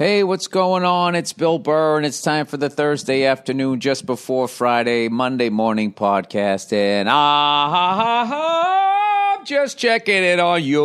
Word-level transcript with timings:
Hey, 0.00 0.24
what's 0.24 0.46
going 0.46 0.82
on? 0.82 1.14
It's 1.14 1.34
Bill 1.34 1.58
Burr, 1.58 1.98
and 1.98 2.06
it's 2.06 2.22
time 2.22 2.46
for 2.46 2.56
the 2.56 2.70
Thursday 2.70 3.26
afternoon, 3.26 3.80
just 3.80 4.06
before 4.06 4.48
Friday, 4.48 5.10
Monday 5.10 5.50
morning 5.50 5.92
podcast. 5.92 6.72
And 6.72 7.06
ah, 7.06 7.68
ha, 7.68 7.94
ha, 7.94 8.24
ha, 8.24 9.36
I'm 9.38 9.44
just 9.44 9.76
checking 9.76 10.24
in 10.24 10.40
on 10.40 10.64
you. 10.64 10.80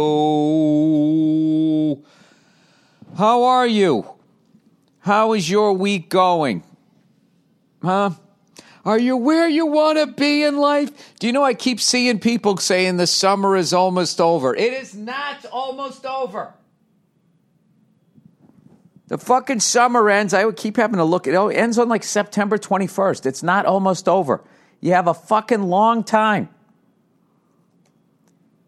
How 3.18 3.44
are 3.44 3.66
you? 3.66 4.06
How 5.00 5.32
is 5.32 5.50
your 5.50 5.72
week 5.72 6.10
going? 6.10 6.62
Huh? 7.82 8.10
Are 8.84 9.00
you 9.00 9.16
where 9.16 9.48
you 9.48 9.66
want 9.66 9.98
to 9.98 10.08
be 10.08 10.44
in 10.44 10.58
life? 10.58 10.92
Do 11.20 11.28
you 11.28 11.32
know 11.32 11.46
I 11.46 11.54
keep 11.54 11.80
seeing 11.80 12.20
people 12.20 12.58
saying 12.58 12.98
the 12.98 13.08
summer 13.08 13.56
is 13.56 13.72
almost 13.72 14.20
over? 14.20 14.54
It 14.54 14.74
is 14.74 14.94
not 14.94 15.46
almost 15.54 16.06
over. 16.06 16.54
The 19.08 19.18
fucking 19.18 19.60
summer 19.60 20.10
ends. 20.10 20.34
I 20.34 20.46
would 20.46 20.58
keep 20.58 20.78
having 20.78 20.98
to 20.98 21.04
look. 21.04 21.28
It 21.28 21.36
ends 21.36 21.78
on 21.78 21.90
like 21.90 22.04
September 22.04 22.58
21st. 22.58 23.26
It's 23.26 23.44
not 23.44 23.66
almost 23.66 24.10
over. 24.10 24.44
You 24.82 24.94
have 24.94 25.08
a 25.08 25.14
fucking 25.14 25.64
long 25.64 26.04
time. 26.04 26.50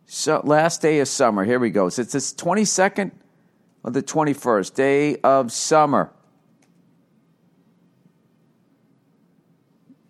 So, 0.06 0.42
last 0.44 0.82
day 0.82 1.00
of 1.00 1.08
summer. 1.08 1.44
Here 1.44 1.60
we 1.60 1.70
go. 1.70 1.90
So 1.90 2.02
it's 2.02 2.14
this 2.14 2.34
22nd 2.34 3.12
or 3.84 3.92
the 3.92 4.04
21st 4.04 4.74
day 4.74 5.18
of 5.18 5.52
summer. 5.52 6.12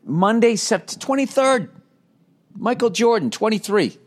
Monday, 0.04 0.56
September 0.56 1.26
23rd. 1.26 1.70
Michael 2.56 2.90
Jordan, 2.90 3.30
23. 3.30 3.98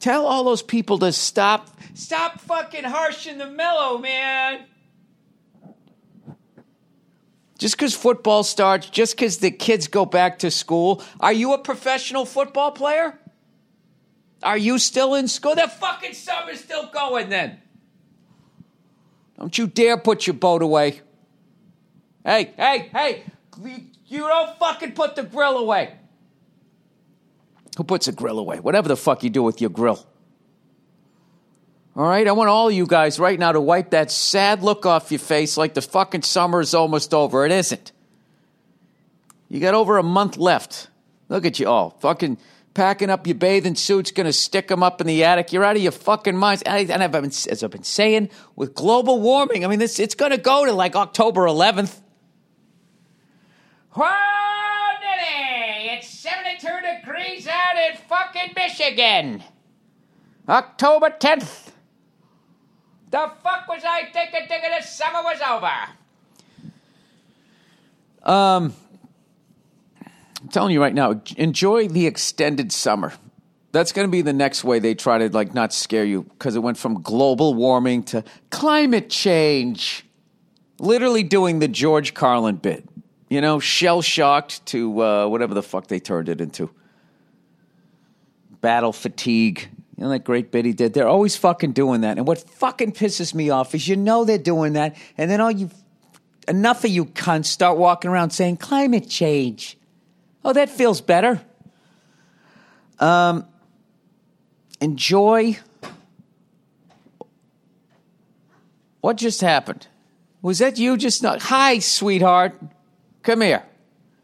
Tell 0.00 0.26
all 0.26 0.44
those 0.44 0.62
people 0.62 0.98
to 1.00 1.12
stop, 1.12 1.70
stop 1.94 2.40
fucking 2.40 2.84
harshing 2.84 3.38
the 3.38 3.46
mellow, 3.46 3.98
man. 3.98 4.64
Just 7.58 7.76
because 7.76 7.94
football 7.94 8.44
starts, 8.44 8.88
just 8.88 9.16
because 9.16 9.38
the 9.38 9.50
kids 9.50 9.88
go 9.88 10.06
back 10.06 10.38
to 10.40 10.50
school, 10.50 11.02
are 11.18 11.32
you 11.32 11.52
a 11.54 11.58
professional 11.58 12.24
football 12.24 12.70
player? 12.70 13.18
Are 14.44 14.56
you 14.56 14.78
still 14.78 15.16
in 15.16 15.26
school? 15.26 15.56
The 15.56 15.66
fucking 15.66 16.14
summer's 16.14 16.60
still 16.60 16.86
going 16.86 17.28
then. 17.28 17.60
Don't 19.36 19.58
you 19.58 19.66
dare 19.66 19.96
put 19.96 20.28
your 20.28 20.34
boat 20.34 20.62
away. 20.62 21.00
Hey, 22.24 22.52
hey, 22.56 22.88
hey, 22.92 23.24
you 24.06 24.20
don't 24.20 24.56
fucking 24.58 24.92
put 24.92 25.16
the 25.16 25.24
grill 25.24 25.58
away. 25.58 25.97
Who 27.78 27.84
puts 27.84 28.08
a 28.08 28.12
grill 28.12 28.40
away? 28.40 28.58
Whatever 28.58 28.88
the 28.88 28.96
fuck 28.96 29.22
you 29.22 29.30
do 29.30 29.42
with 29.42 29.60
your 29.60 29.70
grill. 29.70 30.04
All 31.94 32.06
right, 32.06 32.26
I 32.26 32.32
want 32.32 32.48
all 32.48 32.68
of 32.68 32.74
you 32.74 32.86
guys 32.86 33.18
right 33.18 33.38
now 33.38 33.52
to 33.52 33.60
wipe 33.60 33.90
that 33.90 34.10
sad 34.10 34.62
look 34.62 34.84
off 34.84 35.10
your 35.10 35.20
face 35.20 35.56
like 35.56 35.74
the 35.74 35.80
fucking 35.80 36.22
summer 36.22 36.60
is 36.60 36.74
almost 36.74 37.14
over. 37.14 37.46
It 37.46 37.52
isn't. 37.52 37.92
You 39.48 39.60
got 39.60 39.74
over 39.74 39.96
a 39.96 40.02
month 40.02 40.36
left. 40.36 40.88
Look 41.28 41.46
at 41.46 41.60
you 41.60 41.68
all. 41.68 41.90
Fucking 42.00 42.38
packing 42.74 43.10
up 43.10 43.26
your 43.26 43.36
bathing 43.36 43.76
suits, 43.76 44.10
gonna 44.10 44.32
stick 44.32 44.66
them 44.68 44.82
up 44.82 45.00
in 45.00 45.06
the 45.06 45.22
attic. 45.22 45.52
You're 45.52 45.64
out 45.64 45.76
of 45.76 45.82
your 45.82 45.92
fucking 45.92 46.36
minds. 46.36 46.62
And 46.62 47.02
I've 47.02 47.12
been, 47.12 47.26
as 47.26 47.62
I've 47.62 47.70
been 47.70 47.84
saying, 47.84 48.30
with 48.56 48.74
global 48.74 49.20
warming, 49.20 49.64
I 49.64 49.68
mean, 49.68 49.78
this, 49.78 50.00
it's 50.00 50.16
gonna 50.16 50.38
go 50.38 50.64
to 50.64 50.72
like 50.72 50.96
October 50.96 51.42
11th. 51.42 52.00
Whoa, 53.92 54.04
Nitty! 54.04 55.96
It's 55.96 56.08
72 56.08 56.68
degrees 56.68 57.48
out 57.48 57.76
in 57.76 57.97
fucking 58.08 58.52
Michigan. 58.56 59.42
October 60.48 61.10
10th. 61.10 61.72
The 63.10 63.30
fuck 63.42 63.68
was 63.68 63.82
I 63.84 64.04
thinking, 64.12 64.46
thinking 64.48 64.70
the 64.76 64.84
summer 64.84 65.20
was 65.22 65.40
over? 65.40 65.70
Um, 68.30 68.74
I'm 70.42 70.48
telling 70.50 70.72
you 70.72 70.80
right 70.80 70.94
now, 70.94 71.20
enjoy 71.36 71.88
the 71.88 72.06
extended 72.06 72.72
summer. 72.72 73.12
That's 73.72 73.92
going 73.92 74.06
to 74.06 74.12
be 74.12 74.22
the 74.22 74.32
next 74.32 74.64
way 74.64 74.78
they 74.78 74.94
try 74.94 75.18
to 75.18 75.28
like 75.28 75.54
not 75.54 75.72
scare 75.72 76.04
you 76.04 76.22
because 76.22 76.56
it 76.56 76.60
went 76.60 76.78
from 76.78 77.02
global 77.02 77.54
warming 77.54 78.02
to 78.04 78.24
climate 78.50 79.10
change. 79.10 80.04
Literally 80.78 81.22
doing 81.22 81.58
the 81.58 81.68
George 81.68 82.14
Carlin 82.14 82.56
bit 82.56 82.88
you 83.28 83.40
know, 83.40 83.58
shell 83.58 84.02
shocked 84.02 84.64
to 84.66 85.02
uh, 85.02 85.28
whatever 85.28 85.54
the 85.54 85.62
fuck 85.62 85.86
they 85.88 86.00
turned 86.00 86.28
it 86.28 86.40
into. 86.40 86.70
Battle 88.60 88.92
fatigue. 88.92 89.68
You 89.96 90.04
know 90.04 90.10
that 90.10 90.24
great 90.24 90.52
bit 90.52 90.64
he 90.64 90.72
did? 90.72 90.94
They're 90.94 91.08
always 91.08 91.36
fucking 91.36 91.72
doing 91.72 92.02
that. 92.02 92.18
And 92.18 92.26
what 92.26 92.38
fucking 92.38 92.92
pisses 92.92 93.34
me 93.34 93.50
off 93.50 93.74
is 93.74 93.88
you 93.88 93.96
know 93.96 94.24
they're 94.24 94.38
doing 94.38 94.74
that, 94.74 94.96
and 95.16 95.30
then 95.30 95.40
all 95.40 95.50
you, 95.50 95.70
enough 96.46 96.84
of 96.84 96.90
you 96.90 97.04
cunts 97.04 97.46
start 97.46 97.78
walking 97.78 98.10
around 98.10 98.30
saying 98.30 98.58
climate 98.58 99.08
change. 99.08 99.76
Oh, 100.44 100.52
that 100.52 100.70
feels 100.70 101.00
better. 101.00 101.40
Um, 103.00 103.46
enjoy. 104.80 105.58
What 109.00 109.16
just 109.16 109.40
happened? 109.40 109.86
Was 110.42 110.58
that 110.58 110.78
you 110.78 110.96
just 110.96 111.22
not? 111.22 111.42
Hi, 111.42 111.78
sweetheart. 111.78 112.60
Come 113.22 113.40
here. 113.40 113.64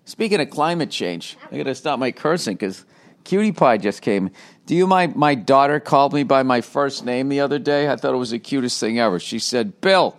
Speaking 0.04 0.40
of 0.40 0.50
climate 0.50 0.90
change, 0.90 1.36
I 1.50 1.56
got 1.56 1.64
to 1.64 1.74
stop 1.74 1.98
my 1.98 2.12
cursing 2.12 2.54
because 2.54 2.84
Cutie 3.24 3.52
Pie 3.52 3.78
just 3.78 4.02
came. 4.02 4.30
Do 4.66 4.74
you 4.74 4.86
mind? 4.86 5.16
My 5.16 5.34
daughter 5.34 5.80
called 5.80 6.12
me 6.12 6.22
by 6.22 6.42
my 6.42 6.60
first 6.60 7.04
name 7.04 7.28
the 7.28 7.40
other 7.40 7.58
day. 7.58 7.88
I 7.90 7.96
thought 7.96 8.14
it 8.14 8.18
was 8.18 8.30
the 8.30 8.38
cutest 8.38 8.78
thing 8.80 8.98
ever. 8.98 9.18
She 9.18 9.38
said, 9.38 9.80
Bill. 9.80 10.16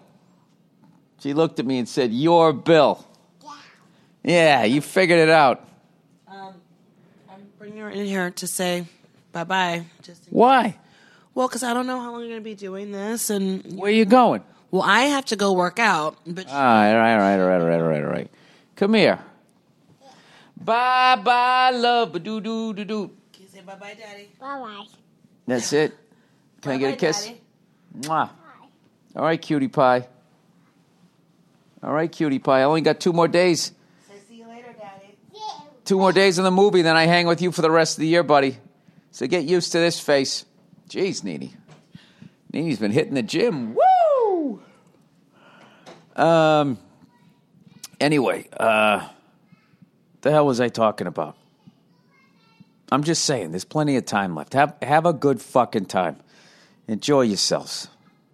She 1.20 1.34
looked 1.34 1.60
at 1.60 1.66
me 1.66 1.80
and 1.80 1.88
said, 1.88 2.12
You're 2.12 2.54
Bill. 2.54 3.06
Yeah. 3.44 3.52
Yeah, 4.24 4.64
you 4.66 4.82
figured 4.82 5.20
it 5.20 5.30
out. 5.30 5.68
Um, 6.28 6.54
I'm 7.32 7.48
bringing 7.58 7.80
her 7.80 7.90
in 7.90 8.06
here 8.06 8.32
to 8.32 8.48
say 8.48 8.86
bye 9.32 9.44
bye. 9.44 9.86
Why? 10.30 10.78
Well, 11.34 11.48
because 11.48 11.64
I 11.64 11.74
don't 11.74 11.86
know 11.88 12.00
how 12.00 12.12
long 12.12 12.22
you're 12.22 12.30
going 12.30 12.42
to 12.42 12.44
be 12.44 12.56
doing 12.56 12.92
this. 12.92 13.30
and 13.30 13.78
Where 13.78 13.90
are 13.90 13.94
you 13.94 14.06
going? 14.06 14.44
Well, 14.72 14.84
I 14.84 15.02
have 15.04 15.26
to 15.26 15.36
go 15.36 15.54
work 15.54 15.80
out. 15.80 16.18
But 16.26 16.48
all 16.48 16.54
right, 16.54 16.92
all 16.92 16.98
right, 16.98 17.14
all 17.14 17.20
right, 17.20 17.40
all 17.40 17.48
right, 17.48 17.62
all 17.62 17.68
right, 17.68 17.82
all 17.82 17.88
right, 17.88 18.04
all 18.04 18.10
right. 18.10 18.32
Come 18.76 18.94
here. 18.94 19.20
Bye 20.58 21.16
bye, 21.18 21.72
love. 21.72 22.14
Doo 22.24 22.40
doo 22.42 22.74
doo 22.74 22.86
doo. 22.86 23.12
Can 23.34 23.44
you 23.44 23.48
say 23.50 23.62
bye 23.62 23.76
bye, 23.76 23.96
daddy? 23.98 24.30
Bye 24.40 24.60
bye. 24.60 24.86
That's 25.48 25.74
it. 25.74 25.94
Can 26.62 26.72
I 26.74 26.78
get 26.78 26.86
a 26.86 26.90
Bye-bye, 26.92 27.00
kiss? 27.00 27.26
Daddy. 27.26 27.42
Mwah. 28.00 28.30
All 29.16 29.24
right, 29.24 29.42
cutie 29.42 29.68
pie. 29.68 30.08
All 31.84 31.94
right, 31.94 32.12
cutie 32.12 32.40
pie. 32.40 32.62
I 32.62 32.64
only 32.64 32.82
got 32.82 33.00
two 33.00 33.14
more 33.14 33.28
days. 33.28 33.72
Say 34.08 34.16
see 34.28 34.36
you 34.38 34.48
later, 34.48 34.74
daddy. 34.78 35.16
Two 35.86 35.98
more 36.00 36.12
days 36.12 36.38
in 36.40 36.44
the 36.44 36.52
movie, 36.52 36.82
then 36.82 36.96
I 36.96 37.06
hang 37.06 37.28
with 37.28 37.42
you 37.42 37.52
for 37.52 37.62
the 37.62 37.70
rest 37.70 37.98
of 37.98 38.02
the 38.02 38.08
year, 38.08 38.24
buddy. 38.24 38.58
So 39.12 39.28
get 39.28 39.44
used 39.46 39.72
to 39.74 39.78
this 39.78 40.00
face. 40.00 40.46
Jeez, 40.90 41.24
Nene. 41.24 41.56
Nene's 42.52 42.80
been 42.80 42.92
hitting 42.92 43.14
the 43.14 43.22
gym. 43.24 43.76
Woo! 43.76 44.62
Um. 46.16 46.78
Anyway, 48.00 48.48
uh, 48.60 49.08
the 50.26 50.32
hell 50.32 50.48
was 50.48 50.60
I 50.60 50.70
talking 50.70 51.06
about? 51.06 51.38
I'm 52.92 53.04
just 53.04 53.26
saying, 53.26 53.52
there's 53.52 53.64
plenty 53.64 53.96
of 53.96 54.06
time 54.06 54.36
left. 54.36 54.54
Have 54.54 54.76
have 54.82 55.06
a 55.06 55.14
good 55.14 55.40
fucking 55.40 55.86
time. 55.86 56.18
Enjoy 56.88 57.22
yourselves. 57.22 57.90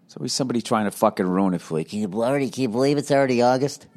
There's 0.06 0.16
always 0.16 0.32
somebody 0.32 0.62
trying 0.62 0.86
to 0.86 0.92
fucking 0.92 1.28
ruin 1.28 1.54
it 1.54 1.60
for 1.60 1.80
you. 1.80 1.86
Can 1.86 2.00
you 2.00 2.08
already? 2.14 2.50
Can 2.50 2.62
you 2.62 2.70
believe 2.70 2.98
it's 2.98 3.12
already 3.12 3.42
August? 3.42 3.88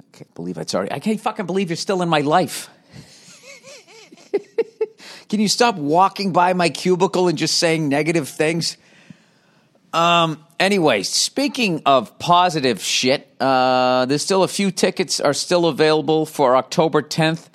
I 0.00 0.02
can't 0.16 0.34
believe 0.34 0.58
it's 0.58 0.74
already. 0.74 0.90
I 0.90 0.98
can't 0.98 1.20
fucking 1.20 1.46
believe 1.46 1.70
you're 1.70 1.76
still 1.76 2.02
in 2.02 2.08
my 2.08 2.20
life. 2.20 2.68
Can 5.28 5.38
you 5.38 5.48
stop 5.48 5.76
walking 5.76 6.32
by 6.32 6.52
my 6.52 6.68
cubicle 6.68 7.28
and 7.28 7.38
just 7.38 7.58
saying 7.58 7.88
negative 7.88 8.28
things? 8.28 8.76
Um. 9.92 10.42
Anyway, 10.58 11.02
speaking 11.02 11.82
of 11.84 12.18
positive 12.18 12.80
shit, 12.80 13.28
uh, 13.40 14.06
there's 14.06 14.22
still 14.22 14.42
a 14.42 14.48
few 14.48 14.70
tickets 14.70 15.20
are 15.20 15.34
still 15.34 15.66
available 15.66 16.24
for 16.24 16.56
October 16.56 17.02
10th 17.02 17.48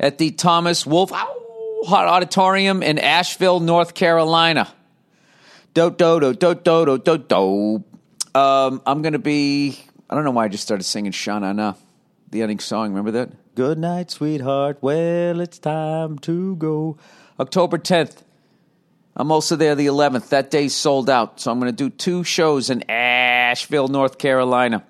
at 0.00 0.16
the 0.16 0.30
Thomas 0.30 0.86
Wolfe 0.86 1.10
Hot 1.12 2.08
Auditorium 2.08 2.82
in 2.82 2.98
Asheville, 2.98 3.60
North 3.60 3.92
Carolina. 3.94 4.68
Do 5.74 5.90
do 5.90 6.18
do 6.20 6.34
do 6.34 6.54
do 6.54 6.98
do 6.98 7.18
do. 7.18 7.84
Um, 8.34 8.80
I'm 8.86 9.02
gonna 9.02 9.18
be. 9.18 9.78
I 10.08 10.14
don't 10.14 10.24
know 10.24 10.30
why 10.30 10.44
I 10.44 10.48
just 10.48 10.64
started 10.64 10.84
singing 10.84 11.12
Sha 11.12 11.38
Na 11.38 11.52
Na, 11.52 11.74
the 12.30 12.40
ending 12.42 12.60
song. 12.60 12.88
Remember 12.90 13.10
that? 13.12 13.54
Good 13.54 13.78
night, 13.78 14.10
sweetheart. 14.10 14.78
Well, 14.80 15.40
it's 15.40 15.58
time 15.58 16.18
to 16.20 16.56
go. 16.56 16.96
October 17.38 17.78
10th. 17.78 18.22
I'm 19.16 19.32
also 19.32 19.56
there 19.56 19.74
the 19.74 19.86
11th. 19.86 20.28
That 20.28 20.50
day's 20.50 20.74
sold 20.74 21.08
out. 21.08 21.40
So 21.40 21.50
I'm 21.50 21.58
going 21.58 21.72
to 21.72 21.76
do 21.76 21.88
two 21.88 22.22
shows 22.22 22.68
in 22.68 22.88
Asheville, 22.90 23.88
North 23.88 24.18
Carolina. 24.18 24.84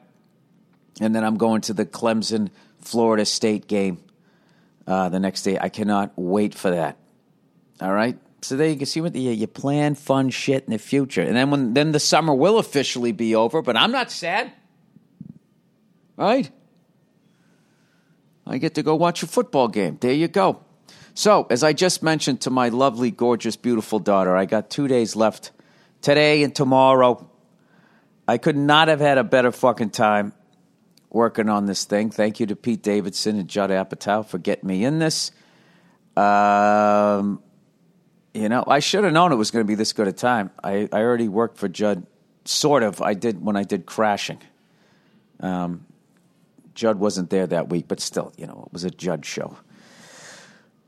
And 1.00 1.14
then 1.14 1.22
I'm 1.22 1.36
going 1.36 1.60
to 1.62 1.72
the 1.72 1.86
Clemson, 1.86 2.50
Florida 2.80 3.24
State 3.24 3.68
game 3.68 3.98
uh, 4.86 5.08
the 5.10 5.20
next 5.20 5.42
day. 5.42 5.58
I 5.60 5.68
cannot 5.68 6.12
wait 6.16 6.54
for 6.54 6.70
that. 6.70 6.98
All 7.80 7.92
right? 7.92 8.18
So 8.42 8.56
there 8.56 8.68
you 8.68 8.76
can 8.76 8.86
see 8.86 9.00
what 9.00 9.14
you, 9.14 9.30
you 9.30 9.46
plan 9.46 9.94
fun 9.94 10.30
shit 10.30 10.64
in 10.64 10.70
the 10.72 10.78
future, 10.78 11.22
and 11.22 11.36
then 11.36 11.50
when 11.50 11.74
then 11.74 11.92
the 11.92 11.98
summer 11.98 12.34
will 12.34 12.58
officially 12.58 13.10
be 13.10 13.34
over. 13.34 13.60
But 13.62 13.76
I'm 13.76 13.90
not 13.90 14.10
sad, 14.10 14.52
right? 16.16 16.48
I 18.46 18.58
get 18.58 18.76
to 18.76 18.84
go 18.84 18.94
watch 18.94 19.24
a 19.24 19.26
football 19.26 19.66
game. 19.66 19.98
There 20.00 20.12
you 20.12 20.28
go. 20.28 20.65
So, 21.18 21.46
as 21.48 21.64
I 21.64 21.72
just 21.72 22.02
mentioned 22.02 22.42
to 22.42 22.50
my 22.50 22.68
lovely, 22.68 23.10
gorgeous, 23.10 23.56
beautiful 23.56 23.98
daughter, 23.98 24.36
I 24.36 24.44
got 24.44 24.68
two 24.68 24.86
days 24.86 25.16
left 25.16 25.50
today 26.02 26.42
and 26.42 26.54
tomorrow. 26.54 27.26
I 28.28 28.36
could 28.36 28.54
not 28.54 28.88
have 28.88 29.00
had 29.00 29.16
a 29.16 29.24
better 29.24 29.50
fucking 29.50 29.90
time 29.90 30.34
working 31.08 31.48
on 31.48 31.64
this 31.64 31.86
thing. 31.86 32.10
Thank 32.10 32.38
you 32.38 32.44
to 32.48 32.54
Pete 32.54 32.82
Davidson 32.82 33.38
and 33.38 33.48
Judd 33.48 33.70
Apatow 33.70 34.26
for 34.26 34.36
getting 34.36 34.68
me 34.68 34.84
in 34.84 34.98
this. 34.98 35.32
Um, 36.18 37.42
you 38.34 38.50
know, 38.50 38.64
I 38.66 38.80
should 38.80 39.04
have 39.04 39.14
known 39.14 39.32
it 39.32 39.36
was 39.36 39.50
going 39.50 39.64
to 39.64 39.66
be 39.66 39.74
this 39.74 39.94
good 39.94 40.08
a 40.08 40.12
time. 40.12 40.50
I, 40.62 40.86
I 40.92 41.00
already 41.00 41.28
worked 41.28 41.56
for 41.56 41.66
Judd, 41.66 42.06
sort 42.44 42.82
of. 42.82 43.00
I 43.00 43.14
did 43.14 43.42
when 43.42 43.56
I 43.56 43.62
did 43.62 43.86
Crashing. 43.86 44.42
Um, 45.40 45.86
Judd 46.74 46.98
wasn't 46.98 47.30
there 47.30 47.46
that 47.46 47.70
week, 47.70 47.86
but 47.88 48.00
still, 48.00 48.34
you 48.36 48.46
know, 48.46 48.64
it 48.66 48.72
was 48.74 48.84
a 48.84 48.90
Judd 48.90 49.24
show. 49.24 49.56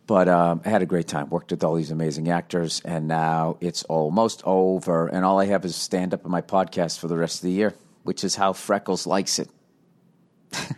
But 0.08 0.28
um, 0.28 0.62
I 0.64 0.70
had 0.70 0.82
a 0.82 0.87
great 0.87 1.06
time. 1.06 1.31
Worked 1.31 1.52
with 1.52 1.62
all 1.62 1.76
these 1.76 1.93
amazing 1.93 2.28
actors, 2.31 2.82
and 2.84 3.06
now 3.06 3.58
it's 3.60 3.84
almost 3.84 4.43
over. 4.44 5.06
And 5.06 5.25
all 5.25 5.38
I 5.38 5.44
have 5.46 5.64
is 5.64 5.76
stand 5.76 6.12
up 6.14 6.25
in 6.25 6.31
my 6.32 6.43
podcast 6.43 6.99
for 6.99 7.06
the 7.06 7.16
rest 7.16 7.37
of 7.37 7.43
the 7.43 7.52
year, 7.52 7.75
which 8.02 8.25
is 8.25 8.34
how 8.34 8.52
Freckles 8.52 9.06
likes 9.06 9.38
it. 9.38 9.49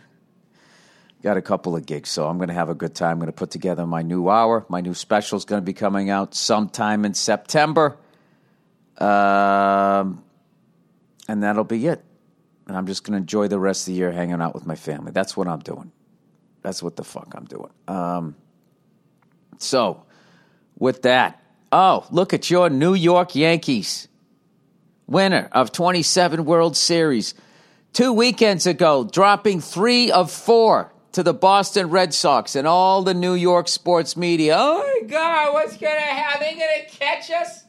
Got 1.23 1.37
a 1.37 1.41
couple 1.41 1.75
of 1.75 1.85
gigs, 1.85 2.09
so 2.09 2.27
I'm 2.27 2.37
going 2.37 2.49
to 2.49 2.53
have 2.53 2.69
a 2.69 2.75
good 2.75 2.93
time. 2.93 3.13
I'm 3.13 3.19
going 3.19 3.27
to 3.27 3.31
put 3.31 3.49
together 3.49 3.87
my 3.87 4.03
new 4.03 4.29
hour. 4.29 4.65
My 4.69 4.81
new 4.81 4.93
special 4.93 5.37
is 5.37 5.45
going 5.45 5.61
to 5.61 5.65
be 5.65 5.73
coming 5.73 6.11
out 6.11 6.35
sometime 6.35 7.05
in 7.05 7.15
September. 7.15 7.97
Um, 8.99 10.23
and 11.27 11.41
that'll 11.41 11.63
be 11.63 11.87
it 11.87 12.03
and 12.71 12.77
I'm 12.77 12.87
just 12.87 13.03
going 13.03 13.13
to 13.13 13.17
enjoy 13.17 13.49
the 13.49 13.59
rest 13.59 13.81
of 13.81 13.85
the 13.87 13.93
year 13.93 14.13
hanging 14.13 14.41
out 14.41 14.53
with 14.53 14.65
my 14.65 14.75
family. 14.75 15.11
That's 15.11 15.35
what 15.35 15.45
I'm 15.47 15.59
doing. 15.59 15.91
That's 16.61 16.81
what 16.81 16.95
the 16.95 17.03
fuck 17.03 17.33
I'm 17.35 17.43
doing. 17.43 17.69
Um, 17.87 18.35
so, 19.61 20.03
with 20.77 21.03
that, 21.03 21.41
oh, 21.71 22.05
look 22.11 22.33
at 22.33 22.49
your 22.49 22.69
New 22.69 22.93
York 22.93 23.35
Yankees, 23.35 24.07
winner 25.07 25.49
of 25.51 25.71
27 25.71 26.45
World 26.45 26.75
Series, 26.75 27.33
two 27.93 28.13
weekends 28.13 28.65
ago, 28.65 29.03
dropping 29.03 29.61
three 29.61 30.11
of 30.11 30.31
four 30.31 30.91
to 31.13 31.23
the 31.23 31.33
Boston 31.33 31.89
Red 31.89 32.13
Sox 32.13 32.55
and 32.55 32.67
all 32.67 33.03
the 33.03 33.13
New 33.13 33.33
York 33.33 33.67
sports 33.67 34.15
media. 34.15 34.55
Oh 34.57 34.77
my 34.77 35.07
God, 35.07 35.53
what's 35.53 35.77
going 35.77 35.95
to 35.95 36.01
happen? 36.01 36.47
Are 36.47 36.51
they 36.51 36.57
going 36.57 36.89
to 36.89 36.97
catch 36.97 37.31
us? 37.31 37.63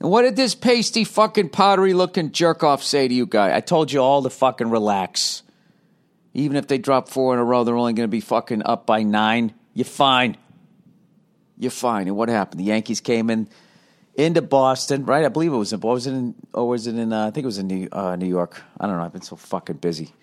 And 0.00 0.10
what 0.10 0.22
did 0.22 0.36
this 0.36 0.54
pasty 0.54 1.04
fucking 1.04 1.50
powdery 1.50 1.94
looking 1.94 2.32
jerk 2.32 2.62
off 2.62 2.82
say 2.82 3.08
to 3.08 3.14
you 3.14 3.26
guys? 3.26 3.52
I 3.52 3.60
told 3.60 3.92
you 3.92 4.00
all 4.00 4.22
to 4.22 4.30
fucking 4.30 4.70
relax. 4.70 5.42
Even 6.34 6.56
if 6.56 6.66
they 6.66 6.78
drop 6.78 7.08
four 7.08 7.32
in 7.32 7.40
a 7.40 7.44
row, 7.44 7.64
they're 7.64 7.76
only 7.76 7.94
going 7.94 8.08
to 8.08 8.10
be 8.10 8.20
fucking 8.20 8.62
up 8.64 8.86
by 8.86 9.02
nine. 9.02 9.54
You're 9.76 9.84
fine. 9.84 10.38
You're 11.58 11.70
fine. 11.70 12.08
And 12.08 12.16
what 12.16 12.30
happened? 12.30 12.60
The 12.60 12.64
Yankees 12.64 13.02
came 13.02 13.28
in 13.28 13.46
into 14.14 14.40
Boston, 14.40 15.04
right? 15.04 15.22
I 15.22 15.28
believe 15.28 15.52
it 15.52 15.56
was 15.56 15.74
in. 15.74 16.14
In? 16.14 16.34
Or 16.54 16.66
was 16.66 16.86
it 16.86 16.96
in? 16.96 17.12
Uh, 17.12 17.26
I 17.26 17.30
think 17.30 17.44
it 17.44 17.46
was 17.46 17.58
in 17.58 17.66
New, 17.66 17.88
uh, 17.92 18.16
New 18.16 18.26
York. 18.26 18.62
I 18.80 18.86
don't 18.86 18.96
know. 18.96 19.02
I've 19.02 19.12
been 19.12 19.20
so 19.20 19.36
fucking 19.36 19.76
busy. 19.76 20.14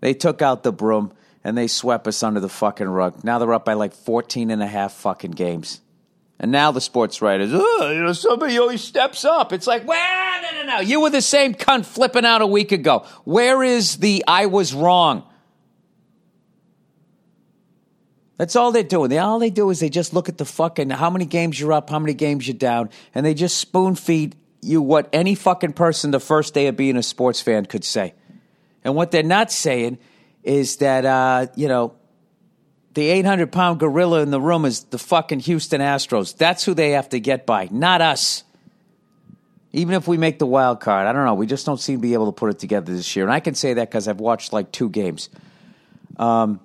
They 0.00 0.14
took 0.14 0.42
out 0.42 0.64
the 0.64 0.72
broom 0.72 1.12
and 1.44 1.56
they 1.56 1.68
swept 1.68 2.08
us 2.08 2.24
under 2.24 2.40
the 2.40 2.48
fucking 2.48 2.88
rug. 2.88 3.22
Now 3.22 3.38
they're 3.38 3.54
up 3.54 3.64
by 3.64 3.74
like 3.74 3.94
14 3.94 4.50
and 4.50 4.60
a 4.60 4.66
half 4.66 4.94
fucking 4.94 5.30
games. 5.30 5.80
And 6.40 6.50
now 6.50 6.72
the 6.72 6.80
sports 6.80 7.22
writers, 7.22 7.50
oh, 7.52 7.92
you 7.94 8.02
know, 8.02 8.12
somebody 8.12 8.58
always 8.58 8.82
steps 8.82 9.24
up. 9.24 9.52
It's 9.52 9.68
like, 9.68 9.86
well, 9.86 10.42
no, 10.42 10.50
no, 10.60 10.66
no. 10.74 10.80
You 10.80 11.02
were 11.02 11.10
the 11.10 11.22
same 11.22 11.54
cunt 11.54 11.86
flipping 11.86 12.24
out 12.24 12.42
a 12.42 12.46
week 12.48 12.72
ago. 12.72 13.06
Where 13.22 13.62
is 13.62 13.98
the 13.98 14.24
I 14.26 14.46
was 14.46 14.74
wrong? 14.74 15.22
That's 18.38 18.54
all 18.54 18.70
they're 18.72 18.84
doing. 18.84 19.10
They, 19.10 19.18
all 19.18 19.40
they 19.40 19.50
do 19.50 19.68
is 19.70 19.80
they 19.80 19.90
just 19.90 20.14
look 20.14 20.28
at 20.28 20.38
the 20.38 20.44
fucking 20.44 20.90
how 20.90 21.10
many 21.10 21.26
games 21.26 21.60
you're 21.60 21.72
up, 21.72 21.90
how 21.90 21.98
many 21.98 22.14
games 22.14 22.46
you're 22.46 22.56
down, 22.56 22.88
and 23.14 23.26
they 23.26 23.34
just 23.34 23.58
spoon 23.58 23.96
feed 23.96 24.36
you 24.62 24.80
what 24.80 25.08
any 25.12 25.34
fucking 25.34 25.72
person 25.72 26.12
the 26.12 26.20
first 26.20 26.54
day 26.54 26.68
of 26.68 26.76
being 26.76 26.96
a 26.96 27.02
sports 27.02 27.40
fan 27.40 27.66
could 27.66 27.84
say. 27.84 28.14
And 28.84 28.94
what 28.94 29.10
they're 29.10 29.22
not 29.22 29.50
saying 29.50 29.98
is 30.44 30.76
that, 30.76 31.04
uh, 31.04 31.48
you 31.56 31.68
know, 31.68 31.94
the 32.94 33.08
800 33.10 33.52
pound 33.52 33.80
gorilla 33.80 34.22
in 34.22 34.30
the 34.30 34.40
room 34.40 34.64
is 34.64 34.84
the 34.84 34.98
fucking 34.98 35.40
Houston 35.40 35.80
Astros. 35.80 36.36
That's 36.36 36.64
who 36.64 36.74
they 36.74 36.92
have 36.92 37.08
to 37.10 37.20
get 37.20 37.44
by, 37.44 37.68
not 37.70 38.00
us. 38.00 38.44
Even 39.72 39.94
if 39.94 40.08
we 40.08 40.16
make 40.16 40.38
the 40.38 40.46
wild 40.46 40.80
card, 40.80 41.06
I 41.06 41.12
don't 41.12 41.24
know. 41.24 41.34
We 41.34 41.46
just 41.46 41.66
don't 41.66 41.80
seem 41.80 41.98
to 41.98 42.02
be 42.02 42.14
able 42.14 42.26
to 42.26 42.32
put 42.32 42.50
it 42.50 42.58
together 42.58 42.94
this 42.94 43.14
year. 43.14 43.24
And 43.24 43.32
I 43.32 43.40
can 43.40 43.54
say 43.54 43.74
that 43.74 43.90
because 43.90 44.08
I've 44.08 44.20
watched 44.20 44.52
like 44.52 44.72
two 44.72 44.88
games. 44.88 45.28
Um, 46.16 46.60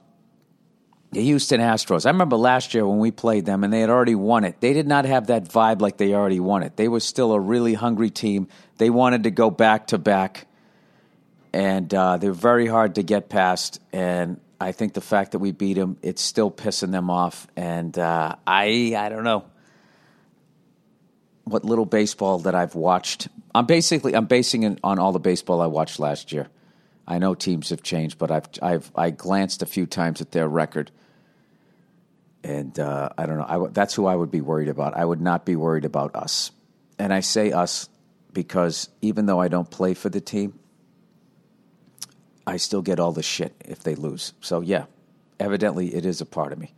the 1.14 1.22
Houston 1.22 1.62
Astros. 1.62 2.06
I 2.06 2.10
remember 2.10 2.36
last 2.36 2.74
year 2.74 2.86
when 2.86 3.00
we 3.00 3.12
played 3.12 3.46
them 3.46 3.64
and 3.64 3.72
they 3.72 3.82
had 3.82 3.90
already 3.90 4.16
won 4.16 4.44
it. 4.44 4.60
They 4.60 4.74
did 4.74 4.88
not 4.88 5.06
have 5.06 5.28
that 5.28 5.46
vibe 5.46 5.82
like 5.82 5.98
they 5.98 6.14
already 6.14 6.40
won 6.40 6.64
it. 6.64 6.76
They 6.76 6.88
were 6.88 7.00
still 7.00 7.34
a 7.34 7.40
really 7.40 7.74
hungry 7.74 8.10
team. 8.10 8.48
They 8.78 8.90
wanted 8.90 9.24
to 9.24 9.32
go 9.32 9.50
back 9.50 9.88
to 9.88 9.98
back. 9.98 10.48
And 11.54 11.94
uh, 11.94 12.18
they're 12.18 12.32
very 12.32 12.68
hard 12.68 12.96
to 12.96 13.04
get 13.04 13.30
past. 13.30 13.80
And 13.92 14.40
I 14.64 14.72
think 14.72 14.94
the 14.94 15.02
fact 15.02 15.34
that 15.34 15.40
we 15.40 15.52
beat 15.52 15.74
them, 15.74 15.98
it's 16.02 16.22
still 16.22 16.50
pissing 16.50 16.92
them 16.92 17.10
off, 17.10 17.48
and 17.58 17.98
uh, 18.00 18.36
I 18.48 18.96
I 18.98 19.10
don't 19.10 19.26
know 19.26 19.44
what 21.44 21.66
little 21.66 21.86
baseball 21.86 22.40
that 22.40 22.56
I've 22.56 22.74
watched. 22.74 23.28
I'm 23.54 23.66
basically 23.66 24.16
I'm 24.16 24.26
basing 24.26 24.64
it 24.64 24.80
on 24.84 25.00
all 25.00 25.12
the 25.12 25.20
baseball 25.20 25.62
I 25.62 25.68
watched 25.68 26.00
last 26.00 26.32
year. 26.32 26.48
I 27.06 27.18
know 27.18 27.36
teams 27.36 27.72
have 27.72 27.84
changed, 27.84 28.18
but 28.18 28.32
I've 28.32 28.48
I've 28.62 28.92
I 28.96 29.10
glanced 29.10 29.62
a 29.62 29.66
few 29.66 29.86
times 29.86 30.22
at 30.22 30.32
their 30.32 30.48
record, 30.48 30.92
and 32.44 32.78
uh, 32.80 33.10
I 33.18 33.26
don't 33.26 33.38
know. 33.38 33.66
I, 33.66 33.68
that's 33.70 33.94
who 33.94 34.06
I 34.06 34.16
would 34.16 34.32
be 34.32 34.42
worried 34.42 34.70
about. 34.70 34.96
I 34.96 35.06
would 35.06 35.22
not 35.22 35.46
be 35.46 35.56
worried 35.56 35.86
about 35.86 36.16
us, 36.16 36.52
and 37.00 37.14
I 37.14 37.22
say 37.22 37.52
us 37.52 37.90
because 38.34 38.90
even 39.02 39.26
though 39.26 39.40
I 39.40 39.48
don't 39.48 39.70
play 39.70 39.94
for 39.94 40.10
the 40.10 40.22
team, 40.22 40.60
I 42.46 42.58
still 42.58 42.82
get 42.82 43.00
all 43.00 43.12
the 43.12 43.24
shit 43.24 43.54
if 43.66 43.84
they 43.84 43.96
lose. 43.96 44.34
So 44.42 44.62
yeah, 44.62 44.86
evidently 45.40 45.94
it 45.94 46.06
is 46.06 46.22
a 46.22 46.26
part 46.26 46.52
of 46.52 46.60
me. 46.60 46.74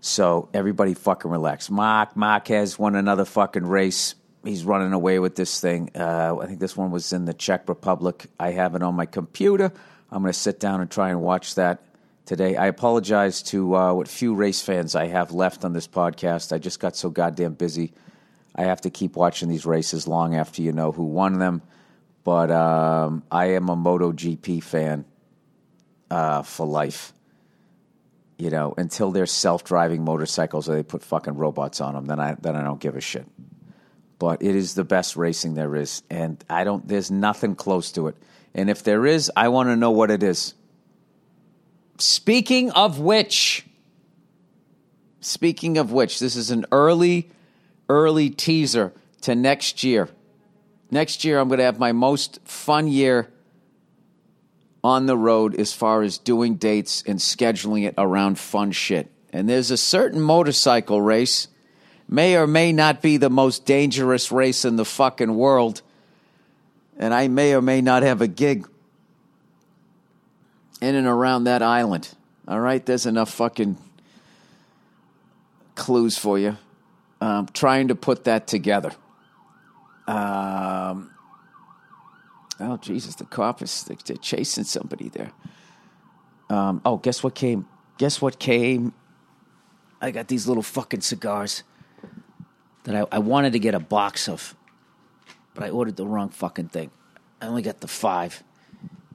So 0.00 0.48
everybody 0.54 0.94
fucking 0.94 1.30
relax. 1.30 1.70
Marc 1.70 2.16
Marquez 2.16 2.78
won 2.78 2.94
another 2.94 3.24
fucking 3.24 3.66
race. 3.66 4.14
He's 4.44 4.64
running 4.64 4.92
away 4.92 5.18
with 5.18 5.34
this 5.34 5.60
thing. 5.60 5.90
Uh, 5.94 6.36
I 6.40 6.46
think 6.46 6.60
this 6.60 6.76
one 6.76 6.90
was 6.90 7.12
in 7.12 7.24
the 7.24 7.34
Czech 7.34 7.68
Republic. 7.68 8.26
I 8.38 8.52
have 8.52 8.74
it 8.74 8.82
on 8.82 8.94
my 8.94 9.06
computer. 9.06 9.72
I'm 10.10 10.22
going 10.22 10.32
to 10.32 10.38
sit 10.38 10.60
down 10.60 10.80
and 10.80 10.90
try 10.90 11.10
and 11.10 11.20
watch 11.20 11.56
that 11.56 11.82
today. 12.28 12.56
I 12.56 12.66
apologize 12.66 13.42
to 13.44 13.74
uh, 13.74 13.92
what 13.94 14.06
few 14.06 14.34
race 14.34 14.62
fans 14.62 14.94
I 14.94 15.06
have 15.06 15.32
left 15.32 15.64
on 15.64 15.72
this 15.72 15.88
podcast. 15.88 16.52
I 16.52 16.58
just 16.58 16.78
got 16.78 16.94
so 16.94 17.10
goddamn 17.10 17.54
busy. 17.54 17.92
I 18.54 18.62
have 18.62 18.82
to 18.82 18.90
keep 18.90 19.16
watching 19.16 19.48
these 19.48 19.66
races 19.66 20.06
long 20.06 20.36
after 20.36 20.62
you 20.62 20.72
know 20.72 20.92
who 20.92 21.04
won 21.04 21.40
them 21.40 21.62
but 22.28 22.50
um, 22.50 23.22
I 23.30 23.52
am 23.52 23.70
a 23.70 23.74
MotoGP 23.74 24.62
fan 24.62 25.06
uh, 26.10 26.42
for 26.42 26.66
life. 26.66 27.14
You 28.36 28.50
know, 28.50 28.74
until 28.76 29.12
they're 29.12 29.24
self-driving 29.24 30.04
motorcycles 30.04 30.68
or 30.68 30.74
they 30.74 30.82
put 30.82 31.02
fucking 31.02 31.36
robots 31.36 31.80
on 31.80 31.94
them, 31.94 32.04
then 32.04 32.20
I 32.20 32.36
then 32.38 32.54
I 32.54 32.62
don't 32.62 32.80
give 32.80 32.96
a 32.96 33.00
shit. 33.00 33.26
But 34.18 34.42
it 34.42 34.54
is 34.54 34.74
the 34.74 34.84
best 34.84 35.16
racing 35.16 35.54
there 35.54 35.74
is, 35.74 36.02
and 36.10 36.44
I 36.50 36.64
don't. 36.64 36.86
There's 36.86 37.10
nothing 37.10 37.54
close 37.54 37.92
to 37.92 38.08
it. 38.08 38.16
And 38.54 38.68
if 38.68 38.82
there 38.82 39.06
is, 39.06 39.32
I 39.34 39.48
want 39.48 39.70
to 39.70 39.76
know 39.76 39.92
what 39.92 40.10
it 40.10 40.22
is. 40.22 40.52
Speaking 41.98 42.70
of 42.70 43.00
which, 43.00 43.66
speaking 45.20 45.78
of 45.78 45.90
which, 45.90 46.20
this 46.20 46.36
is 46.36 46.50
an 46.50 46.64
early, 46.70 47.28
early 47.88 48.30
teaser 48.30 48.92
to 49.22 49.34
next 49.34 49.82
year. 49.82 50.08
Next 50.90 51.24
year, 51.24 51.38
I'm 51.38 51.48
going 51.48 51.58
to 51.58 51.64
have 51.64 51.80
my 51.80 51.92
most 51.92 52.38
fun 52.44 52.86
year 52.86 53.28
on 54.84 55.06
the 55.06 55.16
road 55.16 55.58
as 55.58 55.72
far 55.72 56.02
as 56.02 56.18
doing 56.18 56.54
dates 56.54 57.02
and 57.04 57.18
scheduling 57.18 57.84
it 57.84 57.94
around 57.98 58.38
fun 58.38 58.70
shit. 58.70 59.10
And 59.32 59.48
there's 59.48 59.72
a 59.72 59.76
certain 59.76 60.20
motorcycle 60.20 61.02
race, 61.02 61.48
may 62.08 62.36
or 62.36 62.46
may 62.46 62.72
not 62.72 63.02
be 63.02 63.16
the 63.16 63.28
most 63.28 63.66
dangerous 63.66 64.30
race 64.30 64.64
in 64.64 64.76
the 64.76 64.84
fucking 64.84 65.34
world. 65.34 65.82
And 66.96 67.12
I 67.12 67.26
may 67.26 67.54
or 67.54 67.60
may 67.60 67.80
not 67.80 68.04
have 68.04 68.22
a 68.22 68.28
gig 68.28 68.68
in 70.80 70.94
and 70.94 71.06
around 71.06 71.44
that 71.44 71.62
island. 71.62 72.08
All 72.46 72.60
right, 72.60 72.84
there's 72.84 73.06
enough 73.06 73.30
fucking 73.32 73.76
clues 75.74 76.16
for 76.16 76.38
you. 76.38 76.56
Trying 77.52 77.88
to 77.88 77.94
put 77.94 78.24
that 78.24 78.46
together. 78.46 78.92
Um, 80.06 81.10
oh 82.58 82.78
Jesus, 82.78 83.14
the 83.16 83.24
cop 83.26 83.60
is 83.60 83.84
they're 83.84 84.16
chasing 84.16 84.64
somebody 84.64 85.10
there. 85.10 85.32
Um, 86.48 86.80
oh, 86.84 86.96
guess 86.96 87.22
what 87.22 87.34
came? 87.34 87.66
Guess 87.98 88.22
what 88.22 88.38
came? 88.38 88.94
I 90.00 90.12
got 90.12 90.28
these 90.28 90.46
little 90.46 90.62
fucking 90.62 91.02
cigars. 91.02 91.62
that 92.84 92.94
I, 92.94 93.16
I 93.16 93.18
wanted 93.18 93.52
to 93.52 93.58
get 93.58 93.74
a 93.74 93.80
box 93.80 94.28
of, 94.28 94.56
but 95.54 95.64
I 95.64 95.70
ordered 95.70 95.96
the 95.96 96.06
wrong 96.06 96.30
fucking 96.30 96.68
thing. 96.68 96.90
I 97.42 97.46
only 97.46 97.62
got 97.62 97.80
the 97.80 97.88
five. 97.88 98.42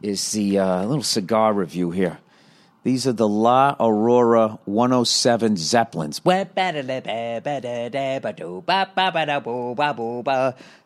Is 0.04 0.34
the 0.34 0.60
uh, 0.60 0.84
little 0.84 1.02
cigar 1.02 1.54
review 1.54 1.92
here? 1.92 2.20
These 2.84 3.08
are 3.08 3.14
the 3.14 3.28
La 3.28 3.78
Aurora 3.80 4.60
107 4.66 5.56
Zeppelins. 5.56 6.20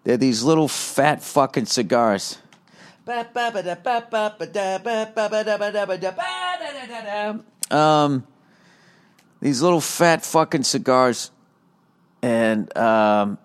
They're 0.04 0.18
these 0.18 0.44
little 0.44 0.68
fat 0.68 1.24
fucking 1.24 1.66
cigars. 1.66 2.38
Um, 7.72 8.24
these 9.42 9.64
little 9.64 9.82
fat 9.82 10.24
fucking 10.24 10.64
cigars, 10.64 11.32
and 12.22 12.78
um, 12.78 13.40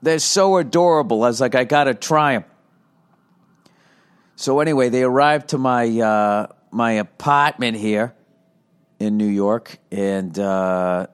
they're 0.00 0.18
so 0.18 0.56
adorable. 0.56 1.22
I 1.24 1.26
was 1.26 1.42
like, 1.42 1.54
I 1.54 1.64
gotta 1.64 1.92
try 1.92 2.34
them. 2.34 2.44
So 4.36 4.60
anyway, 4.60 4.88
they 4.88 5.02
arrived 5.02 5.48
to 5.48 5.58
my 5.58 5.86
uh, 6.00 6.46
my 6.70 6.92
apartment 6.92 7.76
here 7.76 8.14
in 8.98 9.16
New 9.16 9.28
York, 9.28 9.78
and 9.90 10.36
uh, 10.38 11.06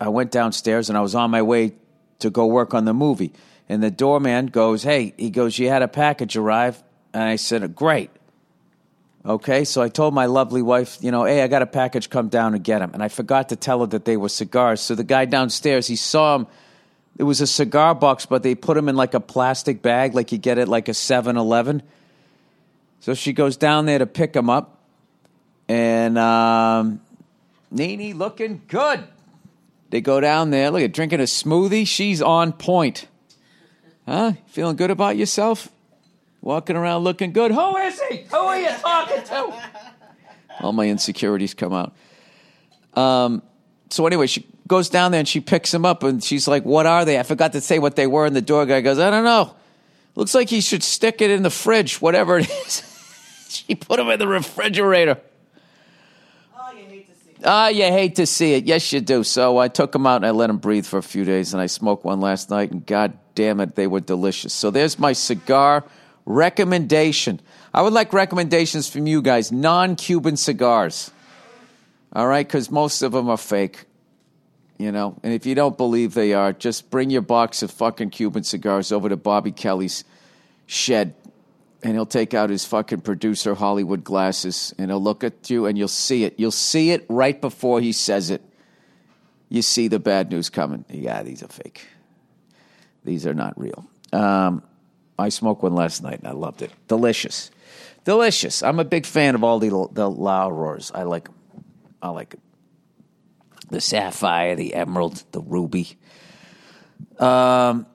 I 0.00 0.08
went 0.08 0.30
downstairs, 0.30 0.88
and 0.88 0.96
I 0.96 1.02
was 1.02 1.14
on 1.14 1.30
my 1.30 1.42
way 1.42 1.74
to 2.20 2.30
go 2.30 2.46
work 2.46 2.72
on 2.72 2.84
the 2.84 2.94
movie. 2.94 3.32
And 3.68 3.82
the 3.82 3.90
doorman 3.90 4.46
goes, 4.46 4.82
"Hey," 4.82 5.14
he 5.16 5.30
goes, 5.30 5.58
"You 5.58 5.68
had 5.68 5.82
a 5.82 5.88
package 5.88 6.36
arrive," 6.36 6.82
and 7.12 7.22
I 7.22 7.36
said, 7.36 7.74
"Great." 7.74 8.10
Okay, 9.26 9.64
so 9.64 9.80
I 9.80 9.88
told 9.88 10.12
my 10.12 10.26
lovely 10.26 10.60
wife, 10.60 10.98
you 11.00 11.10
know, 11.10 11.24
hey, 11.24 11.42
I 11.42 11.48
got 11.48 11.62
a 11.62 11.66
package, 11.66 12.10
come 12.10 12.28
down 12.28 12.54
and 12.54 12.62
get 12.62 12.80
them. 12.80 12.90
And 12.92 13.02
I 13.02 13.08
forgot 13.08 13.48
to 13.48 13.56
tell 13.56 13.80
her 13.80 13.86
that 13.86 14.04
they 14.04 14.18
were 14.18 14.28
cigars. 14.28 14.82
So 14.82 14.94
the 14.94 15.02
guy 15.02 15.24
downstairs, 15.24 15.86
he 15.86 15.96
saw 15.96 16.36
them. 16.36 16.46
It 17.16 17.22
was 17.22 17.40
a 17.40 17.46
cigar 17.46 17.94
box, 17.94 18.26
but 18.26 18.42
they 18.42 18.54
put 18.54 18.74
them 18.74 18.86
in 18.86 18.96
like 18.96 19.14
a 19.14 19.20
plastic 19.20 19.80
bag, 19.80 20.14
like 20.14 20.30
you 20.30 20.36
get 20.36 20.58
at 20.58 20.68
like 20.68 20.88
a 20.90 20.94
7 20.94 21.38
Eleven. 21.38 21.82
So 23.04 23.12
she 23.12 23.34
goes 23.34 23.58
down 23.58 23.84
there 23.84 23.98
to 23.98 24.06
pick 24.06 24.34
him 24.34 24.48
up. 24.48 24.78
And 25.68 26.16
um, 26.16 27.02
Nene 27.70 28.16
looking 28.16 28.62
good. 28.66 29.04
They 29.90 30.00
go 30.00 30.20
down 30.20 30.48
there, 30.48 30.70
look 30.70 30.80
at 30.80 30.94
drinking 30.94 31.20
a 31.20 31.24
smoothie. 31.24 31.86
She's 31.86 32.22
on 32.22 32.54
point. 32.54 33.06
Huh? 34.08 34.32
Feeling 34.46 34.76
good 34.76 34.90
about 34.90 35.18
yourself? 35.18 35.68
Walking 36.40 36.76
around 36.76 37.04
looking 37.04 37.34
good. 37.34 37.50
Who 37.50 37.76
is 37.76 38.00
he? 38.08 38.22
Who 38.30 38.36
are 38.38 38.58
you 38.58 38.70
talking 38.70 39.22
to? 39.22 39.54
All 40.60 40.72
my 40.72 40.88
insecurities 40.88 41.52
come 41.52 41.74
out. 41.74 41.94
Um, 42.94 43.42
so 43.90 44.06
anyway, 44.06 44.28
she 44.28 44.46
goes 44.66 44.88
down 44.88 45.12
there 45.12 45.18
and 45.18 45.28
she 45.28 45.40
picks 45.40 45.74
him 45.74 45.84
up 45.84 46.04
and 46.04 46.24
she's 46.24 46.48
like, 46.48 46.64
"What 46.64 46.86
are 46.86 47.04
they?" 47.04 47.18
I 47.18 47.22
forgot 47.22 47.52
to 47.52 47.60
say 47.60 47.78
what 47.78 47.96
they 47.96 48.06
were. 48.06 48.24
And 48.24 48.34
the 48.34 48.40
door 48.40 48.64
guy 48.64 48.80
goes, 48.80 48.98
"I 48.98 49.10
don't 49.10 49.24
know. 49.24 49.54
Looks 50.14 50.34
like 50.34 50.48
he 50.48 50.62
should 50.62 50.82
stick 50.82 51.20
it 51.20 51.30
in 51.30 51.42
the 51.42 51.50
fridge, 51.50 52.00
whatever 52.00 52.38
it 52.38 52.48
is." 52.66 52.82
she 53.66 53.74
put 53.74 53.96
them 53.98 54.08
in 54.08 54.18
the 54.18 54.26
refrigerator. 54.26 55.20
Oh, 56.56 56.72
you 56.72 56.84
hate 56.84 57.06
to 57.06 57.14
see. 57.14 57.42
Ah, 57.44 57.68
you 57.68 57.84
hate 57.84 58.16
to 58.16 58.26
see 58.26 58.54
it. 58.54 58.64
Yes, 58.64 58.92
you 58.92 59.00
do. 59.00 59.22
So 59.22 59.58
I 59.58 59.68
took 59.68 59.92
them 59.92 60.06
out 60.06 60.16
and 60.16 60.26
I 60.26 60.30
let 60.30 60.48
them 60.48 60.58
breathe 60.58 60.86
for 60.86 60.98
a 60.98 61.02
few 61.02 61.24
days, 61.24 61.52
and 61.52 61.62
I 61.62 61.66
smoked 61.66 62.04
one 62.04 62.20
last 62.20 62.50
night, 62.50 62.72
and 62.72 62.84
god 62.84 63.18
damn 63.34 63.60
it, 63.60 63.74
they 63.74 63.86
were 63.86 64.00
delicious. 64.00 64.52
So 64.52 64.70
there's 64.70 64.98
my 64.98 65.12
cigar 65.12 65.84
recommendation. 66.26 67.40
I 67.72 67.82
would 67.82 67.92
like 67.92 68.12
recommendations 68.12 68.88
from 68.88 69.06
you 69.06 69.22
guys, 69.22 69.52
non 69.52 69.96
Cuban 69.96 70.36
cigars. 70.36 71.10
All 72.12 72.26
right, 72.26 72.46
because 72.46 72.70
most 72.70 73.02
of 73.02 73.12
them 73.12 73.28
are 73.28 73.36
fake. 73.36 73.84
You 74.78 74.90
know, 74.90 75.16
and 75.22 75.32
if 75.32 75.46
you 75.46 75.54
don't 75.54 75.76
believe 75.76 76.14
they 76.14 76.34
are, 76.34 76.52
just 76.52 76.90
bring 76.90 77.08
your 77.08 77.22
box 77.22 77.62
of 77.62 77.70
fucking 77.70 78.10
Cuban 78.10 78.42
cigars 78.42 78.90
over 78.90 79.08
to 79.08 79.16
Bobby 79.16 79.52
Kelly's 79.52 80.04
shed 80.66 81.14
and 81.84 81.92
he'll 81.92 82.06
take 82.06 82.32
out 82.32 82.48
his 82.48 82.64
fucking 82.64 83.02
producer 83.02 83.54
Hollywood 83.54 84.02
glasses 84.02 84.74
and 84.78 84.90
he'll 84.90 85.02
look 85.02 85.22
at 85.22 85.50
you 85.50 85.66
and 85.66 85.76
you'll 85.76 85.86
see 85.86 86.24
it. 86.24 86.34
You'll 86.38 86.50
see 86.50 86.90
it 86.90 87.04
right 87.10 87.38
before 87.38 87.80
he 87.80 87.92
says 87.92 88.30
it. 88.30 88.42
You 89.50 89.60
see 89.62 89.88
the 89.88 90.00
bad 90.00 90.30
news 90.30 90.48
coming. 90.48 90.86
Yeah, 90.88 91.22
these 91.22 91.42
are 91.42 91.48
fake. 91.48 91.86
These 93.04 93.26
are 93.26 93.34
not 93.34 93.60
real. 93.60 93.86
Um, 94.12 94.62
I 95.18 95.28
smoked 95.28 95.62
one 95.62 95.74
last 95.74 96.02
night 96.02 96.20
and 96.20 96.26
I 96.28 96.32
loved 96.32 96.62
it. 96.62 96.72
Delicious, 96.88 97.50
delicious. 98.04 98.62
I'm 98.62 98.80
a 98.80 98.84
big 98.84 99.04
fan 99.04 99.34
of 99.34 99.44
all 99.44 99.58
the 99.58 99.68
the 99.92 100.10
La 100.10 100.48
Auroras. 100.48 100.90
I 100.94 101.02
like. 101.02 101.28
I 102.02 102.08
like 102.08 102.34
'em. 102.34 102.40
the 103.70 103.80
sapphire, 103.80 104.56
the 104.56 104.74
emerald, 104.74 105.22
the 105.32 105.40
ruby. 105.40 105.98
Um, 107.18 107.86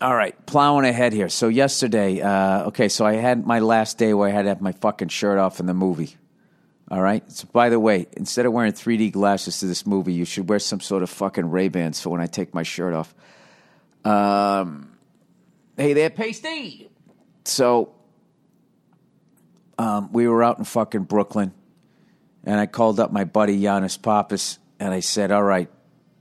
all 0.00 0.14
right, 0.14 0.34
plowing 0.46 0.84
ahead 0.84 1.12
here. 1.12 1.28
So 1.28 1.48
yesterday, 1.48 2.20
uh, 2.20 2.68
okay, 2.68 2.88
so 2.88 3.04
I 3.04 3.14
had 3.14 3.46
my 3.46 3.58
last 3.58 3.98
day 3.98 4.14
where 4.14 4.28
I 4.28 4.32
had 4.32 4.42
to 4.42 4.48
have 4.48 4.60
my 4.60 4.72
fucking 4.72 5.08
shirt 5.08 5.38
off 5.38 5.60
in 5.60 5.66
the 5.66 5.74
movie. 5.74 6.16
All 6.90 7.02
right. 7.02 7.30
So 7.30 7.46
by 7.52 7.68
the 7.68 7.78
way, 7.78 8.06
instead 8.12 8.46
of 8.46 8.52
wearing 8.52 8.72
3D 8.72 9.12
glasses 9.12 9.60
to 9.60 9.66
this 9.66 9.86
movie, 9.86 10.14
you 10.14 10.24
should 10.24 10.48
wear 10.48 10.58
some 10.58 10.80
sort 10.80 11.02
of 11.02 11.10
fucking 11.10 11.50
Ray 11.50 11.68
Bans 11.68 12.00
for 12.00 12.10
when 12.10 12.20
I 12.20 12.26
take 12.26 12.54
my 12.54 12.62
shirt 12.62 12.94
off. 12.94 13.14
Um, 14.04 14.96
hey 15.76 15.92
there, 15.92 16.08
pasty. 16.10 16.88
So, 17.44 17.92
um, 19.78 20.12
we 20.12 20.26
were 20.28 20.42
out 20.42 20.58
in 20.58 20.64
fucking 20.64 21.04
Brooklyn, 21.04 21.52
and 22.44 22.58
I 22.58 22.66
called 22.66 23.00
up 23.00 23.12
my 23.12 23.24
buddy 23.24 23.58
Yannis 23.58 24.00
Pappas, 24.00 24.58
and 24.80 24.92
I 24.92 25.00
said, 25.00 25.30
"All 25.30 25.42
right, 25.42 25.70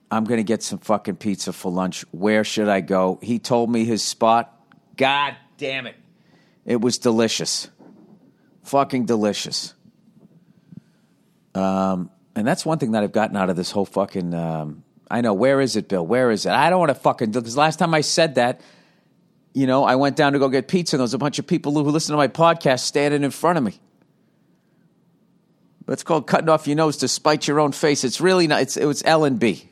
I'm 0.10 0.24
going 0.24 0.38
to 0.38 0.44
get 0.44 0.64
some 0.64 0.80
fucking 0.80 1.18
pizza 1.18 1.52
for 1.52 1.72
lunch. 1.72 2.06
Where 2.12 2.44
should 2.44 2.70
I 2.70 2.82
go? 2.82 3.20
He 3.22 3.40
told 3.40 3.70
me 3.70 3.84
his 3.84 4.04
spot. 4.04 4.54
God 4.96 5.36
damn 5.58 5.86
it. 5.86 5.96
It 6.66 6.82
was 6.82 6.98
delicious. 6.98 7.70
Fucking 8.64 9.06
delicious. 9.06 9.74
Um, 11.56 12.10
and 12.36 12.48
that's 12.48 12.66
one 12.66 12.78
thing 12.78 12.92
that 12.92 13.04
I've 13.04 13.12
gotten 13.12 13.36
out 13.36 13.50
of 13.50 13.56
this 13.56 13.72
whole 13.72 13.86
fucking. 13.86 14.34
Um, 14.34 14.84
I 15.10 15.22
know. 15.22 15.34
Where 15.34 15.60
is 15.60 15.76
it, 15.76 15.90
Bill? 15.90 16.06
Where 16.06 16.32
is 16.32 16.46
it? 16.46 16.52
I 16.52 16.70
don't 16.70 16.80
want 16.80 16.90
to 16.90 16.96
fucking. 16.96 17.32
Because 17.32 17.58
last 17.58 17.80
time 17.80 17.94
I 17.94 18.02
said 18.02 18.36
that, 18.36 18.62
you 19.54 19.66
know, 19.66 19.84
I 19.84 19.96
went 19.96 20.16
down 20.16 20.34
to 20.34 20.40
go 20.40 20.50
get 20.50 20.68
pizza 20.68 20.96
and 20.96 21.00
there 21.00 21.04
was 21.04 21.14
a 21.14 21.18
bunch 21.18 21.40
of 21.40 21.48
people 21.48 21.74
who 21.74 21.82
listen 21.82 22.14
to 22.14 22.18
my 22.18 22.28
podcast 22.28 22.82
standing 22.82 23.24
in 23.24 23.32
front 23.32 23.58
of 23.58 23.64
me. 23.64 23.80
That's 25.88 26.04
called 26.04 26.28
cutting 26.28 26.50
off 26.50 26.68
your 26.68 26.76
nose 26.76 26.98
to 26.98 27.08
spite 27.08 27.48
your 27.48 27.60
own 27.60 27.72
face. 27.72 28.04
It's 28.04 28.20
really 28.20 28.46
not. 28.46 28.62
It's, 28.62 28.78
it 28.78 28.86
was 28.86 29.02
L 29.06 29.24
and 29.24 29.40
B. 29.40 29.70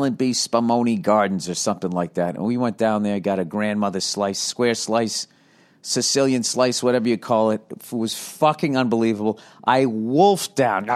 And 0.00 0.16
B 0.16 0.30
Spumoni 0.30 1.00
Gardens 1.00 1.48
or 1.48 1.54
something 1.54 1.90
like 1.90 2.14
that. 2.14 2.36
And 2.36 2.44
we 2.44 2.56
went 2.56 2.78
down 2.78 3.02
there, 3.02 3.20
got 3.20 3.38
a 3.38 3.44
grandmother 3.44 4.00
slice, 4.00 4.38
square 4.38 4.74
slice, 4.74 5.26
Sicilian 5.82 6.44
slice, 6.44 6.82
whatever 6.82 7.08
you 7.08 7.18
call 7.18 7.50
it. 7.50 7.60
It 7.70 7.92
was 7.92 8.14
fucking 8.14 8.76
unbelievable. 8.76 9.38
I 9.64 9.86
wolfed 9.86 10.56
down 10.56 10.86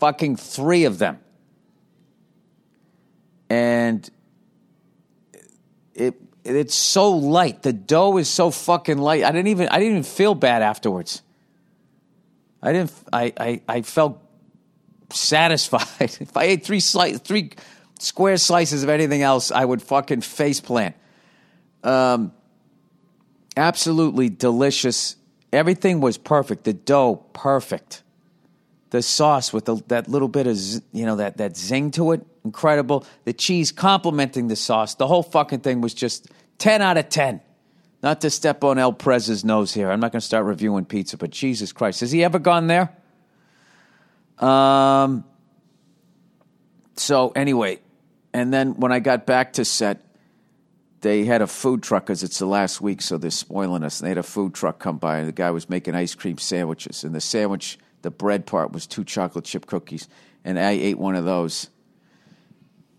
fucking 0.00 0.36
three 0.36 0.84
of 0.84 0.98
them. 0.98 1.20
And 3.48 4.08
it 5.94 6.20
it's 6.44 6.74
so 6.74 7.12
light. 7.12 7.62
The 7.62 7.72
dough 7.72 8.18
is 8.18 8.28
so 8.28 8.50
fucking 8.50 8.98
light. 8.98 9.24
I 9.24 9.32
didn't 9.32 9.48
even 9.48 9.68
I 9.68 9.78
didn't 9.78 9.92
even 9.92 10.02
feel 10.02 10.34
bad 10.34 10.62
afterwards. 10.62 11.22
I 12.62 12.72
didn't 12.72 12.92
I 13.12 13.32
I, 13.38 13.62
I 13.68 13.82
felt 13.82 14.20
satisfied. 15.10 15.86
if 16.00 16.36
I 16.36 16.44
ate 16.44 16.64
three 16.64 16.80
slice 16.80 17.18
three 17.20 17.50
square 17.98 18.36
slices 18.36 18.82
of 18.82 18.88
anything 18.88 19.22
else, 19.22 19.50
I 19.50 19.64
would 19.64 19.82
fucking 19.82 20.20
face 20.20 20.60
plant. 20.60 20.94
Um, 21.82 22.32
absolutely 23.56 24.28
delicious. 24.28 25.16
Everything 25.52 26.00
was 26.00 26.18
perfect. 26.18 26.64
The 26.64 26.72
dough, 26.72 27.24
perfect. 27.32 28.02
The 28.90 29.02
sauce 29.02 29.52
with 29.52 29.64
the, 29.64 29.76
that 29.88 30.08
little 30.08 30.28
bit 30.28 30.46
of 30.46 30.56
you 30.92 31.06
know 31.06 31.16
that 31.16 31.38
that 31.38 31.56
zing 31.56 31.90
to 31.92 32.12
it, 32.12 32.26
incredible. 32.44 33.04
The 33.24 33.32
cheese 33.32 33.72
complementing 33.72 34.48
the 34.48 34.56
sauce. 34.56 34.94
The 34.94 35.06
whole 35.06 35.22
fucking 35.22 35.60
thing 35.60 35.80
was 35.80 35.92
just 35.92 36.28
ten 36.58 36.82
out 36.82 36.96
of 36.96 37.08
ten. 37.08 37.40
Not 38.02 38.20
to 38.20 38.30
step 38.30 38.62
on 38.62 38.78
El 38.78 38.92
Prez's 38.92 39.44
nose 39.44 39.74
here. 39.74 39.90
I'm 39.90 40.00
not 40.00 40.12
going 40.12 40.20
to 40.20 40.26
start 40.26 40.44
reviewing 40.44 40.84
pizza, 40.84 41.16
but 41.16 41.30
Jesus 41.30 41.72
Christ, 41.72 42.00
has 42.00 42.12
he 42.12 42.22
ever 42.22 42.38
gone 42.38 42.68
there? 42.68 42.92
Um. 44.38 45.24
So 46.96 47.32
anyway, 47.34 47.80
and 48.36 48.52
then 48.52 48.74
when 48.74 48.92
I 48.92 49.00
got 49.00 49.24
back 49.24 49.54
to 49.54 49.64
set, 49.64 50.02
they 51.00 51.24
had 51.24 51.40
a 51.40 51.46
food 51.46 51.82
truck 51.82 52.04
because 52.04 52.22
it's 52.22 52.38
the 52.38 52.44
last 52.44 52.82
week, 52.82 53.00
so 53.00 53.16
they're 53.16 53.30
spoiling 53.30 53.82
us. 53.82 53.98
And 53.98 54.04
they 54.04 54.10
had 54.10 54.18
a 54.18 54.22
food 54.22 54.52
truck 54.52 54.78
come 54.78 54.98
by, 54.98 55.16
and 55.16 55.26
the 55.26 55.32
guy 55.32 55.50
was 55.52 55.70
making 55.70 55.94
ice 55.94 56.14
cream 56.14 56.36
sandwiches. 56.36 57.02
And 57.02 57.14
the 57.14 57.20
sandwich, 57.22 57.78
the 58.02 58.10
bread 58.10 58.44
part 58.44 58.72
was 58.72 58.86
two 58.86 59.04
chocolate 59.04 59.46
chip 59.46 59.64
cookies, 59.64 60.06
and 60.44 60.58
I 60.58 60.72
ate 60.72 60.98
one 60.98 61.16
of 61.16 61.24
those. 61.24 61.70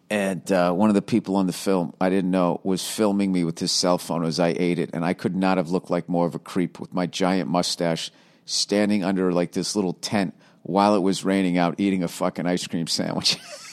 And 0.10 0.51
uh, 0.51 0.74
one 0.74 0.89
of 0.89 0.96
the 0.96 1.03
people 1.03 1.36
on 1.36 1.46
the 1.46 1.53
film, 1.53 1.94
I 2.01 2.10
didn't 2.10 2.32
know, 2.32 2.60
was 2.63 2.89
filming 2.89 3.32
me 3.32 3.44
with 3.44 3.60
his 3.60 3.72
cell 3.72 4.00
phone 4.00 4.25
as 4.25 4.39
I 4.39 4.56
ate 4.58 4.79
it, 4.79 4.89
and 4.91 5.06
I 5.06 5.13
could 5.13 5.36
not 5.36 5.58
have 5.58 5.70
looked 5.70 5.91
like 5.91 6.10
more 6.10 6.25
of 6.25 6.34
a 6.34 6.39
creep 6.39 6.79
with 6.79 6.96
my 6.96 7.06
giant 7.06 7.48
mustache, 7.48 8.10
standing 8.46 9.03
under 9.03 9.32
like 9.32 9.51
this 9.51 9.75
little 9.75 9.94
tent 9.94 10.34
while 10.63 10.96
it 10.96 11.01
was 11.01 11.24
raining 11.24 11.60
out, 11.60 11.75
eating 11.77 12.01
a 12.01 12.08
fucking 12.08 12.48
ice 12.48 12.65
cream 12.65 12.88
sandwich. 12.88 13.38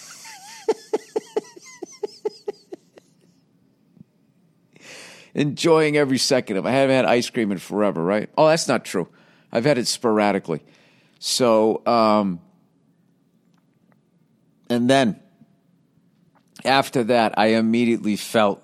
enjoying 5.35 5.97
every 5.97 6.19
second 6.19 6.57
of 6.57 6.65
it. 6.65 6.69
I 6.69 6.73
haven't 6.73 6.97
had 6.97 7.05
ice 7.05 7.29
cream 7.29 7.53
in 7.53 7.59
forever, 7.59 8.03
right? 8.03 8.31
Oh, 8.39 8.49
that's 8.49 8.69
not 8.69 8.85
true. 8.85 9.09
I've 9.53 9.65
had 9.65 9.79
it 9.79 9.87
sporadically. 9.87 10.63
So, 11.19 11.85
um, 11.87 12.41
and 14.69 14.89
then 14.89 15.21
after 16.65 17.05
that, 17.05 17.39
I 17.39 17.47
immediately 17.47 18.17
felt 18.17 18.63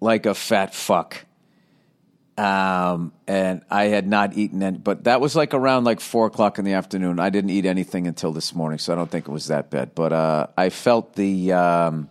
like 0.00 0.26
a 0.26 0.34
fat 0.34 0.74
fuck. 0.74 1.24
Um, 2.38 3.12
and 3.26 3.62
I 3.70 3.84
had 3.84 4.06
not 4.06 4.34
eaten 4.34 4.62
any, 4.62 4.78
but 4.78 5.04
that 5.04 5.20
was 5.20 5.36
like 5.36 5.52
around 5.52 5.84
like 5.84 6.00
four 6.00 6.26
o'clock 6.26 6.58
in 6.58 6.64
the 6.64 6.72
afternoon. 6.72 7.20
I 7.20 7.28
didn't 7.28 7.50
eat 7.50 7.66
anything 7.66 8.06
until 8.06 8.32
this 8.32 8.54
morning, 8.54 8.78
so 8.78 8.94
I 8.94 8.96
don't 8.96 9.10
think 9.10 9.28
it 9.28 9.30
was 9.30 9.48
that 9.48 9.68
bad. 9.68 9.94
But 9.94 10.12
uh, 10.12 10.46
I 10.56 10.70
felt 10.70 11.14
the 11.16 11.52
um, 11.52 12.08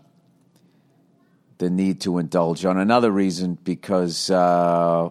the 1.59 1.69
need 1.69 2.01
to 2.01 2.17
indulge 2.17 2.65
on 2.65 2.77
another 2.77 3.11
reason 3.11 3.57
because 3.63 4.31
uh, 4.31 5.09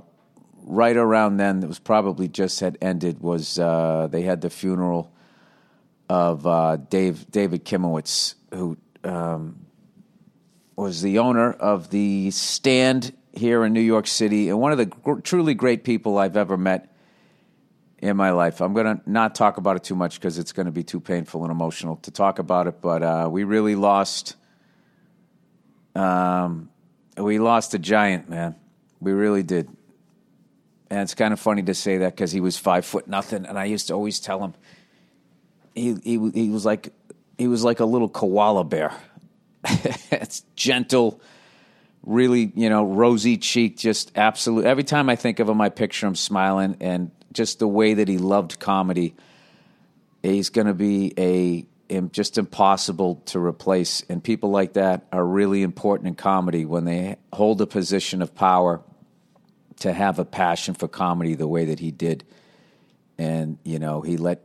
right 0.65 0.97
around 0.97 1.37
then, 1.37 1.63
it 1.63 1.67
was 1.67 1.79
probably 1.79 2.27
just 2.27 2.61
had 2.61 2.77
ended. 2.83 3.21
Was 3.21 3.59
uh, 3.59 4.09
they 4.11 4.23
had 4.23 4.41
the 4.41 4.51
funeral 4.51 5.13
of 6.09 6.47
uh, 6.47 6.77
Dave 6.77 7.31
David 7.31 7.65
Kimowitz, 7.65 8.35
who 8.53 8.77
um, 9.05 9.67
was 10.75 11.03
the 11.03 11.19
owner 11.19 11.53
of 11.53 11.91
the 11.91 12.31
Stand 12.31 13.15
here 13.33 13.65
in 13.65 13.73
New 13.73 13.81
York 13.81 14.07
City, 14.07 14.49
and 14.49 14.59
one 14.59 14.73
of 14.73 14.79
the 14.79 14.87
gr- 14.87 15.21
truly 15.21 15.55
great 15.55 15.85
people 15.85 16.19
I've 16.19 16.37
ever 16.37 16.57
met 16.57 16.95
in 17.99 18.17
my 18.17 18.31
life. 18.31 18.61
I'm 18.61 18.73
going 18.73 18.99
to 18.99 19.11
not 19.11 19.35
talk 19.35 19.59
about 19.59 19.77
it 19.77 19.85
too 19.85 19.97
much 19.97 20.15
because 20.15 20.39
it's 20.39 20.53
going 20.53 20.67
to 20.67 20.73
be 20.73 20.85
too 20.85 21.01
painful 21.01 21.43
and 21.43 21.51
emotional 21.51 21.97
to 21.97 22.11
talk 22.11 22.39
about 22.39 22.67
it. 22.67 22.81
But 22.81 23.03
uh, 23.03 23.29
we 23.31 23.45
really 23.45 23.75
lost. 23.75 24.37
Um, 25.99 26.71
we 27.17 27.39
lost 27.39 27.75
a 27.75 27.79
giant, 27.79 28.29
man. 28.29 28.55
We 29.01 29.13
really 29.13 29.43
did. 29.43 29.69
And 30.91 31.01
it's 31.01 31.15
kind 31.15 31.33
of 31.33 31.41
funny 31.41 31.63
to 31.65 31.75
say 31.75 31.99
that 31.99 32.15
because 32.15 32.33
he 32.33 32.41
was 32.41 32.57
five 32.57 32.87
foot 32.87 33.09
nothing, 33.09 33.45
and 33.45 33.59
I 33.59 33.65
used 33.65 33.89
to 33.89 33.95
always 33.95 34.21
tell 34.21 34.43
him 34.43 34.55
he 35.75 35.97
he 36.03 36.31
he 36.33 36.49
was 36.49 36.65
like 36.65 36.93
he 37.37 37.47
was 37.47 37.63
like 37.63 37.81
a 37.81 37.85
little 37.85 38.09
koala 38.09 38.65
bear. 38.65 38.93
it's 39.65 40.45
gentle, 40.57 41.21
really 42.05 42.53
you 42.55 42.71
know 42.71 42.85
rosy 42.87 43.37
cheek, 43.37 43.77
just 43.77 44.17
absolute. 44.17 44.65
Every 44.65 44.85
time 44.85 45.11
I 45.11 45.17
think 45.17 45.41
of 45.41 45.49
him, 45.49 45.61
I 45.61 45.69
picture 45.69 46.07
him 46.07 46.15
smiling, 46.15 46.77
and 46.81 47.11
just 47.33 47.59
the 47.59 47.69
way 47.69 47.95
that 47.95 48.09
he 48.09 48.17
loved 48.17 48.59
comedy. 48.59 49.15
He's 50.23 50.51
going 50.51 50.67
to 50.67 50.75
be 50.75 51.13
a 51.17 51.67
just 52.13 52.39
impossible 52.39 53.17
to 53.27 53.39
replace, 53.39 54.03
and 54.09 54.23
people 54.23 54.51
like 54.51 54.75
that 54.75 55.07
are 55.13 55.25
really 55.25 55.63
important 55.63 56.09
in 56.09 56.15
comedy 56.15 56.65
when 56.65 56.85
they 56.85 57.17
hold 57.33 57.61
a 57.61 57.67
position 57.67 58.23
of 58.23 58.35
power. 58.35 58.83
To 59.83 59.93
have 59.93 60.19
a 60.19 60.25
passion 60.25 60.75
for 60.75 60.89
comedy 60.89 61.37
the 61.37 61.47
way 61.47 61.67
that 61.67 61.79
he 61.79 61.93
did, 61.93 62.25
and 63.17 63.59
you 63.63 63.79
know 63.79 64.01
he 64.01 64.17
let 64.17 64.43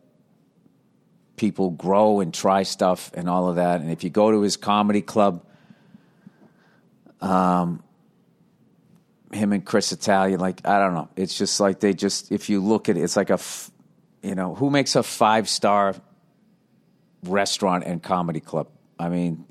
people 1.35 1.71
grow 1.71 2.19
and 2.19 2.33
try 2.33 2.63
stuff 2.63 3.12
and 3.13 3.27
all 3.27 3.50
of 3.50 3.55
that. 3.55 3.81
And 3.81 3.91
if 3.91 4.03
you 4.03 4.09
go 4.09 4.31
to 4.31 4.41
his 4.41 4.57
comedy 4.57 5.01
club, 5.01 5.43
um, 7.21 7.83
him 9.31 9.53
and 9.53 9.65
Chris 9.65 9.91
Italian, 9.91 10.39
like 10.39 10.65
I 10.67 10.79
don't 10.79 10.93
know, 10.93 11.09
it's 11.15 11.38
just 11.38 11.59
like 11.59 11.79
they 11.79 11.93
just 11.93 12.31
if 12.31 12.50
you 12.50 12.62
look 12.62 12.89
at 12.89 12.97
it, 12.97 13.01
it's 13.01 13.15
like 13.15 13.29
a, 13.29 13.33
f- 13.33 13.71
you 14.21 14.35
know, 14.35 14.53
who 14.53 14.69
makes 14.69 14.95
a 14.95 15.03
five 15.03 15.50
star 15.50 15.95
restaurant 17.25 17.84
and 17.86 18.01
comedy 18.01 18.39
club? 18.39 18.68
I 19.00 19.10
mean, 19.10 19.46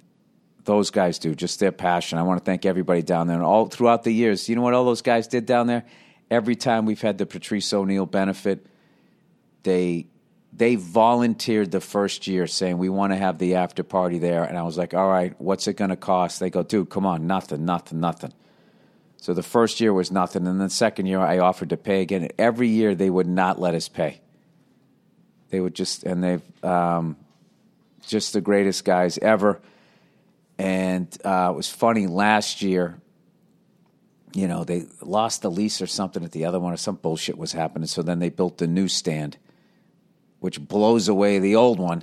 those 0.64 0.90
guys 0.90 1.18
do 1.18 1.34
just 1.34 1.60
their 1.60 1.72
passion. 1.72 2.18
I 2.18 2.22
want 2.22 2.40
to 2.40 2.44
thank 2.44 2.64
everybody 2.64 3.02
down 3.02 3.26
there 3.26 3.36
and 3.36 3.44
all 3.44 3.66
throughout 3.66 4.04
the 4.04 4.12
years. 4.12 4.48
You 4.48 4.56
know 4.56 4.62
what 4.62 4.74
all 4.74 4.84
those 4.84 5.02
guys 5.02 5.26
did 5.26 5.46
down 5.46 5.66
there? 5.66 5.84
Every 6.30 6.56
time 6.56 6.86
we've 6.86 7.00
had 7.00 7.18
the 7.18 7.26
Patrice 7.26 7.72
O'Neal 7.72 8.06
benefit, 8.06 8.64
they 9.62 10.06
they 10.54 10.74
volunteered 10.74 11.70
the 11.70 11.80
first 11.80 12.26
year 12.26 12.46
saying 12.46 12.76
we 12.76 12.90
want 12.90 13.12
to 13.12 13.16
have 13.16 13.38
the 13.38 13.54
after 13.54 13.82
party 13.82 14.18
there 14.18 14.44
and 14.44 14.58
i 14.58 14.62
was 14.62 14.76
like 14.76 14.92
all 14.92 15.08
right 15.08 15.34
what's 15.40 15.66
it 15.66 15.74
going 15.74 15.90
to 15.90 15.96
cost 15.96 16.40
they 16.40 16.50
go 16.50 16.62
dude 16.62 16.90
come 16.90 17.06
on 17.06 17.26
nothing 17.26 17.64
nothing 17.64 18.00
nothing 18.00 18.32
so 19.16 19.32
the 19.32 19.42
first 19.42 19.80
year 19.80 19.92
was 19.92 20.10
nothing 20.10 20.46
and 20.46 20.60
then 20.60 20.66
the 20.66 20.70
second 20.70 21.06
year 21.06 21.20
i 21.20 21.38
offered 21.38 21.70
to 21.70 21.76
pay 21.76 22.02
again 22.02 22.28
every 22.38 22.68
year 22.68 22.94
they 22.94 23.08
would 23.08 23.26
not 23.26 23.58
let 23.58 23.74
us 23.74 23.88
pay 23.88 24.20
they 25.50 25.60
would 25.60 25.74
just 25.74 26.02
and 26.04 26.22
they've 26.22 26.64
um, 26.64 27.16
just 28.06 28.32
the 28.32 28.40
greatest 28.40 28.84
guys 28.84 29.18
ever 29.18 29.60
and 30.58 31.16
uh, 31.24 31.50
it 31.52 31.56
was 31.56 31.68
funny 31.68 32.06
last 32.06 32.62
year 32.62 32.98
you 34.34 34.48
know 34.48 34.64
they 34.64 34.84
lost 35.00 35.42
the 35.42 35.50
lease 35.50 35.80
or 35.82 35.86
something 35.86 36.24
at 36.24 36.32
the 36.32 36.44
other 36.44 36.60
one 36.60 36.72
or 36.72 36.76
some 36.76 36.96
bullshit 36.96 37.36
was 37.36 37.52
happening 37.52 37.86
so 37.86 38.02
then 38.02 38.18
they 38.18 38.28
built 38.28 38.58
the 38.58 38.66
new 38.66 38.88
stand 38.88 39.36
which 40.42 40.60
blows 40.60 41.06
away 41.06 41.38
the 41.38 41.54
old 41.54 41.78
one. 41.78 42.02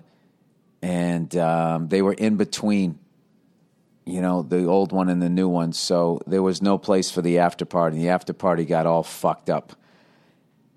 And 0.81 1.35
um, 1.35 1.89
they 1.89 2.01
were 2.01 2.13
in 2.13 2.37
between, 2.37 2.97
you 4.05 4.21
know, 4.21 4.43
the 4.43 4.63
old 4.63 4.93
one 4.93 5.09
and 5.09 5.21
the 5.21 5.29
new 5.29 5.49
one. 5.49 5.73
So 5.73 6.21
there 6.25 6.41
was 6.41 6.61
no 6.61 6.77
place 6.77 7.11
for 7.11 7.21
the 7.21 7.39
after 7.39 7.65
party. 7.65 7.97
The 7.97 8.09
after 8.09 8.31
party 8.31 8.63
got 8.63 8.85
all 8.85 9.03
fucked 9.03 9.49
up. 9.49 9.73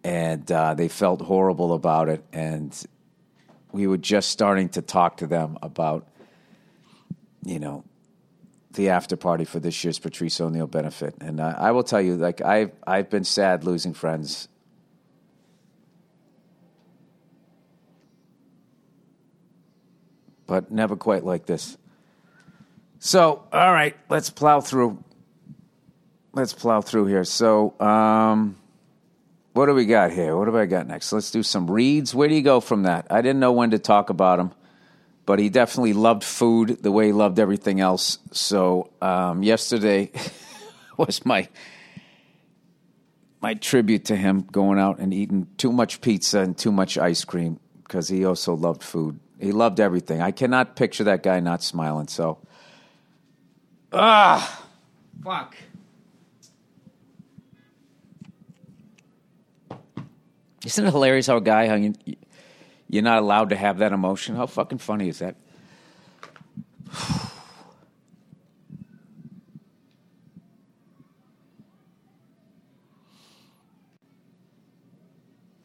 And 0.03 0.51
uh, 0.51 0.75
they 0.75 0.89
felt 0.89 1.21
horrible 1.21 1.73
about 1.73 2.09
it. 2.09 2.25
And 2.33 2.77
we 3.73 3.87
were 3.87 3.99
just 3.99 4.31
starting 4.31 4.69
to 4.71 4.83
talk 4.83 5.19
to 5.19 5.27
them 5.27 5.59
about, 5.63 6.07
you 7.45 7.59
know, 7.59 7.85
the 8.73 8.91
after 8.91 9.17
party 9.17 9.45
for 9.45 9.61
this 9.61 9.83
year's 9.85 9.99
Patrice 9.99 10.41
O'Neal 10.41 10.67
benefit. 10.67 11.15
And 11.21 11.41
uh, 11.41 11.55
I 11.59 11.73
will 11.73 11.85
tell 11.85 12.01
you, 12.01 12.17
like 12.17 12.41
I've 12.41 12.73
I've 12.87 13.11
been 13.11 13.25
sad 13.25 13.65
losing 13.65 13.93
friends 13.93 14.49
but 20.53 20.71
never 20.71 20.97
quite 20.97 21.25
like 21.25 21.47
this. 21.47 21.79
So, 22.99 23.43
all 23.51 23.73
right, 23.73 23.97
let's 24.11 24.29
plow 24.29 24.61
through. 24.61 25.03
Let's 26.35 26.53
plow 26.53 26.83
through 26.83 27.07
here. 27.07 27.25
So, 27.25 27.73
um, 27.81 28.59
what 29.53 29.67
do 29.67 29.75
we 29.75 29.85
got 29.85 30.13
here? 30.13 30.37
What 30.37 30.49
have 30.49 30.55
I 30.55 30.67
got 30.67 30.87
next? 30.87 31.13
Let's 31.13 31.31
do 31.31 31.43
some 31.43 31.71
reads. 31.71 32.15
Where 32.15 32.29
do 32.29 32.35
you 32.35 32.43
go 32.43 32.61
from 32.61 32.85
that? 32.85 33.07
I 33.11 33.21
didn't 33.21 33.41
know 33.41 33.53
when 33.53 33.71
to 33.71 33.79
talk 33.79 34.09
about 34.09 34.39
him, 34.39 34.53
but 35.27 35.39
he 35.39 35.51
definitely 35.51 35.93
loved 35.93 36.25
food 36.25 36.83
the 36.83 36.91
way 36.91 37.07
he 37.07 37.13
loved 37.13 37.39
everything 37.39 37.81
else. 37.81 38.19
So, 38.33 38.91
um, 39.03 39.43
yesterday 39.43 40.11
was 40.97 41.25
my 41.27 41.49
my 43.43 43.55
tribute 43.55 44.05
to 44.07 44.17
him 44.17 44.47
going 44.53 44.79
out 44.79 45.01
and 45.01 45.13
eating 45.13 45.49
too 45.59 45.73
much 45.73 46.01
pizza 46.01 46.41
and 46.41 46.57
too 46.57 46.71
much 46.71 46.97
ice 46.97 47.25
cream 47.25 47.59
because 47.83 48.09
he 48.09 48.25
also 48.25 48.55
loved 48.55 48.83
food. 48.83 49.19
He 49.41 49.51
loved 49.51 49.81
everything. 49.81 50.23
I 50.23 50.31
cannot 50.31 50.77
picture 50.77 51.05
that 51.05 51.25
guy 51.25 51.41
not 51.41 51.63
smiling. 51.63 52.07
So, 52.07 52.39
ah, 53.93 54.65
fuck. 55.25 55.57
Isn't 60.65 60.87
it 60.87 60.91
hilarious 60.91 61.27
how 61.27 61.37
a 61.37 61.41
guy 61.41 61.75
you, 61.77 61.95
you're 62.89 63.03
not 63.03 63.19
allowed 63.19 63.51
to 63.51 63.57
have 63.57 63.79
that 63.79 63.93
emotion? 63.93 64.37
How 64.37 64.47
fucking 64.47 64.79
funny 64.79 65.09
is 65.09 65.19
that? 65.19 65.37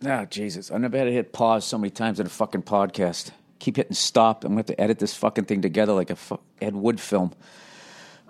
Oh, 0.03 0.25
Jesus. 0.29 0.71
I 0.71 0.77
never 0.77 0.97
had 0.97 1.05
to 1.05 1.12
hit 1.12 1.31
pause 1.33 1.65
so 1.65 1.77
many 1.77 1.91
times 1.91 2.19
in 2.19 2.25
a 2.25 2.29
fucking 2.29 2.63
podcast 2.63 3.31
keep 3.60 3.77
hitting 3.77 3.93
stop. 3.93 4.43
I'm 4.43 4.53
going 4.53 4.63
to 4.63 4.71
have 4.71 4.77
to 4.77 4.81
edit 4.81 4.99
this 4.99 5.15
fucking 5.15 5.45
thing 5.45 5.62
together 5.62 5.93
like 5.93 6.10
a 6.10 6.15
fu- 6.15 6.39
Ed 6.62 6.75
Wood 6.75 6.99
film. 6.99 7.33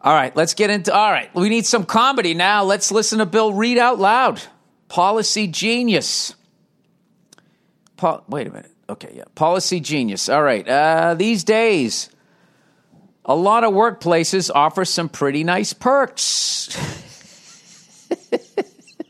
All 0.03 0.13
right, 0.13 0.35
let's 0.35 0.53
get 0.53 0.69
into. 0.69 0.93
All 0.93 1.11
right, 1.11 1.33
we 1.35 1.49
need 1.49 1.65
some 1.65 1.85
comedy 1.85 2.33
now. 2.33 2.63
Let's 2.63 2.91
listen 2.91 3.19
to 3.19 3.25
Bill 3.25 3.53
read 3.53 3.77
out 3.77 3.99
loud. 3.99 4.41
Policy 4.89 5.47
genius. 5.47 6.35
Wait 8.27 8.47
a 8.47 8.51
minute. 8.51 8.71
Okay, 8.89 9.13
yeah. 9.15 9.23
Policy 9.35 9.79
genius. 9.79 10.29
All 10.29 10.43
right. 10.43 10.67
Uh, 10.67 11.13
these 11.13 11.43
days, 11.43 12.09
a 13.25 13.35
lot 13.35 13.63
of 13.63 13.73
workplaces 13.73 14.49
offer 14.53 14.85
some 14.85 15.09
pretty 15.09 15.43
nice 15.43 15.73
perks. 15.73 16.75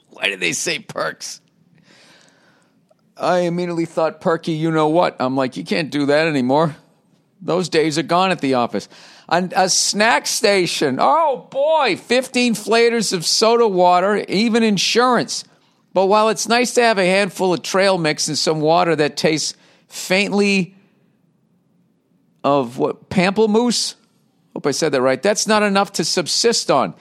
Why 0.10 0.30
did 0.30 0.40
they 0.40 0.54
say 0.54 0.80
perks? 0.80 1.42
I 3.20 3.40
immediately 3.40 3.86
thought, 3.86 4.22
Perky, 4.22 4.54
you 4.54 4.72
know 4.72 4.90
what? 4.90 5.16
I'm 5.20 5.36
like, 5.36 5.58
you 5.58 5.64
can't 5.64 5.90
do 5.90 6.06
that 6.08 6.28
anymore. 6.28 6.76
Those 7.42 7.70
days 7.70 7.98
are 7.98 8.04
gone 8.04 8.32
at 8.32 8.42
the 8.42 8.56
office. 8.56 8.90
A, 9.30 9.50
a 9.56 9.70
snack 9.70 10.28
station. 10.28 10.98
Oh 11.00 11.48
boy, 11.52 11.98
15 11.98 12.56
flavors 12.56 13.14
of 13.14 13.26
soda 13.26 13.68
water, 13.68 14.18
even 14.28 14.64
insurance. 14.64 15.44
But 15.98 16.10
while 16.10 16.30
it's 16.30 16.48
nice 16.48 16.76
to 16.76 16.84
have 16.84 17.00
a 17.00 17.06
handful 17.08 17.56
of 17.56 17.64
trail 17.64 17.98
mix 17.98 18.28
and 18.28 18.38
some 18.38 18.62
water 18.62 18.96
that 18.96 19.18
tastes 19.18 19.56
faintly 19.88 20.76
of 22.44 22.78
what, 22.78 23.10
pamplemousse? 23.10 23.96
Hope 24.54 24.68
I 24.68 24.72
said 24.74 24.92
that 24.92 25.02
right. 25.02 25.20
That's 25.20 25.48
not 25.48 25.64
enough 25.64 25.94
to 25.94 26.04
subsist 26.04 26.70
on. 26.70 26.94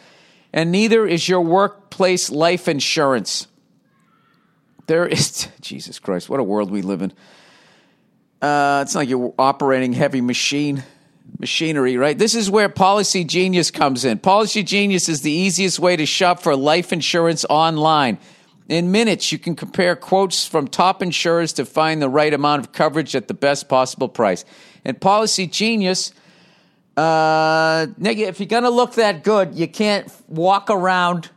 and 0.51 0.73
neither 0.73 1.07
is 1.07 1.29
your 1.29 1.43
workplace 1.43 2.31
life 2.31 2.69
insurance. 2.69 3.49
There 4.87 5.07
is, 5.07 5.47
Jesus 5.61 5.99
Christ, 5.99 6.31
what 6.31 6.41
a 6.41 6.43
world 6.43 6.71
we 6.71 6.81
live 6.81 7.03
in. 7.03 7.13
Uh, 8.41 8.81
it's 8.83 8.95
like 8.95 9.11
you're 9.11 9.35
operating 9.39 9.93
heavy 9.93 10.23
machine 10.23 10.83
machinery, 11.39 11.99
right? 11.99 12.17
This 12.17 12.35
is 12.35 12.51
where 12.51 12.71
Policy 12.71 13.25
Genius 13.25 13.71
comes 13.71 14.07
in. 14.07 14.21
Policy 14.21 14.63
Genius 14.63 15.11
is 15.11 15.21
the 15.21 15.31
easiest 15.31 15.79
way 15.79 15.97
to 15.97 16.07
shop 16.07 16.41
for 16.41 16.57
life 16.57 16.95
insurance 16.95 17.45
online. 17.51 18.17
In 18.69 18.91
minutes, 18.91 19.31
you 19.31 19.39
can 19.39 19.55
compare 19.55 19.95
quotes 19.95 20.47
from 20.47 20.67
top 20.67 21.01
insurers 21.03 21.53
to 21.55 21.65
find 21.65 22.03
the 22.03 22.09
right 22.09 22.35
amount 22.35 22.61
of 22.61 22.73
coverage 22.73 23.15
at 23.15 23.29
the 23.29 23.35
best 23.35 23.69
possible 23.69 24.09
price. 24.09 24.45
And 24.85 25.01
Policy 25.01 25.47
Genius, 25.47 26.13
uh, 26.97 27.87
if 28.01 28.41
you're 28.41 28.49
going 28.49 28.65
to 28.65 28.71
look 28.71 28.95
that 28.95 29.23
good, 29.23 29.55
you 29.55 29.69
can't 29.69 30.13
walk 30.27 30.69
around 30.69 31.31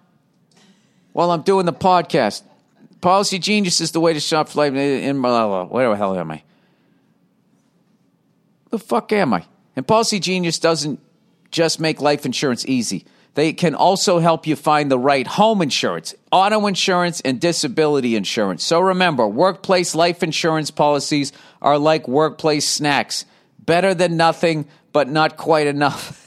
while 1.14 1.30
I'm 1.30 1.44
doing 1.44 1.68
the 1.68 1.74
podcast. 1.74 2.42
Policy 3.02 3.38
Genius 3.38 3.80
is 3.80 3.92
the 3.92 4.00
way 4.00 4.14
to 4.14 4.20
shop 4.20 4.50
for 4.50 4.60
life. 4.60 4.74
In 4.74 5.22
where 5.22 5.90
the 5.90 5.96
hell 5.96 6.18
am 6.18 6.32
I? 6.32 6.44
The 8.72 8.80
fuck 8.80 9.12
am 9.14 9.34
I? 9.34 9.46
And 9.76 9.88
Policy 9.88 10.20
Genius 10.20 10.58
doesn't 10.60 11.00
just 11.52 11.80
make 11.80 12.02
life 12.02 12.26
insurance 12.26 12.66
easy. 12.66 13.06
They 13.36 13.54
can 13.54 13.76
also 13.76 14.20
help 14.20 14.48
you 14.48 14.56
find 14.56 14.90
the 14.90 15.00
right 15.00 15.28
home 15.28 15.62
insurance, 15.62 16.16
auto 16.32 16.68
insurance, 16.68 17.22
and 17.22 17.40
disability 17.40 18.16
insurance. 18.16 18.64
So 18.64 18.80
remember, 18.80 19.28
workplace 19.28 19.96
life 19.96 20.24
insurance 20.24 20.72
policies 20.72 21.32
are 21.62 21.78
like 21.78 22.08
workplace 22.08 22.68
snacks 22.68 23.26
better 23.60 23.94
than 23.94 24.18
nothing, 24.18 24.68
but 24.92 25.08
not 25.08 25.38
quite 25.38 25.68
enough. 25.68 26.26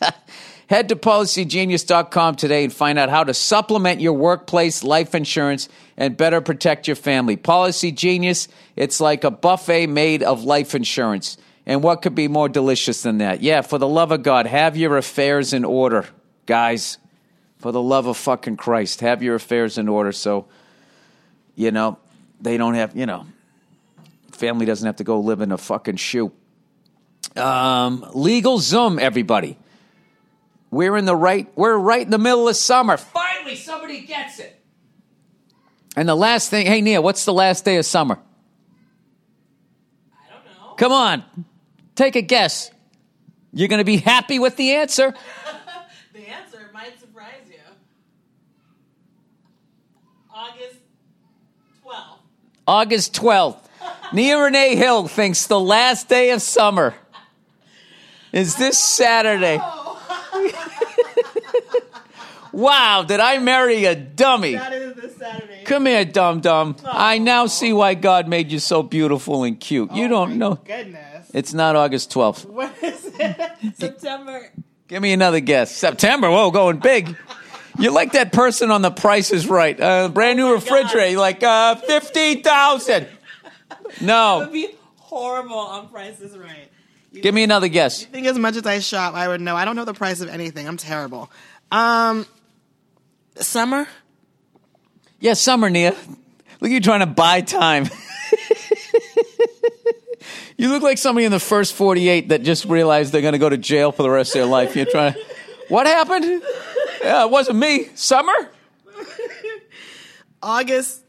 Head 0.68 0.88
to 0.88 0.96
policygenius.com 0.96 2.36
today 2.36 2.64
and 2.64 2.72
find 2.72 2.98
out 2.98 3.08
how 3.08 3.22
to 3.22 3.34
supplement 3.34 4.00
your 4.00 4.14
workplace 4.14 4.82
life 4.82 5.14
insurance 5.14 5.68
and 5.96 6.16
better 6.16 6.40
protect 6.40 6.88
your 6.88 6.96
family. 6.96 7.36
Policy 7.36 7.92
Genius, 7.92 8.48
it's 8.74 9.00
like 9.00 9.22
a 9.22 9.30
buffet 9.30 9.86
made 9.86 10.22
of 10.22 10.44
life 10.44 10.74
insurance. 10.74 11.36
And 11.66 11.82
what 11.82 12.00
could 12.00 12.14
be 12.14 12.28
more 12.28 12.48
delicious 12.48 13.02
than 13.02 13.18
that? 13.18 13.42
Yeah, 13.42 13.62
for 13.62 13.78
the 13.78 13.88
love 13.88 14.12
of 14.12 14.22
God, 14.22 14.46
have 14.46 14.76
your 14.76 14.96
affairs 14.96 15.52
in 15.52 15.64
order, 15.64 16.06
guys. 16.46 16.98
For 17.58 17.72
the 17.72 17.82
love 17.82 18.06
of 18.06 18.16
fucking 18.16 18.56
Christ, 18.56 19.00
have 19.00 19.22
your 19.22 19.34
affairs 19.34 19.78
in 19.78 19.88
order 19.88 20.12
so, 20.12 20.46
you 21.56 21.72
know, 21.72 21.98
they 22.40 22.56
don't 22.56 22.74
have, 22.74 22.94
you 22.94 23.06
know, 23.06 23.26
family 24.30 24.66
doesn't 24.66 24.86
have 24.86 24.96
to 24.96 25.04
go 25.04 25.20
live 25.20 25.40
in 25.40 25.50
a 25.50 25.58
fucking 25.58 25.96
shoe. 25.96 26.30
Um, 27.34 28.02
LegalZoom, 28.14 29.00
everybody. 29.00 29.58
We're 30.70 30.96
in 30.96 31.06
the 31.06 31.16
right, 31.16 31.50
we're 31.56 31.76
right 31.76 32.02
in 32.02 32.10
the 32.10 32.18
middle 32.18 32.46
of 32.46 32.56
summer. 32.56 32.98
Finally, 32.98 33.56
somebody 33.56 34.02
gets 34.02 34.38
it. 34.38 34.60
And 35.96 36.08
the 36.08 36.14
last 36.14 36.50
thing, 36.50 36.66
hey, 36.66 36.82
Nia, 36.82 37.00
what's 37.00 37.24
the 37.24 37.32
last 37.32 37.64
day 37.64 37.78
of 37.78 37.86
summer? 37.86 38.18
I 40.12 40.30
don't 40.30 40.44
know. 40.44 40.74
Come 40.74 40.92
on. 40.92 41.24
Take 41.96 42.14
a 42.14 42.22
guess. 42.22 42.70
You're 43.52 43.68
going 43.68 43.78
to 43.78 43.84
be 43.84 43.96
happy 43.96 44.38
with 44.38 44.56
the 44.56 44.74
answer. 44.74 45.14
the 46.12 46.28
answer 46.28 46.70
might 46.72 47.00
surprise 47.00 47.42
you. 47.48 47.56
August 50.32 50.76
12th. 51.84 52.18
August 52.68 53.14
12th. 53.14 53.58
Nia 54.12 54.38
Renee 54.38 54.76
Hill 54.76 55.08
thinks 55.08 55.46
the 55.46 55.58
last 55.58 56.08
day 56.08 56.30
of 56.30 56.42
summer 56.42 56.94
is 58.30 58.56
this 58.56 58.78
Saturday. 58.78 59.56
wow, 62.52 63.04
did 63.08 63.20
I 63.20 63.38
marry 63.38 63.86
a 63.86 63.94
dummy? 63.94 64.54
That 64.54 64.74
is 64.74 64.94
this 64.94 65.16
Saturday. 65.16 65.62
Come 65.64 65.86
here, 65.86 66.04
dum 66.04 66.40
dum. 66.40 66.76
I 66.84 67.16
oh. 67.16 67.22
now 67.22 67.46
see 67.46 67.72
why 67.72 67.94
God 67.94 68.28
made 68.28 68.52
you 68.52 68.58
so 68.58 68.82
beautiful 68.82 69.44
and 69.44 69.58
cute. 69.58 69.92
You 69.92 70.04
Oh 70.04 70.08
don't 70.08 70.30
my 70.30 70.36
know. 70.36 70.54
Goodness. 70.56 71.15
It's 71.32 71.52
not 71.54 71.76
August 71.76 72.10
12th. 72.12 72.44
What 72.50 72.74
is 72.82 73.04
it? 73.18 73.74
September. 73.78 74.50
Give 74.88 75.02
me 75.02 75.12
another 75.12 75.40
guess. 75.40 75.74
September. 75.74 76.30
Whoa, 76.30 76.50
going 76.50 76.78
big. 76.78 77.16
You're 77.78 77.92
like 77.92 78.12
that 78.12 78.32
person 78.32 78.70
on 78.70 78.82
The 78.82 78.90
Price 78.90 79.30
is 79.32 79.46
Right. 79.48 79.78
Uh, 79.78 80.08
brand 80.08 80.38
new 80.38 80.44
Oh 80.46 80.48
my 80.48 80.54
refrigerator. 80.54 81.10
You're 81.10 81.20
like, 81.20 81.42
uh, 81.42 81.74
50,000. 81.76 83.06
That 83.68 84.00
No. 84.00 84.38
would 84.40 84.52
be 84.52 84.68
horrible 84.98 85.58
on 85.58 85.88
Price 85.88 86.20
is 86.20 86.36
Right. 86.38 86.70
You 87.12 87.22
Give 87.22 87.34
me 87.34 87.42
another 87.42 87.68
guess. 87.68 88.02
I 88.04 88.06
think 88.06 88.26
as 88.26 88.38
much 88.38 88.56
as 88.56 88.64
I 88.66 88.78
shop, 88.78 89.14
I 89.14 89.26
would 89.28 89.40
know. 89.40 89.56
I 89.56 89.64
don't 89.64 89.74
know 89.76 89.84
the 89.84 89.94
price 89.94 90.20
of 90.20 90.28
anything. 90.28 90.68
I'm 90.68 90.76
terrible. 90.76 91.30
Um, 91.72 92.26
summer. 93.36 93.88
Yeah, 95.18 95.32
summer, 95.34 95.70
Nia. 95.70 95.94
Look, 96.60 96.70
you 96.70 96.80
trying 96.80 97.00
to 97.00 97.06
buy 97.06 97.40
time. 97.40 97.88
You 100.56 100.68
look 100.68 100.82
like 100.82 100.98
somebody 100.98 101.24
in 101.24 101.32
the 101.32 101.40
first 101.40 101.74
48 101.74 102.30
that 102.30 102.42
just 102.42 102.64
realized 102.64 103.12
they're 103.12 103.22
going 103.22 103.32
to 103.32 103.38
go 103.38 103.48
to 103.48 103.58
jail 103.58 103.92
for 103.92 104.02
the 104.02 104.10
rest 104.10 104.34
of 104.34 104.40
their 104.40 104.46
life. 104.46 104.76
You're 104.76 104.86
trying 104.86 105.14
to. 105.14 105.20
What 105.68 105.86
happened? 105.86 106.42
Yeah, 107.02 107.24
it 107.24 107.30
wasn't 107.30 107.58
me. 107.58 107.88
Summer? 107.94 108.32
August 110.42 111.02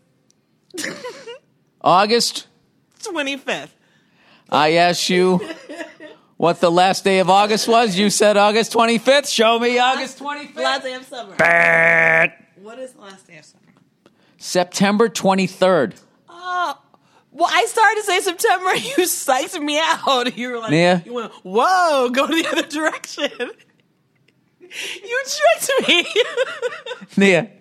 August? 1.82 2.48
25th. 3.02 3.70
I 4.50 4.74
asked 4.74 5.10
you 5.10 5.42
what 6.38 6.60
the 6.60 6.72
last 6.72 7.04
day 7.04 7.20
of 7.20 7.30
August 7.30 7.68
was. 7.68 7.98
You 7.98 8.10
said 8.10 8.38
August 8.38 8.74
25th. 8.74 9.32
Show 9.34 9.60
me 9.60 9.80
August 9.80 10.20
25th. 10.20 10.56
Last 10.56 10.84
day 10.84 10.94
of 10.94 11.06
summer. 11.06 11.36
Bad. 11.36 12.34
What 12.62 12.80
is 12.80 12.94
the 12.94 13.02
last 13.02 13.28
day 13.28 13.38
of 13.38 13.46
summer? 13.46 13.64
September 14.38 15.10
23rd. 15.10 16.02
Oh, 16.30 16.78
well, 17.38 17.50
I 17.52 17.66
started 17.66 18.02
to 18.02 18.04
say 18.04 18.20
September. 18.22 18.74
You 18.98 19.04
psyched 19.06 19.62
me 19.62 19.80
out. 19.80 20.36
You 20.38 20.52
were 20.52 20.60
like, 20.60 20.72
Nia? 20.72 21.04
you 21.06 21.14
went, 21.14 21.32
whoa, 21.44 22.10
go 22.10 22.26
the 22.26 22.48
other 22.52 22.64
direction. 22.64 23.30
You 24.60 25.24
tricked 25.60 25.88
me. 25.88 26.06
Nia, 27.18 27.52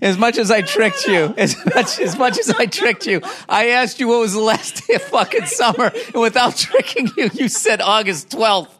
as 0.00 0.16
much 0.16 0.38
as 0.38 0.50
I 0.50 0.62
tricked 0.62 1.06
you, 1.06 1.34
as 1.36 1.56
much 1.74 2.00
as 2.00 2.16
much 2.16 2.38
as 2.38 2.50
I 2.50 2.66
tricked 2.66 3.06
you, 3.06 3.20
I 3.48 3.68
asked 3.68 4.00
you 4.00 4.08
what 4.08 4.20
was 4.20 4.32
the 4.32 4.40
last 4.40 4.86
day 4.86 4.94
of 4.94 5.02
fucking 5.02 5.46
summer, 5.46 5.92
and 5.94 6.22
without 6.22 6.56
tricking 6.56 7.10
you, 7.16 7.30
you 7.34 7.48
said 7.48 7.80
August 7.82 8.30
12th. 8.30 8.70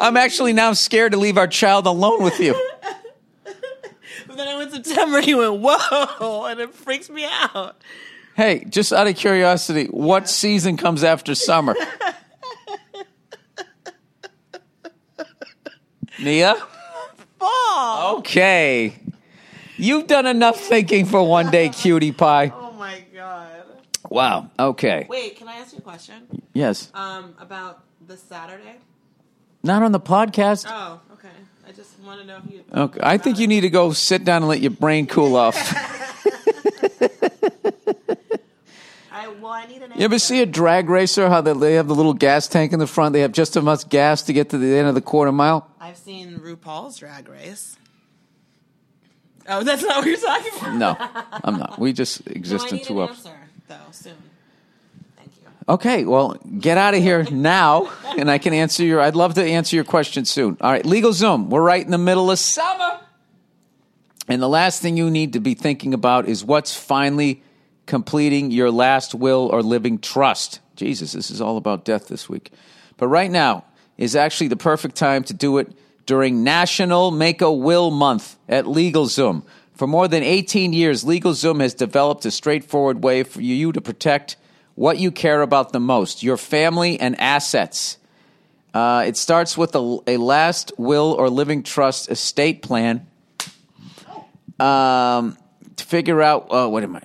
I'm 0.00 0.16
actually 0.16 0.52
now 0.52 0.72
scared 0.72 1.12
to 1.12 1.18
leave 1.18 1.38
our 1.38 1.46
child 1.46 1.86
alone 1.86 2.22
with 2.22 2.40
you. 2.40 2.54
But 4.70 4.84
then 4.84 4.98
I 4.98 5.04
went 5.04 5.20
September. 5.20 5.20
he 5.20 5.34
went, 5.34 5.60
whoa, 5.60 6.44
and 6.46 6.60
it 6.60 6.74
freaks 6.74 7.10
me 7.10 7.24
out. 7.26 7.76
Hey, 8.36 8.64
just 8.68 8.92
out 8.92 9.06
of 9.06 9.16
curiosity, 9.16 9.86
what 9.86 10.28
season 10.28 10.76
comes 10.76 11.04
after 11.04 11.34
summer? 11.34 11.74
Nia? 16.20 16.56
Fall. 17.38 18.18
Okay. 18.18 18.96
You've 19.76 20.06
done 20.06 20.26
enough 20.26 20.58
thinking 20.58 21.04
for 21.04 21.26
one 21.26 21.50
day, 21.50 21.68
cutie 21.68 22.12
pie. 22.12 22.52
Oh 22.54 22.72
my 22.72 23.04
god. 23.14 23.64
Wow. 24.08 24.50
Okay. 24.58 25.06
Wait, 25.08 25.36
can 25.36 25.48
I 25.48 25.56
ask 25.56 25.72
you 25.72 25.78
a 25.78 25.82
question? 25.82 26.42
Yes. 26.52 26.90
Um, 26.94 27.34
about 27.40 27.84
this 28.00 28.22
Saturday. 28.22 28.76
Not 29.62 29.82
on 29.82 29.92
the 29.92 30.00
podcast. 30.00 30.66
Oh, 30.68 31.00
okay. 31.12 31.12
I 31.12 31.13
just 31.13 31.13
want 32.04 32.20
to 32.20 32.26
know 32.26 32.40
if 32.44 32.52
you. 32.52 32.64
Okay. 32.72 33.00
I 33.02 33.18
think 33.18 33.38
you 33.38 33.46
need 33.46 33.62
to 33.62 33.70
go 33.70 33.92
sit 33.92 34.24
down 34.24 34.42
and 34.42 34.48
let 34.48 34.60
your 34.60 34.70
brain 34.70 35.06
cool 35.06 35.36
off. 35.36 35.56
I 39.12 39.28
well, 39.28 39.52
I 39.52 39.66
need 39.66 39.82
an. 39.82 39.92
You 39.96 40.04
ever 40.04 40.18
see 40.18 40.42
a 40.42 40.46
drag 40.46 40.88
racer? 40.88 41.28
How 41.28 41.40
they, 41.40 41.52
they 41.52 41.74
have 41.74 41.88
the 41.88 41.94
little 41.94 42.14
gas 42.14 42.48
tank 42.48 42.72
in 42.72 42.78
the 42.78 42.86
front? 42.86 43.12
They 43.12 43.20
have 43.20 43.32
just 43.32 43.56
enough 43.56 43.88
gas 43.88 44.22
to 44.22 44.32
get 44.32 44.50
to 44.50 44.58
the 44.58 44.76
end 44.76 44.88
of 44.88 44.94
the 44.94 45.00
quarter 45.00 45.32
mile. 45.32 45.70
I've 45.80 45.96
seen 45.96 46.38
RuPaul's 46.38 46.98
Drag 46.98 47.28
Race. 47.28 47.76
Oh, 49.46 49.62
that's 49.62 49.82
not 49.82 49.98
what 49.98 50.06
you're 50.06 50.16
talking 50.16 50.52
about. 50.58 50.74
No, 50.76 50.96
I'm 51.44 51.58
not. 51.58 51.78
We 51.78 51.92
just 51.92 52.26
exist 52.26 52.72
I 52.72 52.76
in 52.76 52.84
two 52.84 53.02
an 53.02 53.10
ups. 53.10 53.26
answer 53.26 53.38
though 53.68 53.76
soon. 53.90 54.16
Okay, 55.66 56.04
well, 56.04 56.34
get 56.58 56.76
out 56.76 56.92
of 56.92 57.02
here 57.02 57.24
now, 57.30 57.90
and 58.18 58.30
I 58.30 58.36
can 58.36 58.52
answer 58.52 58.84
your. 58.84 59.00
I'd 59.00 59.16
love 59.16 59.34
to 59.34 59.44
answer 59.44 59.76
your 59.76 59.84
question 59.84 60.26
soon. 60.26 60.58
All 60.60 60.70
right, 60.70 60.84
LegalZoom. 60.84 61.48
We're 61.48 61.62
right 61.62 61.82
in 61.82 61.90
the 61.90 61.96
middle 61.96 62.30
of 62.30 62.38
summer, 62.38 63.00
and 64.28 64.42
the 64.42 64.48
last 64.48 64.82
thing 64.82 64.98
you 64.98 65.10
need 65.10 65.32
to 65.32 65.40
be 65.40 65.54
thinking 65.54 65.94
about 65.94 66.28
is 66.28 66.44
what's 66.44 66.76
finally 66.76 67.42
completing 67.86 68.50
your 68.50 68.70
last 68.70 69.14
will 69.14 69.48
or 69.52 69.62
living 69.62 69.98
trust. 69.98 70.60
Jesus, 70.76 71.12
this 71.12 71.30
is 71.30 71.40
all 71.40 71.56
about 71.56 71.84
death 71.84 72.08
this 72.08 72.28
week. 72.28 72.52
But 72.98 73.08
right 73.08 73.30
now 73.30 73.64
is 73.96 74.16
actually 74.16 74.48
the 74.48 74.56
perfect 74.56 74.96
time 74.96 75.24
to 75.24 75.34
do 75.34 75.58
it 75.58 75.72
during 76.06 76.44
National 76.44 77.10
Make 77.10 77.40
a 77.40 77.52
Will 77.52 77.90
Month 77.90 78.36
at 78.48 78.66
LegalZoom. 78.66 79.44
For 79.74 79.86
more 79.86 80.08
than 80.08 80.22
18 80.22 80.72
years, 80.72 81.04
LegalZoom 81.04 81.60
has 81.60 81.74
developed 81.74 82.26
a 82.26 82.30
straightforward 82.30 83.02
way 83.02 83.22
for 83.22 83.40
you 83.40 83.72
to 83.72 83.80
protect 83.80 84.36
what 84.74 84.98
you 84.98 85.10
care 85.10 85.42
about 85.42 85.72
the 85.72 85.80
most 85.80 86.22
your 86.22 86.36
family 86.36 86.98
and 87.00 87.18
assets. 87.20 87.98
Uh, 88.72 89.04
it 89.06 89.16
starts 89.16 89.56
with 89.56 89.74
a, 89.76 89.98
a 90.06 90.16
last 90.16 90.72
will 90.76 91.12
or 91.12 91.30
living 91.30 91.62
trust 91.62 92.10
estate 92.10 92.62
plan. 92.62 93.06
Um, 94.58 95.36
to 95.76 95.84
figure 95.84 96.22
out, 96.22 96.46
uh, 96.50 96.68
what 96.68 96.82
am 96.82 96.96
I? 96.96 97.02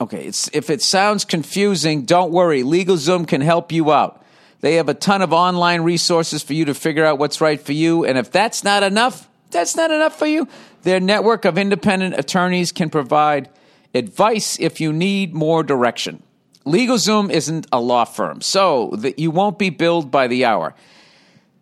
Okay, 0.00 0.26
it's, 0.26 0.48
if 0.52 0.70
it 0.70 0.82
sounds 0.82 1.24
confusing, 1.24 2.04
don't 2.04 2.32
worry. 2.32 2.62
LegalZoom 2.62 3.26
can 3.26 3.40
help 3.40 3.70
you 3.70 3.92
out. 3.92 4.24
They 4.60 4.74
have 4.74 4.88
a 4.88 4.94
ton 4.94 5.22
of 5.22 5.32
online 5.32 5.82
resources 5.82 6.42
for 6.42 6.54
you 6.54 6.64
to 6.66 6.74
figure 6.74 7.04
out 7.04 7.18
what's 7.18 7.40
right 7.40 7.60
for 7.60 7.72
you. 7.72 8.04
And 8.04 8.16
if 8.16 8.30
that's 8.30 8.62
not 8.62 8.82
enough, 8.82 9.28
that's 9.50 9.76
not 9.76 9.90
enough 9.90 10.16
for 10.16 10.26
you. 10.26 10.48
Their 10.82 11.00
network 11.00 11.44
of 11.44 11.58
independent 11.58 12.16
attorneys 12.16 12.72
can 12.72 12.90
provide 12.90 13.48
advice 13.94 14.58
if 14.58 14.80
you 14.80 14.92
need 14.92 15.34
more 15.34 15.62
direction. 15.62 16.22
LegalZoom 16.64 17.30
isn't 17.30 17.66
a 17.72 17.80
law 17.80 18.04
firm, 18.04 18.40
so 18.40 18.90
that 18.98 19.18
you 19.18 19.30
won't 19.30 19.58
be 19.58 19.70
billed 19.70 20.10
by 20.10 20.28
the 20.28 20.44
hour. 20.44 20.74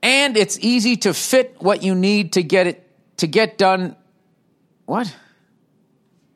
And 0.02 0.36
it's 0.36 0.58
easy 0.60 0.96
to 0.98 1.14
fit 1.14 1.56
what 1.58 1.82
you 1.82 1.94
need 1.94 2.34
to 2.34 2.42
get 2.42 2.66
it 2.66 2.86
to 3.18 3.26
get 3.26 3.58
done. 3.58 3.96
What? 4.86 5.14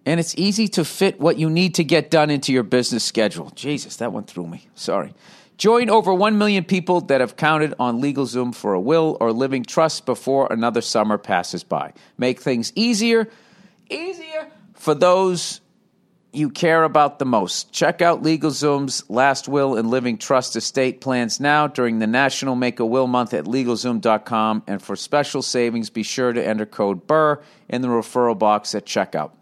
And 0.06 0.20
it's 0.20 0.34
easy 0.36 0.68
to 0.68 0.84
fit 0.84 1.18
what 1.18 1.38
you 1.38 1.48
need 1.48 1.76
to 1.76 1.84
get 1.84 2.10
done 2.10 2.28
into 2.28 2.52
your 2.52 2.62
business 2.62 3.04
schedule. 3.04 3.50
Jesus, 3.54 3.96
that 3.96 4.12
went 4.12 4.26
through 4.26 4.46
me. 4.46 4.66
Sorry. 4.74 5.14
Join 5.56 5.88
over 5.88 6.12
1 6.12 6.36
million 6.36 6.64
people 6.64 7.00
that 7.02 7.20
have 7.20 7.36
counted 7.36 7.74
on 7.78 8.02
LegalZoom 8.02 8.54
for 8.54 8.74
a 8.74 8.80
will 8.80 9.16
or 9.20 9.32
living 9.32 9.62
trust 9.64 10.04
before 10.04 10.48
another 10.50 10.80
summer 10.80 11.16
passes 11.16 11.64
by. 11.64 11.92
Make 12.18 12.40
things 12.40 12.72
easier, 12.74 13.28
easier 13.88 14.50
for 14.74 14.94
those 14.94 15.60
you 16.34 16.50
care 16.50 16.84
about 16.84 17.18
the 17.18 17.24
most. 17.24 17.72
Check 17.72 18.02
out 18.02 18.22
LegalZoom's 18.22 19.08
last 19.08 19.48
will 19.48 19.76
and 19.76 19.90
living 19.90 20.18
trust 20.18 20.56
estate 20.56 21.00
plans 21.00 21.40
now 21.40 21.66
during 21.66 21.98
the 21.98 22.06
National 22.06 22.54
Make 22.54 22.80
a 22.80 22.86
Will 22.86 23.06
Month 23.06 23.34
at 23.34 23.44
LegalZoom.com. 23.44 24.64
And 24.66 24.82
for 24.82 24.96
special 24.96 25.42
savings, 25.42 25.90
be 25.90 26.02
sure 26.02 26.32
to 26.32 26.46
enter 26.46 26.66
code 26.66 27.06
BURR 27.06 27.42
in 27.68 27.82
the 27.82 27.88
referral 27.88 28.38
box 28.38 28.74
at 28.74 28.86
checkout. 28.86 29.32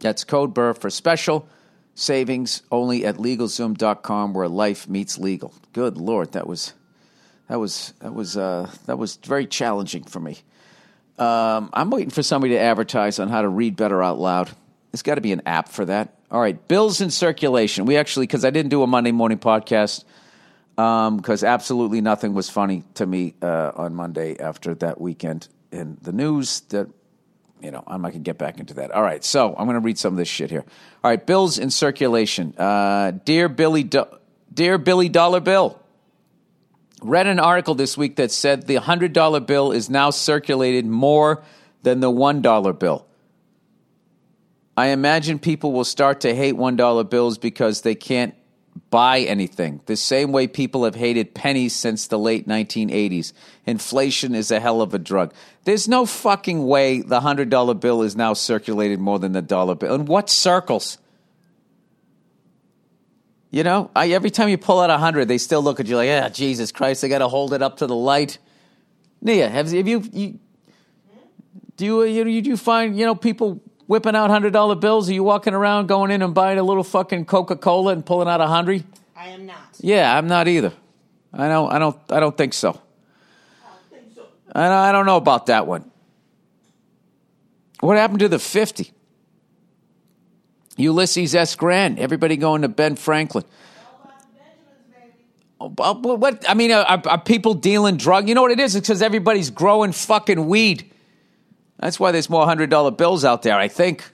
That's 0.00 0.24
code 0.24 0.54
BURR 0.54 0.74
for 0.74 0.90
special 0.90 1.48
savings 1.94 2.62
only 2.70 3.04
at 3.04 3.16
LegalZoom.com 3.16 4.34
where 4.34 4.48
life 4.48 4.88
meets 4.88 5.18
legal. 5.18 5.54
Good 5.72 5.96
Lord, 5.96 6.32
that 6.32 6.46
was 6.46 6.74
that 7.48 7.58
was 7.58 7.92
that 8.00 8.14
was 8.14 8.36
uh, 8.36 8.70
that 8.86 8.98
was 8.98 9.16
very 9.16 9.46
challenging 9.46 10.04
for 10.04 10.20
me. 10.20 10.38
Um, 11.18 11.70
I'm 11.72 11.90
waiting 11.90 12.10
for 12.10 12.22
somebody 12.22 12.54
to 12.54 12.60
advertise 12.60 13.18
on 13.18 13.28
how 13.28 13.42
to 13.42 13.48
read 13.48 13.76
better 13.76 14.02
out 14.02 14.18
loud. 14.18 14.50
There's 14.92 15.02
got 15.02 15.16
to 15.16 15.20
be 15.20 15.32
an 15.32 15.42
app 15.46 15.68
for 15.68 15.86
that. 15.86 16.14
All 16.30 16.40
right, 16.40 16.68
bills 16.68 17.00
in 17.00 17.10
circulation. 17.10 17.86
We 17.86 17.96
actually, 17.96 18.26
because 18.26 18.44
I 18.44 18.50
didn't 18.50 18.70
do 18.70 18.82
a 18.82 18.86
Monday 18.86 19.12
morning 19.12 19.38
podcast, 19.38 20.04
because 20.76 21.42
um, 21.42 21.48
absolutely 21.48 22.00
nothing 22.00 22.34
was 22.34 22.48
funny 22.48 22.84
to 22.94 23.06
me 23.06 23.34
uh, 23.42 23.72
on 23.74 23.94
Monday 23.94 24.38
after 24.38 24.74
that 24.76 25.00
weekend 25.00 25.48
in 25.70 25.98
the 26.02 26.12
news. 26.12 26.60
That 26.68 26.88
you 27.62 27.70
know, 27.70 27.82
I'm 27.86 28.02
not 28.02 28.12
going 28.12 28.24
to 28.24 28.28
get 28.28 28.38
back 28.38 28.58
into 28.58 28.74
that. 28.74 28.90
All 28.90 29.02
right, 29.02 29.24
so 29.24 29.54
I'm 29.56 29.66
going 29.66 29.74
to 29.74 29.80
read 29.80 29.98
some 29.98 30.12
of 30.12 30.18
this 30.18 30.28
shit 30.28 30.50
here. 30.50 30.64
All 31.02 31.10
right, 31.10 31.24
bills 31.24 31.58
in 31.58 31.70
circulation. 31.70 32.54
Uh, 32.58 33.12
dear 33.24 33.48
Billy, 33.48 33.84
Do- 33.84 34.18
dear 34.52 34.78
Billy 34.78 35.08
Dollar 35.08 35.40
Bill. 35.40 35.78
Read 37.02 37.26
an 37.26 37.40
article 37.40 37.74
this 37.74 37.96
week 37.96 38.16
that 38.16 38.30
said 38.30 38.66
the 38.66 38.76
$100 38.76 39.46
bill 39.46 39.72
is 39.72 39.90
now 39.90 40.10
circulated 40.10 40.86
more 40.86 41.42
than 41.82 42.00
the 42.00 42.10
$1 42.10 42.78
bill. 42.78 43.06
I 44.76 44.88
imagine 44.88 45.38
people 45.38 45.72
will 45.72 45.84
start 45.84 46.20
to 46.22 46.34
hate 46.34 46.54
$1 46.54 47.10
bills 47.10 47.38
because 47.38 47.82
they 47.82 47.94
can't 47.94 48.34
buy 48.90 49.20
anything. 49.20 49.80
The 49.86 49.96
same 49.96 50.32
way 50.32 50.46
people 50.46 50.84
have 50.84 50.94
hated 50.94 51.34
pennies 51.34 51.74
since 51.74 52.06
the 52.06 52.18
late 52.18 52.48
1980s. 52.48 53.32
Inflation 53.66 54.34
is 54.34 54.50
a 54.50 54.60
hell 54.60 54.80
of 54.80 54.94
a 54.94 54.98
drug. 54.98 55.34
There's 55.64 55.88
no 55.88 56.06
fucking 56.06 56.66
way 56.66 57.02
the 57.02 57.20
$100 57.20 57.80
bill 57.80 58.02
is 58.02 58.16
now 58.16 58.32
circulated 58.32 58.98
more 58.98 59.18
than 59.18 59.32
the 59.32 59.42
dollar 59.42 59.74
bill. 59.74 59.94
In 59.94 60.06
what 60.06 60.30
circles? 60.30 60.98
You 63.50 63.62
know, 63.62 63.90
I, 63.94 64.08
every 64.08 64.30
time 64.30 64.48
you 64.48 64.56
pull 64.56 64.80
out 64.80 64.88
a 64.88 64.94
100, 64.94 65.28
they 65.28 65.36
still 65.36 65.62
look 65.62 65.78
at 65.78 65.86
you 65.86 65.96
like, 65.96 66.08
ah, 66.08 66.30
Jesus 66.30 66.72
Christ, 66.72 67.02
they 67.02 67.08
got 67.10 67.18
to 67.18 67.28
hold 67.28 67.52
it 67.52 67.60
up 67.60 67.78
to 67.78 67.86
the 67.86 67.94
light. 67.94 68.38
Nia, 69.20 69.50
have, 69.50 69.70
have 69.70 69.86
you, 69.86 70.02
you 70.12 70.38
do 71.76 72.04
you, 72.04 72.24
you, 72.24 72.40
you 72.40 72.56
find, 72.56 72.98
you 72.98 73.04
know, 73.04 73.14
people 73.14 73.60
whipping 73.92 74.16
out 74.16 74.30
hundred 74.30 74.54
dollar 74.54 74.74
bills? 74.74 75.10
Are 75.10 75.12
you 75.12 75.22
walking 75.22 75.52
around 75.52 75.86
going 75.86 76.10
in 76.10 76.22
and 76.22 76.32
buying 76.32 76.58
a 76.58 76.62
little 76.62 76.82
fucking 76.82 77.26
Coca 77.26 77.56
Cola 77.56 77.92
and 77.92 78.04
pulling 78.04 78.26
out 78.26 78.40
a 78.40 78.46
hundred? 78.46 78.84
I 79.14 79.28
am 79.28 79.44
not. 79.44 79.58
Yeah, 79.80 80.16
I'm 80.16 80.26
not 80.26 80.48
either. 80.48 80.72
I 81.30 81.46
don't. 81.46 81.70
I 81.70 81.78
don't. 81.78 81.98
I 82.08 82.18
don't 82.18 82.34
think 82.34 82.54
so. 82.54 82.70
I 82.70 82.72
don't, 82.72 83.90
think 83.90 84.14
so. 84.14 84.24
I, 84.54 84.88
I 84.88 84.92
don't 84.92 85.04
know 85.04 85.18
about 85.18 85.46
that 85.46 85.66
one. 85.66 85.90
What 87.80 87.98
happened 87.98 88.20
to 88.20 88.28
the 88.28 88.38
fifty? 88.38 88.92
Ulysses 90.78 91.34
S. 91.34 91.54
Grant. 91.54 91.98
Everybody 91.98 92.38
going 92.38 92.62
to 92.62 92.68
Ben 92.68 92.96
Franklin. 92.96 93.44
Oh, 95.60 95.92
what 96.16 96.44
I 96.48 96.54
mean, 96.54 96.72
are, 96.72 97.02
are, 97.06 97.20
people 97.20 97.52
dealing 97.52 97.98
drug? 97.98 98.26
You 98.26 98.34
know 98.34 98.40
what 98.40 98.52
it 98.52 98.58
is? 98.58 98.74
It's 98.74 98.88
because 98.88 99.02
everybody's 99.02 99.50
growing 99.50 99.92
fucking 99.92 100.46
weed. 100.48 100.90
That's 101.82 101.98
why 101.98 102.12
there's 102.12 102.30
more 102.30 102.44
hundred 102.44 102.70
dollar 102.70 102.92
bills 102.92 103.24
out 103.24 103.42
there. 103.42 103.58
I 103.58 103.66
think. 103.66 104.04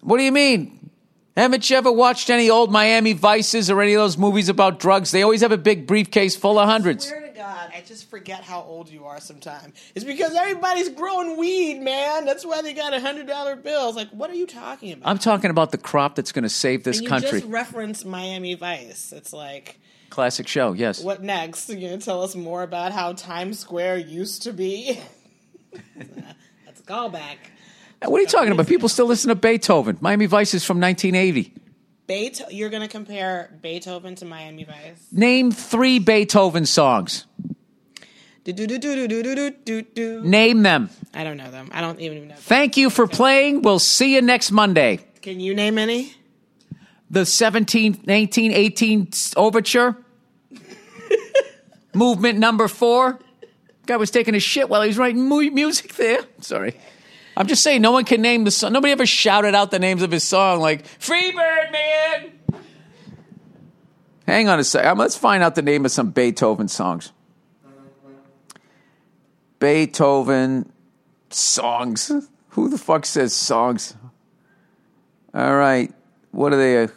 What 0.00 0.18
do 0.18 0.22
you 0.22 0.32
mean? 0.32 0.90
Haven't 1.36 1.68
you 1.68 1.76
ever 1.76 1.90
watched 1.90 2.30
any 2.30 2.48
old 2.48 2.70
Miami 2.70 3.12
Vices 3.12 3.70
or 3.70 3.80
any 3.80 3.94
of 3.94 4.00
those 4.00 4.18
movies 4.18 4.48
about 4.48 4.78
drugs? 4.78 5.10
They 5.10 5.22
always 5.22 5.40
have 5.40 5.50
a 5.50 5.58
big 5.58 5.86
briefcase 5.86 6.36
full 6.36 6.58
of 6.58 6.68
hundreds. 6.68 7.06
I 7.06 7.08
swear 7.08 7.22
to 7.22 7.34
God, 7.34 7.70
I 7.74 7.80
just 7.80 8.10
forget 8.10 8.44
how 8.44 8.62
old 8.62 8.88
you 8.88 9.04
are 9.06 9.18
sometimes. 9.18 9.74
It's 9.94 10.04
because 10.04 10.34
everybody's 10.34 10.90
growing 10.90 11.38
weed, 11.38 11.80
man. 11.80 12.24
That's 12.24 12.44
why 12.44 12.62
they 12.62 12.74
got 12.74 12.92
hundred 13.00 13.26
dollar 13.26 13.56
bills. 13.56 13.96
Like, 13.96 14.10
what 14.10 14.30
are 14.30 14.34
you 14.34 14.46
talking 14.46 14.92
about? 14.92 15.08
I'm 15.08 15.18
talking 15.18 15.50
about 15.50 15.72
the 15.72 15.78
crop 15.78 16.14
that's 16.14 16.30
going 16.30 16.44
to 16.44 16.48
save 16.48 16.84
this 16.84 16.98
and 16.98 17.04
you 17.04 17.08
country. 17.08 17.40
Just 17.40 17.50
reference 17.50 18.04
Miami 18.04 18.54
Vice. 18.54 19.12
It's 19.12 19.32
like 19.32 19.80
classic 20.10 20.46
show. 20.46 20.72
Yes. 20.72 21.02
What 21.02 21.22
next? 21.22 21.68
You 21.68 21.80
gonna 21.80 21.98
tell 21.98 22.22
us 22.22 22.36
more 22.36 22.62
about 22.62 22.92
how 22.92 23.14
Times 23.14 23.58
Square 23.58 23.98
used 23.98 24.42
to 24.42 24.52
be? 24.52 25.00
That's 26.64 26.80
a 26.80 26.84
callback. 26.84 27.36
What 28.04 28.18
are 28.18 28.22
you 28.22 28.28
talking 28.28 28.52
about? 28.52 28.66
People 28.66 28.88
still 28.88 29.06
listen 29.06 29.28
to 29.28 29.34
Beethoven. 29.34 29.98
Miami 30.00 30.26
Vice 30.26 30.54
is 30.54 30.64
from 30.64 30.80
1980. 30.80 31.54
Beethoven, 32.06 32.54
you're 32.54 32.68
going 32.68 32.82
to 32.82 32.88
compare 32.88 33.56
Beethoven 33.62 34.14
to 34.16 34.24
Miami 34.24 34.64
Vice? 34.64 35.06
Name 35.12 35.52
three 35.52 35.98
Beethoven 35.98 36.66
songs. 36.66 37.26
Name 38.44 40.62
them. 40.62 40.90
I 41.14 41.22
don't 41.22 41.36
know 41.36 41.50
them. 41.50 41.70
I 41.72 41.80
don't 41.80 42.00
even 42.00 42.22
know. 42.22 42.34
Them. 42.34 42.38
Thank 42.38 42.76
you 42.76 42.90
for 42.90 43.06
playing. 43.06 43.62
We'll 43.62 43.78
see 43.78 44.14
you 44.14 44.22
next 44.22 44.50
Monday. 44.50 44.98
Can 45.20 45.38
you 45.38 45.54
name 45.54 45.78
any? 45.78 46.14
The 47.08 47.24
17, 47.24 48.02
19, 48.04 48.52
18 48.52 49.10
overture. 49.36 49.96
Movement 51.94 52.38
number 52.38 52.66
four. 52.66 53.20
Guy 53.86 53.96
was 53.96 54.10
taking 54.10 54.34
a 54.34 54.40
shit 54.40 54.68
while 54.68 54.82
he 54.82 54.88
was 54.88 54.98
writing 54.98 55.28
music 55.28 55.94
there. 55.94 56.20
Sorry. 56.40 56.74
I'm 57.36 57.46
just 57.46 57.62
saying, 57.62 57.82
no 57.82 57.92
one 57.92 58.04
can 58.04 58.20
name 58.20 58.44
the 58.44 58.50
song. 58.50 58.72
Nobody 58.72 58.92
ever 58.92 59.06
shouted 59.06 59.54
out 59.54 59.70
the 59.70 59.78
names 59.78 60.02
of 60.02 60.10
his 60.10 60.22
song 60.22 60.60
like 60.60 60.84
Freebird, 60.98 61.72
man. 61.72 62.32
Hang 64.26 64.48
on 64.48 64.58
a 64.58 64.64
second. 64.64 64.98
Let's 64.98 65.16
find 65.16 65.42
out 65.42 65.54
the 65.54 65.62
name 65.62 65.84
of 65.84 65.90
some 65.90 66.10
Beethoven 66.10 66.68
songs. 66.68 67.12
Beethoven 69.58 70.70
songs. 71.30 72.10
Who 72.50 72.68
the 72.68 72.78
fuck 72.78 73.06
says 73.06 73.32
songs? 73.32 73.96
All 75.34 75.54
right. 75.54 75.92
What 76.30 76.52
are 76.52 76.56
they? 76.56 76.84
Uh, 76.84 76.88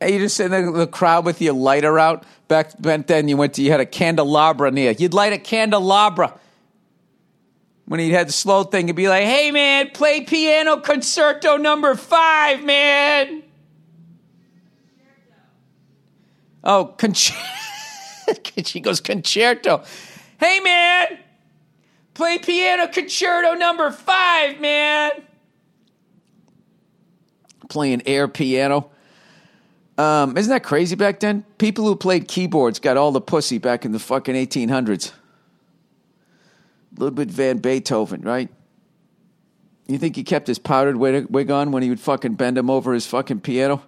Hey, 0.00 0.12
you 0.12 0.18
just 0.18 0.36
sitting 0.36 0.58
in 0.58 0.72
the 0.74 0.86
crowd 0.86 1.24
with 1.24 1.40
your 1.40 1.54
lighter 1.54 1.98
out. 1.98 2.24
Back, 2.48 2.80
back 2.80 3.06
then, 3.06 3.28
you 3.28 3.36
went 3.36 3.54
to 3.54 3.62
you 3.62 3.70
had 3.70 3.80
a 3.80 3.86
candelabra 3.86 4.70
near. 4.70 4.92
You'd 4.92 5.14
light 5.14 5.32
a 5.32 5.38
candelabra 5.38 6.38
when 7.86 8.00
he 8.00 8.10
had 8.10 8.28
the 8.28 8.32
slow 8.32 8.64
thing. 8.64 8.88
He'd 8.88 8.96
be 8.96 9.08
like, 9.08 9.24
"Hey, 9.24 9.50
man, 9.50 9.90
play 9.92 10.20
piano 10.20 10.76
concerto 10.78 11.56
number 11.56 11.94
five, 11.94 12.62
man." 12.62 13.42
Oh, 16.62 16.86
concerto. 16.98 17.40
she 18.64 18.80
goes 18.80 19.00
concerto. 19.00 19.82
Hey, 20.38 20.60
man, 20.60 21.18
play 22.12 22.38
piano 22.38 22.86
concerto 22.88 23.54
number 23.54 23.90
five, 23.90 24.60
man. 24.60 25.12
Playing 27.70 28.02
air 28.06 28.28
piano. 28.28 28.90
Um, 29.98 30.36
isn't 30.36 30.50
that 30.50 30.62
crazy 30.62 30.94
back 30.94 31.20
then? 31.20 31.44
People 31.58 31.84
who 31.84 31.96
played 31.96 32.28
keyboards 32.28 32.78
got 32.78 32.96
all 32.96 33.12
the 33.12 33.20
pussy 33.20 33.58
back 33.58 33.84
in 33.84 33.92
the 33.92 33.98
fucking 33.98 34.34
1800s. 34.34 35.12
Ludwig 36.98 37.28
van 37.28 37.58
Beethoven, 37.58 38.22
right? 38.22 38.48
You 39.86 39.98
think 39.98 40.16
he 40.16 40.24
kept 40.24 40.48
his 40.48 40.58
powdered 40.58 40.96
wig 40.96 41.50
on 41.50 41.70
when 41.70 41.82
he 41.82 41.88
would 41.88 42.00
fucking 42.00 42.34
bend 42.34 42.58
him 42.58 42.68
over 42.68 42.92
his 42.92 43.06
fucking 43.06 43.40
piano? 43.40 43.82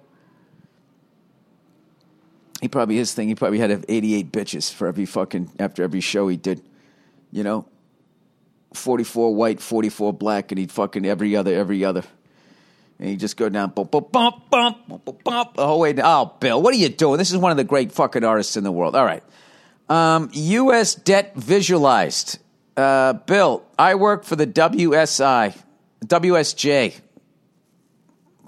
He 2.61 2.69
probably 2.69 2.97
his 2.97 3.15
thing. 3.15 3.29
He 3.29 3.35
probably 3.35 3.59
had 3.59 3.69
to 3.69 3.75
have 3.75 3.85
88 3.89 4.33
bitches 4.33 4.73
for 4.73 4.89
every 4.89 5.07
fucking 5.07 5.53
after 5.59 5.83
every 5.83 6.01
show 6.01 6.29
he 6.29 6.37
did. 6.37 6.63
You 7.31 7.45
know, 7.45 7.67
44 8.75 9.35
white, 9.35 9.61
44 9.61 10.13
black, 10.13 10.51
and 10.51 10.59
he'd 10.59 10.73
fucking 10.73 11.05
every 11.05 11.37
other, 11.37 11.55
every 11.55 11.85
other. 11.85 12.05
And 12.99 13.09
he'd 13.09 13.21
just 13.21 13.37
go 13.37 13.49
down, 13.49 13.71
bump, 13.71 13.91
bump, 13.93 14.11
bump, 14.11 14.51
bump, 14.51 14.89
bump, 14.89 15.25
bump, 15.25 15.55
the 15.55 15.67
whole 15.67 15.81
way 15.81 15.93
down. 15.93 16.07
Oh, 16.07 16.35
Bill, 16.41 16.61
what 16.61 16.75
are 16.75 16.79
you 16.79 16.89
doing? 16.89 17.19
This 17.19 17.31
is 17.31 17.37
one 17.37 17.53
of 17.53 17.57
the 17.57 17.65
great 17.65 17.93
fucking 17.93 18.25
artists 18.25 18.57
in 18.57 18.65
the 18.65 18.73
world. 18.73 18.97
All 18.97 19.05
right. 19.05 19.23
Um, 19.89 20.31
U.S. 20.33 20.95
debt 20.95 21.37
visualized. 21.37 22.39
Uh, 22.77 23.13
Bill, 23.15 23.65
I 23.79 23.95
work 23.95 24.25
for 24.25 24.37
the 24.37 24.47
WSI, 24.47 25.57
WSJ. 26.05 27.01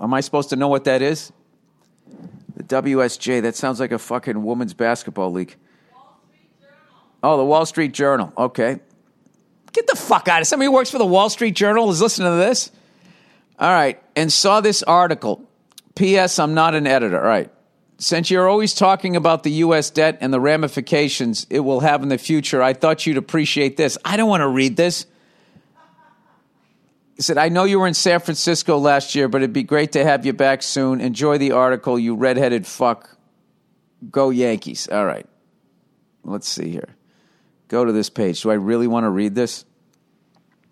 Am 0.01 0.15
I 0.15 0.21
supposed 0.21 0.51
to 0.51 0.57
know 0.57 0.69
what 0.69 0.85
that 0.85 1.03
is? 1.03 1.33
The 2.57 2.65
WSJ. 2.65 3.43
That 3.43 3.55
sounds 3.55 3.79
like 3.79 3.93
a 3.93 3.99
fucking 3.99 4.43
women's 4.43 4.75
basketball 4.75 5.31
league. 5.31 5.57
Oh, 7.23 7.37
the 7.37 7.45
Wall 7.45 7.67
Street 7.67 7.93
Journal. 7.93 8.33
Okay. 8.37 8.81
Get 9.73 9.87
the 9.87 9.97
fuck 9.97 10.27
out 10.27 10.35
of 10.35 10.37
here. 10.39 10.45
Somebody 10.45 10.67
who 10.67 10.73
works 10.73 10.91
for 10.91 10.99
the 10.99 11.07
Wall 11.07 11.31
Street 11.31 11.55
Journal 11.55 11.91
is 11.91 12.01
listening 12.01 12.33
to 12.33 12.37
this? 12.37 12.71
All 13.61 13.71
right. 13.71 14.03
And 14.17 14.33
saw 14.33 14.61
this 14.61 14.83
article. 14.83 15.47
P.S. 15.95 16.39
I'm 16.39 16.55
not 16.55 16.75
an 16.75 16.87
editor. 16.87 17.21
All 17.21 17.27
right. 17.27 17.51
Since 17.99 18.31
you're 18.31 18.49
always 18.49 18.73
talking 18.73 19.15
about 19.15 19.43
the 19.43 19.51
U.S. 19.53 19.91
debt 19.91 20.19
and 20.23 20.33
the 20.33 20.41
ramifications 20.41 21.47
it 21.51 21.61
will 21.61 21.81
have 21.81 22.03
in 22.03 22.09
the 22.09 22.17
future, 22.17 22.63
I 22.63 22.73
thought 22.73 23.07
you'd 23.07 23.19
appreciate 23.19 23.77
this. 23.77 23.99
I 24.03 24.17
don't 24.17 24.31
want 24.31 24.41
to 24.41 24.49
read 24.49 24.77
this. 24.77 25.05
He 27.17 27.23
said, 27.23 27.37
I 27.37 27.51
know 27.51 27.65
you 27.65 27.79
were 27.79 27.87
in 27.87 27.93
San 27.93 28.21
Francisco 28.21 28.79
last 28.79 29.15
year, 29.15 29.29
but 29.29 29.43
it'd 29.43 29.53
be 29.53 29.63
great 29.63 29.93
to 29.93 30.03
have 30.03 30.25
you 30.25 30.33
back 30.33 30.63
soon. 30.63 31.03
Enjoy 31.03 31.37
the 31.37 31.53
article, 31.53 31.99
you 31.99 32.15
redheaded 32.15 32.67
fuck. 32.67 33.19
Go 34.11 34.31
Yankees. 34.31 34.89
All 34.89 35.05
right. 35.05 35.27
Let's 36.25 36.49
see 36.49 36.71
here. 36.71 36.97
Go 37.69 37.85
to 37.85 37.93
this 37.93 38.09
page. 38.09 38.41
Do 38.41 38.51
I 38.51 38.55
really 38.55 38.87
want 38.87 39.05
to 39.05 39.11
read 39.11 39.35
this? 39.35 39.67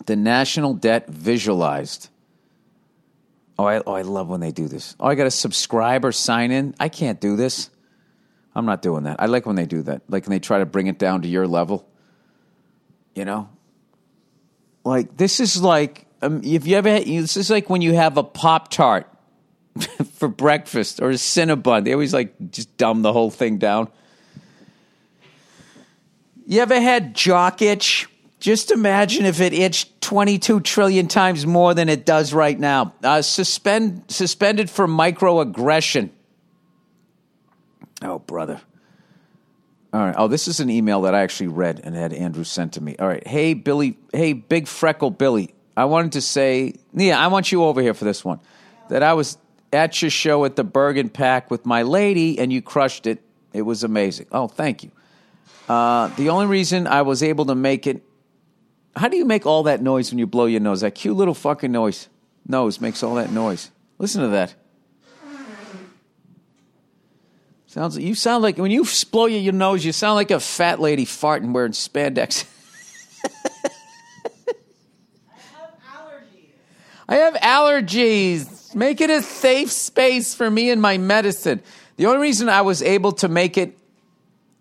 The 0.06 0.16
national 0.16 0.72
debt 0.72 1.10
visualized. 1.10 2.08
Oh, 3.58 3.64
I, 3.64 3.82
oh, 3.84 3.92
I 3.92 4.02
love 4.02 4.28
when 4.28 4.40
they 4.40 4.52
do 4.52 4.68
this. 4.68 4.94
Oh, 5.00 5.08
I 5.08 5.16
got 5.16 5.24
to 5.24 5.30
subscribe 5.30 6.04
or 6.04 6.12
sign 6.12 6.52
in. 6.52 6.74
I 6.78 6.88
can't 6.88 7.20
do 7.20 7.34
this. 7.34 7.70
I'm 8.54 8.66
not 8.66 8.82
doing 8.82 9.04
that. 9.04 9.20
I 9.20 9.26
like 9.26 9.46
when 9.46 9.56
they 9.56 9.66
do 9.66 9.82
that. 9.82 10.02
Like 10.08 10.24
when 10.24 10.30
they 10.30 10.38
try 10.38 10.58
to 10.58 10.66
bring 10.66 10.86
it 10.86 10.98
down 10.98 11.22
to 11.22 11.28
your 11.28 11.46
level. 11.46 11.88
You 13.14 13.24
know? 13.24 13.48
Like, 14.84 15.16
this 15.16 15.40
is 15.40 15.60
like, 15.60 16.06
um, 16.22 16.40
if 16.44 16.66
you 16.66 16.76
ever 16.76 16.88
had, 16.88 17.04
this 17.04 17.36
is 17.36 17.50
like 17.50 17.68
when 17.68 17.82
you 17.82 17.94
have 17.94 18.16
a 18.16 18.22
Pop 18.22 18.68
Tart 18.70 19.08
for 20.14 20.28
breakfast 20.28 21.00
or 21.00 21.10
a 21.10 21.14
Cinnabon. 21.14 21.84
They 21.84 21.92
always 21.92 22.14
like 22.14 22.34
just 22.50 22.76
dumb 22.76 23.02
the 23.02 23.12
whole 23.12 23.30
thing 23.30 23.58
down. 23.58 23.88
You 26.46 26.60
ever 26.62 26.80
had 26.80 27.14
jock 27.14 27.60
itch? 27.60 28.07
Just 28.40 28.70
imagine 28.70 29.24
if 29.24 29.40
it 29.40 29.52
itched 29.52 30.00
22 30.00 30.60
trillion 30.60 31.08
times 31.08 31.44
more 31.44 31.74
than 31.74 31.88
it 31.88 32.06
does 32.06 32.32
right 32.32 32.58
now. 32.58 32.94
Uh, 33.02 33.20
suspend, 33.20 34.04
suspended 34.08 34.70
for 34.70 34.86
microaggression. 34.86 36.10
Oh, 38.00 38.20
brother. 38.20 38.60
All 39.92 40.00
right. 40.00 40.14
Oh, 40.16 40.28
this 40.28 40.46
is 40.46 40.60
an 40.60 40.70
email 40.70 41.02
that 41.02 41.14
I 41.14 41.22
actually 41.22 41.48
read 41.48 41.80
and 41.82 41.96
had 41.96 42.12
Andrew 42.12 42.44
sent 42.44 42.74
to 42.74 42.80
me. 42.80 42.94
All 42.98 43.08
right. 43.08 43.26
Hey, 43.26 43.54
Billy. 43.54 43.98
Hey, 44.12 44.34
Big 44.34 44.66
Freckle 44.66 45.10
Billy. 45.10 45.54
I 45.76 45.86
wanted 45.86 46.12
to 46.12 46.20
say, 46.20 46.74
yeah, 46.92 47.18
I 47.18 47.28
want 47.28 47.50
you 47.50 47.64
over 47.64 47.80
here 47.80 47.94
for 47.94 48.04
this 48.04 48.24
one. 48.24 48.40
That 48.88 49.02
I 49.02 49.14
was 49.14 49.38
at 49.72 50.00
your 50.00 50.10
show 50.10 50.44
at 50.44 50.56
the 50.56 50.64
Bergen 50.64 51.08
PAC 51.08 51.50
with 51.50 51.66
my 51.66 51.82
lady 51.82 52.38
and 52.38 52.52
you 52.52 52.62
crushed 52.62 53.06
it. 53.06 53.20
It 53.52 53.62
was 53.62 53.82
amazing. 53.82 54.26
Oh, 54.30 54.46
thank 54.46 54.84
you. 54.84 54.90
Uh, 55.68 56.08
the 56.16 56.30
only 56.30 56.46
reason 56.46 56.86
I 56.86 57.02
was 57.02 57.22
able 57.22 57.46
to 57.46 57.54
make 57.54 57.86
it 57.86 58.02
how 58.98 59.08
do 59.08 59.16
you 59.16 59.24
make 59.24 59.46
all 59.46 59.62
that 59.64 59.80
noise 59.80 60.10
when 60.10 60.18
you 60.18 60.26
blow 60.26 60.46
your 60.46 60.60
nose? 60.60 60.80
That 60.80 60.94
cute 60.94 61.16
little 61.16 61.34
fucking 61.34 61.72
noise. 61.72 62.08
Nose 62.46 62.80
makes 62.80 63.02
all 63.02 63.14
that 63.14 63.30
noise. 63.30 63.70
Listen 63.98 64.22
to 64.22 64.28
that. 64.28 64.54
Sounds 67.66 67.98
you 67.98 68.14
sound 68.14 68.42
like 68.42 68.56
when 68.56 68.70
you 68.70 68.86
blow 69.10 69.26
your 69.26 69.52
nose, 69.52 69.84
you 69.84 69.92
sound 69.92 70.14
like 70.14 70.30
a 70.30 70.40
fat 70.40 70.80
lady 70.80 71.04
farting 71.04 71.52
wearing 71.52 71.72
spandex. 71.72 72.46
I 75.46 75.54
have 75.54 75.74
allergies. 75.94 76.48
I 77.08 77.16
have 77.16 77.34
allergies. 77.34 78.74
Make 78.74 79.02
it 79.02 79.10
a 79.10 79.20
safe 79.20 79.70
space 79.70 80.34
for 80.34 80.50
me 80.50 80.70
and 80.70 80.80
my 80.80 80.96
medicine. 80.96 81.60
The 81.96 82.06
only 82.06 82.20
reason 82.20 82.48
I 82.48 82.62
was 82.62 82.80
able 82.80 83.12
to 83.12 83.28
make 83.28 83.58
it 83.58 83.76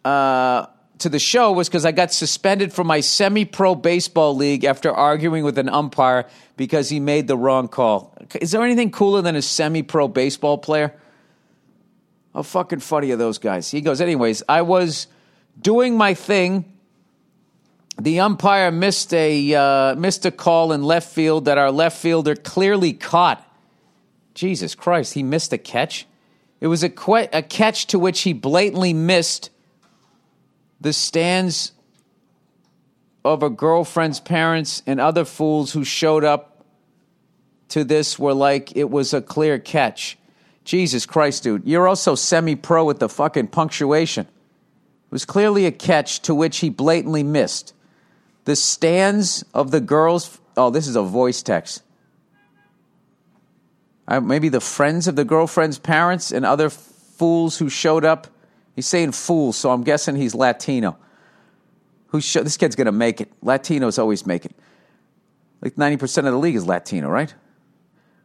uh, 0.04 0.66
to 1.00 1.10
the 1.10 1.20
show 1.20 1.52
was 1.52 1.70
because 1.70 1.86
I 1.86 1.92
got 1.92 2.12
suspended 2.12 2.74
from 2.74 2.88
my 2.88 3.00
semi 3.00 3.46
pro 3.46 3.76
baseball 3.76 4.36
league 4.36 4.64
after 4.64 4.92
arguing 4.92 5.44
with 5.44 5.58
an 5.58 5.70
umpire 5.70 6.26
because 6.56 6.90
he 6.90 7.00
made 7.00 7.28
the 7.28 7.38
wrong 7.38 7.68
call. 7.68 8.16
Is 8.40 8.52
there 8.52 8.64
anything 8.64 8.92
cooler 8.92 9.22
than 9.22 9.36
a 9.36 9.42
semi 9.42 9.84
pro 9.84 10.08
baseball 10.08 10.58
player? 10.58 10.94
How 12.34 12.44
fucking 12.44 12.80
funny 12.80 13.12
are 13.12 13.16
those 13.16 13.38
guys? 13.38 13.70
He 13.72 13.82
goes, 13.82 14.02
anyways, 14.02 14.44
I 14.48 14.62
was 14.62 15.08
doing 15.60 15.98
my 15.98 16.14
thing. 16.14 16.66
The 18.00 18.20
umpire 18.20 18.72
missed 18.72 19.14
a 19.14 19.56
uh, 19.56 19.96
missed 19.96 20.26
a 20.26 20.32
call 20.32 20.72
in 20.72 20.84
left 20.84 21.12
field 21.12 21.46
that 21.46 21.58
our 21.58 21.72
left 21.72 21.98
fielder 21.98 22.36
clearly 22.36 22.94
caught. 22.94 23.44
Jesus 24.36 24.76
Christ, 24.76 25.16
he 25.16 25.24
missed 25.24 25.52
a 25.52 25.58
catch. 25.58 26.06
It 26.60 26.68
was 26.68 26.84
a, 26.84 26.90
que- 26.90 27.30
a 27.34 27.42
catch 27.42 27.88
to 27.88 28.00
which 28.00 28.22
he 28.22 28.34
blatantly 28.34 28.94
missed 28.94 29.50
the 30.80 30.94
stands 30.94 31.72
of 33.26 33.44
a 33.44 33.50
girlfriend's 33.50 34.20
parents 34.20 34.82
and 34.86 35.00
other 35.00 35.26
fools 35.26 35.74
who 35.74 35.84
showed 35.84 36.24
up 36.24 36.66
to 37.70 37.84
this 37.84 38.18
were 38.18 38.34
like 38.34 38.76
it 38.76 38.90
was 38.90 39.14
a 39.14 39.22
clear 39.22 39.60
catch. 39.60 40.18
Jesus 40.64 41.06
Christ, 41.06 41.44
dude. 41.44 41.66
You're 41.66 41.88
also 41.88 42.16
semi 42.16 42.56
pro 42.56 42.86
with 42.86 43.00
the 43.00 43.10
fucking 43.10 43.48
punctuation. 43.48 44.26
It 44.26 45.12
was 45.12 45.26
clearly 45.26 45.66
a 45.66 45.72
catch 45.72 46.22
to 46.24 46.36
which 46.36 46.58
he 46.58 46.70
blatantly 46.70 47.24
missed. 47.24 47.74
The 48.46 48.56
stands 48.56 49.44
of 49.54 49.72
the 49.72 49.82
girls. 49.82 50.40
Oh, 50.56 50.70
this 50.70 50.88
is 50.88 50.96
a 50.96 51.04
voice 51.04 51.42
text. 51.42 51.84
Uh, 54.08 54.22
maybe 54.22 54.50
the 54.50 54.62
friends 54.62 55.08
of 55.08 55.16
the 55.16 55.26
girlfriend's 55.26 55.80
parents 55.80 56.32
and 56.32 56.46
other 56.46 56.70
fools 56.70 57.58
who 57.58 57.70
showed 57.70 58.06
up 58.06 58.28
He's 58.78 58.86
saying 58.86 59.14
fool, 59.14 59.54
so 59.54 59.72
I'm 59.72 59.82
guessing 59.84 60.16
he's 60.16 60.36
Latino. 60.36 61.00
Who 62.10 62.22
sh- 62.22 62.38
this 62.44 62.58
kid's 62.58 62.76
going 62.76 62.86
to 62.86 62.92
make 62.92 63.20
it. 63.20 63.32
Latinos 63.44 63.98
always 63.98 64.28
make 64.28 64.46
it. 64.46 64.56
Like 65.62 65.78
90% 65.78 66.20
of 66.20 66.26
the 66.26 66.38
league 66.38 66.56
is 66.56 66.64
Latino, 66.64 67.10
right? 67.10 67.34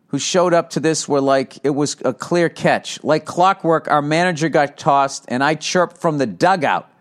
Who 0.09 0.19
showed 0.19 0.53
up 0.53 0.69
to 0.71 0.81
this 0.81 1.09
were 1.09 1.23
like, 1.23 1.57
it 1.65 1.71
was 1.71 1.97
a 2.05 2.13
clear 2.13 2.51
catch. 2.51 3.03
Like 3.03 3.25
clockwork, 3.25 3.89
our 3.89 4.03
manager 4.03 4.51
got 4.51 4.77
tossed, 4.77 5.25
and 5.29 5.43
I 5.43 5.55
chirped 5.55 5.97
from 5.97 6.19
the 6.19 6.27
dugout, 6.27 6.93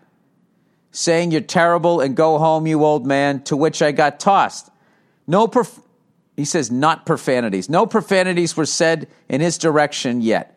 saying, 0.90 1.30
You're 1.30 1.42
terrible 1.42 2.00
and 2.00 2.16
go 2.16 2.38
home, 2.38 2.66
you 2.66 2.82
old 2.82 3.06
man, 3.06 3.42
to 3.42 3.56
which 3.56 3.82
I 3.82 3.92
got 3.92 4.18
tossed. 4.18 4.70
No, 5.26 5.46
prof- 5.46 5.78
he 6.38 6.46
says, 6.46 6.70
not 6.70 7.04
profanities. 7.04 7.68
No 7.68 7.84
profanities 7.84 8.56
were 8.56 8.64
said 8.64 9.08
in 9.28 9.42
his 9.42 9.58
direction 9.58 10.22
yet. 10.22 10.51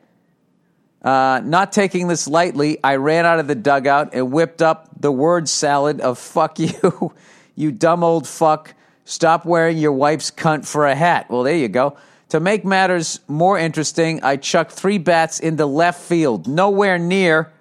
Uh, 1.06 1.40
not 1.46 1.72
taking 1.72 2.08
this 2.08 2.28
lightly, 2.28 2.80
I 2.84 2.96
ran 2.96 3.28
out 3.28 3.40
of 3.40 3.48
the 3.48 3.54
dugout 3.54 4.10
and 4.14 4.32
whipped 4.32 4.64
up 4.64 4.90
the 5.00 5.12
word 5.12 5.48
salad 5.48 6.02
of 6.02 6.18
fuck 6.18 6.58
you, 6.58 7.14
you 7.56 7.72
dumb 7.72 8.04
old 8.04 8.28
fuck. 8.28 8.74
Stop 9.04 9.46
wearing 9.46 9.78
your 9.78 9.92
wife's 9.92 10.32
cunt 10.32 10.66
for 10.66 10.88
a 10.88 10.96
hat. 10.96 11.30
Well, 11.30 11.44
there 11.44 11.56
you 11.56 11.68
go. 11.68 11.96
To 12.30 12.40
make 12.40 12.66
matters 12.66 13.20
more 13.28 13.60
interesting, 13.60 14.24
I 14.24 14.38
chucked 14.38 14.72
three 14.72 14.98
bats 14.98 15.40
into 15.40 15.68
left 15.68 16.02
field, 16.02 16.48
nowhere 16.48 16.98
near 16.98 17.54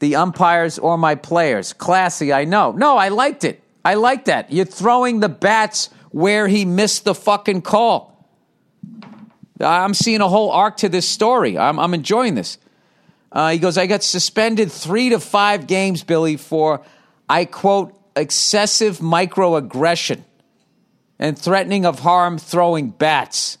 the 0.00 0.16
umpires 0.16 0.76
or 0.76 0.98
my 0.98 1.14
players. 1.14 1.72
Classy, 1.72 2.32
I 2.32 2.46
know. 2.46 2.72
No, 2.72 2.96
I 2.96 3.10
liked 3.10 3.44
it. 3.44 3.62
I 3.84 3.94
like 3.94 4.24
that. 4.24 4.52
You're 4.52 4.64
throwing 4.64 5.20
the 5.20 5.28
bats 5.28 5.88
where 6.10 6.48
he 6.48 6.64
missed 6.64 7.04
the 7.04 7.14
fucking 7.14 7.62
call. 7.62 8.13
I'm 9.60 9.94
seeing 9.94 10.20
a 10.20 10.28
whole 10.28 10.50
arc 10.50 10.78
to 10.78 10.88
this 10.88 11.08
story. 11.08 11.56
I'm, 11.56 11.78
I'm 11.78 11.94
enjoying 11.94 12.34
this. 12.34 12.58
Uh, 13.30 13.50
he 13.50 13.58
goes, 13.58 13.76
I 13.76 13.86
got 13.86 14.02
suspended 14.02 14.70
three 14.70 15.10
to 15.10 15.20
five 15.20 15.66
games, 15.66 16.04
Billy, 16.04 16.36
for, 16.36 16.82
I 17.28 17.44
quote, 17.44 17.98
excessive 18.16 18.98
microaggression 18.98 20.22
and 21.18 21.38
threatening 21.38 21.84
of 21.84 22.00
harm 22.00 22.38
throwing 22.38 22.90
bats. 22.90 23.58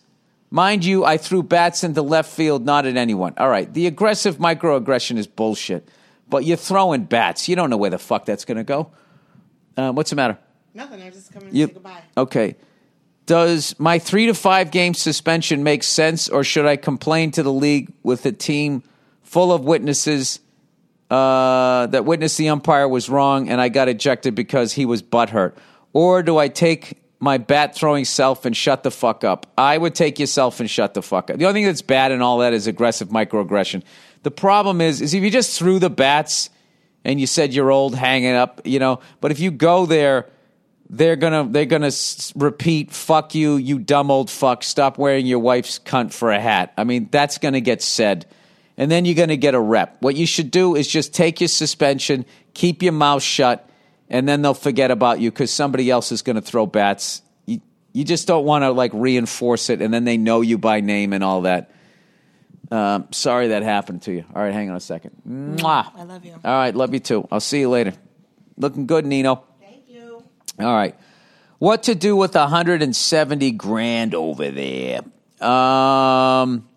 Mind 0.50 0.84
you, 0.84 1.04
I 1.04 1.16
threw 1.16 1.42
bats 1.42 1.82
into 1.82 2.02
left 2.02 2.30
field, 2.30 2.64
not 2.64 2.86
at 2.86 2.96
anyone. 2.96 3.34
All 3.36 3.48
right, 3.48 3.72
the 3.72 3.88
aggressive 3.88 4.36
microaggression 4.36 5.18
is 5.18 5.26
bullshit, 5.26 5.88
but 6.28 6.44
you're 6.44 6.56
throwing 6.56 7.04
bats. 7.04 7.48
You 7.48 7.56
don't 7.56 7.70
know 7.70 7.76
where 7.76 7.90
the 7.90 7.98
fuck 7.98 8.24
that's 8.24 8.44
going 8.44 8.58
to 8.58 8.64
go. 8.64 8.92
Uh, 9.76 9.90
what's 9.90 10.10
the 10.10 10.16
matter? 10.16 10.38
Nothing. 10.72 11.02
I 11.02 11.06
was 11.06 11.14
just 11.16 11.32
coming 11.32 11.50
to 11.50 11.56
say 11.56 11.72
goodbye. 11.72 12.02
Okay. 12.16 12.56
Does 13.26 13.74
my 13.78 13.98
three 13.98 14.26
to 14.26 14.34
five 14.34 14.70
game 14.70 14.92
suspension 14.92 15.62
make 15.62 15.82
sense, 15.82 16.28
or 16.28 16.44
should 16.44 16.66
I 16.66 16.76
complain 16.76 17.30
to 17.32 17.42
the 17.42 17.52
league 17.52 17.92
with 18.02 18.26
a 18.26 18.32
team 18.32 18.82
full 19.22 19.52
of 19.52 19.64
witnesses 19.64 20.40
uh, 21.10 21.86
that 21.86 22.04
witnessed 22.04 22.36
the 22.38 22.50
umpire 22.50 22.86
was 22.88 23.08
wrong 23.08 23.48
and 23.48 23.60
I 23.60 23.68
got 23.68 23.88
ejected 23.88 24.34
because 24.34 24.72
he 24.72 24.84
was 24.84 25.02
butthurt? 25.02 25.54
Or 25.92 26.22
do 26.22 26.36
I 26.36 26.48
take 26.48 26.98
my 27.20 27.38
bat 27.38 27.74
throwing 27.74 28.04
self 28.04 28.44
and 28.44 28.54
shut 28.54 28.82
the 28.82 28.90
fuck 28.90 29.24
up? 29.24 29.46
I 29.56 29.78
would 29.78 29.94
take 29.94 30.18
yourself 30.18 30.60
and 30.60 30.68
shut 30.68 30.92
the 30.92 31.02
fuck 31.02 31.30
up. 31.30 31.38
The 31.38 31.46
only 31.46 31.60
thing 31.60 31.66
that's 31.66 31.82
bad 31.82 32.12
in 32.12 32.20
all 32.20 32.38
that 32.38 32.52
is 32.52 32.66
aggressive 32.66 33.08
microaggression. 33.08 33.82
The 34.22 34.30
problem 34.30 34.80
is, 34.80 35.00
is 35.00 35.14
if 35.14 35.22
you 35.22 35.30
just 35.30 35.58
threw 35.58 35.78
the 35.78 35.90
bats 35.90 36.50
and 37.04 37.20
you 37.20 37.26
said 37.26 37.54
you're 37.54 37.70
old, 37.70 37.94
hanging 37.94 38.32
up, 38.34 38.60
you 38.64 38.78
know. 38.78 39.00
But 39.20 39.30
if 39.30 39.40
you 39.40 39.50
go 39.50 39.86
there, 39.86 40.28
they're 40.96 41.16
gonna 41.16 41.46
they're 41.50 41.64
gonna 41.66 41.88
s- 41.88 42.32
repeat 42.36 42.90
"fuck 42.92 43.34
you, 43.34 43.56
you 43.56 43.78
dumb 43.78 44.10
old 44.10 44.30
fuck." 44.30 44.62
Stop 44.62 44.96
wearing 44.98 45.26
your 45.26 45.38
wife's 45.40 45.78
cunt 45.78 46.12
for 46.12 46.30
a 46.32 46.40
hat. 46.40 46.72
I 46.76 46.84
mean, 46.84 47.08
that's 47.10 47.38
gonna 47.38 47.60
get 47.60 47.82
said, 47.82 48.26
and 48.76 48.90
then 48.90 49.04
you're 49.04 49.14
gonna 49.14 49.36
get 49.36 49.54
a 49.54 49.60
rep. 49.60 49.96
What 50.00 50.16
you 50.16 50.26
should 50.26 50.50
do 50.50 50.74
is 50.76 50.86
just 50.88 51.12
take 51.14 51.40
your 51.40 51.48
suspension, 51.48 52.24
keep 52.54 52.82
your 52.82 52.92
mouth 52.92 53.22
shut, 53.22 53.68
and 54.08 54.28
then 54.28 54.42
they'll 54.42 54.54
forget 54.54 54.90
about 54.90 55.20
you 55.20 55.30
because 55.30 55.50
somebody 55.50 55.90
else 55.90 56.12
is 56.12 56.22
gonna 56.22 56.40
throw 56.42 56.66
bats. 56.66 57.22
You 57.46 57.60
you 57.92 58.04
just 58.04 58.26
don't 58.28 58.44
want 58.44 58.62
to 58.62 58.70
like 58.70 58.92
reinforce 58.94 59.70
it, 59.70 59.82
and 59.82 59.92
then 59.92 60.04
they 60.04 60.16
know 60.16 60.40
you 60.42 60.58
by 60.58 60.80
name 60.80 61.12
and 61.12 61.24
all 61.24 61.42
that. 61.42 61.70
Um, 62.70 63.08
sorry 63.12 63.48
that 63.48 63.62
happened 63.62 64.02
to 64.02 64.12
you. 64.12 64.24
All 64.34 64.42
right, 64.42 64.52
hang 64.52 64.70
on 64.70 64.76
a 64.76 64.80
second. 64.80 65.12
Mwah. 65.28 65.90
I 65.96 66.02
love 66.04 66.24
you. 66.24 66.32
All 66.32 66.40
right, 66.52 66.74
love 66.74 66.92
you 66.94 67.00
too. 67.00 67.28
I'll 67.30 67.40
see 67.40 67.60
you 67.60 67.68
later. 67.68 67.92
Looking 68.56 68.86
good, 68.86 69.04
Nino. 69.04 69.44
All 70.58 70.72
right. 70.72 70.94
What 71.58 71.84
to 71.84 71.94
do 71.94 72.16
with 72.16 72.34
170 72.34 73.50
grand 73.52 74.14
over 74.14 74.50
there? 74.50 75.00
Um, 75.40 76.68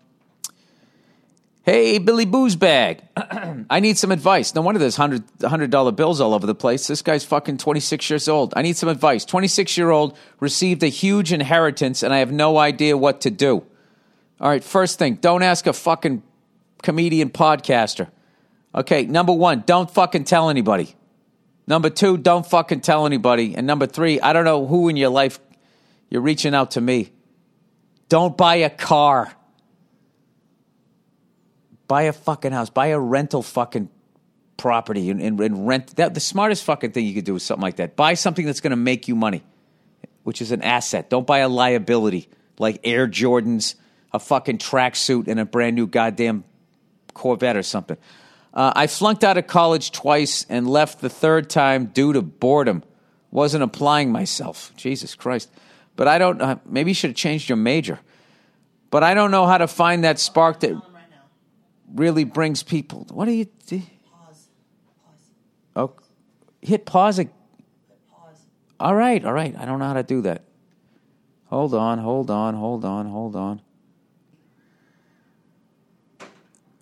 hey, 1.62 1.98
Billy 1.98 2.26
Boozbag. 2.26 3.00
I 3.70 3.80
need 3.80 3.98
some 3.98 4.10
advice. 4.12 4.54
No 4.54 4.62
wonder 4.62 4.78
there's 4.78 4.96
$100, 4.96 5.22
$100 5.38 5.96
bills 5.96 6.20
all 6.20 6.34
over 6.34 6.46
the 6.46 6.54
place. 6.54 6.86
This 6.86 7.02
guy's 7.02 7.24
fucking 7.24 7.58
26 7.58 8.08
years 8.10 8.28
old. 8.28 8.54
I 8.56 8.62
need 8.62 8.76
some 8.76 8.88
advice. 8.88 9.24
26 9.24 9.76
year 9.76 9.90
old 9.90 10.16
received 10.40 10.82
a 10.82 10.88
huge 10.88 11.32
inheritance 11.32 12.02
and 12.02 12.12
I 12.14 12.18
have 12.18 12.32
no 12.32 12.58
idea 12.58 12.96
what 12.96 13.20
to 13.22 13.30
do. 13.30 13.64
All 14.40 14.48
right, 14.48 14.62
first 14.62 14.98
thing, 14.98 15.16
don't 15.16 15.42
ask 15.42 15.66
a 15.66 15.72
fucking 15.72 16.22
comedian 16.82 17.30
podcaster. 17.30 18.08
Okay, 18.74 19.04
number 19.04 19.32
one, 19.32 19.64
don't 19.66 19.90
fucking 19.90 20.24
tell 20.24 20.48
anybody. 20.48 20.94
Number 21.68 21.90
two, 21.90 22.16
don't 22.16 22.46
fucking 22.46 22.80
tell 22.80 23.04
anybody. 23.04 23.54
And 23.54 23.66
number 23.66 23.86
three, 23.86 24.18
I 24.22 24.32
don't 24.32 24.46
know 24.46 24.66
who 24.66 24.88
in 24.88 24.96
your 24.96 25.10
life 25.10 25.38
you're 26.08 26.22
reaching 26.22 26.54
out 26.54 26.72
to 26.72 26.80
me. 26.80 27.12
Don't 28.08 28.34
buy 28.38 28.56
a 28.56 28.70
car. 28.70 29.30
Buy 31.86 32.04
a 32.04 32.14
fucking 32.14 32.52
house. 32.52 32.70
Buy 32.70 32.86
a 32.86 32.98
rental 32.98 33.42
fucking 33.42 33.90
property 34.56 35.10
and, 35.10 35.20
and, 35.20 35.38
and 35.38 35.68
rent. 35.68 35.96
That 35.96 36.14
the 36.14 36.20
smartest 36.20 36.64
fucking 36.64 36.92
thing 36.92 37.04
you 37.04 37.12
could 37.12 37.26
do 37.26 37.36
is 37.36 37.42
something 37.42 37.62
like 37.62 37.76
that. 37.76 37.96
Buy 37.96 38.14
something 38.14 38.46
that's 38.46 38.60
going 38.60 38.70
to 38.70 38.76
make 38.76 39.06
you 39.06 39.14
money, 39.14 39.42
which 40.22 40.40
is 40.40 40.52
an 40.52 40.62
asset. 40.62 41.10
Don't 41.10 41.26
buy 41.26 41.40
a 41.40 41.50
liability 41.50 42.30
like 42.58 42.80
Air 42.82 43.06
Jordans, 43.06 43.74
a 44.10 44.18
fucking 44.18 44.56
tracksuit, 44.56 45.28
and 45.28 45.38
a 45.38 45.44
brand 45.44 45.76
new 45.76 45.86
goddamn 45.86 46.44
Corvette 47.12 47.58
or 47.58 47.62
something. 47.62 47.98
Uh, 48.54 48.72
I 48.74 48.86
flunked 48.86 49.24
out 49.24 49.36
of 49.36 49.46
college 49.46 49.92
twice 49.92 50.46
and 50.48 50.68
left 50.68 51.00
the 51.00 51.10
third 51.10 51.50
time 51.50 51.86
due 51.86 52.12
to 52.12 52.22
boredom. 52.22 52.82
Wasn't 53.30 53.62
applying 53.62 54.10
myself. 54.10 54.72
Jesus 54.76 55.14
Christ. 55.14 55.50
But 55.96 56.08
I 56.08 56.18
don't, 56.18 56.40
uh, 56.40 56.56
maybe 56.64 56.90
you 56.90 56.94
should 56.94 57.10
have 57.10 57.16
changed 57.16 57.48
your 57.48 57.56
major. 57.56 58.00
But 58.90 59.02
I 59.02 59.14
don't 59.14 59.30
know 59.30 59.46
how 59.46 59.58
to 59.58 59.68
find 59.68 60.04
that 60.04 60.18
spark 60.18 60.60
that 60.60 60.68
Tell 60.68 60.76
him 60.76 60.94
right 60.94 61.10
now. 61.10 61.16
really 61.94 62.24
brings 62.24 62.62
people. 62.62 63.06
What 63.10 63.26
do 63.26 63.32
you 63.32 63.46
do? 63.66 63.80
Pause. 63.80 64.48
Pause. 65.04 65.18
Oh, 65.76 65.92
hit 66.62 66.86
pause. 66.86 67.18
Pause. 67.18 67.26
All 68.80 68.94
right, 68.94 69.22
all 69.24 69.32
right. 69.32 69.54
I 69.58 69.64
don't 69.66 69.78
know 69.78 69.86
how 69.86 69.94
to 69.94 70.02
do 70.02 70.22
that. 70.22 70.44
Hold 71.46 71.74
on, 71.74 71.98
hold 71.98 72.30
on, 72.30 72.54
hold 72.54 72.84
on, 72.84 73.06
hold 73.06 73.36
on. 73.36 73.60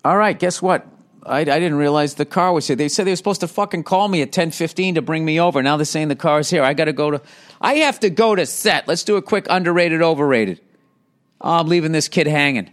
All 0.05 0.17
right, 0.17 0.39
guess 0.39 0.63
what? 0.63 0.87
I, 1.27 1.41
I 1.41 1.45
didn't 1.45 1.75
realize 1.75 2.15
the 2.15 2.25
car 2.25 2.53
was 2.53 2.67
here. 2.67 2.77
They 2.77 2.89
said 2.89 3.07
they 3.07 3.13
were 3.13 3.17
supposed 3.17 3.41
to 3.41 3.49
fucking 3.49 3.83
call 3.85 4.09
me 4.09 4.23
at 4.23 4.33
ten 4.33 4.51
fifteen 4.51 4.95
to 4.95 5.03
bring 5.03 5.25
me 5.25 5.41
over. 5.41 5.63
Now 5.63 5.77
they're 5.77 5.85
saying 5.85 6.09
the 6.09 6.17
car's 6.17 6.49
here. 6.51 6.63
I 6.63 6.75
got 6.75 6.85
to 6.87 6.93
go 6.93 7.11
to. 7.11 7.23
I 7.61 7.75
have 7.77 8.01
to 8.01 8.11
go 8.11 8.35
to 8.35 8.47
set. 8.47 8.87
Let's 8.87 9.05
do 9.05 9.17
a 9.17 9.23
quick 9.23 9.47
underrated, 9.51 10.03
overrated. 10.03 10.61
Oh, 11.41 11.59
I'm 11.59 11.67
leaving 11.67 11.93
this 11.93 12.09
kid 12.09 12.27
hanging. 12.27 12.71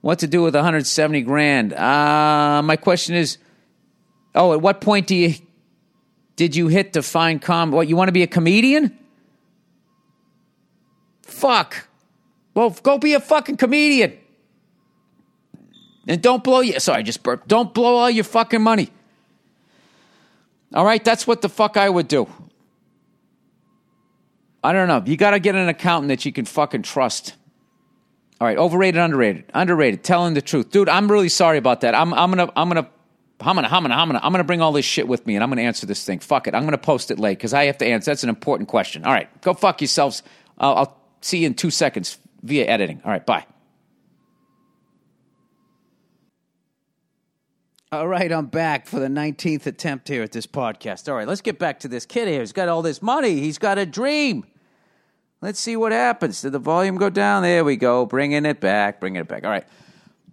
What 0.00 0.20
to 0.20 0.26
do 0.26 0.42
with 0.42 0.54
170 0.54 1.22
grand? 1.22 1.72
Uh, 1.72 2.62
my 2.64 2.76
question 2.76 3.16
is, 3.16 3.38
oh, 4.34 4.52
at 4.52 4.60
what 4.60 4.80
point 4.80 5.08
do 5.08 5.16
you 5.16 5.34
did 6.36 6.54
you 6.54 6.68
hit 6.68 6.92
to 6.92 7.02
find 7.02 7.42
com? 7.42 7.72
What 7.72 7.88
you 7.88 7.96
want 7.96 8.08
to 8.08 8.12
be 8.12 8.22
a 8.22 8.28
comedian? 8.28 8.96
Fuck. 11.22 11.88
Well, 12.54 12.70
go 12.70 12.98
be 12.98 13.14
a 13.14 13.20
fucking 13.20 13.56
comedian. 13.56 14.16
And 16.08 16.22
don't 16.22 16.42
blow 16.42 16.60
your 16.60 16.80
sorry, 16.80 17.00
I 17.00 17.02
just 17.02 17.22
burped. 17.22 17.46
Don't 17.46 17.72
blow 17.74 17.96
all 17.96 18.10
your 18.10 18.24
fucking 18.24 18.62
money. 18.62 18.90
All 20.74 20.84
right, 20.84 21.04
that's 21.04 21.26
what 21.26 21.42
the 21.42 21.48
fuck 21.48 21.76
I 21.76 21.88
would 21.88 22.08
do. 22.08 22.28
I 24.64 24.72
don't 24.72 24.88
know. 24.88 25.02
You 25.04 25.16
got 25.16 25.30
to 25.30 25.40
get 25.40 25.54
an 25.54 25.68
accountant 25.68 26.08
that 26.08 26.24
you 26.24 26.32
can 26.32 26.44
fucking 26.44 26.82
trust. 26.82 27.34
All 28.40 28.46
right, 28.46 28.56
overrated, 28.56 29.00
underrated, 29.00 29.44
underrated. 29.54 30.02
Telling 30.02 30.34
the 30.34 30.42
truth, 30.42 30.70
dude. 30.70 30.88
I'm 30.88 31.10
really 31.10 31.28
sorry 31.28 31.58
about 31.58 31.82
that. 31.82 31.94
I'm, 31.94 32.12
I'm 32.14 32.30
gonna, 32.30 32.50
I'm 32.56 32.68
gonna, 32.68 32.88
I'm 33.40 33.54
gonna, 33.54 33.68
I'm 33.68 33.82
gonna, 33.82 33.94
I'm 33.94 34.08
gonna, 34.08 34.20
I'm 34.22 34.32
gonna 34.32 34.44
bring 34.44 34.60
all 34.60 34.72
this 34.72 34.84
shit 34.84 35.08
with 35.08 35.26
me, 35.26 35.34
and 35.36 35.42
I'm 35.42 35.50
gonna 35.50 35.62
answer 35.62 35.86
this 35.86 36.04
thing. 36.04 36.20
Fuck 36.20 36.46
it. 36.46 36.54
I'm 36.54 36.64
gonna 36.64 36.78
post 36.78 37.10
it 37.10 37.18
late 37.18 37.38
because 37.38 37.52
I 37.52 37.64
have 37.64 37.78
to 37.78 37.86
answer. 37.86 38.10
That's 38.10 38.22
an 38.22 38.28
important 38.28 38.68
question. 38.68 39.04
All 39.04 39.12
right, 39.12 39.28
go 39.42 39.54
fuck 39.54 39.80
yourselves. 39.80 40.22
I'll, 40.56 40.74
I'll 40.74 41.00
see 41.20 41.38
you 41.38 41.46
in 41.46 41.54
two 41.54 41.70
seconds 41.70 42.18
via 42.42 42.66
editing. 42.66 43.00
All 43.04 43.10
right, 43.10 43.24
bye. 43.24 43.44
All 47.90 48.06
right, 48.06 48.30
I'm 48.30 48.48
back 48.48 48.86
for 48.86 49.00
the 49.00 49.06
19th 49.06 49.64
attempt 49.64 50.08
here 50.08 50.22
at 50.22 50.30
this 50.30 50.46
podcast. 50.46 51.08
All 51.08 51.14
right, 51.14 51.26
let's 51.26 51.40
get 51.40 51.58
back 51.58 51.80
to 51.80 51.88
this 51.88 52.04
kid 52.04 52.28
here. 52.28 52.40
He's 52.40 52.52
got 52.52 52.68
all 52.68 52.82
this 52.82 53.00
money. 53.00 53.40
He's 53.40 53.56
got 53.56 53.78
a 53.78 53.86
dream. 53.86 54.44
Let's 55.40 55.58
see 55.58 55.74
what 55.74 55.92
happens. 55.92 56.42
Did 56.42 56.52
the 56.52 56.58
volume 56.58 56.98
go 56.98 57.08
down? 57.08 57.44
There 57.44 57.64
we 57.64 57.76
go. 57.76 58.04
Bringing 58.04 58.44
it 58.44 58.60
back. 58.60 59.00
Bringing 59.00 59.22
it 59.22 59.28
back. 59.28 59.44
All 59.44 59.50
right. 59.50 59.64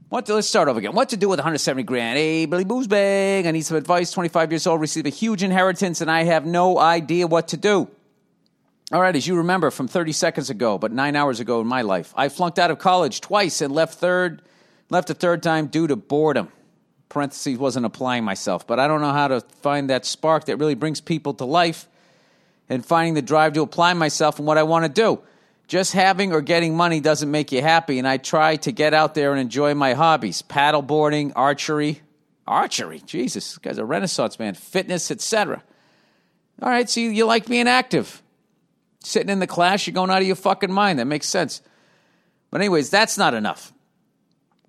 What 0.09 0.25
to, 0.25 0.33
let's 0.33 0.49
start 0.49 0.67
over 0.67 0.79
again. 0.79 0.91
What 0.91 1.07
to 1.09 1.17
do 1.17 1.29
with 1.29 1.39
170 1.39 1.83
grand? 1.83 2.17
Hey, 2.17 2.45
Billy 2.45 2.65
Boozbag. 2.65 3.45
I 3.45 3.51
need 3.51 3.61
some 3.61 3.77
advice. 3.77 4.11
25 4.11 4.51
years 4.51 4.67
old, 4.67 4.81
received 4.81 5.07
a 5.07 5.09
huge 5.09 5.41
inheritance, 5.41 6.01
and 6.01 6.11
I 6.11 6.23
have 6.23 6.45
no 6.45 6.77
idea 6.77 7.25
what 7.25 7.47
to 7.49 7.57
do. 7.57 7.87
All 8.91 8.99
right, 8.99 9.15
as 9.15 9.27
you 9.27 9.37
remember 9.37 9.71
from 9.71 9.87
30 9.87 10.11
seconds 10.11 10.49
ago, 10.49 10.77
but 10.77 10.91
nine 10.91 11.15
hours 11.15 11.39
ago 11.39 11.61
in 11.61 11.67
my 11.67 11.83
life, 11.83 12.13
I 12.17 12.27
flunked 12.27 12.59
out 12.59 12.69
of 12.69 12.79
college 12.79 13.21
twice 13.21 13.61
and 13.61 13.73
left 13.73 13.93
third, 13.93 14.41
left 14.89 15.09
a 15.09 15.13
third 15.13 15.41
time 15.41 15.67
due 15.67 15.87
to 15.87 15.95
boredom. 15.95 16.49
Parentheses 17.09 17.57
wasn't 17.57 17.85
applying 17.85 18.23
myself, 18.23 18.65
but 18.67 18.79
I 18.79 18.87
don't 18.87 19.01
know 19.01 19.11
how 19.11 19.27
to 19.27 19.41
find 19.61 19.89
that 19.89 20.05
spark 20.05 20.45
that 20.45 20.57
really 20.57 20.75
brings 20.75 21.01
people 21.01 21.33
to 21.35 21.45
life 21.45 21.87
and 22.67 22.85
finding 22.85 23.13
the 23.13 23.21
drive 23.21 23.53
to 23.53 23.61
apply 23.61 23.93
myself 23.93 24.39
and 24.39 24.47
what 24.47 24.57
I 24.57 24.63
want 24.63 24.85
to 24.85 24.89
do. 24.89 25.21
Just 25.67 25.93
having 25.93 26.31
or 26.31 26.41
getting 26.41 26.75
money 26.75 26.99
doesn't 26.99 27.29
make 27.29 27.51
you 27.51 27.61
happy, 27.61 27.97
and 27.97 28.07
I 28.07 28.17
try 28.17 28.55
to 28.57 28.71
get 28.71 28.93
out 28.93 29.15
there 29.15 29.31
and 29.31 29.41
enjoy 29.41 29.73
my 29.73 29.93
hobbies 29.93 30.41
paddleboarding, 30.41 31.31
archery. 31.35 32.01
Archery? 32.47 32.99
Jesus, 32.99 33.53
this 33.53 33.57
guy's 33.57 33.79
a 33.79 33.85
renaissance 33.85 34.37
man. 34.37 34.53
Fitness, 34.53 35.09
etc. 35.09 35.63
All 36.61 36.69
right, 36.69 36.87
so 36.89 36.99
you, 36.99 37.09
you 37.09 37.25
like 37.25 37.47
being 37.47 37.67
active. 37.67 38.21
Sitting 38.99 39.29
in 39.29 39.39
the 39.39 39.47
class, 39.47 39.85
you're 39.85 39.93
going 39.93 40.09
out 40.09 40.21
of 40.21 40.27
your 40.27 40.35
fucking 40.35 40.71
mind. 40.71 40.99
That 40.99 41.05
makes 41.05 41.27
sense. 41.27 41.61
But, 42.51 42.61
anyways, 42.61 42.89
that's 42.89 43.17
not 43.17 43.33
enough. 43.33 43.73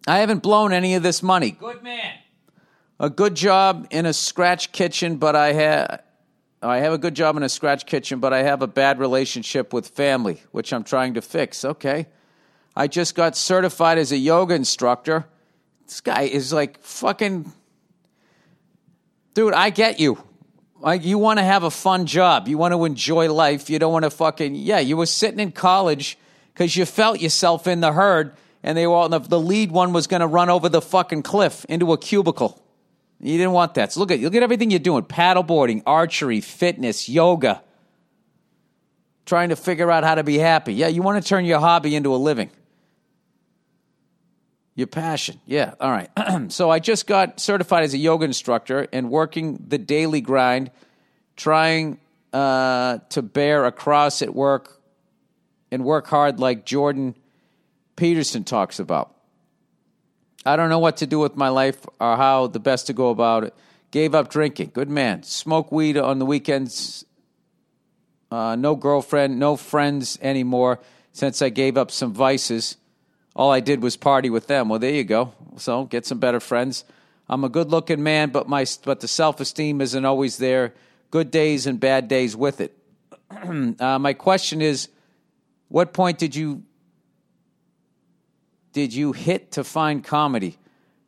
I 0.06 0.18
haven't 0.18 0.42
blown 0.42 0.72
any 0.72 0.94
of 0.94 1.02
this 1.02 1.22
money. 1.22 1.50
Good 1.52 1.82
man. 1.82 2.14
A 2.98 3.10
good 3.10 3.34
job 3.34 3.86
in 3.90 4.06
a 4.06 4.12
scratch 4.12 4.72
kitchen, 4.72 5.16
but 5.16 5.36
I 5.36 5.52
have. 5.52 6.02
Oh, 6.62 6.70
I 6.70 6.78
have 6.78 6.94
a 6.94 6.98
good 6.98 7.14
job 7.14 7.36
in 7.36 7.42
a 7.42 7.48
scratch 7.48 7.84
kitchen, 7.84 8.18
but 8.18 8.32
I 8.32 8.42
have 8.42 8.62
a 8.62 8.66
bad 8.66 8.98
relationship 8.98 9.72
with 9.74 9.88
family, 9.88 10.42
which 10.52 10.72
I'm 10.72 10.84
trying 10.84 11.14
to 11.14 11.22
fix. 11.22 11.64
Okay. 11.64 12.06
I 12.74 12.88
just 12.88 13.14
got 13.14 13.36
certified 13.36 13.98
as 13.98 14.12
a 14.12 14.16
yoga 14.16 14.54
instructor. 14.54 15.26
This 15.86 16.00
guy 16.00 16.22
is 16.22 16.52
like 16.52 16.82
fucking. 16.82 17.52
Dude, 19.34 19.52
I 19.52 19.70
get 19.70 20.00
you. 20.00 20.22
Like, 20.78 21.04
you 21.04 21.18
want 21.18 21.38
to 21.38 21.44
have 21.44 21.62
a 21.62 21.70
fun 21.70 22.06
job. 22.06 22.48
You 22.48 22.58
want 22.58 22.72
to 22.72 22.84
enjoy 22.84 23.32
life. 23.32 23.68
You 23.70 23.78
don't 23.78 23.92
want 23.92 24.04
to 24.04 24.10
fucking. 24.10 24.54
Yeah, 24.54 24.78
you 24.78 24.96
were 24.96 25.06
sitting 25.06 25.40
in 25.40 25.52
college 25.52 26.18
because 26.52 26.76
you 26.76 26.86
felt 26.86 27.20
yourself 27.20 27.66
in 27.66 27.80
the 27.80 27.92
herd, 27.92 28.34
and 28.62 28.76
they 28.76 28.86
were 28.86 28.94
all, 28.94 29.08
the 29.08 29.40
lead 29.40 29.70
one 29.70 29.92
was 29.92 30.06
going 30.06 30.20
to 30.20 30.26
run 30.26 30.48
over 30.48 30.70
the 30.70 30.80
fucking 30.80 31.22
cliff 31.22 31.66
into 31.66 31.92
a 31.92 31.98
cubicle. 31.98 32.62
You 33.20 33.38
didn't 33.38 33.52
want 33.52 33.74
that. 33.74 33.92
So 33.92 34.00
look 34.00 34.10
at 34.10 34.20
look 34.20 34.34
at 34.34 34.42
everything 34.42 34.70
you're 34.70 34.78
doing: 34.78 35.04
paddleboarding, 35.04 35.82
archery, 35.86 36.40
fitness, 36.40 37.08
yoga. 37.08 37.62
Trying 39.24 39.48
to 39.48 39.56
figure 39.56 39.90
out 39.90 40.04
how 40.04 40.14
to 40.14 40.22
be 40.22 40.38
happy. 40.38 40.74
Yeah, 40.74 40.86
you 40.86 41.02
want 41.02 41.22
to 41.22 41.28
turn 41.28 41.44
your 41.44 41.58
hobby 41.58 41.96
into 41.96 42.14
a 42.14 42.16
living. 42.16 42.50
Your 44.76 44.86
passion. 44.86 45.40
Yeah. 45.46 45.74
All 45.80 45.90
right. 45.90 46.10
so 46.52 46.70
I 46.70 46.78
just 46.78 47.06
got 47.06 47.40
certified 47.40 47.82
as 47.82 47.94
a 47.94 47.98
yoga 47.98 48.26
instructor 48.26 48.86
and 48.92 49.10
working 49.10 49.64
the 49.66 49.78
daily 49.78 50.20
grind, 50.20 50.70
trying 51.34 51.98
uh, 52.32 52.98
to 53.08 53.22
bear 53.22 53.64
a 53.64 53.72
cross 53.72 54.20
at 54.20 54.34
work 54.34 54.80
and 55.72 55.82
work 55.82 56.06
hard 56.06 56.38
like 56.38 56.66
Jordan 56.66 57.16
Peterson 57.96 58.44
talks 58.44 58.78
about. 58.78 59.15
I 60.46 60.56
don't 60.56 60.68
know 60.68 60.78
what 60.78 60.98
to 60.98 61.06
do 61.06 61.18
with 61.18 61.36
my 61.36 61.48
life 61.48 61.84
or 62.00 62.16
how 62.16 62.46
the 62.46 62.60
best 62.60 62.86
to 62.86 62.92
go 62.92 63.10
about 63.10 63.44
it. 63.44 63.54
Gave 63.90 64.14
up 64.14 64.30
drinking. 64.30 64.70
Good 64.72 64.88
man. 64.88 65.22
Smoke 65.22 65.72
weed 65.72 65.96
on 65.96 66.18
the 66.18 66.26
weekends. 66.26 67.04
Uh, 68.30 68.56
no 68.56 68.74
girlfriend, 68.74 69.38
no 69.38 69.56
friends 69.56 70.18
anymore 70.22 70.80
since 71.12 71.42
I 71.42 71.48
gave 71.48 71.76
up 71.76 71.90
some 71.90 72.12
vices 72.12 72.76
all 73.36 73.52
I 73.52 73.60
did 73.60 73.82
was 73.82 73.96
party 73.96 74.30
with 74.30 74.46
them. 74.46 74.70
Well, 74.70 74.78
there 74.78 74.90
you 74.90 75.04
go. 75.04 75.34
So 75.58 75.84
get 75.84 76.06
some 76.06 76.18
better 76.18 76.40
friends. 76.40 76.84
I'm 77.28 77.44
a 77.44 77.50
good 77.50 77.70
looking 77.70 78.02
man, 78.02 78.30
but 78.30 78.48
my 78.48 78.64
but 78.84 79.00
the 79.00 79.08
self 79.08 79.40
esteem 79.40 79.80
isn't 79.82 80.04
always 80.04 80.38
there. 80.38 80.72
Good 81.10 81.30
days 81.30 81.66
and 81.66 81.78
bad 81.78 82.08
days 82.08 82.34
with 82.34 82.60
it. 82.60 82.76
uh, 83.80 83.98
my 83.98 84.14
question 84.14 84.62
is, 84.62 84.88
what 85.68 85.92
point 85.92 86.18
did 86.18 86.34
you 86.34 86.62
did 88.76 88.92
you 88.92 89.12
hit 89.12 89.52
to 89.52 89.64
find 89.64 90.04
comedy? 90.04 90.58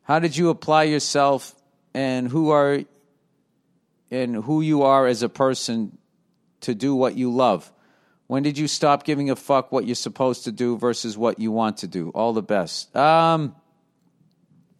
How 0.01 0.17
did 0.17 0.35
you 0.35 0.49
apply 0.49 0.85
yourself, 0.85 1.53
and 1.93 2.27
who 2.27 2.49
are 2.49 2.79
and 4.09 4.35
who 4.35 4.61
you 4.61 4.81
are 4.81 5.05
as 5.05 5.21
a 5.21 5.29
person 5.29 5.95
to 6.61 6.73
do 6.73 6.95
what 6.95 7.15
you 7.15 7.31
love? 7.31 7.71
When 8.25 8.41
did 8.41 8.57
you 8.57 8.67
stop 8.67 9.03
giving 9.03 9.29
a 9.29 9.35
fuck 9.35 9.71
what 9.71 9.85
you're 9.85 9.93
supposed 9.93 10.45
to 10.45 10.51
do 10.51 10.79
versus 10.79 11.15
what 11.15 11.37
you 11.37 11.51
want 11.51 11.77
to 11.77 11.87
do? 11.87 12.09
All 12.09 12.33
the 12.33 12.41
best. 12.41 12.95
Um, 12.95 13.55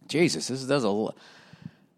Jesus, 0.08 0.48
this 0.48 0.62
is, 0.62 0.66
there's 0.66 0.82
a 0.84 1.10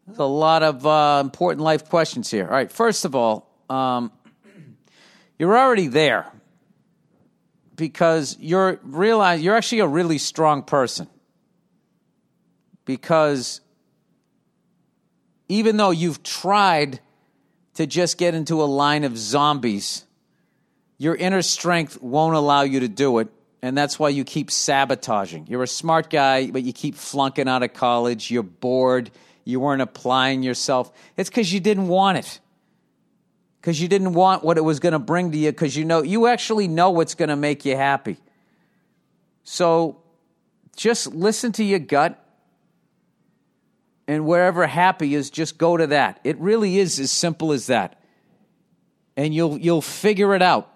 there's 0.07 0.19
a 0.19 0.25
lot 0.25 0.63
of 0.63 0.87
uh, 0.87 1.23
important 1.25 1.63
life 1.63 1.89
questions 1.89 2.31
here. 2.31 2.45
All 2.45 2.53
right, 2.53 2.71
first 2.71 3.07
of 3.07 3.15
all, 3.15 3.51
um, 3.71 4.13
you're 5.39 5.57
already 5.57 5.87
there 5.87 6.31
because 7.83 8.37
you're 8.39 8.79
realize 8.83 9.43
you're 9.43 9.57
actually 9.57 9.81
a 9.81 9.87
really 9.87 10.19
strong 10.19 10.63
person 10.63 11.09
because 12.85 13.61
even 15.49 15.77
though 15.77 15.91
you've 15.91 16.23
tried 16.23 17.01
to 17.75 17.87
just 17.87 18.19
get 18.19 18.35
into 18.35 18.63
a 18.63 18.69
line 18.83 19.05
of 19.05 19.19
zombies 19.19 20.05
your 21.03 21.17
inner 21.17 21.43
strength 21.43 22.01
won't 22.01 22.37
allow 22.37 22.63
you 22.63 22.79
to 22.79 22.89
do 22.89 23.19
it. 23.19 23.27
And 23.61 23.77
that's 23.77 23.99
why 23.99 24.11
you 24.11 24.23
keep 24.23 24.53
sabotaging. 24.53 25.49
You're 25.49 25.65
a 25.65 25.67
smart 25.67 26.11
guy, 26.11 26.49
but 26.49 26.63
you 26.63 26.73
keep 26.73 26.95
flunking 26.95 27.49
out 27.49 27.65
of 27.65 27.73
college. 27.73 28.31
You're 28.31 28.45
bored. 28.45 29.11
You 29.45 29.59
weren't 29.59 29.83
applying 29.83 30.45
yourself. 30.45 30.93
It's 31.17 31.29
because 31.29 31.53
you 31.53 31.59
didn't 31.59 31.89
want 31.89 32.19
it. 32.19 32.39
Because 33.63 33.81
you 33.81 33.87
didn't 33.87 34.13
want 34.13 34.43
what 34.43 34.59
it 34.59 34.63
was 34.63 34.81
going 34.81 34.93
to 34.93 34.99
bring 34.99 35.31
to 35.31 35.39
you, 35.39 35.53
because 35.53 35.77
you 35.77 35.85
know 35.85 36.03
you 36.03 36.27
actually 36.27 36.67
know 36.67 36.91
what's 36.91 37.15
going 37.15 37.29
to 37.29 37.37
make 37.37 37.65
you 37.65 37.77
happy. 37.77 38.17
So 39.45 40.03
just 40.75 41.15
listen 41.15 41.53
to 41.53 41.65
your 41.65 41.79
gut 41.79 42.19
and 44.09 44.27
wherever 44.27 44.67
happy 44.67 45.15
is, 45.15 45.31
just 45.31 45.59
go 45.59 45.77
to 45.77 45.87
that. 45.87 46.19
It 46.25 46.37
really 46.39 46.79
is 46.79 46.99
as 46.99 47.13
simple 47.13 47.53
as 47.53 47.69
that. 47.69 48.03
And 49.17 49.33
you'll 49.33 49.57
you'll 49.59 49.81
figure 49.81 50.35
it 50.35 50.43
out. 50.43 50.69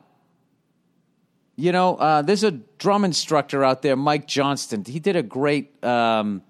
You 1.56 1.72
know, 1.72 1.96
uh, 1.96 2.22
there's 2.22 2.44
a 2.44 2.52
drum 2.52 3.04
instructor 3.04 3.64
out 3.64 3.82
there, 3.82 3.96
Mike 3.96 4.28
Johnston. 4.28 4.84
He 4.84 5.00
did 5.00 5.16
a 5.16 5.24
great 5.24 5.82
um, 5.82 6.42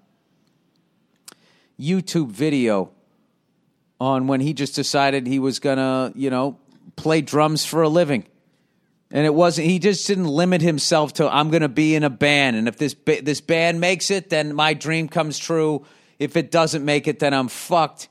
YouTube 1.79 2.29
video 2.29 2.91
on 3.99 4.27
when 4.27 4.41
he 4.41 4.53
just 4.53 4.75
decided 4.75 5.27
he 5.27 5.39
was 5.39 5.59
gonna, 5.59 6.11
you 6.15 6.29
know, 6.29 6.57
play 6.95 7.21
drums 7.21 7.65
for 7.65 7.81
a 7.81 7.89
living. 7.89 8.25
And 9.09 9.25
it 9.25 9.33
wasn't. 9.33 9.67
He 9.67 9.79
just 9.79 10.05
didn't 10.05 10.27
limit 10.27 10.61
himself 10.61 11.13
to 11.13 11.33
I'm 11.33 11.49
going 11.49 11.61
to 11.61 11.69
be 11.69 11.95
in 11.95 12.03
a 12.03 12.09
band, 12.09 12.57
and 12.57 12.67
if 12.67 12.77
this 12.77 12.93
this 13.05 13.39
band 13.39 13.79
makes 13.79 14.11
it, 14.11 14.29
then 14.29 14.53
my 14.53 14.73
dream 14.73 15.07
comes 15.07 15.39
true. 15.39 15.85
If 16.19 16.35
it 16.35 16.51
doesn't 16.51 16.83
make 16.83 17.07
it, 17.07 17.19
then 17.19 17.33
I'm 17.33 17.47
fucked. 17.47 18.09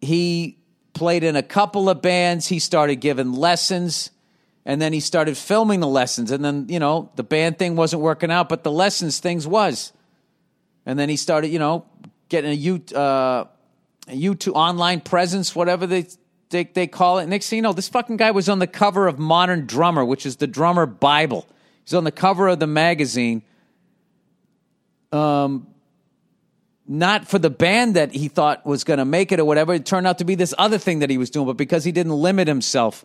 He 0.00 0.58
played 0.94 1.22
in 1.22 1.36
a 1.36 1.44
couple 1.44 1.88
of 1.88 2.02
bands. 2.02 2.48
He 2.48 2.58
started 2.58 2.96
giving 2.96 3.32
lessons 3.32 4.10
and 4.64 4.80
then 4.80 4.92
he 4.92 5.00
started 5.00 5.36
filming 5.36 5.80
the 5.80 5.86
lessons 5.86 6.30
and 6.30 6.44
then 6.44 6.66
you 6.68 6.78
know 6.78 7.10
the 7.16 7.22
band 7.22 7.58
thing 7.58 7.76
wasn't 7.76 8.00
working 8.00 8.30
out 8.30 8.48
but 8.48 8.62
the 8.62 8.70
lessons 8.70 9.18
things 9.18 9.46
was 9.46 9.92
and 10.86 10.98
then 10.98 11.08
he 11.08 11.16
started 11.16 11.48
you 11.48 11.58
know 11.58 11.84
getting 12.28 12.50
a 12.50 12.54
U, 12.54 12.82
uh, 12.94 13.44
YouTube 14.10 14.54
online 14.54 15.00
presence 15.00 15.54
whatever 15.54 15.86
they, 15.86 16.06
they 16.50 16.64
they 16.64 16.86
call 16.86 17.18
it 17.18 17.26
next 17.26 17.48
thing 17.48 17.58
you 17.58 17.62
know 17.62 17.72
this 17.72 17.88
fucking 17.88 18.16
guy 18.16 18.30
was 18.30 18.48
on 18.48 18.58
the 18.58 18.66
cover 18.66 19.06
of 19.06 19.18
Modern 19.18 19.66
Drummer 19.66 20.04
which 20.04 20.26
is 20.26 20.36
the 20.36 20.46
drummer 20.46 20.86
bible 20.86 21.46
he's 21.84 21.94
on 21.94 22.04
the 22.04 22.12
cover 22.12 22.48
of 22.48 22.58
the 22.58 22.66
magazine 22.66 23.42
um 25.12 25.66
not 26.86 27.28
for 27.28 27.38
the 27.38 27.50
band 27.50 27.94
that 27.94 28.12
he 28.12 28.28
thought 28.28 28.66
was 28.66 28.82
going 28.82 28.98
to 28.98 29.04
make 29.04 29.30
it 29.30 29.38
or 29.38 29.44
whatever 29.44 29.72
it 29.74 29.86
turned 29.86 30.06
out 30.06 30.18
to 30.18 30.24
be 30.24 30.34
this 30.34 30.52
other 30.58 30.78
thing 30.78 31.00
that 31.00 31.10
he 31.10 31.18
was 31.18 31.30
doing 31.30 31.46
but 31.46 31.56
because 31.56 31.84
he 31.84 31.92
didn't 31.92 32.12
limit 32.12 32.48
himself 32.48 33.04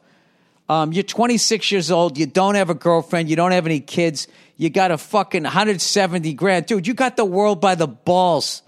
um, 0.67 0.93
you're 0.93 1.03
26 1.03 1.71
years 1.71 1.91
old. 1.91 2.17
You 2.17 2.25
don't 2.25 2.55
have 2.55 2.69
a 2.69 2.75
girlfriend. 2.75 3.29
You 3.29 3.35
don't 3.35 3.51
have 3.51 3.65
any 3.65 3.79
kids. 3.79 4.27
You 4.57 4.69
got 4.69 4.91
a 4.91 4.97
fucking 4.97 5.43
170 5.43 6.33
grand. 6.33 6.65
Dude, 6.65 6.87
you 6.87 6.93
got 6.93 7.17
the 7.17 7.25
world 7.25 7.61
by 7.61 7.75
the 7.75 7.87
balls. 7.87 8.63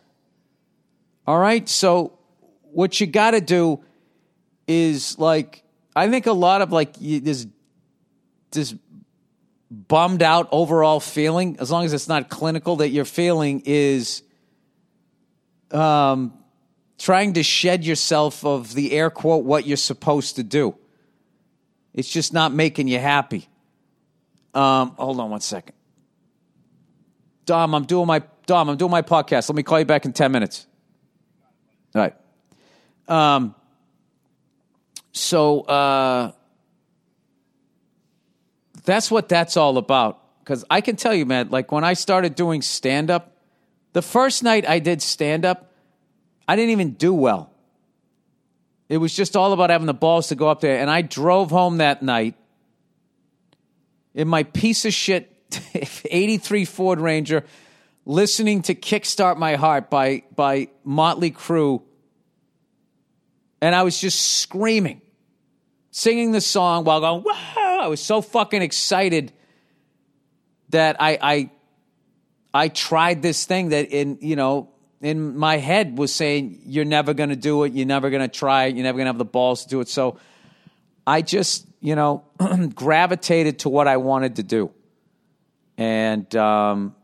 All 1.25 1.39
right? 1.39 1.67
So, 1.67 2.16
what 2.77 3.01
you 3.01 3.07
got 3.07 3.31
to 3.31 3.41
do 3.41 3.83
is 4.67 5.17
like, 5.17 5.63
I 5.95 6.11
think 6.11 6.27
a 6.27 6.31
lot 6.31 6.61
of 6.61 6.71
like 6.71 6.93
this, 6.93 7.47
this 8.51 8.75
bummed 9.71 10.21
out 10.21 10.47
overall 10.51 10.99
feeling, 10.99 11.57
as 11.59 11.71
long 11.71 11.85
as 11.85 11.93
it's 11.93 12.07
not 12.07 12.29
clinical, 12.29 12.75
that 12.75 12.89
you're 12.89 13.03
feeling 13.03 13.63
is 13.65 14.21
um, 15.71 16.37
trying 16.99 17.33
to 17.33 17.41
shed 17.41 17.83
yourself 17.83 18.45
of 18.45 18.75
the 18.75 18.91
air 18.91 19.09
quote 19.09 19.43
what 19.43 19.65
you're 19.65 19.75
supposed 19.75 20.35
to 20.35 20.43
do. 20.43 20.75
It's 21.95 22.09
just 22.09 22.31
not 22.31 22.53
making 22.53 22.87
you 22.87 22.99
happy. 22.99 23.49
Um, 24.53 24.91
hold 24.99 25.19
on 25.19 25.31
one 25.31 25.41
second. 25.41 25.73
Dom, 27.45 27.73
I'm 27.73 27.85
doing 27.85 28.05
my 28.05 28.21
Dom, 28.45 28.69
I'm 28.69 28.77
doing 28.77 28.91
my 28.91 29.01
podcast. 29.01 29.49
Let 29.49 29.55
me 29.55 29.63
call 29.63 29.79
you 29.79 29.85
back 29.85 30.05
in 30.05 30.13
10 30.13 30.31
minutes. 30.31 30.67
All 31.95 32.03
right. 32.03 32.13
Um, 33.07 33.55
so 35.11 35.61
uh, 35.61 36.31
that's 38.83 39.09
what 39.11 39.29
that's 39.29 39.57
all 39.57 39.77
about. 39.77 40.21
Because 40.39 40.63
I 40.69 40.81
can 40.81 40.95
tell 40.95 41.13
you, 41.13 41.25
man, 41.25 41.49
like 41.49 41.71
when 41.71 41.83
I 41.83 41.93
started 41.93 42.35
doing 42.35 42.61
stand 42.61 43.11
up, 43.11 43.35
the 43.93 44.01
first 44.01 44.43
night 44.43 44.67
I 44.67 44.79
did 44.79 45.01
stand 45.01 45.43
up, 45.43 45.71
I 46.47 46.55
didn't 46.55 46.71
even 46.71 46.91
do 46.91 47.13
well. 47.13 47.51
It 48.89 48.97
was 48.97 49.13
just 49.13 49.35
all 49.35 49.51
about 49.51 49.69
having 49.69 49.87
the 49.87 49.93
balls 49.93 50.29
to 50.29 50.35
go 50.35 50.47
up 50.47 50.61
there. 50.61 50.79
And 50.79 50.89
I 50.89 51.01
drove 51.01 51.51
home 51.51 51.77
that 51.77 52.01
night 52.01 52.35
in 54.13 54.27
my 54.27 54.43
piece 54.43 54.85
of 54.85 54.93
shit 54.93 55.33
83 56.09 56.65
Ford 56.65 56.99
Ranger, 56.99 57.43
listening 58.05 58.61
to 58.63 58.75
Kickstart 58.75 59.37
My 59.37 59.55
Heart 59.55 59.89
by, 59.89 60.23
by 60.35 60.69
Motley 60.83 61.31
Crue. 61.31 61.81
And 63.61 63.73
I 63.73 63.83
was 63.83 63.99
just 63.99 64.39
screaming, 64.39 65.01
singing 65.91 66.31
the 66.31 66.41
song 66.41 66.83
while 66.83 66.99
going, 66.99 67.23
wow. 67.23 67.79
I 67.79 67.87
was 67.87 68.01
so 68.01 68.21
fucking 68.21 68.61
excited 68.61 69.31
that 70.69 70.97
I, 70.99 71.17
I, 71.21 71.51
I 72.53 72.67
tried 72.69 73.21
this 73.21 73.45
thing 73.45 73.69
that 73.69 73.89
in, 73.91 74.17
you 74.21 74.35
know, 74.35 74.69
in 75.01 75.37
my 75.37 75.57
head 75.57 75.97
was 75.97 76.13
saying, 76.13 76.59
You're 76.65 76.85
never 76.85 77.13
going 77.13 77.29
to 77.29 77.35
do 77.35 77.63
it. 77.63 77.73
You're 77.73 77.85
never 77.85 78.09
going 78.09 78.21
to 78.21 78.27
try 78.27 78.65
it. 78.65 78.75
You're 78.75 78.83
never 78.83 78.97
going 78.97 79.05
to 79.05 79.09
have 79.09 79.17
the 79.17 79.25
balls 79.25 79.63
to 79.63 79.69
do 79.69 79.79
it. 79.81 79.87
So 79.87 80.17
I 81.05 81.21
just, 81.21 81.67
you 81.79 81.95
know, 81.95 82.23
gravitated 82.75 83.59
to 83.59 83.69
what 83.69 83.87
I 83.87 83.97
wanted 83.97 84.37
to 84.37 84.43
do. 84.43 84.71
And 85.77 86.35
um, 86.35 86.95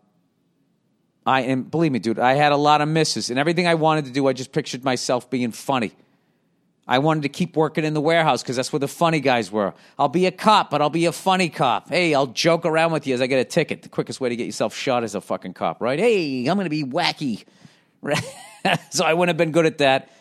I 1.25 1.41
and 1.41 1.69
believe 1.69 1.91
me, 1.91 1.99
dude, 1.99 2.19
I 2.19 2.33
had 2.33 2.51
a 2.51 2.57
lot 2.57 2.81
of 2.81 2.89
misses. 2.89 3.29
And 3.29 3.37
everything 3.37 3.67
I 3.67 3.75
wanted 3.75 4.05
to 4.05 4.11
do, 4.11 4.27
I 4.27 4.33
just 4.33 4.51
pictured 4.51 4.83
myself 4.83 5.29
being 5.29 5.51
funny. 5.51 5.93
I 6.87 6.99
wanted 6.99 7.23
to 7.23 7.29
keep 7.29 7.55
working 7.55 7.85
in 7.85 7.93
the 7.93 8.01
warehouse 8.01 8.43
because 8.43 8.57
that's 8.57 8.73
where 8.73 8.79
the 8.79 8.89
funny 8.89 9.21
guys 9.21 9.51
were. 9.51 9.73
I'll 9.97 10.09
be 10.09 10.25
a 10.25 10.31
cop, 10.31 10.69
but 10.69 10.81
I'll 10.81 10.89
be 10.89 11.05
a 11.05 11.13
funny 11.13 11.49
cop. 11.49 11.89
Hey, 11.89 12.13
I'll 12.13 12.27
joke 12.27 12.65
around 12.65 12.91
with 12.91 13.07
you 13.07 13.13
as 13.13 13.21
I 13.21 13.27
get 13.27 13.39
a 13.39 13.45
ticket. 13.45 13.83
The 13.83 13.89
quickest 13.89 14.19
way 14.19 14.29
to 14.29 14.35
get 14.35 14.45
yourself 14.45 14.75
shot 14.75 15.03
is 15.05 15.15
a 15.15 15.21
fucking 15.21 15.53
cop, 15.53 15.81
right? 15.81 15.97
Hey, 15.97 16.45
I'm 16.47 16.57
going 16.57 16.65
to 16.65 16.69
be 16.69 16.83
wacky. 16.83 17.45
so 18.89 19.05
I 19.05 19.13
wouldn't 19.13 19.29
have 19.29 19.37
been 19.37 19.51
good 19.51 19.65
at 19.65 19.77
that. 19.77 20.11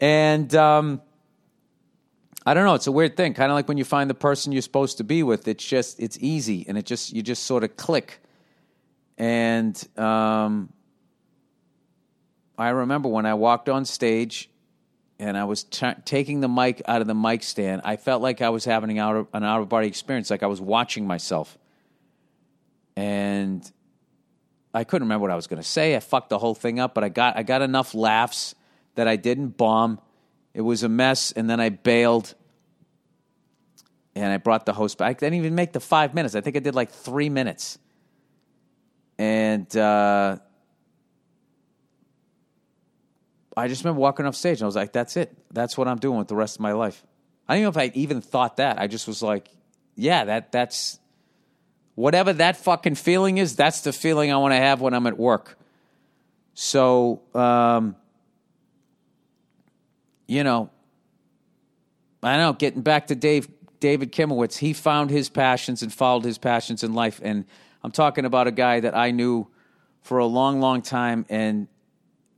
And 0.00 0.54
um, 0.54 1.00
I 2.44 2.52
don't 2.52 2.66
know. 2.66 2.74
It's 2.74 2.86
a 2.86 2.92
weird 2.92 3.16
thing. 3.16 3.32
Kind 3.32 3.50
of 3.50 3.54
like 3.54 3.66
when 3.66 3.78
you 3.78 3.84
find 3.84 4.10
the 4.10 4.14
person 4.14 4.52
you're 4.52 4.60
supposed 4.60 4.98
to 4.98 5.04
be 5.04 5.22
with. 5.22 5.48
It's 5.48 5.64
just 5.64 5.98
it's 5.98 6.18
easy, 6.20 6.66
and 6.68 6.76
it 6.76 6.84
just 6.84 7.12
you 7.12 7.22
just 7.22 7.44
sort 7.44 7.64
of 7.64 7.76
click. 7.76 8.20
And 9.16 9.82
um, 9.96 10.72
I 12.58 12.68
remember 12.68 13.08
when 13.08 13.24
I 13.24 13.34
walked 13.34 13.70
on 13.70 13.86
stage 13.86 14.50
and 15.18 15.36
I 15.36 15.44
was 15.44 15.64
t- 15.64 15.86
taking 16.04 16.40
the 16.40 16.48
mic 16.48 16.82
out 16.86 17.00
of 17.00 17.06
the 17.06 17.14
mic 17.14 17.42
stand, 17.42 17.82
I 17.84 17.96
felt 17.96 18.22
like 18.22 18.42
I 18.42 18.48
was 18.50 18.64
having 18.64 18.90
an 18.90 18.98
out 18.98 19.28
an 19.32 19.44
out 19.44 19.60
of 19.60 19.68
body 19.68 19.86
experience, 19.86 20.30
like 20.30 20.42
I 20.42 20.46
was 20.46 20.60
watching 20.60 21.06
myself. 21.06 21.56
And 22.96 23.70
I 24.72 24.84
couldn't 24.84 25.06
remember 25.06 25.22
what 25.22 25.30
I 25.30 25.36
was 25.36 25.46
going 25.46 25.62
to 25.62 25.68
say. 25.68 25.94
I 25.94 26.00
fucked 26.00 26.30
the 26.30 26.38
whole 26.38 26.54
thing 26.54 26.80
up, 26.80 26.94
but 26.94 27.04
I 27.04 27.08
got 27.08 27.36
I 27.36 27.42
got 27.42 27.62
enough 27.62 27.94
laughs 27.94 28.54
that 28.96 29.06
I 29.06 29.16
didn't 29.16 29.56
bomb. 29.56 30.00
It 30.52 30.62
was 30.62 30.82
a 30.82 30.88
mess, 30.88 31.32
and 31.32 31.48
then 31.48 31.60
I 31.60 31.68
bailed. 31.68 32.34
And 34.16 34.32
I 34.32 34.36
brought 34.36 34.64
the 34.64 34.72
host 34.72 34.98
back. 34.98 35.08
I 35.08 35.12
didn't 35.14 35.34
even 35.34 35.56
make 35.56 35.72
the 35.72 35.80
five 35.80 36.14
minutes. 36.14 36.36
I 36.36 36.40
think 36.40 36.54
I 36.56 36.60
did 36.60 36.76
like 36.76 36.90
three 36.92 37.28
minutes. 37.28 37.78
And 39.18 39.76
uh, 39.76 40.38
I 43.56 43.68
just 43.68 43.84
remember 43.84 44.00
walking 44.00 44.26
off 44.26 44.34
stage 44.34 44.58
and 44.58 44.64
I 44.64 44.66
was 44.66 44.76
like, 44.76 44.92
that's 44.92 45.16
it. 45.16 45.36
That's 45.52 45.78
what 45.78 45.88
I'm 45.88 45.98
doing 45.98 46.18
with 46.18 46.28
the 46.28 46.36
rest 46.36 46.56
of 46.56 46.60
my 46.60 46.72
life. 46.72 47.04
I 47.48 47.54
don't 47.54 47.62
know 47.62 47.68
if 47.68 47.76
I 47.76 47.92
even 47.94 48.20
thought 48.20 48.56
that. 48.56 48.80
I 48.80 48.86
just 48.86 49.06
was 49.06 49.22
like, 49.22 49.48
yeah, 49.96 50.24
that 50.24 50.50
that's 50.50 50.98
whatever 51.94 52.32
that 52.32 52.56
fucking 52.56 52.96
feeling 52.96 53.38
is, 53.38 53.56
that's 53.56 53.82
the 53.82 53.92
feeling 53.92 54.32
I 54.32 54.36
want 54.36 54.52
to 54.52 54.58
have 54.58 54.80
when 54.80 54.94
I'm 54.94 55.06
at 55.06 55.18
work. 55.18 55.58
So, 56.54 57.22
um, 57.34 57.96
you 60.26 60.44
know, 60.44 60.70
I 62.22 62.36
know, 62.38 62.52
getting 62.52 62.82
back 62.82 63.08
to 63.08 63.14
Dave 63.14 63.48
David 63.80 64.12
Kimowitz, 64.12 64.56
he 64.56 64.72
found 64.72 65.10
his 65.10 65.28
passions 65.28 65.82
and 65.82 65.92
followed 65.92 66.24
his 66.24 66.38
passions 66.38 66.82
in 66.82 66.94
life. 66.94 67.20
And 67.22 67.44
I'm 67.82 67.90
talking 67.90 68.24
about 68.24 68.46
a 68.46 68.50
guy 68.50 68.80
that 68.80 68.96
I 68.96 69.10
knew 69.10 69.46
for 70.00 70.18
a 70.18 70.26
long, 70.26 70.60
long 70.60 70.80
time. 70.80 71.26
And 71.28 71.68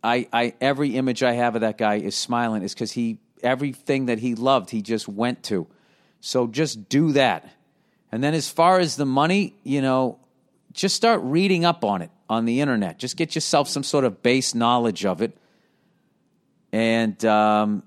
I, 0.03 0.29
I 0.33 0.55
every 0.61 0.97
image 0.97 1.23
I 1.23 1.33
have 1.33 1.55
of 1.55 1.63
that 1.63 1.79
guy 1.79 1.97
is 1.97 2.15
smiling, 2.15 2.63
is 2.63 2.75
because 2.75 2.93
he 2.93 3.19
everything 3.43 4.07
that 4.07 4.19
he 4.19 4.35
loved, 4.35 4.71
he 4.71 4.83
just 4.83 5.09
went 5.09 5.43
to. 5.45 5.67
So 6.21 6.47
just 6.47 6.89
do 6.89 7.13
that. 7.13 7.49
And 8.11 8.23
then 8.23 8.35
as 8.35 8.49
far 8.49 8.79
as 8.79 8.97
the 8.97 9.07
money, 9.07 9.55
you 9.63 9.83
know, 9.83 10.19
just 10.73 10.97
start 10.97 11.21
reading 11.23 11.65
up 11.65 11.85
on 11.85 12.03
it 12.03 12.11
on 12.29 12.45
the 12.45 12.61
internet. 12.61 12.99
Just 12.99 13.17
get 13.17 13.35
yourself 13.35 13.69
some 13.69 13.83
sort 13.83 14.05
of 14.05 14.23
base 14.23 14.55
knowledge 14.55 15.05
of 15.05 15.23
it. 15.23 15.37
And 16.73 17.23
um, 17.25 17.83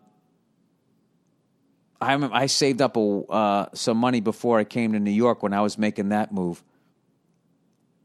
I 2.01 2.15
I 2.15 2.45
saved 2.47 2.81
up 2.81 2.97
a, 2.97 3.23
uh, 3.29 3.65
some 3.73 3.97
money 3.97 4.21
before 4.21 4.59
I 4.59 4.63
came 4.63 4.93
to 4.93 4.99
New 4.99 5.11
York 5.11 5.43
when 5.43 5.53
I 5.53 5.61
was 5.61 5.77
making 5.77 6.09
that 6.09 6.33
move. 6.33 6.63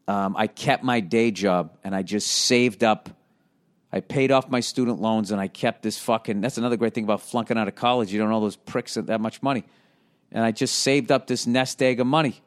Um, 0.06 0.36
I 0.36 0.48
kept 0.48 0.84
my 0.84 1.00
day 1.00 1.30
job 1.30 1.76
and 1.82 1.94
I 1.94 2.02
just 2.02 2.26
saved 2.26 2.84
up. 2.84 3.08
I 3.94 4.00
paid 4.00 4.32
off 4.32 4.48
my 4.48 4.58
student 4.58 5.00
loans 5.00 5.30
and 5.30 5.40
I 5.40 5.46
kept 5.46 5.84
this 5.84 5.96
fucking. 6.00 6.40
That's 6.40 6.58
another 6.58 6.76
great 6.76 6.94
thing 6.94 7.04
about 7.04 7.20
flunking 7.20 7.56
out 7.56 7.68
of 7.68 7.76
college. 7.76 8.12
You 8.12 8.18
don't 8.18 8.32
owe 8.32 8.40
those 8.40 8.56
pricks 8.56 8.94
that 8.94 9.20
much 9.20 9.40
money. 9.40 9.62
And 10.32 10.44
I 10.44 10.50
just 10.50 10.80
saved 10.80 11.12
up 11.12 11.28
this 11.28 11.46
nest 11.46 11.80
egg 11.80 12.00
of 12.00 12.06
money. 12.08 12.42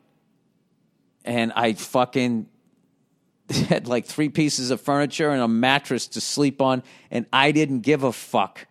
And 1.23 1.53
I 1.55 1.71
fucking 1.71 2.47
had 3.69 3.87
like 3.87 4.05
three 4.05 4.27
pieces 4.27 4.71
of 4.71 4.81
furniture 4.81 5.29
and 5.29 5.41
a 5.41 5.47
mattress 5.47 6.07
to 6.07 6.21
sleep 6.21 6.61
on, 6.61 6.83
and 7.09 7.25
I 7.31 7.53
didn't 7.53 7.79
give 7.79 8.03
a 8.03 8.11
fuck. 8.11 8.67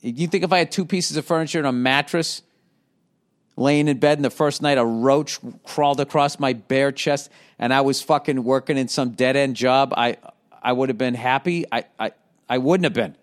You 0.00 0.26
think 0.26 0.42
if 0.42 0.54
I 0.54 0.58
had 0.58 0.72
two 0.72 0.86
pieces 0.86 1.18
of 1.18 1.26
furniture 1.26 1.58
and 1.58 1.68
a 1.68 1.72
mattress 1.72 2.40
laying 3.58 3.88
in 3.88 3.98
bed, 3.98 4.16
and 4.16 4.24
the 4.24 4.30
first 4.30 4.62
night 4.62 4.78
a 4.78 4.84
roach 4.86 5.38
crawled 5.64 6.00
across 6.00 6.40
my 6.40 6.54
bare 6.54 6.92
chest, 6.92 7.30
and 7.58 7.74
I 7.74 7.82
was 7.82 8.00
fucking 8.00 8.42
working 8.42 8.78
in 8.78 8.88
some 8.88 9.10
dead 9.10 9.36
end 9.36 9.54
job, 9.54 9.92
I 9.94 10.16
I 10.62 10.72
would 10.72 10.88
have 10.88 10.98
been 10.98 11.14
happy. 11.14 11.66
I 11.70 11.84
I, 11.98 12.12
I 12.48 12.58
wouldn't 12.58 12.84
have 12.84 12.94
been. 12.94 13.16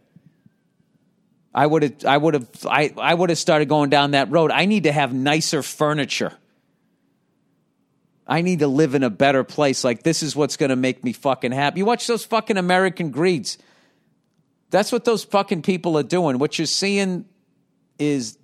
I 1.53 1.65
would 1.65 1.83
have 1.83 2.05
I 2.05 2.17
would 2.17 2.33
have 2.35 2.47
I, 2.65 2.93
I 2.97 3.13
would 3.13 3.29
have 3.29 3.39
started 3.39 3.67
going 3.67 3.89
down 3.89 4.11
that 4.11 4.29
road. 4.31 4.51
I 4.51 4.65
need 4.65 4.83
to 4.83 4.91
have 4.91 5.13
nicer 5.13 5.63
furniture. 5.63 6.33
I 8.27 8.41
need 8.41 8.59
to 8.59 8.67
live 8.67 8.93
in 8.93 9.03
a 9.03 9.09
better 9.09 9.43
place. 9.43 9.83
Like 9.83 10.03
this 10.03 10.21
is 10.21 10.35
what's 10.35 10.57
going 10.57 10.69
to 10.69 10.75
make 10.75 11.03
me 11.03 11.13
fucking 11.13 11.51
happy. 11.51 11.79
You 11.79 11.85
watch 11.85 12.07
those 12.07 12.25
fucking 12.25 12.57
American 12.57 13.09
greeds. 13.09 13.57
That's 14.69 14.91
what 14.91 15.05
those 15.05 15.23
fucking 15.23 15.61
people 15.61 15.97
are 15.97 16.03
doing. 16.03 16.39
What 16.39 16.59
you're 16.59 16.65
seeing 16.65 17.25
is 17.97 18.37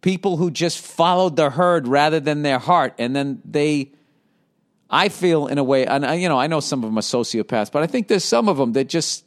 people 0.00 0.36
who 0.36 0.50
just 0.50 0.78
followed 0.78 1.36
the 1.36 1.50
herd 1.50 1.88
rather 1.88 2.20
than 2.20 2.42
their 2.42 2.58
heart, 2.58 2.94
and 2.98 3.14
then 3.14 3.42
they. 3.44 3.92
I 4.90 5.08
feel 5.08 5.46
in 5.46 5.58
a 5.58 5.64
way, 5.64 5.86
and 5.86 6.04
I, 6.04 6.14
you 6.14 6.28
know, 6.28 6.38
I 6.38 6.48
know 6.48 6.60
some 6.60 6.82
of 6.82 6.90
them 6.90 6.98
are 6.98 7.02
sociopaths, 7.02 7.70
but 7.70 7.82
I 7.82 7.86
think 7.86 8.08
there's 8.08 8.24
some 8.24 8.48
of 8.48 8.56
them 8.56 8.72
that 8.72 8.88
just 8.88 9.24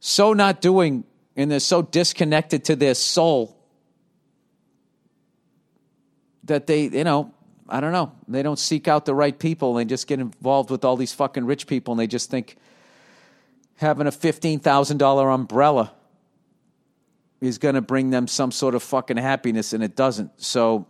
so 0.00 0.32
not 0.32 0.60
doing, 0.60 1.04
and 1.36 1.50
they're 1.50 1.60
so 1.60 1.82
disconnected 1.82 2.64
to 2.64 2.76
their 2.76 2.94
soul 2.94 3.56
that 6.44 6.66
they, 6.66 6.84
you 6.84 7.04
know, 7.04 7.34
I 7.68 7.80
don't 7.80 7.92
know. 7.92 8.12
They 8.26 8.42
don't 8.42 8.58
seek 8.58 8.88
out 8.88 9.04
the 9.04 9.14
right 9.14 9.38
people. 9.38 9.74
They 9.74 9.84
just 9.84 10.06
get 10.06 10.20
involved 10.20 10.70
with 10.70 10.84
all 10.84 10.96
these 10.96 11.12
fucking 11.12 11.44
rich 11.44 11.66
people, 11.66 11.92
and 11.92 12.00
they 12.00 12.06
just 12.06 12.30
think 12.30 12.56
having 13.76 14.06
a 14.06 14.12
fifteen 14.12 14.58
thousand 14.58 14.96
dollar 14.96 15.28
umbrella 15.28 15.92
is 17.40 17.58
going 17.58 17.74
to 17.74 17.82
bring 17.82 18.10
them 18.10 18.26
some 18.26 18.50
sort 18.50 18.74
of 18.74 18.82
fucking 18.82 19.18
happiness, 19.18 19.72
and 19.72 19.84
it 19.84 19.94
doesn't. 19.94 20.40
So, 20.40 20.86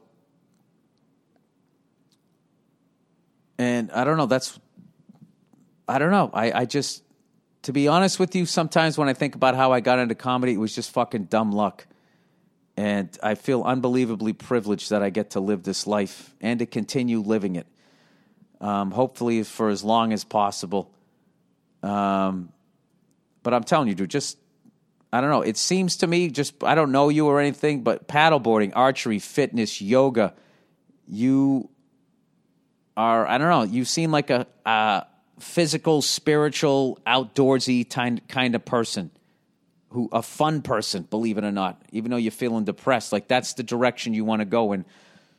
and 3.58 3.90
I 3.92 4.04
don't 4.04 4.16
know. 4.16 4.26
That's 4.26 4.58
I 5.88 5.98
don't 5.98 6.10
know. 6.10 6.30
I, 6.34 6.52
I 6.52 6.64
just, 6.66 7.02
to 7.62 7.72
be 7.72 7.88
honest 7.88 8.20
with 8.20 8.36
you, 8.36 8.44
sometimes 8.44 8.98
when 8.98 9.08
I 9.08 9.14
think 9.14 9.34
about 9.34 9.54
how 9.54 9.72
I 9.72 9.80
got 9.80 9.98
into 9.98 10.14
comedy, 10.14 10.52
it 10.52 10.58
was 10.58 10.74
just 10.74 10.90
fucking 10.90 11.24
dumb 11.24 11.50
luck. 11.50 11.86
And 12.76 13.08
I 13.22 13.34
feel 13.34 13.62
unbelievably 13.62 14.34
privileged 14.34 14.90
that 14.90 15.02
I 15.02 15.10
get 15.10 15.30
to 15.30 15.40
live 15.40 15.62
this 15.62 15.86
life 15.86 16.34
and 16.40 16.58
to 16.60 16.66
continue 16.66 17.20
living 17.20 17.56
it. 17.56 17.66
Um, 18.60 18.90
hopefully, 18.90 19.42
for 19.44 19.70
as 19.70 19.82
long 19.82 20.12
as 20.12 20.24
possible. 20.24 20.92
Um, 21.82 22.52
but 23.42 23.54
I'm 23.54 23.64
telling 23.64 23.88
you, 23.88 23.94
dude, 23.94 24.10
just, 24.10 24.36
I 25.12 25.20
don't 25.20 25.30
know. 25.30 25.42
It 25.42 25.56
seems 25.56 25.96
to 25.98 26.06
me, 26.06 26.28
just, 26.28 26.62
I 26.62 26.74
don't 26.74 26.92
know 26.92 27.08
you 27.08 27.26
or 27.26 27.40
anything, 27.40 27.82
but 27.82 28.08
paddleboarding, 28.08 28.72
archery, 28.76 29.20
fitness, 29.20 29.80
yoga, 29.80 30.34
you 31.06 31.70
are, 32.98 33.26
I 33.28 33.38
don't 33.38 33.48
know, 33.48 33.62
you 33.62 33.84
seem 33.84 34.10
like 34.10 34.28
a, 34.28 34.46
a 34.66 35.06
physical, 35.38 36.02
spiritual, 36.02 36.98
outdoorsy 37.06 37.88
kind, 37.88 38.26
kind 38.28 38.56
of 38.56 38.64
person 38.64 39.12
who 39.90 40.08
a 40.12 40.20
fun 40.20 40.62
person, 40.62 41.04
believe 41.04 41.38
it 41.38 41.44
or 41.44 41.52
not, 41.52 41.80
even 41.92 42.10
though 42.10 42.16
you're 42.16 42.32
feeling 42.32 42.64
depressed. 42.64 43.12
Like 43.12 43.28
that's 43.28 43.54
the 43.54 43.62
direction 43.62 44.14
you 44.14 44.24
want 44.24 44.40
to 44.40 44.44
go 44.44 44.72
in. 44.72 44.84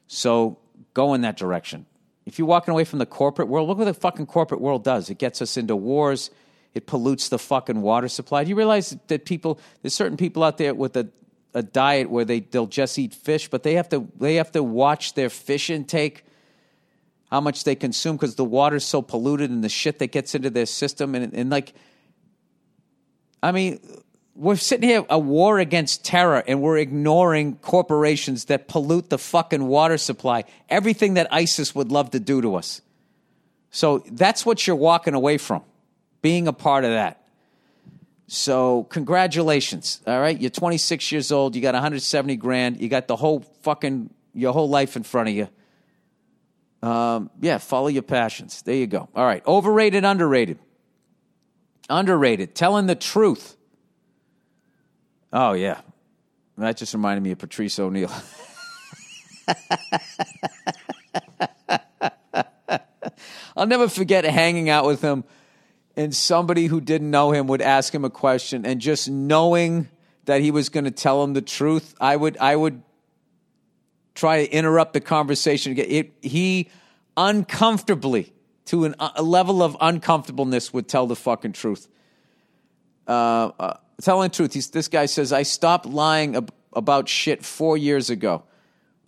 So 0.08 0.58
go 0.94 1.14
in 1.14 1.22
that 1.22 1.36
direction. 1.38 1.86
If 2.26 2.40
you're 2.40 2.48
walking 2.48 2.72
away 2.72 2.86
from 2.86 3.00
the 3.00 3.06
corporate 3.06 3.50
world, 3.50 3.68
look 3.68 3.78
what 3.78 3.86
the 3.86 3.94
fucking 3.94 4.28
corporate 4.28 4.62
world 4.62 4.86
does. 4.86 5.10
It 5.10 5.18
gets 5.18 5.42
us 5.42 5.58
into 5.58 5.76
wars. 5.76 6.32
It 6.74 6.88
pollutes 6.88 7.28
the 7.28 7.40
fucking 7.40 7.82
water 7.82 8.08
supply. 8.08 8.46
Do 8.46 8.50
you 8.50 8.56
realize 8.56 8.96
that 9.08 9.26
people 9.26 9.60
there's 9.82 9.94
certain 9.94 10.18
people 10.18 10.44
out 10.44 10.58
there 10.58 10.74
with 10.74 10.96
a, 10.96 11.10
a 11.54 11.62
diet 11.62 12.10
where 12.10 12.24
they 12.24 12.40
they'll 12.40 12.68
just 12.68 12.98
eat 12.98 13.14
fish, 13.14 13.50
but 13.50 13.64
they 13.64 13.74
have 13.74 13.90
to 13.90 14.08
they 14.18 14.36
have 14.36 14.52
to 14.54 14.64
watch 14.64 15.14
their 15.14 15.30
fish 15.30 15.70
intake, 15.70 16.24
how 17.30 17.40
much 17.40 17.64
they 17.64 17.76
consume 17.76 18.16
because 18.16 18.36
the 18.36 18.46
water's 18.46 18.86
so 18.86 19.02
polluted 19.02 19.50
and 19.50 19.64
the 19.64 19.70
shit 19.70 20.00
that 20.00 20.12
gets 20.12 20.36
into 20.36 20.50
their 20.50 20.66
system 20.66 21.16
and 21.16 21.34
and 21.34 21.50
like 21.50 21.74
I 23.42 23.52
mean, 23.52 23.80
we're 24.36 24.56
sitting 24.56 24.88
here 24.88 25.06
a 25.10 25.20
war 25.20 25.60
against 25.60 26.04
terror 26.04 26.44
and 26.48 26.62
we're 26.62 26.78
ignoring 26.78 27.58
corporations 27.58 28.46
that 28.46 28.68
pollute 28.68 29.10
the 29.10 29.18
fucking 29.18 29.66
water 29.66 29.98
supply 29.98 30.46
everything 30.70 31.16
that 31.16 31.28
isis 31.32 31.76
would 31.76 31.92
love 31.92 32.12
to 32.12 32.20
do 32.20 32.42
to 32.42 32.56
us. 32.56 32.82
So 33.72 34.00
that's 34.12 34.46
what 34.46 34.66
you're 34.66 34.76
walking 34.76 35.14
away 35.14 35.38
from 35.38 35.64
being 36.22 36.48
a 36.48 36.54
part 36.54 36.84
of 36.84 36.92
that. 36.92 37.24
So 38.28 38.84
congratulations 38.86 40.02
all 40.06 40.20
right? 40.20 40.40
You're 40.40 40.50
26 40.50 41.12
years 41.12 41.32
old 41.32 41.56
you 41.56 41.62
got 41.62 41.74
170 41.74 42.36
grand 42.38 42.82
you 42.82 42.90
got 42.90 43.08
the 43.08 43.16
whole 43.16 43.42
fucking 43.62 44.10
your 44.34 44.54
whole 44.54 44.70
life 44.70 44.96
in 44.96 45.04
front 45.04 45.30
of 45.30 45.36
you 45.36 45.50
um, 46.82 47.30
yeah 47.42 47.58
follow 47.58 47.88
your 47.88 48.04
passions. 48.04 48.62
There 48.62 48.76
you 48.76 48.88
go. 48.88 49.10
All 49.16 49.26
right. 49.26 49.46
Overrated 49.46 50.06
underrated. 50.06 50.60
Underrated. 51.90 52.56
Telling 52.56 52.88
the 52.88 52.96
truth. 52.96 53.58
Oh 55.32 55.54
yeah, 55.54 55.82
that 56.58 56.78
just 56.78 56.94
reminded 56.94 57.22
me 57.22 57.32
of 57.32 57.38
Patrice 57.38 57.78
O'Neal. 57.80 58.12
I'll 63.56 63.68
never 63.68 63.88
forget 63.88 64.24
hanging 64.26 64.70
out 64.70 64.86
with 64.86 65.02
him, 65.02 65.24
and 65.96 66.16
somebody 66.16 66.66
who 66.66 66.82
didn't 66.82 67.12
know 67.12 67.32
him 67.32 67.48
would 67.48 67.62
ask 67.62 67.94
him 67.94 68.06
a 68.06 68.10
question, 68.10 68.66
and 68.66 68.82
just 68.82 69.10
knowing 69.10 69.88
that 70.26 70.42
he 70.42 70.50
was 70.52 70.70
going 70.70 70.86
to 70.86 70.92
tell 70.92 71.24
him 71.24 71.34
the 71.34 71.42
truth, 71.42 71.94
I 72.00 72.16
would 72.16 72.38
I 72.38 72.56
would 72.56 72.82
try 74.16 74.46
to 74.46 74.52
interrupt 74.52 74.94
the 74.94 75.02
conversation. 75.02 75.78
It, 75.78 76.14
he 76.22 76.70
uncomfortably 77.16 78.34
to 78.66 78.86
an, 78.86 78.96
a 79.00 79.24
level 79.24 79.64
of 79.64 79.76
uncomfortableness 79.82 80.74
would 80.74 80.88
tell 80.88 81.08
the 81.08 81.16
fucking 81.16 81.54
truth. 81.54 81.88
Uh, 83.08 83.52
uh, 83.60 83.78
telling 84.02 84.30
the 84.30 84.36
truth, 84.36 84.54
he's, 84.54 84.70
this 84.70 84.88
guy 84.88 85.06
says, 85.06 85.34
I 85.34 85.44
stopped 85.44 85.86
lying 85.86 86.36
ab- 86.36 86.54
about 86.74 87.10
shit 87.10 87.44
four 87.44 87.78
years 87.78 88.10
ago. 88.10 88.44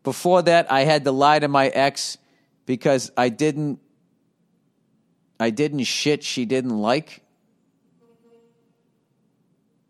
Before 0.03 0.41
that, 0.41 0.71
I 0.71 0.81
had 0.81 1.03
to 1.03 1.11
lie 1.11 1.39
to 1.39 1.47
my 1.47 1.67
ex 1.67 2.17
because 2.65 3.11
I 3.15 3.29
didn't 3.29 3.79
I 5.39 5.49
didn't 5.49 5.83
shit 5.85 6.23
she 6.23 6.45
didn't 6.45 6.79
like. 6.79 7.23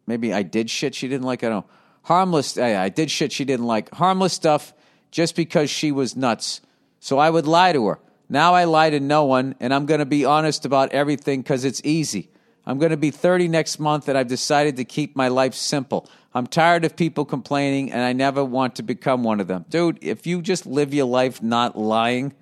Maybe 0.08 0.34
I 0.34 0.44
did 0.44 0.70
shit 0.70 0.96
she 0.96 1.10
didn't 1.10 1.26
like. 1.26 1.44
I 1.44 1.50
don't 1.50 1.66
know. 1.66 1.72
Harmless. 2.04 2.58
I, 2.58 2.86
I 2.86 2.90
did 2.90 3.12
shit 3.12 3.34
she 3.34 3.44
didn't 3.44 3.68
like. 3.68 3.94
Harmless 3.94 4.32
stuff 4.32 4.74
just 5.12 5.36
because 5.36 5.70
she 5.70 5.92
was 5.92 6.16
nuts. 6.16 6.62
So 7.00 7.20
I 7.20 7.30
would 7.30 7.46
lie 7.46 7.74
to 7.74 7.88
her. 7.88 8.00
Now 8.30 8.56
I 8.56 8.64
lie 8.64 8.90
to 8.90 9.00
no 9.00 9.26
one, 9.26 9.56
and 9.60 9.74
I'm 9.74 9.86
going 9.86 10.00
to 10.00 10.06
be 10.06 10.24
honest 10.24 10.66
about 10.66 10.94
everything 10.94 11.42
because 11.42 11.66
it's 11.66 11.82
easy. 11.84 12.30
I'm 12.66 12.80
going 12.80 12.92
to 12.92 12.98
be 12.98 13.12
30 13.12 13.50
next 13.50 13.80
month, 13.80 14.08
and 14.08 14.18
I've 14.18 14.28
decided 14.28 14.78
to 14.78 14.86
keep 14.86 15.16
my 15.16 15.28
life 15.28 15.54
simple. 15.54 16.10
I'm 16.34 16.48
tired 16.48 16.86
of 16.86 16.96
people 16.96 17.26
complaining, 17.26 17.92
and 17.92 18.02
I 18.02 18.14
never 18.14 18.46
want 18.46 18.76
to 18.76 18.84
become 18.84 19.24
one 19.24 19.42
of 19.42 19.48
them. 19.48 19.66
Dude, 19.68 20.00
if 20.02 20.26
you 20.26 20.42
just 20.42 20.66
live 20.66 20.94
your 20.94 21.08
life 21.08 21.44
not 21.44 21.78
lying, 21.78 22.34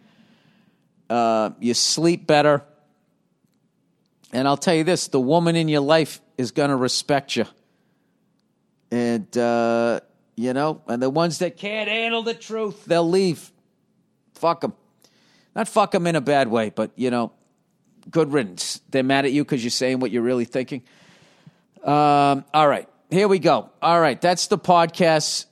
uh, 1.09 1.51
you 1.59 1.73
sleep 1.73 2.27
better. 2.27 2.63
And 4.31 4.47
I'll 4.47 4.57
tell 4.57 4.75
you 4.75 4.83
this 4.83 5.07
the 5.07 5.19
woman 5.19 5.55
in 5.55 5.69
your 5.69 5.81
life 5.81 6.21
is 6.37 6.51
going 6.51 6.69
to 6.69 6.75
respect 6.75 7.35
you. 7.35 7.45
And, 8.91 9.35
uh, 9.35 10.01
you 10.39 10.53
know, 10.53 10.81
and 10.87 11.01
the 11.01 11.09
ones 11.09 11.39
that 11.39 11.57
can't 11.57 11.89
handle 11.89 12.23
the 12.23 12.33
truth, 12.33 12.85
they'll 12.85 13.07
leave. 13.07 13.51
Fuck 14.35 14.61
them. 14.61 14.73
Not 15.53 15.67
fuck 15.67 15.91
them 15.91 16.07
in 16.07 16.15
a 16.15 16.21
bad 16.21 16.47
way, 16.47 16.71
but, 16.73 16.91
you 16.95 17.11
know, 17.11 17.33
good 18.09 18.31
riddance. 18.31 18.79
They're 18.89 19.03
mad 19.03 19.25
at 19.25 19.33
you 19.33 19.43
because 19.43 19.61
you're 19.61 19.69
saying 19.69 19.99
what 19.99 20.11
you're 20.11 20.23
really 20.23 20.45
thinking. 20.45 20.83
Um, 21.83 22.45
all 22.53 22.69
right, 22.69 22.87
here 23.09 23.27
we 23.27 23.39
go. 23.39 23.69
All 23.81 23.99
right, 23.99 24.19
that's 24.19 24.47
the 24.47 24.57
podcast 24.57 25.45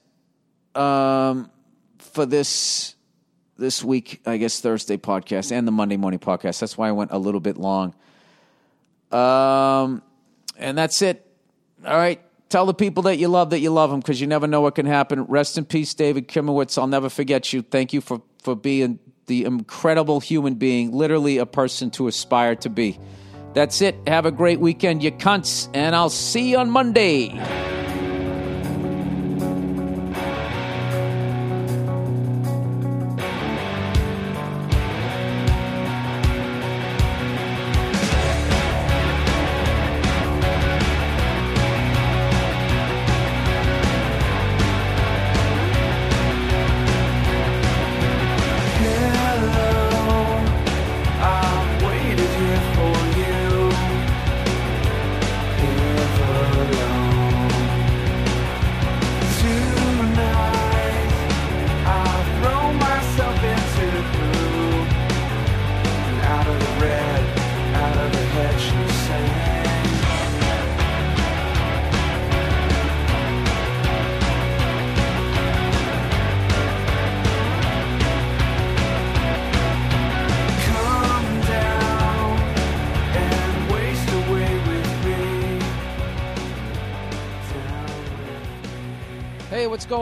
um, 0.73 1.51
for 1.99 2.25
this 2.25 2.95
this 3.57 3.83
week. 3.83 4.21
I 4.25 4.37
guess 4.37 4.61
Thursday 4.61 4.95
podcast 4.95 5.51
and 5.51 5.67
the 5.67 5.71
Monday 5.71 5.97
morning 5.97 6.19
podcast. 6.19 6.61
That's 6.61 6.77
why 6.77 6.87
I 6.87 6.93
went 6.93 7.11
a 7.11 7.17
little 7.17 7.41
bit 7.41 7.57
long. 7.57 7.93
Um, 9.11 10.01
and 10.57 10.77
that's 10.77 11.01
it. 11.01 11.25
All 11.85 11.97
right. 11.97 12.21
Tell 12.49 12.65
the 12.65 12.73
people 12.73 13.03
that 13.03 13.17
you 13.17 13.27
love 13.27 13.49
that 13.49 13.59
you 13.59 13.71
love 13.71 13.89
them 13.89 13.99
because 13.99 14.21
you 14.21 14.27
never 14.27 14.47
know 14.47 14.61
what 14.61 14.75
can 14.75 14.85
happen. 14.85 15.23
Rest 15.23 15.57
in 15.57 15.65
peace, 15.65 15.93
David 15.93 16.29
Kimowitz. 16.29 16.77
I'll 16.77 16.87
never 16.87 17.09
forget 17.09 17.51
you. 17.51 17.61
Thank 17.61 17.91
you 17.91 17.99
for, 17.99 18.21
for 18.41 18.55
being 18.55 18.99
the 19.25 19.43
incredible 19.43 20.21
human 20.21 20.55
being, 20.55 20.93
literally 20.93 21.37
a 21.37 21.45
person 21.45 21.91
to 21.91 22.07
aspire 22.07 22.55
to 22.55 22.69
be. 22.69 22.97
That's 23.53 23.81
it. 23.81 23.95
Have 24.07 24.25
a 24.25 24.31
great 24.31 24.59
weekend, 24.59 25.03
you 25.03 25.11
cunts, 25.11 25.69
and 25.73 25.95
I'll 25.95 26.09
see 26.09 26.51
you 26.51 26.57
on 26.57 26.69
Monday. 26.69 27.29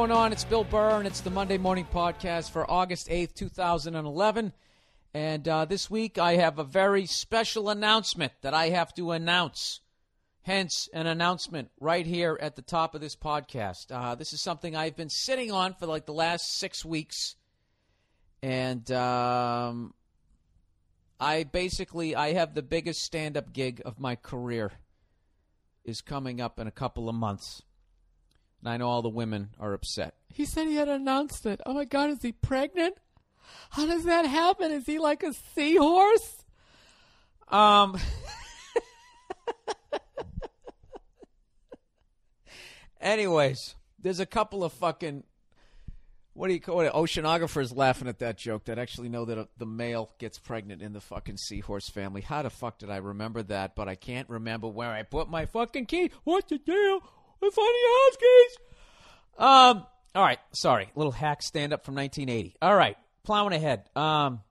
Going 0.08 0.18
on? 0.20 0.32
It's 0.32 0.44
Bill 0.44 0.64
Burr, 0.64 1.00
and 1.00 1.08
it's 1.08 1.22
the 1.22 1.32
Monday 1.32 1.58
Morning 1.58 1.88
Podcast 1.92 2.52
for 2.52 2.70
August 2.70 3.10
8th, 3.10 3.34
2011. 3.34 4.54
And 5.16 5.48
uh, 5.48 5.66
this 5.66 5.90
week 5.90 6.20
I 6.20 6.36
have 6.36 6.60
a 6.60 6.64
very 6.64 7.08
special 7.08 7.72
announcement 7.72 8.32
that 8.44 8.54
I 8.54 8.70
have 8.70 8.94
to 8.96 9.10
announce. 9.10 9.80
Hence, 10.44 10.88
an 10.94 11.08
announcement 11.08 11.72
right 11.80 12.06
here 12.06 12.38
at 12.40 12.56
the 12.56 12.62
top 12.62 12.94
of 12.94 13.02
this 13.02 13.16
podcast. 13.16 13.88
Uh, 13.90 14.14
this 14.14 14.32
is 14.32 14.44
something 14.44 14.76
I've 14.76 14.96
been 14.96 15.10
sitting 15.10 15.52
on 15.52 15.74
for 15.74 15.88
like 15.88 16.06
the 16.06 16.14
last 16.14 16.60
six 16.60 16.86
weeks. 16.86 17.36
And 18.44 18.92
um, 18.92 19.96
I 21.20 21.46
basically 21.46 22.16
I 22.16 22.34
have 22.34 22.54
the 22.54 22.62
biggest 22.62 23.02
stand-up 23.02 23.54
gig 23.54 23.82
of 23.84 24.00
my 24.00 24.16
career 24.16 24.72
is 25.84 26.02
coming 26.02 26.42
up 26.42 26.60
in 26.60 26.68
a 26.68 26.72
couple 26.72 27.10
of 27.10 27.16
months. 27.16 27.64
And 28.66 28.74
I 28.74 28.78
know 28.78 28.90
all 28.90 29.04
the 29.04 29.10
women 29.10 29.50
are 29.60 29.74
upset. 29.74 30.16
He 30.34 30.44
said 30.44 30.66
he 30.66 30.74
had 30.74 30.90
announced 30.90 31.46
it. 31.46 31.62
Oh 31.68 31.76
my 31.76 31.86
God, 31.86 32.10
is 32.10 32.24
he 32.24 32.32
pregnant? 32.32 32.96
How 33.70 33.86
does 33.86 34.06
that 34.06 34.26
happen? 34.26 34.72
Is 34.72 34.88
he 34.88 34.98
like 34.98 35.22
a 35.22 35.34
seahorse? 35.54 36.44
Um. 37.48 37.96
Anyways, 43.00 43.76
there's 44.00 44.20
a 44.20 44.26
couple 44.26 44.64
of 44.64 44.74
fucking 44.74 45.26
what 46.34 46.48
do 46.48 46.56
you 46.56 46.60
call 46.60 46.82
it? 46.82 46.92
Oceanographers 46.92 47.74
laughing 47.76 48.08
at 48.08 48.18
that 48.20 48.38
joke 48.38 48.66
that 48.66 48.80
actually 48.80 49.10
know 49.10 49.26
that 49.26 49.38
a, 49.38 49.48
the 49.60 49.68
male 49.68 50.10
gets 50.18 50.40
pregnant 50.40 50.82
in 50.82 50.92
the 50.92 51.00
fucking 51.00 51.38
seahorse 51.38 51.88
family. 51.88 52.22
How 52.22 52.42
the 52.42 52.50
fuck 52.50 52.80
did 52.80 52.90
I 52.90 52.98
remember 52.98 53.44
that? 53.44 53.76
But 53.76 53.88
I 53.88 53.96
can't 53.96 54.28
remember 54.28 54.68
where 54.68 54.90
I 54.90 55.04
put 55.04 55.30
my 55.30 55.46
fucking 55.46 55.86
key. 55.86 56.10
What 56.24 56.50
the 56.50 56.58
deal? 56.58 57.04
Funny 57.40 57.54
Huskies. 57.58 58.58
Um. 59.38 59.86
All 60.16 60.24
right. 60.24 60.40
Sorry. 60.54 60.90
Little 60.96 61.12
hack 61.12 61.42
stand 61.42 61.74
up 61.74 61.84
from 61.86 61.96
1980. 61.96 62.56
All 62.62 62.76
right. 62.76 62.98
Plowing 63.24 63.54
ahead. 63.54 63.90
Um. 63.96 64.42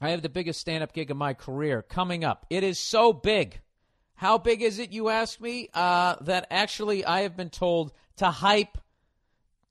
I 0.00 0.10
have 0.10 0.22
the 0.22 0.28
biggest 0.28 0.60
stand 0.60 0.82
up 0.82 0.92
gig 0.92 1.12
of 1.12 1.16
my 1.16 1.32
career 1.32 1.80
coming 1.80 2.24
up. 2.24 2.44
It 2.50 2.64
is 2.64 2.78
so 2.80 3.12
big. 3.12 3.60
How 4.14 4.36
big 4.36 4.60
is 4.62 4.78
it, 4.78 4.92
you 4.92 5.08
ask 5.08 5.40
me? 5.40 5.68
Uh, 5.72 6.16
that 6.22 6.46
actually 6.50 7.04
I 7.04 7.20
have 7.20 7.36
been 7.36 7.50
told 7.50 7.92
to 8.16 8.26
hype, 8.26 8.78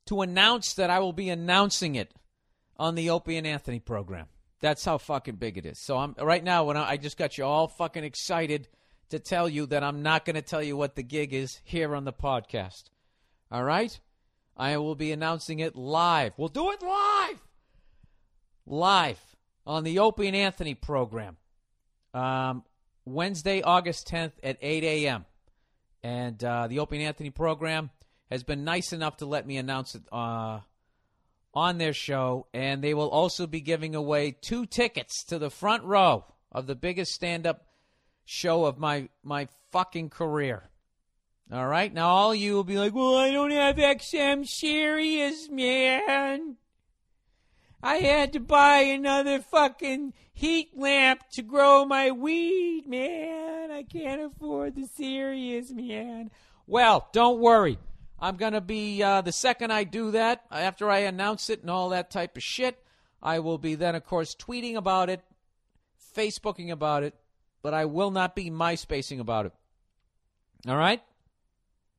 to 0.06 0.22
announce 0.22 0.74
that 0.74 0.90
I 0.90 1.00
will 1.00 1.12
be 1.12 1.28
announcing 1.28 1.96
it 1.96 2.12
on 2.78 2.94
the 2.94 3.10
Opie 3.10 3.36
and 3.36 3.46
Anthony 3.46 3.78
program. 3.78 4.26
That's 4.60 4.84
how 4.84 4.98
fucking 4.98 5.36
big 5.36 5.58
it 5.58 5.66
is. 5.66 5.78
So 5.78 5.98
I'm 5.98 6.14
right 6.18 6.42
now 6.42 6.64
when 6.64 6.76
I, 6.76 6.90
I 6.92 6.96
just 6.96 7.18
got 7.18 7.36
you 7.36 7.44
all 7.44 7.68
fucking 7.68 8.04
excited 8.04 8.68
to 9.12 9.18
tell 9.18 9.46
you 9.46 9.66
that 9.66 9.84
I'm 9.84 10.02
not 10.02 10.24
going 10.24 10.36
to 10.36 10.42
tell 10.42 10.62
you 10.62 10.74
what 10.74 10.96
the 10.96 11.02
gig 11.02 11.34
is 11.34 11.60
here 11.64 11.94
on 11.94 12.04
the 12.04 12.14
podcast. 12.14 12.84
All 13.50 13.62
right? 13.62 14.00
I 14.56 14.78
will 14.78 14.94
be 14.94 15.12
announcing 15.12 15.60
it 15.60 15.76
live. 15.76 16.32
We'll 16.38 16.48
do 16.48 16.70
it 16.70 16.82
live. 16.82 17.38
Live 18.64 19.20
on 19.66 19.84
the 19.84 19.98
Opie 19.98 20.28
and 20.28 20.36
Anthony 20.36 20.74
program. 20.74 21.36
Um, 22.14 22.64
Wednesday, 23.04 23.60
August 23.60 24.08
10th 24.08 24.32
at 24.42 24.56
8 24.62 24.82
a.m. 24.82 25.26
And 26.02 26.42
uh, 26.42 26.68
the 26.68 26.78
Opie 26.78 26.96
and 26.96 27.04
Anthony 27.04 27.30
program 27.30 27.90
has 28.30 28.42
been 28.44 28.64
nice 28.64 28.94
enough 28.94 29.18
to 29.18 29.26
let 29.26 29.46
me 29.46 29.58
announce 29.58 29.94
it 29.94 30.04
uh, 30.10 30.60
on 31.52 31.76
their 31.76 31.92
show. 31.92 32.46
And 32.54 32.82
they 32.82 32.94
will 32.94 33.10
also 33.10 33.46
be 33.46 33.60
giving 33.60 33.94
away 33.94 34.30
two 34.40 34.64
tickets 34.64 35.22
to 35.24 35.38
the 35.38 35.50
front 35.50 35.84
row 35.84 36.24
of 36.50 36.66
the 36.66 36.74
biggest 36.74 37.12
stand 37.12 37.46
up 37.46 37.66
show 38.24 38.64
of 38.64 38.78
my 38.78 39.08
my 39.22 39.48
fucking 39.70 40.10
career. 40.10 40.70
All 41.52 41.66
right, 41.66 41.92
now 41.92 42.08
all 42.08 42.34
you 42.34 42.54
will 42.54 42.64
be 42.64 42.78
like, 42.78 42.94
"Well, 42.94 43.16
I 43.16 43.30
don't 43.30 43.50
have 43.50 43.76
XM 43.76 44.46
Sirius, 44.46 45.48
man. 45.50 46.56
I 47.82 47.96
had 47.96 48.32
to 48.32 48.40
buy 48.40 48.78
another 48.78 49.40
fucking 49.40 50.14
heat 50.32 50.70
lamp 50.76 51.28
to 51.32 51.42
grow 51.42 51.84
my 51.84 52.10
weed, 52.10 52.86
man. 52.86 53.70
I 53.70 53.82
can't 53.82 54.22
afford 54.22 54.76
the 54.76 54.86
Sirius, 54.86 55.70
man." 55.70 56.30
Well, 56.66 57.08
don't 57.12 57.40
worry. 57.40 57.78
I'm 58.18 58.36
gonna 58.36 58.60
be 58.60 59.02
uh, 59.02 59.20
the 59.20 59.32
second 59.32 59.72
I 59.72 59.84
do 59.84 60.12
that 60.12 60.44
after 60.50 60.88
I 60.88 61.00
announce 61.00 61.50
it 61.50 61.62
and 61.62 61.70
all 61.70 61.88
that 61.88 62.10
type 62.10 62.36
of 62.36 62.42
shit. 62.42 62.78
I 63.20 63.40
will 63.40 63.58
be 63.58 63.74
then, 63.74 63.94
of 63.94 64.04
course, 64.04 64.34
tweeting 64.34 64.76
about 64.76 65.10
it, 65.10 65.22
Facebooking 66.16 66.70
about 66.70 67.02
it, 67.02 67.14
but 67.62 67.74
I 67.74 67.86
will 67.86 68.10
not 68.10 68.34
be 68.34 68.50
MySpacing 68.50 69.20
about 69.20 69.46
it. 69.46 69.52
All 70.68 70.76
right? 70.76 71.02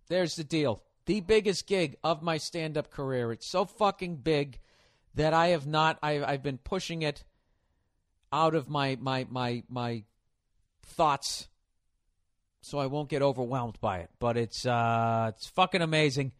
There's 0.07 0.35
the 0.35 0.43
deal. 0.43 0.83
The 1.05 1.21
biggest 1.21 1.67
gig 1.67 1.97
of 2.03 2.21
my 2.21 2.37
stand 2.37 2.77
up 2.77 2.91
career. 2.91 3.31
It's 3.31 3.47
so 3.47 3.65
fucking 3.65 4.17
big 4.17 4.59
that 5.15 5.33
I 5.33 5.47
have 5.47 5.67
not, 5.67 5.97
I, 6.01 6.23
I've 6.23 6.43
been 6.43 6.57
pushing 6.57 7.01
it 7.01 7.23
out 8.31 8.55
of 8.55 8.69
my, 8.69 8.97
my, 8.99 9.27
my, 9.29 9.63
my 9.69 10.03
thoughts 10.83 11.47
so 12.61 12.79
I 12.79 12.87
won't 12.87 13.09
get 13.09 13.21
overwhelmed 13.21 13.79
by 13.81 13.99
it. 13.99 14.09
But 14.19 14.37
it's, 14.37 14.65
uh, 14.65 15.31
it's 15.35 15.47
fucking 15.47 15.81
amazing. 15.81 16.31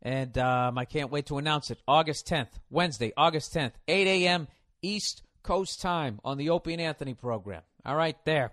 And 0.00 0.36
um, 0.38 0.78
I 0.78 0.84
can't 0.84 1.10
wait 1.10 1.26
to 1.26 1.38
announce 1.38 1.70
it. 1.70 1.78
August 1.86 2.26
10th, 2.28 2.50
Wednesday, 2.70 3.12
August 3.16 3.54
10th, 3.54 3.72
8 3.86 4.06
a.m. 4.06 4.48
East 4.80 5.22
Coast 5.42 5.80
time 5.80 6.20
on 6.24 6.38
the 6.38 6.50
Opie 6.50 6.72
and 6.72 6.82
Anthony 6.82 7.14
program. 7.14 7.62
All 7.84 7.96
right, 7.96 8.16
there. 8.24 8.52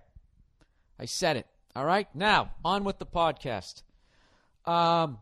I 1.00 1.06
said 1.06 1.38
it. 1.38 1.48
All 1.76 1.86
right, 1.86 2.08
now 2.16 2.52
on 2.64 2.84
with 2.84 3.00
the 3.00 3.06
podcast. 3.06 3.84
Um, 4.66 5.20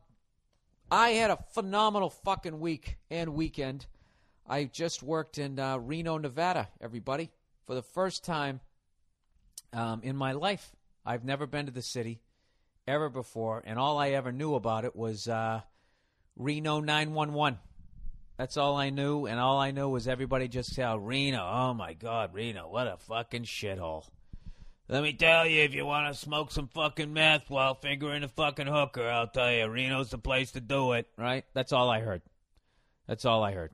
I 0.92 1.10
had 1.12 1.32
a 1.32 1.40
phenomenal 1.54 2.12
fucking 2.12 2.60
week 2.60 2.98
and 3.10 3.34
weekend. 3.34 3.88
I 4.48 4.66
just 4.66 5.02
worked 5.02 5.38
in 5.38 5.58
uh, 5.58 5.78
Reno, 5.78 6.18
Nevada, 6.18 6.70
everybody, 6.80 7.32
for 7.66 7.74
the 7.74 7.82
first 7.82 8.24
time 8.24 8.60
um, 9.72 10.02
in 10.04 10.16
my 10.16 10.34
life. 10.34 10.76
I've 11.06 11.26
never 11.26 11.48
been 11.48 11.66
to 11.66 11.72
the 11.72 11.82
city 11.82 12.22
ever 12.88 13.10
before, 13.10 13.64
and 13.66 13.80
all 13.80 13.98
I 13.98 14.10
ever 14.12 14.32
knew 14.32 14.54
about 14.54 14.86
it 14.86 14.96
was 14.96 15.28
uh, 15.28 15.62
Reno 16.36 16.80
911. 16.80 17.58
That's 18.38 18.58
all 18.58 18.76
I 18.76 18.90
knew, 18.90 19.26
and 19.26 19.40
all 19.40 19.60
I 19.60 19.72
knew 19.72 19.90
was 19.90 20.08
everybody 20.08 20.48
just 20.48 20.74
said, 20.76 20.96
Reno, 21.00 21.44
oh 21.44 21.74
my 21.74 21.94
God, 21.94 22.34
Reno, 22.34 22.68
what 22.68 22.88
a 22.88 22.98
fucking 22.98 23.44
shithole. 23.44 24.06
Let 24.90 25.02
me 25.02 25.14
tell 25.14 25.48
you, 25.48 25.62
if 25.62 25.74
you 25.74 25.86
want 25.86 26.14
to 26.14 26.20
smoke 26.20 26.52
some 26.52 26.68
fucking 26.68 27.14
meth 27.14 27.50
while 27.50 27.76
fingering 27.76 28.24
a 28.24 28.28
fucking 28.28 28.68
hooker, 28.68 29.08
I'll 29.08 29.28
tell 29.28 29.52
you, 29.52 29.68
Reno's 29.68 30.10
the 30.10 30.18
place 30.18 30.52
to 30.52 30.62
do 30.62 30.92
it, 30.92 31.08
right? 31.18 31.46
That's 31.54 31.72
all 31.72 31.90
I 31.90 32.02
heard. 32.02 32.22
That's 33.08 33.24
all 33.24 33.44
I 33.44 33.54
heard. 33.54 33.72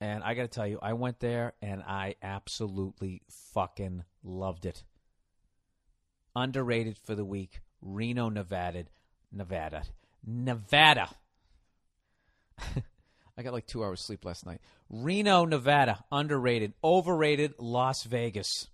And 0.00 0.22
I 0.22 0.34
got 0.34 0.42
to 0.42 0.48
tell 0.48 0.66
you, 0.66 0.78
I 0.80 0.92
went 0.92 1.20
there 1.20 1.54
and 1.60 1.82
I 1.82 2.14
absolutely 2.22 3.22
fucking 3.54 4.04
loved 4.22 4.66
it. 4.66 4.84
Underrated 6.36 6.98
for 6.98 7.14
the 7.14 7.24
week, 7.24 7.60
Reno, 7.80 8.28
Nevada. 8.28 8.84
Nevada. 9.32 9.82
Nevada. 10.24 11.08
I 13.38 13.42
got 13.42 13.52
like 13.52 13.66
two 13.66 13.82
hours 13.82 14.00
sleep 14.00 14.24
last 14.24 14.46
night. 14.46 14.60
Reno, 14.88 15.44
Nevada, 15.44 16.04
underrated. 16.12 16.74
Overrated, 16.84 17.54
Las 17.58 18.04
Vegas. 18.04 18.68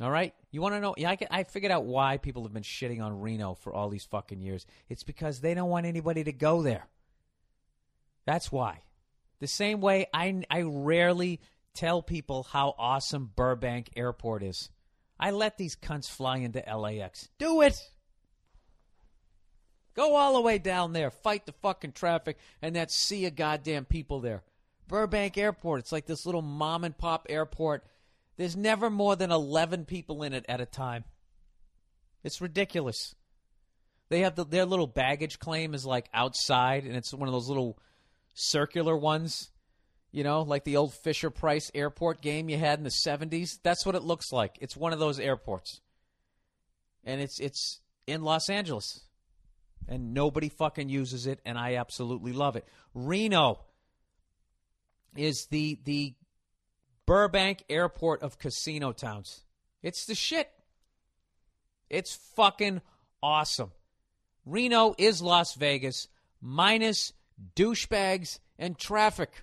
All 0.00 0.10
right? 0.10 0.32
You 0.50 0.60
want 0.60 0.74
to 0.74 0.80
know? 0.80 0.94
Yeah, 0.96 1.10
I, 1.10 1.18
I 1.30 1.42
figured 1.44 1.72
out 1.72 1.84
why 1.84 2.18
people 2.18 2.44
have 2.44 2.52
been 2.52 2.62
shitting 2.62 3.02
on 3.02 3.20
Reno 3.20 3.54
for 3.54 3.72
all 3.72 3.88
these 3.88 4.04
fucking 4.04 4.40
years. 4.40 4.64
It's 4.88 5.02
because 5.02 5.40
they 5.40 5.54
don't 5.54 5.70
want 5.70 5.86
anybody 5.86 6.24
to 6.24 6.32
go 6.32 6.62
there. 6.62 6.86
That's 8.26 8.52
why. 8.52 8.82
The 9.40 9.46
same 9.46 9.80
way 9.80 10.06
I, 10.12 10.42
I 10.50 10.62
rarely 10.62 11.40
tell 11.74 12.02
people 12.02 12.44
how 12.44 12.74
awesome 12.78 13.30
Burbank 13.34 13.90
Airport 13.96 14.42
is. 14.42 14.70
I 15.18 15.30
let 15.32 15.58
these 15.58 15.76
cunts 15.76 16.08
fly 16.08 16.38
into 16.38 16.60
LAX. 16.60 17.28
Do 17.38 17.62
it! 17.62 17.80
Go 19.94 20.14
all 20.14 20.34
the 20.34 20.40
way 20.40 20.58
down 20.58 20.92
there, 20.92 21.10
fight 21.10 21.44
the 21.44 21.52
fucking 21.52 21.92
traffic, 21.92 22.38
and 22.62 22.76
that 22.76 22.92
sea 22.92 23.26
of 23.26 23.34
goddamn 23.34 23.84
people 23.84 24.20
there. 24.20 24.44
Burbank 24.86 25.36
Airport, 25.36 25.80
it's 25.80 25.90
like 25.90 26.06
this 26.06 26.24
little 26.24 26.42
mom 26.42 26.84
and 26.84 26.96
pop 26.96 27.26
airport. 27.28 27.84
There's 28.38 28.56
never 28.56 28.88
more 28.88 29.16
than 29.16 29.30
11 29.30 29.84
people 29.84 30.22
in 30.22 30.32
it 30.32 30.46
at 30.48 30.60
a 30.60 30.66
time. 30.66 31.04
It's 32.24 32.40
ridiculous. 32.40 33.14
They 34.08 34.20
have 34.20 34.36
the, 34.36 34.44
their 34.44 34.64
little 34.64 34.86
baggage 34.86 35.38
claim 35.38 35.74
is 35.74 35.84
like 35.84 36.08
outside, 36.14 36.84
and 36.84 36.96
it's 36.96 37.12
one 37.12 37.28
of 37.28 37.32
those 37.32 37.48
little 37.48 37.78
circular 38.34 38.96
ones, 38.96 39.50
you 40.12 40.24
know, 40.24 40.42
like 40.42 40.64
the 40.64 40.76
old 40.76 40.94
Fisher 40.94 41.30
Price 41.30 41.70
airport 41.74 42.22
game 42.22 42.48
you 42.48 42.56
had 42.56 42.78
in 42.78 42.84
the 42.84 42.94
70s. 43.06 43.58
That's 43.62 43.84
what 43.84 43.96
it 43.96 44.02
looks 44.02 44.32
like. 44.32 44.56
It's 44.60 44.76
one 44.76 44.92
of 44.92 45.00
those 45.00 45.20
airports. 45.20 45.80
And 47.04 47.20
it's 47.20 47.40
it's 47.40 47.80
in 48.06 48.22
Los 48.22 48.48
Angeles 48.48 49.00
and 49.88 50.14
nobody 50.14 50.48
fucking 50.48 50.88
uses 50.88 51.26
it, 51.26 51.40
and 51.44 51.58
I 51.58 51.76
absolutely 51.76 52.32
love 52.32 52.56
it. 52.56 52.66
Reno 52.94 53.60
is 55.16 55.46
the 55.50 55.78
the 55.84 56.14
Burbank 57.08 57.64
Airport 57.70 58.22
of 58.22 58.38
casino 58.38 58.92
towns. 58.92 59.44
It's 59.82 60.04
the 60.04 60.14
shit. 60.14 60.50
It's 61.88 62.14
fucking 62.36 62.82
awesome. 63.22 63.72
Reno 64.44 64.94
is 64.98 65.22
Las 65.22 65.54
Vegas 65.54 66.08
minus 66.42 67.14
douchebags 67.56 68.40
and 68.58 68.78
traffic. 68.78 69.42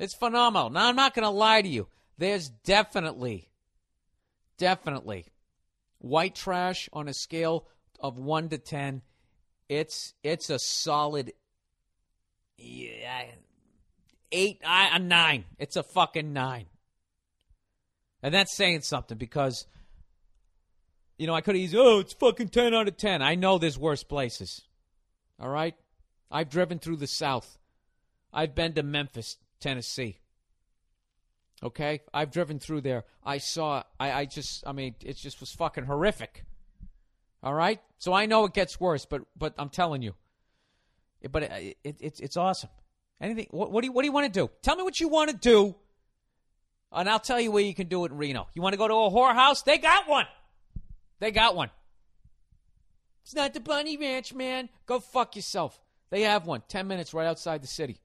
It's 0.00 0.12
phenomenal. 0.12 0.70
Now, 0.70 0.88
I'm 0.88 0.96
not 0.96 1.14
going 1.14 1.22
to 1.22 1.30
lie 1.30 1.62
to 1.62 1.68
you. 1.68 1.86
There's 2.18 2.48
definitely, 2.48 3.48
definitely 4.58 5.26
white 5.98 6.34
trash 6.34 6.88
on 6.92 7.06
a 7.06 7.14
scale 7.14 7.66
of 8.00 8.18
1 8.18 8.48
to 8.48 8.58
10 8.58 9.02
it's 9.68 10.14
it's 10.24 10.50
a 10.50 10.58
solid 10.58 11.32
yeah, 12.56 13.26
eight, 14.32 14.60
a 14.64 14.98
nine. 14.98 15.44
It's 15.58 15.76
a 15.76 15.82
fucking 15.82 16.32
nine, 16.32 16.66
and 18.22 18.34
that's 18.34 18.56
saying 18.56 18.82
something 18.82 19.18
because 19.18 19.66
you 21.18 21.26
know 21.26 21.34
I 21.34 21.40
could 21.40 21.56
have 21.56 21.74
oh 21.74 22.00
it's 22.00 22.14
fucking 22.14 22.48
ten 22.48 22.74
out 22.74 22.88
of 22.88 22.96
ten. 22.96 23.22
I 23.22 23.34
know 23.34 23.58
there's 23.58 23.78
worse 23.78 24.02
places. 24.02 24.62
All 25.38 25.48
right, 25.48 25.74
I've 26.30 26.50
driven 26.50 26.78
through 26.78 26.96
the 26.96 27.06
South. 27.06 27.58
I've 28.32 28.54
been 28.54 28.74
to 28.74 28.82
Memphis, 28.82 29.36
Tennessee. 29.58 30.18
Okay, 31.62 32.00
I've 32.14 32.30
driven 32.30 32.58
through 32.58 32.82
there. 32.82 33.04
I 33.24 33.38
saw. 33.38 33.82
I, 33.98 34.12
I 34.12 34.24
just. 34.24 34.66
I 34.66 34.72
mean, 34.72 34.94
it 35.04 35.16
just 35.16 35.40
was 35.40 35.52
fucking 35.52 35.84
horrific. 35.84 36.44
All 37.42 37.54
right, 37.54 37.80
so 37.98 38.12
I 38.12 38.26
know 38.26 38.44
it 38.44 38.54
gets 38.54 38.80
worse, 38.80 39.06
but 39.06 39.22
but 39.36 39.54
I'm 39.58 39.70
telling 39.70 40.02
you, 40.02 40.14
but 41.30 41.42
it, 41.44 41.76
it, 41.84 41.96
it's 42.00 42.20
it's 42.20 42.36
awesome. 42.36 42.70
Anything? 43.20 43.46
What, 43.50 43.70
what 43.70 43.82
do 43.82 43.86
you 43.86 43.92
what 43.92 44.02
do 44.02 44.06
you 44.06 44.12
want 44.12 44.32
to 44.32 44.40
do? 44.40 44.50
Tell 44.62 44.76
me 44.76 44.82
what 44.82 44.98
you 44.98 45.08
want 45.08 45.30
to 45.30 45.36
do, 45.36 45.74
and 46.92 47.08
I'll 47.08 47.20
tell 47.20 47.40
you 47.40 47.50
where 47.50 47.62
you 47.62 47.74
can 47.74 47.88
do 47.88 48.04
it 48.04 48.12
in 48.12 48.16
Reno. 48.16 48.48
You 48.54 48.62
want 48.62 48.72
to 48.72 48.78
go 48.78 48.88
to 48.88 48.94
a 48.94 49.10
whorehouse? 49.10 49.64
They 49.64 49.78
got 49.78 50.08
one. 50.08 50.26
They 51.18 51.30
got 51.30 51.54
one. 51.54 51.70
It's 53.22 53.34
not 53.34 53.52
the 53.52 53.60
Bunny 53.60 53.96
Ranch, 53.96 54.32
man. 54.32 54.70
Go 54.86 55.00
fuck 55.00 55.36
yourself. 55.36 55.78
They 56.08 56.22
have 56.22 56.46
one. 56.46 56.62
Ten 56.66 56.88
minutes 56.88 57.12
right 57.12 57.26
outside 57.26 57.62
the 57.62 57.68
city. 57.68 58.00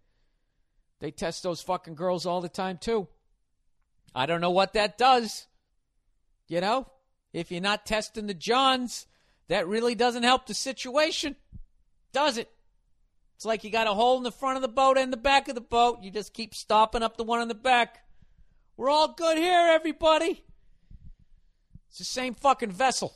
They 1.00 1.12
test 1.12 1.44
those 1.44 1.62
fucking 1.62 1.96
girls 1.96 2.26
all 2.26 2.42
the 2.42 2.50
time 2.50 2.78
too. 2.78 3.08
I 4.14 4.26
don't 4.26 4.42
know 4.42 4.52
what 4.52 4.74
that 4.74 4.98
does. 4.98 5.48
You 6.48 6.62
know, 6.62 6.88
if 7.34 7.52
you're 7.52 7.62
not 7.62 7.86
testing 7.86 8.28
the 8.28 8.34
Johns 8.34 9.08
that 9.48 9.68
really 9.68 9.96
doesn't 9.96 10.24
help 10.24 10.46
the 10.46 10.54
situation, 10.54 11.36
does 12.14 12.38
it? 12.38 12.50
It's 13.36 13.46
like 13.46 13.64
you 13.64 13.70
got 13.70 13.88
a 13.88 13.94
hole 13.94 14.18
in 14.18 14.24
the 14.24 14.32
front 14.32 14.56
of 14.56 14.62
the 14.62 14.68
boat 14.68 14.98
and 14.98 15.12
the 15.12 15.18
back 15.18 15.48
of 15.50 15.56
the 15.56 15.62
boat. 15.62 16.00
You 16.02 16.10
just 16.10 16.34
keep 16.34 16.56
stopping 16.56 17.04
up 17.04 17.18
the 17.18 17.24
one 17.24 17.42
in 17.42 17.48
the 17.48 17.54
back. 17.54 18.06
We're 18.78 18.90
all 18.90 19.14
good 19.14 19.38
here, 19.38 19.68
everybody. 19.72 20.44
It's 21.90 21.98
the 21.98 22.06
same 22.06 22.34
fucking 22.34 22.72
vessel. 22.72 23.14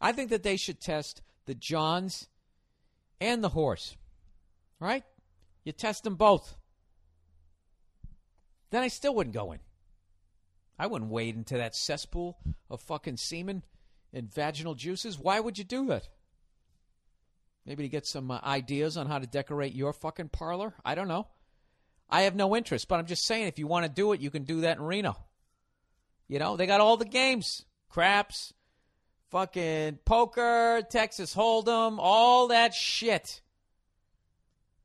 I 0.00 0.12
think 0.12 0.30
that 0.30 0.42
they 0.42 0.56
should 0.56 0.80
test 0.80 1.22
the 1.46 1.54
Johns 1.54 2.28
and 3.20 3.44
the 3.44 3.50
horse. 3.50 3.96
Right? 4.80 5.04
You 5.64 5.72
test 5.72 6.04
them 6.04 6.16
both. 6.16 6.56
Then 8.70 8.82
I 8.82 8.88
still 8.88 9.14
wouldn't 9.14 9.34
go 9.34 9.52
in. 9.52 9.60
I 10.78 10.86
wouldn't 10.86 11.10
wade 11.10 11.36
into 11.36 11.56
that 11.56 11.74
cesspool 11.74 12.38
of 12.68 12.80
fucking 12.80 13.16
semen 13.16 13.62
and 14.12 14.32
vaginal 14.32 14.74
juices. 14.74 15.18
Why 15.18 15.40
would 15.40 15.58
you 15.58 15.64
do 15.64 15.86
that? 15.86 16.08
Maybe 17.66 17.82
to 17.82 17.88
get 17.88 18.06
some 18.06 18.30
uh, 18.30 18.40
ideas 18.44 18.96
on 18.96 19.06
how 19.06 19.18
to 19.18 19.26
decorate 19.26 19.74
your 19.74 19.92
fucking 19.92 20.28
parlor? 20.28 20.74
I 20.84 20.94
don't 20.94 21.08
know. 21.08 21.26
I 22.08 22.22
have 22.22 22.36
no 22.36 22.54
interest, 22.54 22.86
but 22.86 22.98
I'm 22.98 23.06
just 23.06 23.26
saying 23.26 23.48
if 23.48 23.58
you 23.58 23.66
want 23.66 23.84
to 23.84 23.90
do 23.90 24.12
it, 24.12 24.20
you 24.20 24.30
can 24.30 24.44
do 24.44 24.60
that 24.60 24.78
in 24.78 24.84
Reno. 24.84 25.16
You 26.28 26.38
know, 26.38 26.56
they 26.56 26.66
got 26.66 26.80
all 26.80 26.96
the 26.96 27.04
games 27.04 27.64
craps, 27.88 28.52
fucking 29.30 29.98
poker, 30.04 30.82
Texas 30.88 31.34
Hold'em, 31.34 31.96
all 31.98 32.48
that 32.48 32.74
shit. 32.74 33.40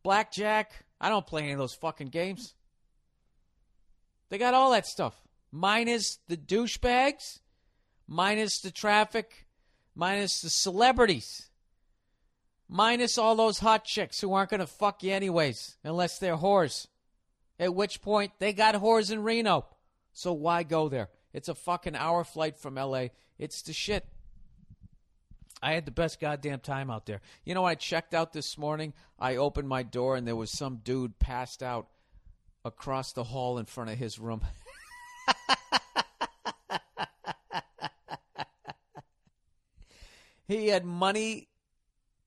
Blackjack. 0.02 0.86
I 1.00 1.10
don't 1.10 1.28
play 1.28 1.44
any 1.44 1.52
of 1.52 1.60
those 1.60 1.76
fucking 1.76 2.08
games. 2.08 2.56
They 4.30 4.38
got 4.38 4.54
all 4.54 4.72
that 4.72 4.88
stuff, 4.88 5.16
minus 5.52 6.20
the 6.28 6.38
douchebags 6.38 7.40
minus 8.12 8.60
the 8.60 8.72
traffic, 8.72 9.48
minus 9.96 10.42
the 10.42 10.50
celebrities, 10.50 11.50
minus 12.72 13.18
all 13.18 13.36
those 13.36 13.60
hot 13.60 13.84
chicks 13.84 14.22
who 14.22 14.34
aren't 14.34 14.50
going 14.50 14.62
to 14.62 14.66
fuck 14.66 15.04
you 15.04 15.12
anyways, 15.12 15.76
unless 15.84 16.18
they're 16.18 16.38
whores. 16.38 16.88
At 17.60 17.76
which 17.76 18.02
point, 18.02 18.32
they 18.40 18.54
got 18.54 18.74
whores 18.76 19.12
in 19.12 19.22
Reno. 19.22 19.66
So 20.14 20.34
why 20.34 20.64
go 20.64 20.90
there? 20.90 21.10
It's 21.34 21.50
a 21.50 21.54
fucking 21.54 21.96
hour 21.96 22.24
flight 22.24 22.58
from 22.58 22.74
LA. 22.76 23.08
It's 23.38 23.62
the 23.62 23.74
shit. 23.74 24.08
I 25.62 25.74
had 25.74 25.86
the 25.86 25.92
best 25.92 26.20
goddamn 26.20 26.62
time 26.62 26.90
out 26.90 27.06
there. 27.06 27.22
You 27.46 27.54
know, 27.54 27.66
I 27.66 27.76
checked 27.76 28.16
out 28.16 28.34
this 28.34 28.58
morning. 28.58 28.94
I 29.20 29.36
opened 29.36 29.70
my 29.70 29.84
door 29.84 30.16
and 30.16 30.26
there 30.26 30.36
was 30.36 30.50
some 30.50 30.80
dude 30.84 31.20
passed 31.20 31.62
out 31.62 31.88
across 32.66 33.14
the 33.14 33.26
hall 33.26 33.60
in 33.60 33.66
front 33.66 33.92
of 33.92 33.98
his 33.98 34.18
room. 34.18 34.42
he 40.48 40.70
had 40.70 40.84
money. 40.84 41.51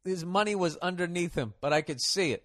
His 0.05 0.25
money 0.25 0.55
was 0.55 0.77
underneath 0.77 1.35
him, 1.35 1.55
but 1.61 1.73
I 1.73 1.83
could 1.83 2.01
see 2.01 2.33
it. 2.33 2.45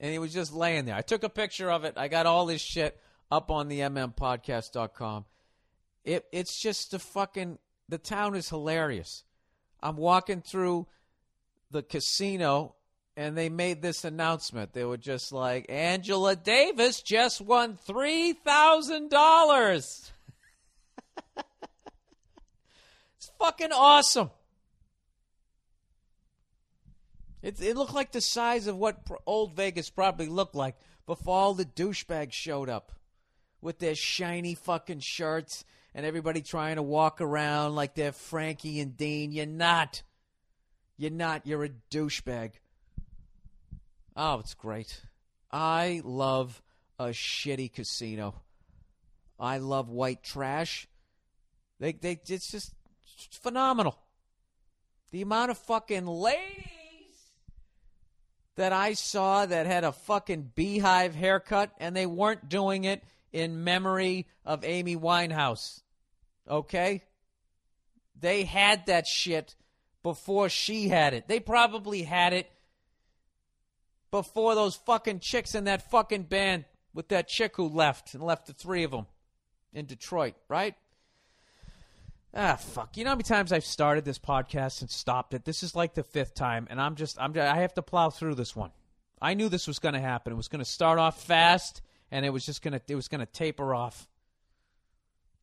And 0.00 0.12
he 0.12 0.18
was 0.18 0.32
just 0.32 0.52
laying 0.52 0.86
there. 0.86 0.94
I 0.94 1.02
took 1.02 1.22
a 1.22 1.28
picture 1.28 1.70
of 1.70 1.84
it. 1.84 1.94
I 1.96 2.08
got 2.08 2.26
all 2.26 2.46
this 2.46 2.60
shit 2.60 2.98
up 3.30 3.50
on 3.50 3.68
the 3.68 3.80
mmpodcast.com. 3.80 5.24
It, 6.04 6.26
it's 6.32 6.60
just 6.60 6.90
the 6.90 6.98
fucking. 6.98 7.58
The 7.88 7.98
town 7.98 8.34
is 8.34 8.48
hilarious. 8.48 9.24
I'm 9.82 9.96
walking 9.96 10.40
through 10.40 10.86
the 11.70 11.82
casino 11.82 12.74
and 13.16 13.36
they 13.36 13.48
made 13.48 13.82
this 13.82 14.04
announcement. 14.04 14.72
They 14.72 14.84
were 14.84 14.96
just 14.96 15.32
like, 15.32 15.66
Angela 15.68 16.34
Davis 16.34 17.00
just 17.02 17.40
won 17.40 17.78
$3,000. 17.86 20.10
it's 23.16 23.30
fucking 23.38 23.72
awesome. 23.72 24.30
It, 27.44 27.60
it 27.60 27.76
looked 27.76 27.92
like 27.92 28.10
the 28.10 28.22
size 28.22 28.66
of 28.68 28.78
what 28.78 29.06
old 29.26 29.54
Vegas 29.54 29.90
probably 29.90 30.28
looked 30.28 30.54
like 30.54 30.76
before 31.04 31.36
all 31.36 31.52
the 31.52 31.66
douchebags 31.66 32.32
showed 32.32 32.70
up 32.70 32.90
with 33.60 33.78
their 33.78 33.94
shiny 33.94 34.54
fucking 34.54 35.00
shirts 35.00 35.62
and 35.94 36.06
everybody 36.06 36.40
trying 36.40 36.76
to 36.76 36.82
walk 36.82 37.20
around 37.20 37.74
like 37.74 37.94
they're 37.94 38.12
Frankie 38.12 38.80
and 38.80 38.96
Dean. 38.96 39.30
You're 39.30 39.44
not. 39.44 40.02
You're 40.96 41.10
not. 41.10 41.46
You're 41.46 41.64
a 41.64 41.70
douchebag. 41.90 42.52
Oh, 44.16 44.38
it's 44.38 44.54
great. 44.54 45.02
I 45.52 46.00
love 46.02 46.62
a 46.98 47.08
shitty 47.08 47.74
casino. 47.74 48.40
I 49.38 49.58
love 49.58 49.90
white 49.90 50.22
trash. 50.22 50.88
They, 51.78 51.92
they, 51.92 52.18
it's 52.26 52.50
just 52.50 52.72
phenomenal. 53.42 53.98
The 55.10 55.20
amount 55.20 55.50
of 55.50 55.58
fucking 55.58 56.06
ladies 56.06 56.73
that 58.56 58.72
I 58.72 58.94
saw 58.94 59.46
that 59.46 59.66
had 59.66 59.84
a 59.84 59.92
fucking 59.92 60.52
beehive 60.54 61.14
haircut, 61.14 61.72
and 61.78 61.94
they 61.94 62.06
weren't 62.06 62.48
doing 62.48 62.84
it 62.84 63.02
in 63.32 63.64
memory 63.64 64.26
of 64.44 64.64
Amy 64.64 64.96
Winehouse. 64.96 65.82
Okay? 66.48 67.02
They 68.18 68.44
had 68.44 68.86
that 68.86 69.06
shit 69.06 69.56
before 70.02 70.48
she 70.48 70.88
had 70.88 71.14
it. 71.14 71.26
They 71.26 71.40
probably 71.40 72.02
had 72.02 72.32
it 72.32 72.48
before 74.10 74.54
those 74.54 74.76
fucking 74.76 75.18
chicks 75.18 75.56
in 75.56 75.64
that 75.64 75.90
fucking 75.90 76.22
band 76.24 76.64
with 76.92 77.08
that 77.08 77.26
chick 77.26 77.56
who 77.56 77.68
left 77.68 78.14
and 78.14 78.22
left 78.22 78.46
the 78.46 78.52
three 78.52 78.84
of 78.84 78.92
them 78.92 79.06
in 79.72 79.86
Detroit, 79.86 80.34
right? 80.48 80.76
Ah, 82.34 82.56
fuck. 82.56 82.96
You 82.96 83.04
know 83.04 83.10
how 83.10 83.16
many 83.16 83.24
times 83.24 83.52
I've 83.52 83.64
started 83.64 84.04
this 84.04 84.18
podcast 84.18 84.80
and 84.80 84.90
stopped 84.90 85.34
it? 85.34 85.44
This 85.44 85.62
is 85.62 85.76
like 85.76 85.94
the 85.94 86.02
fifth 86.02 86.34
time, 86.34 86.66
and 86.68 86.80
I'm 86.80 86.96
just, 86.96 87.16
I'm, 87.20 87.36
I 87.38 87.58
have 87.58 87.74
to 87.74 87.82
plow 87.82 88.10
through 88.10 88.34
this 88.34 88.56
one. 88.56 88.70
I 89.22 89.34
knew 89.34 89.48
this 89.48 89.68
was 89.68 89.78
going 89.78 89.94
to 89.94 90.00
happen. 90.00 90.32
It 90.32 90.36
was 90.36 90.48
going 90.48 90.64
to 90.64 90.70
start 90.70 90.98
off 90.98 91.22
fast, 91.22 91.80
and 92.10 92.26
it 92.26 92.30
was 92.30 92.44
just 92.44 92.60
going 92.60 92.72
to, 92.72 92.80
it 92.88 92.94
was 92.96 93.08
going 93.08 93.20
to 93.20 93.26
taper 93.26 93.74
off 93.74 94.08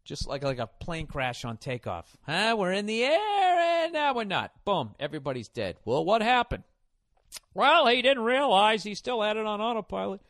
just 0.04 0.28
like 0.28 0.44
like 0.44 0.60
a 0.60 0.68
plane 0.68 1.08
crash 1.08 1.46
on 1.46 1.58
takeoff. 1.58 2.18
Huh? 2.26 2.56
We're 2.58 2.74
in 2.74 2.86
the 2.86 3.04
air 3.04 3.84
and 3.84 3.94
now 3.94 4.14
we're 4.14 4.24
not. 4.24 4.52
Boom, 4.66 4.96
everybody's 5.00 5.48
dead. 5.48 5.78
Well, 5.86 6.04
what 6.04 6.22
happened? 6.22 6.64
Well, 7.54 7.88
he 7.88 8.02
didn't 8.02 8.24
realize 8.24 8.84
he 8.84 8.96
still 8.96 9.22
had 9.22 9.38
it 9.38 9.46
on 9.46 9.62
autopilot. 9.62 10.22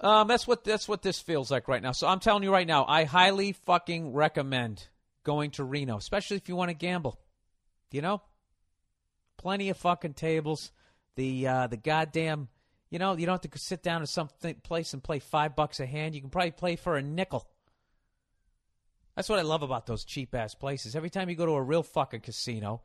Um, 0.00 0.28
that's 0.28 0.46
what 0.46 0.64
that's 0.64 0.88
what 0.88 1.02
this 1.02 1.18
feels 1.18 1.50
like 1.50 1.68
right 1.68 1.82
now. 1.82 1.92
So 1.92 2.06
I'm 2.06 2.20
telling 2.20 2.42
you 2.42 2.52
right 2.52 2.66
now, 2.66 2.84
I 2.86 3.04
highly 3.04 3.52
fucking 3.52 4.12
recommend 4.12 4.86
going 5.26 5.50
to 5.50 5.64
Reno, 5.64 5.96
especially 5.96 6.36
if 6.36 6.48
you 6.48 6.54
want 6.54 6.70
to 6.70 6.74
gamble. 6.74 7.18
You 7.90 8.00
know, 8.00 8.22
plenty 9.36 9.68
of 9.70 9.76
fucking 9.76 10.14
tables. 10.14 10.70
The 11.16 11.48
uh, 11.48 11.66
the 11.66 11.76
goddamn, 11.76 12.48
you 12.90 12.98
know, 12.98 13.16
you 13.16 13.26
don't 13.26 13.42
have 13.42 13.50
to 13.50 13.58
sit 13.58 13.82
down 13.82 14.02
to 14.02 14.06
some 14.06 14.28
place 14.62 14.94
and 14.94 15.02
play 15.02 15.18
five 15.18 15.56
bucks 15.56 15.80
a 15.80 15.86
hand. 15.86 16.14
You 16.14 16.20
can 16.20 16.30
probably 16.30 16.52
play 16.52 16.76
for 16.76 16.96
a 16.96 17.02
nickel. 17.02 17.48
That's 19.16 19.28
what 19.28 19.38
I 19.38 19.42
love 19.42 19.62
about 19.62 19.86
those 19.86 20.04
cheap 20.04 20.34
ass 20.34 20.54
places. 20.54 20.94
Every 20.94 21.10
time 21.10 21.28
you 21.28 21.36
go 21.36 21.46
to 21.46 21.52
a 21.52 21.62
real 21.62 21.82
fucking 21.82 22.20
casino, 22.20 22.82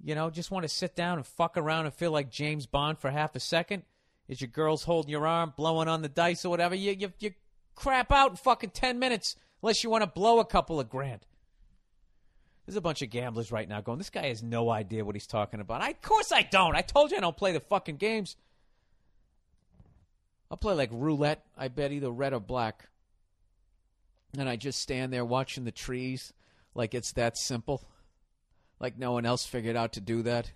you 0.00 0.14
know, 0.14 0.30
just 0.30 0.50
want 0.50 0.62
to 0.64 0.68
sit 0.68 0.94
down 0.94 1.16
and 1.16 1.26
fuck 1.26 1.56
around 1.56 1.86
and 1.86 1.94
feel 1.94 2.12
like 2.12 2.30
James 2.30 2.66
Bond 2.66 2.98
for 2.98 3.10
half 3.10 3.34
a 3.34 3.40
second. 3.40 3.82
Is 4.28 4.40
your 4.40 4.48
girl's 4.48 4.84
holding 4.84 5.10
your 5.10 5.26
arm, 5.26 5.54
blowing 5.56 5.88
on 5.88 6.02
the 6.02 6.08
dice 6.08 6.44
or 6.44 6.50
whatever? 6.50 6.74
You 6.74 6.92
you, 6.92 7.12
you 7.18 7.32
crap 7.74 8.12
out 8.12 8.30
in 8.30 8.36
fucking 8.36 8.70
ten 8.70 9.00
minutes 9.00 9.36
unless 9.62 9.84
you 9.84 9.90
want 9.90 10.02
to 10.02 10.10
blow 10.10 10.40
a 10.40 10.44
couple 10.44 10.80
of 10.80 10.88
grand. 10.88 11.20
There's 12.66 12.76
a 12.76 12.80
bunch 12.80 13.02
of 13.02 13.10
gamblers 13.10 13.50
right 13.50 13.68
now 13.68 13.80
going, 13.80 13.98
this 13.98 14.10
guy 14.10 14.28
has 14.28 14.42
no 14.42 14.70
idea 14.70 15.04
what 15.04 15.14
he's 15.14 15.26
talking 15.26 15.60
about. 15.60 15.82
I, 15.82 15.90
of 15.90 16.02
course 16.02 16.30
I 16.32 16.42
don't. 16.42 16.76
I 16.76 16.82
told 16.82 17.10
you 17.10 17.16
I 17.16 17.20
don't 17.20 17.36
play 17.36 17.52
the 17.52 17.60
fucking 17.60 17.96
games. 17.96 18.36
I'll 20.50 20.56
play 20.56 20.74
like 20.74 20.90
roulette. 20.92 21.44
I 21.56 21.68
bet 21.68 21.92
either 21.92 22.10
red 22.10 22.32
or 22.32 22.40
black 22.40 22.88
and 24.38 24.48
I 24.48 24.56
just 24.56 24.80
stand 24.80 25.12
there 25.12 25.24
watching 25.24 25.64
the 25.64 25.72
trees 25.72 26.32
like 26.74 26.94
it's 26.94 27.12
that 27.12 27.36
simple. 27.36 27.82
Like 28.80 28.98
no 28.98 29.12
one 29.12 29.26
else 29.26 29.44
figured 29.44 29.76
out 29.76 29.92
to 29.94 30.00
do 30.00 30.22
that. 30.22 30.50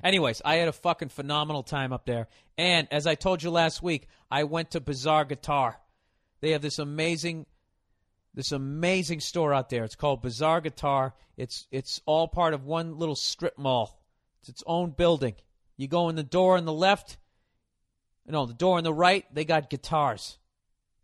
Anyways, 0.04 0.42
I 0.44 0.56
had 0.56 0.68
a 0.68 0.72
fucking 0.72 1.10
phenomenal 1.10 1.62
time 1.62 1.92
up 1.92 2.04
there. 2.06 2.26
And 2.58 2.88
as 2.90 3.06
I 3.06 3.14
told 3.14 3.42
you 3.42 3.50
last 3.50 3.82
week, 3.82 4.08
I 4.30 4.44
went 4.44 4.72
to 4.72 4.80
Bizarre 4.80 5.24
Guitar. 5.24 5.78
They 6.42 6.50
have 6.50 6.60
this 6.60 6.78
amazing 6.78 7.46
this 8.34 8.52
amazing 8.52 9.20
store 9.20 9.52
out 9.52 9.70
there. 9.70 9.84
It's 9.84 9.94
called 9.94 10.22
Bizarre 10.22 10.60
Guitar. 10.60 11.14
It's 11.38 11.66
it's 11.70 12.02
all 12.04 12.28
part 12.28 12.52
of 12.52 12.66
one 12.66 12.98
little 12.98 13.16
strip 13.16 13.56
mall. 13.56 14.02
It's 14.40 14.50
its 14.50 14.62
own 14.66 14.90
building. 14.90 15.36
You 15.76 15.88
go 15.88 16.08
in 16.08 16.16
the 16.16 16.22
door 16.22 16.56
on 16.58 16.64
the 16.64 16.72
left, 16.72 17.16
no, 18.26 18.44
the 18.46 18.54
door 18.54 18.78
on 18.78 18.84
the 18.84 18.92
right, 18.92 19.24
they 19.32 19.44
got 19.44 19.70
guitars. 19.70 20.38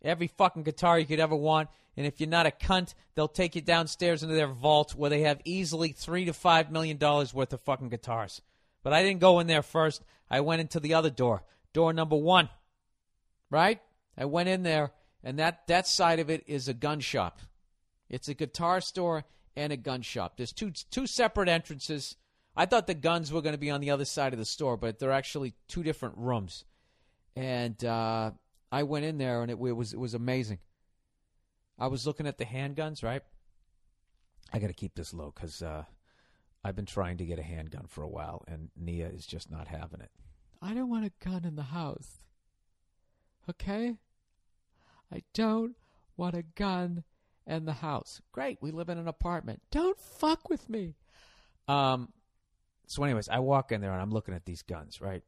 Every 0.01 0.27
fucking 0.27 0.63
guitar 0.63 0.99
you 0.99 1.05
could 1.05 1.19
ever 1.19 1.35
want. 1.35 1.69
And 1.97 2.05
if 2.05 2.19
you're 2.19 2.29
not 2.29 2.45
a 2.45 2.51
cunt, 2.51 2.93
they'll 3.15 3.27
take 3.27 3.55
you 3.55 3.61
downstairs 3.61 4.23
into 4.23 4.35
their 4.35 4.47
vault 4.47 4.95
where 4.95 5.09
they 5.09 5.21
have 5.21 5.41
easily 5.43 5.91
three 5.91 6.25
to 6.25 6.33
five 6.33 6.71
million 6.71 6.97
dollars 6.97 7.33
worth 7.33 7.51
of 7.53 7.61
fucking 7.61 7.89
guitars. 7.89 8.41
But 8.83 8.93
I 8.93 9.03
didn't 9.03 9.19
go 9.19 9.39
in 9.39 9.47
there 9.47 9.61
first. 9.61 10.03
I 10.29 10.41
went 10.41 10.61
into 10.61 10.79
the 10.79 10.93
other 10.93 11.09
door, 11.09 11.43
door 11.73 11.91
number 11.91 12.15
one. 12.15 12.49
Right? 13.49 13.81
I 14.17 14.25
went 14.25 14.49
in 14.49 14.63
there, 14.63 14.91
and 15.23 15.39
that, 15.39 15.67
that 15.67 15.87
side 15.87 16.19
of 16.19 16.29
it 16.29 16.43
is 16.47 16.67
a 16.67 16.73
gun 16.73 16.99
shop. 16.99 17.39
It's 18.09 18.27
a 18.27 18.33
guitar 18.33 18.81
store 18.81 19.25
and 19.55 19.73
a 19.73 19.77
gun 19.77 20.01
shop. 20.01 20.37
There's 20.37 20.53
two 20.53 20.71
two 20.71 21.05
separate 21.05 21.49
entrances. 21.49 22.15
I 22.55 22.65
thought 22.65 22.87
the 22.87 22.93
guns 22.93 23.31
were 23.31 23.41
going 23.41 23.53
to 23.53 23.59
be 23.59 23.69
on 23.69 23.81
the 23.81 23.91
other 23.91 24.05
side 24.05 24.33
of 24.33 24.39
the 24.39 24.45
store, 24.45 24.77
but 24.77 24.99
they're 24.99 25.11
actually 25.11 25.53
two 25.67 25.83
different 25.83 26.17
rooms. 26.17 26.65
And 27.35 27.83
uh, 27.85 28.31
I 28.71 28.83
went 28.83 29.05
in 29.05 29.17
there 29.17 29.41
and 29.41 29.51
it, 29.51 29.57
it 29.61 29.75
was 29.75 29.93
it 29.93 29.99
was 29.99 30.13
amazing. 30.13 30.59
I 31.77 31.87
was 31.87 32.05
looking 32.05 32.27
at 32.27 32.37
the 32.37 32.45
handguns, 32.45 33.03
right? 33.03 33.21
I 34.51 34.59
got 34.59 34.67
to 34.67 34.73
keep 34.73 34.95
this 34.95 35.13
low 35.13 35.31
because 35.33 35.61
uh, 35.61 35.83
I've 36.63 36.75
been 36.75 36.85
trying 36.85 37.17
to 37.17 37.25
get 37.25 37.39
a 37.39 37.43
handgun 37.43 37.85
for 37.87 38.03
a 38.03 38.07
while, 38.07 38.43
and 38.47 38.69
Nia 38.75 39.07
is 39.07 39.25
just 39.25 39.49
not 39.49 39.67
having 39.67 40.01
it. 40.01 40.11
I 40.61 40.73
don't 40.73 40.89
want 40.89 41.05
a 41.05 41.11
gun 41.23 41.45
in 41.45 41.55
the 41.55 41.63
house. 41.63 42.25
Okay? 43.49 43.95
I 45.11 45.23
don't 45.33 45.75
want 46.17 46.35
a 46.35 46.43
gun 46.43 47.03
in 47.47 47.65
the 47.65 47.73
house. 47.73 48.21
Great, 48.31 48.59
we 48.61 48.71
live 48.71 48.89
in 48.89 48.97
an 48.97 49.07
apartment. 49.07 49.61
Don't 49.71 49.99
fuck 49.99 50.49
with 50.49 50.69
me. 50.69 50.95
Um. 51.67 52.09
So, 52.87 53.03
anyways, 53.03 53.29
I 53.29 53.39
walk 53.39 53.71
in 53.71 53.81
there 53.81 53.91
and 53.91 54.01
I'm 54.01 54.09
looking 54.11 54.33
at 54.33 54.45
these 54.45 54.63
guns, 54.63 54.99
right? 54.99 55.23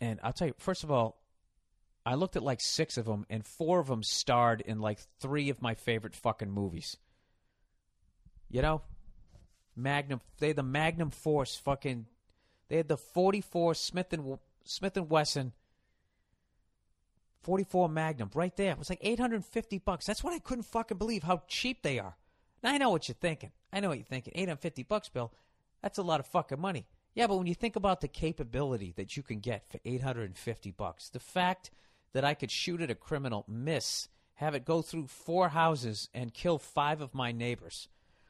And 0.00 0.20
I'll 0.22 0.32
tell 0.32 0.46
you, 0.46 0.54
first 0.58 0.84
of 0.84 0.90
all, 0.92 1.20
I 2.06 2.14
looked 2.14 2.36
at 2.36 2.42
like 2.42 2.60
six 2.60 2.96
of 2.98 3.06
them, 3.06 3.26
and 3.30 3.44
four 3.44 3.80
of 3.80 3.88
them 3.88 4.02
starred 4.02 4.60
in 4.60 4.80
like 4.80 5.00
three 5.20 5.48
of 5.50 5.62
my 5.62 5.74
favorite 5.74 6.14
fucking 6.14 6.50
movies. 6.50 6.96
You 8.48 8.62
know, 8.62 8.82
Magnum. 9.74 10.20
They 10.38 10.48
had 10.48 10.56
the 10.56 10.62
Magnum 10.62 11.10
Force 11.10 11.56
fucking. 11.56 12.06
They 12.68 12.76
had 12.76 12.88
the 12.88 12.96
forty 12.96 13.40
four 13.40 13.74
Smith 13.74 14.12
and 14.12 14.38
Smith 14.64 14.96
and 14.96 15.10
Wesson. 15.10 15.52
44 17.44 17.88
Magnum 17.88 18.30
right 18.34 18.54
there. 18.56 18.72
It 18.72 18.78
was 18.78 18.90
like 18.90 19.00
850 19.02 19.78
bucks. 19.78 20.06
That's 20.06 20.24
what 20.24 20.32
I 20.32 20.38
couldn't 20.38 20.64
fucking 20.64 20.98
believe 20.98 21.22
how 21.22 21.42
cheap 21.46 21.82
they 21.82 21.98
are. 21.98 22.16
Now 22.62 22.72
I 22.72 22.78
know 22.78 22.90
what 22.90 23.08
you're 23.08 23.14
thinking. 23.14 23.52
I 23.72 23.80
know 23.80 23.88
what 23.88 23.98
you're 23.98 24.04
thinking. 24.04 24.32
850 24.34 24.82
bucks, 24.84 25.08
Bill. 25.08 25.32
That's 25.82 25.98
a 25.98 26.02
lot 26.02 26.20
of 26.20 26.26
fucking 26.26 26.60
money. 26.60 26.86
Yeah, 27.14 27.26
but 27.26 27.36
when 27.36 27.46
you 27.46 27.54
think 27.54 27.76
about 27.76 28.00
the 28.00 28.08
capability 28.08 28.92
that 28.96 29.16
you 29.16 29.22
can 29.22 29.38
get 29.38 29.70
for 29.70 29.78
850 29.84 30.70
bucks, 30.72 31.10
the 31.10 31.20
fact 31.20 31.70
that 32.12 32.24
I 32.24 32.34
could 32.34 32.50
shoot 32.50 32.80
at 32.80 32.90
a 32.90 32.94
criminal, 32.94 33.44
miss, 33.46 34.08
have 34.34 34.54
it 34.54 34.64
go 34.64 34.82
through 34.82 35.06
four 35.06 35.50
houses 35.50 36.08
and 36.12 36.34
kill 36.34 36.58
five 36.58 37.00
of 37.00 37.14
my 37.14 37.30
neighbors 37.30 37.88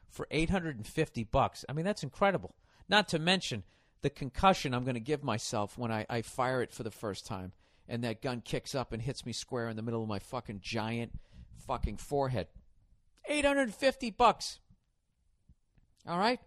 for 0.09 0.27
850 0.29 1.23
bucks. 1.23 1.65
I 1.67 1.73
mean, 1.73 1.85
that's 1.85 2.03
incredible. 2.03 2.55
Not 2.87 3.07
to 3.09 3.19
mention 3.19 3.63
the 4.01 4.09
concussion 4.09 4.73
I'm 4.73 4.83
going 4.83 4.95
to 4.95 4.99
give 4.99 5.23
myself 5.23 5.77
when 5.77 5.91
I, 5.91 6.05
I 6.09 6.21
fire 6.21 6.61
it 6.61 6.71
for 6.71 6.83
the 6.83 6.91
first 6.91 7.25
time 7.25 7.53
and 7.87 8.03
that 8.03 8.21
gun 8.21 8.41
kicks 8.41 8.75
up 8.75 8.91
and 8.91 9.01
hits 9.01 9.25
me 9.25 9.33
square 9.33 9.69
in 9.69 9.75
the 9.75 9.81
middle 9.81 10.01
of 10.01 10.09
my 10.09 10.19
fucking 10.19 10.59
giant 10.61 11.11
fucking 11.67 11.97
forehead. 11.97 12.47
850 13.27 14.11
bucks. 14.11 14.59
All 16.07 16.19
right? 16.19 16.39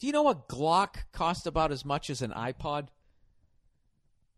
Do 0.00 0.06
you 0.06 0.12
know 0.12 0.22
what 0.22 0.48
Glock 0.48 0.96
cost 1.12 1.46
about 1.46 1.70
as 1.70 1.84
much 1.84 2.10
as 2.10 2.22
an 2.22 2.32
iPod? 2.32 2.88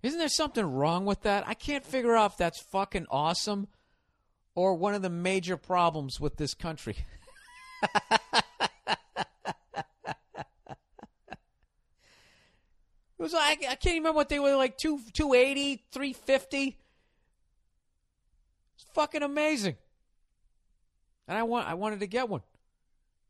Isn't 0.03 0.19
there 0.19 0.29
something 0.29 0.65
wrong 0.65 1.07
with 1.07 1.23
that? 1.23 1.49
I 1.49 1.55
can't 1.55 1.85
figure 1.85 2.15
out 2.15 2.33
if 2.33 2.37
that's 2.37 2.61
fucking 2.61 3.07
awesome 3.11 3.69
or 4.55 4.75
one 4.75 4.93
of 4.95 5.01
the 5.01 5.09
major 5.09 5.57
problems 5.57 6.21
with 6.21 6.37
this 6.37 6.53
country. 6.53 6.97
was 13.25 13.33
like 13.33 13.65
I 13.69 13.75
can't 13.75 13.97
remember 13.97 14.17
what 14.17 14.29
they 14.29 14.39
were 14.39 14.55
like 14.55 14.77
two 14.77 15.01
280, 15.15 15.83
350. 15.91 16.77
It's 18.77 18.87
fucking 18.93 19.23
amazing. 19.23 19.77
And 21.27 21.39
I 21.39 21.45
want 21.45 21.67
I 21.67 21.75
wanted 21.75 22.01
to 22.01 22.07
get 22.07 22.29
one. 22.29 22.43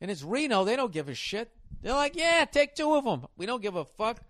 And 0.00 0.10
it's 0.10 0.24
Reno, 0.24 0.64
they 0.64 0.74
don't 0.74 0.92
give 0.92 1.08
a 1.08 1.14
shit. 1.14 1.50
They're 1.80 1.94
like, 1.94 2.16
"Yeah, 2.16 2.44
take 2.44 2.74
two 2.74 2.94
of 2.94 3.04
them. 3.04 3.26
We 3.36 3.46
don't 3.46 3.62
give 3.62 3.76
a 3.76 3.84
fuck." 3.84 4.20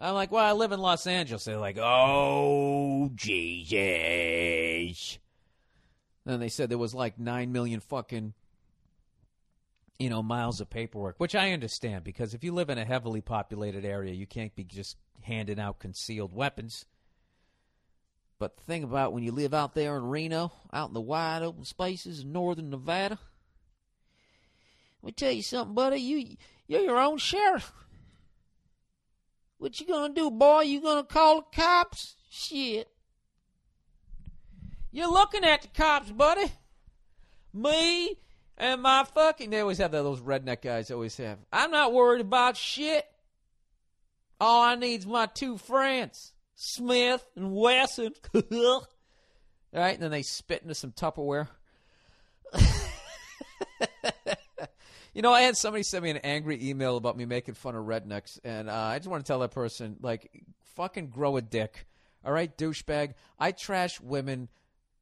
I'm 0.00 0.14
like, 0.14 0.32
"Well, 0.32 0.44
I 0.44 0.52
live 0.52 0.72
in 0.72 0.80
Los 0.80 1.06
Angeles." 1.06 1.44
They're 1.44 1.56
like, 1.56 1.78
"Oh, 1.78 3.10
Jesus." 3.14 5.18
Then 6.24 6.40
they 6.40 6.48
said 6.48 6.68
there 6.68 6.78
was 6.78 6.94
like 6.94 7.18
9 7.18 7.52
million 7.52 7.80
fucking 7.80 8.34
you 9.98 10.10
know, 10.10 10.22
miles 10.22 10.60
of 10.60 10.68
paperwork, 10.68 11.14
which 11.18 11.36
I 11.36 11.52
understand 11.52 12.02
because 12.02 12.34
if 12.34 12.42
you 12.42 12.52
live 12.52 12.70
in 12.70 12.78
a 12.78 12.84
heavily 12.84 13.20
populated 13.20 13.84
area, 13.84 14.12
you 14.12 14.26
can't 14.26 14.52
be 14.56 14.64
just 14.64 14.96
handing 15.22 15.58
out 15.58 15.78
concealed 15.78 16.34
weapons. 16.34 16.84
But 18.38 18.56
the 18.56 18.62
thing 18.62 18.82
about 18.82 19.12
when 19.12 19.22
you 19.22 19.32
live 19.32 19.54
out 19.54 19.74
there 19.74 19.96
in 19.96 20.04
Reno, 20.04 20.52
out 20.72 20.88
in 20.88 20.94
the 20.94 21.00
wide 21.00 21.42
open 21.42 21.64
spaces 21.64 22.20
in 22.20 22.32
northern 22.32 22.70
Nevada, 22.70 23.18
let 25.02 25.06
me 25.06 25.12
tell 25.12 25.32
you 25.32 25.42
something, 25.42 25.74
buddy. 25.74 25.98
You 25.98 26.36
you're 26.66 26.82
your 26.82 26.98
own 26.98 27.18
sheriff. 27.18 27.72
What 29.58 29.78
you 29.78 29.86
gonna 29.86 30.12
do, 30.12 30.30
boy? 30.30 30.62
You 30.62 30.80
gonna 30.80 31.04
call 31.04 31.36
the 31.36 31.46
cops? 31.54 32.16
Shit. 32.30 32.88
You're 34.90 35.10
looking 35.10 35.44
at 35.44 35.62
the 35.62 35.68
cops, 35.68 36.10
buddy. 36.10 36.52
Me 37.54 38.18
and 38.58 38.82
my 38.82 39.04
fucking, 39.04 39.50
they 39.50 39.60
always 39.60 39.78
have 39.78 39.92
those 39.92 40.20
redneck 40.20 40.62
guys 40.62 40.90
always 40.90 41.16
have. 41.16 41.38
I'm 41.52 41.70
not 41.70 41.92
worried 41.92 42.20
about 42.20 42.56
shit. 42.56 43.06
All 44.42 44.60
I 44.60 44.74
need's 44.74 45.06
my 45.06 45.26
two 45.26 45.56
friends, 45.56 46.32
Smith 46.56 47.24
and 47.36 47.54
Wesson. 47.54 48.12
All 48.34 48.82
right, 49.72 49.94
and 49.94 50.02
then 50.02 50.10
they 50.10 50.22
spit 50.22 50.62
into 50.62 50.74
some 50.74 50.90
Tupperware. 50.90 51.46
you 55.14 55.22
know, 55.22 55.32
I 55.32 55.42
had 55.42 55.56
somebody 55.56 55.84
send 55.84 56.02
me 56.02 56.10
an 56.10 56.16
angry 56.16 56.58
email 56.68 56.96
about 56.96 57.16
me 57.16 57.24
making 57.24 57.54
fun 57.54 57.76
of 57.76 57.84
rednecks, 57.84 58.40
and 58.42 58.68
uh, 58.68 58.74
I 58.74 58.98
just 58.98 59.08
want 59.08 59.24
to 59.24 59.30
tell 59.30 59.38
that 59.38 59.52
person, 59.52 59.98
like, 60.00 60.42
fucking 60.74 61.10
grow 61.10 61.36
a 61.36 61.40
dick. 61.40 61.86
All 62.24 62.32
right, 62.32 62.58
douchebag. 62.58 63.14
I 63.38 63.52
trash 63.52 64.00
women 64.00 64.48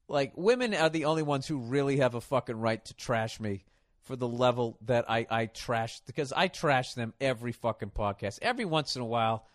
like 0.07 0.37
women 0.37 0.75
are 0.75 0.91
the 0.91 1.07
only 1.07 1.23
ones 1.23 1.47
who 1.47 1.61
really 1.61 1.97
have 1.97 2.15
a 2.15 2.21
fucking 2.21 2.59
right 2.59 2.85
to 2.85 2.93
trash 2.93 3.41
me 3.41 3.65
for 4.03 4.17
the 4.17 4.29
level 4.29 4.79
that 4.87 5.11
I 5.11 5.27
I 5.31 5.47
trash 5.47 6.01
because 6.07 6.33
I 6.33 6.49
trash 6.49 6.95
them 6.95 7.15
every 7.21 7.53
fucking 7.53 7.91
podcast. 7.91 8.39
Every 8.43 8.65
once 8.65 8.97
in 8.97 9.03
a 9.03 9.07
while, 9.07 9.47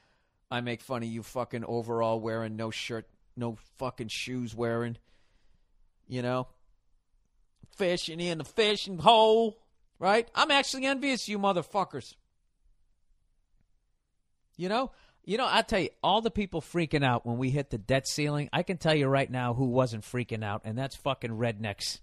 I 0.50 0.62
make 0.62 0.82
fun 0.82 1.04
of 1.04 1.10
you 1.10 1.24
fucking 1.24 1.66
overall 1.66 2.20
wearing, 2.20 2.56
no 2.56 2.72
shirt, 2.72 3.08
no 3.36 3.58
fucking 3.78 4.10
shoes 4.10 4.56
wearing. 4.56 4.98
You 6.08 6.22
know, 6.22 6.48
fishing 7.78 8.20
in 8.20 8.38
the 8.38 8.44
fishing 8.44 9.00
hole, 9.00 9.58
right? 10.00 10.30
I'm 10.36 10.52
actually 10.52 10.86
envious, 10.86 11.28
you 11.28 11.40
motherfuckers. 11.40 12.14
You 14.58 14.70
know, 14.70 14.92
you 15.26 15.38
know, 15.38 15.48
I 15.50 15.64
tell 15.64 15.80
you, 15.80 15.90
all 16.04 16.22
the 16.22 16.32
people 16.32 16.62
freaking 16.62 17.04
out 17.04 17.26
when 17.26 17.38
we 17.38 17.50
hit 17.50 17.72
the 17.72 17.78
debt 17.78 18.08
ceiling, 18.08 18.50
I 18.54 18.64
can 18.64 18.78
tell 18.78 18.94
you 18.94 19.08
right 19.08 19.30
now 19.30 19.56
who 19.56 19.66
wasn't 19.66 20.04
freaking 20.04 20.44
out, 20.44 20.62
and 20.64 20.78
that's 20.78 20.96
fucking 20.96 21.32
rednecks. 21.32 22.00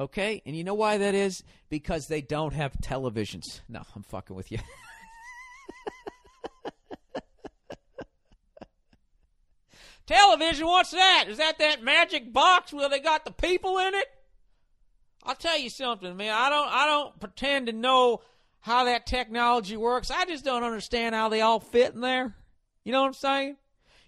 Okay? 0.00 0.42
And 0.46 0.56
you 0.56 0.64
know 0.64 0.74
why 0.74 0.96
that 0.98 1.14
is? 1.14 1.44
Because 1.68 2.06
they 2.06 2.22
don't 2.22 2.54
have 2.54 2.72
televisions. 2.82 3.60
No, 3.68 3.82
I'm 3.94 4.02
fucking 4.02 4.34
with 4.34 4.50
you. 4.50 4.58
Television, 10.06 10.66
what's 10.66 10.90
that? 10.90 11.26
Is 11.28 11.36
that 11.36 11.58
that 11.58 11.84
magic 11.84 12.32
box 12.32 12.72
where 12.72 12.88
they 12.88 12.98
got 12.98 13.24
the 13.24 13.30
people 13.30 13.78
in 13.78 13.94
it? 13.94 14.06
I'll 15.22 15.36
tell 15.36 15.58
you 15.58 15.68
something, 15.70 16.16
man. 16.16 16.32
I 16.34 16.48
don't 16.48 16.68
I 16.68 16.86
don't 16.86 17.20
pretend 17.20 17.66
to 17.66 17.72
know 17.72 18.22
how 18.60 18.84
that 18.84 19.06
technology 19.06 19.76
works. 19.76 20.10
I 20.10 20.24
just 20.24 20.44
don't 20.44 20.64
understand 20.64 21.14
how 21.14 21.28
they 21.28 21.42
all 21.42 21.60
fit 21.60 21.94
in 21.94 22.00
there. 22.00 22.34
You 22.84 22.92
know 22.92 23.02
what 23.02 23.08
I'm 23.08 23.12
saying? 23.12 23.56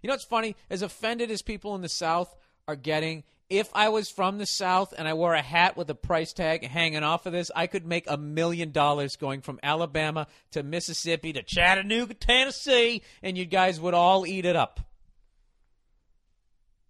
You 0.02 0.08
know 0.08 0.14
what's 0.14 0.24
funny? 0.24 0.56
As 0.70 0.82
offended 0.82 1.30
as 1.30 1.42
people 1.42 1.74
in 1.76 1.82
the 1.82 1.88
South 1.88 2.34
are 2.66 2.76
getting, 2.76 3.22
if 3.52 3.68
I 3.74 3.90
was 3.90 4.08
from 4.08 4.38
the 4.38 4.46
South 4.46 4.94
and 4.96 5.06
I 5.06 5.12
wore 5.12 5.34
a 5.34 5.42
hat 5.42 5.76
with 5.76 5.90
a 5.90 5.94
price 5.94 6.32
tag 6.32 6.66
hanging 6.66 7.02
off 7.02 7.26
of 7.26 7.34
this, 7.34 7.50
I 7.54 7.66
could 7.66 7.86
make 7.86 8.04
a 8.08 8.16
million 8.16 8.72
dollars 8.72 9.16
going 9.16 9.42
from 9.42 9.60
Alabama 9.62 10.26
to 10.52 10.62
Mississippi 10.62 11.34
to 11.34 11.42
Chattanooga, 11.42 12.14
Tennessee, 12.14 13.02
and 13.22 13.36
you 13.36 13.44
guys 13.44 13.78
would 13.78 13.92
all 13.92 14.26
eat 14.26 14.46
it 14.46 14.56
up. 14.56 14.80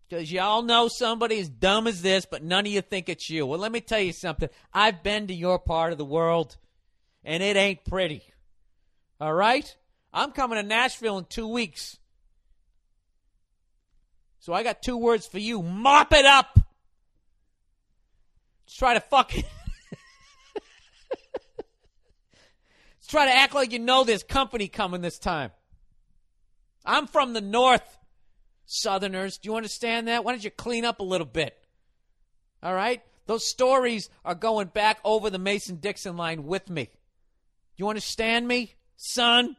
Because 0.08 0.30
y'all 0.30 0.62
know 0.62 0.86
somebody 0.88 1.40
as 1.40 1.48
dumb 1.48 1.88
as 1.88 2.00
this, 2.00 2.26
but 2.30 2.44
none 2.44 2.64
of 2.64 2.72
you 2.72 2.80
think 2.80 3.08
it's 3.08 3.28
you. 3.28 3.44
Well, 3.44 3.58
let 3.58 3.72
me 3.72 3.80
tell 3.80 3.98
you 3.98 4.12
something. 4.12 4.48
I've 4.72 5.02
been 5.02 5.26
to 5.26 5.34
your 5.34 5.58
part 5.58 5.90
of 5.90 5.98
the 5.98 6.04
world 6.04 6.56
and 7.24 7.42
it 7.42 7.56
ain't 7.56 7.84
pretty. 7.84 8.22
All 9.20 9.34
right? 9.34 9.74
I'm 10.12 10.30
coming 10.30 10.58
to 10.58 10.62
Nashville 10.62 11.18
in 11.18 11.24
two 11.24 11.48
weeks. 11.48 11.98
So 14.42 14.52
I 14.52 14.64
got 14.64 14.82
two 14.82 14.96
words 14.96 15.24
for 15.24 15.38
you 15.38 15.62
mop 15.62 16.12
it 16.12 16.26
up. 16.26 16.58
Let's 18.64 18.74
try 18.76 18.94
to 18.94 19.00
fucking. 19.00 19.44
Let's 22.96 23.06
try 23.08 23.26
to 23.26 23.32
act 23.32 23.54
like 23.54 23.70
you 23.70 23.78
know 23.78 24.02
there's 24.02 24.24
company 24.24 24.66
coming 24.66 25.00
this 25.00 25.20
time. 25.20 25.52
I'm 26.84 27.06
from 27.06 27.34
the 27.34 27.40
north, 27.40 27.86
Southerners. 28.66 29.38
Do 29.38 29.48
you 29.48 29.54
understand 29.54 30.08
that? 30.08 30.24
Why 30.24 30.32
don't 30.32 30.42
you 30.42 30.50
clean 30.50 30.84
up 30.84 30.98
a 30.98 31.04
little 31.04 31.24
bit? 31.24 31.56
All 32.64 32.74
right? 32.74 33.00
Those 33.26 33.46
stories 33.46 34.10
are 34.24 34.34
going 34.34 34.66
back 34.66 34.98
over 35.04 35.30
the 35.30 35.38
Mason 35.38 35.76
Dixon 35.76 36.16
line 36.16 36.46
with 36.46 36.68
me. 36.68 36.88
You 37.76 37.88
understand 37.88 38.48
me, 38.48 38.74
son? 38.96 39.56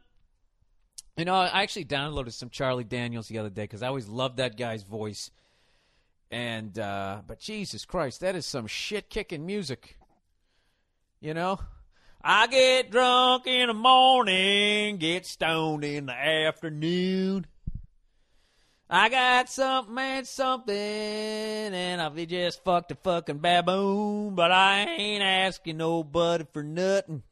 You 1.16 1.24
know, 1.24 1.34
I 1.34 1.62
actually 1.62 1.84
downloaded 1.84 2.32
some 2.32 2.50
Charlie 2.50 2.82
Daniels 2.82 3.28
the 3.28 3.38
other 3.38 3.50
day 3.50 3.62
because 3.62 3.82
I 3.82 3.88
always 3.88 4.08
loved 4.08 4.38
that 4.38 4.56
guy's 4.56 4.82
voice. 4.82 5.30
And, 6.30 6.76
uh, 6.76 7.22
but 7.26 7.38
Jesus 7.38 7.84
Christ, 7.84 8.20
that 8.20 8.34
is 8.34 8.46
some 8.46 8.66
shit 8.66 9.08
kicking 9.08 9.46
music. 9.46 9.96
You 11.20 11.34
know? 11.34 11.60
I 12.20 12.46
get 12.48 12.90
drunk 12.90 13.46
in 13.46 13.68
the 13.68 13.74
morning, 13.74 14.96
get 14.96 15.26
stoned 15.26 15.84
in 15.84 16.06
the 16.06 16.14
afternoon. 16.14 17.46
I 18.90 19.08
got 19.08 19.48
something 19.48 19.98
and 19.98 20.26
something, 20.26 20.74
and 20.74 22.00
I'll 22.00 22.10
be 22.10 22.26
just 22.26 22.64
fucked 22.64 22.92
a 22.92 22.94
fucking 22.96 23.38
baboon, 23.38 24.34
but 24.34 24.50
I 24.50 24.84
ain't 24.84 25.22
asking 25.22 25.76
nobody 25.76 26.44
for 26.52 26.62
nothing. 26.62 27.22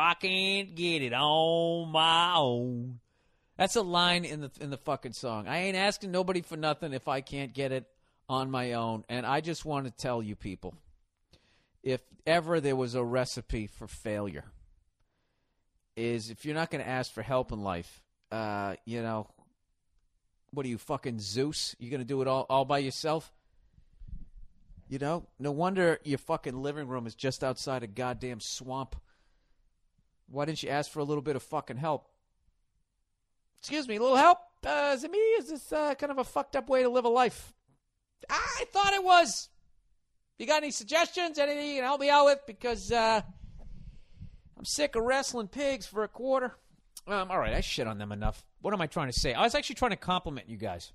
I 0.00 0.14
can't 0.14 0.74
get 0.74 1.02
it 1.02 1.12
on 1.12 1.90
my 1.90 2.34
own. 2.36 3.00
That's 3.56 3.76
a 3.76 3.82
line 3.82 4.24
in 4.24 4.40
the 4.40 4.50
in 4.60 4.70
the 4.70 4.78
fucking 4.78 5.12
song. 5.12 5.46
I 5.46 5.58
ain't 5.58 5.76
asking 5.76 6.10
nobody 6.10 6.40
for 6.40 6.56
nothing 6.56 6.94
if 6.94 7.08
I 7.08 7.20
can't 7.20 7.52
get 7.52 7.72
it 7.72 7.86
on 8.28 8.50
my 8.50 8.72
own. 8.72 9.04
And 9.08 9.26
I 9.26 9.42
just 9.42 9.64
want 9.64 9.84
to 9.84 9.90
tell 9.90 10.22
you 10.22 10.34
people, 10.34 10.74
if 11.82 12.00
ever 12.26 12.60
there 12.60 12.76
was 12.76 12.94
a 12.94 13.04
recipe 13.04 13.66
for 13.66 13.86
failure, 13.86 14.44
is 15.96 16.30
if 16.30 16.46
you're 16.46 16.54
not 16.54 16.70
going 16.70 16.82
to 16.82 16.88
ask 16.88 17.12
for 17.12 17.22
help 17.22 17.52
in 17.52 17.62
life, 17.62 18.00
uh, 18.32 18.76
you 18.86 19.02
know, 19.02 19.28
what 20.52 20.64
are 20.64 20.70
you 20.70 20.78
fucking 20.78 21.20
Zeus? 21.20 21.76
You're 21.78 21.90
going 21.90 22.00
to 22.00 22.06
do 22.06 22.22
it 22.22 22.28
all 22.28 22.46
all 22.48 22.64
by 22.64 22.78
yourself? 22.78 23.30
You 24.88 24.98
know, 24.98 25.26
no 25.38 25.52
wonder 25.52 26.00
your 26.02 26.18
fucking 26.18 26.62
living 26.62 26.88
room 26.88 27.06
is 27.06 27.14
just 27.14 27.44
outside 27.44 27.82
a 27.82 27.86
goddamn 27.86 28.40
swamp 28.40 28.96
Why 30.30 30.44
didn't 30.44 30.62
you 30.62 30.70
ask 30.70 30.90
for 30.90 31.00
a 31.00 31.04
little 31.04 31.22
bit 31.22 31.36
of 31.36 31.42
fucking 31.42 31.76
help? 31.76 32.08
Excuse 33.60 33.88
me, 33.88 33.96
a 33.96 34.00
little 34.00 34.16
help? 34.16 34.38
Uh, 34.64 34.92
is 34.94 35.04
it 35.04 35.10
me? 35.10 35.18
Is 35.18 35.48
this 35.48 35.72
uh, 35.72 35.94
kind 35.94 36.12
of 36.12 36.18
a 36.18 36.24
fucked 36.24 36.56
up 36.56 36.68
way 36.68 36.82
to 36.82 36.88
live 36.88 37.04
a 37.04 37.08
life? 37.08 37.52
I 38.28 38.64
thought 38.72 38.94
it 38.94 39.02
was. 39.02 39.48
You 40.38 40.46
got 40.46 40.62
any 40.62 40.70
suggestions? 40.70 41.38
Anything 41.38 41.68
you 41.68 41.74
can 41.76 41.84
help 41.84 42.00
me 42.00 42.10
out 42.10 42.26
with? 42.26 42.40
Because 42.46 42.92
uh, 42.92 43.20
I'm 44.56 44.64
sick 44.64 44.96
of 44.96 45.02
wrestling 45.02 45.48
pigs 45.48 45.86
for 45.86 46.04
a 46.04 46.08
quarter. 46.08 46.54
Um, 47.06 47.30
all 47.30 47.38
right, 47.38 47.54
I 47.54 47.60
shit 47.60 47.86
on 47.86 47.98
them 47.98 48.12
enough. 48.12 48.44
What 48.60 48.72
am 48.72 48.80
I 48.80 48.86
trying 48.86 49.10
to 49.10 49.18
say? 49.18 49.34
I 49.34 49.42
was 49.42 49.54
actually 49.54 49.76
trying 49.76 49.90
to 49.90 49.96
compliment 49.96 50.48
you 50.48 50.56
guys. 50.56 50.92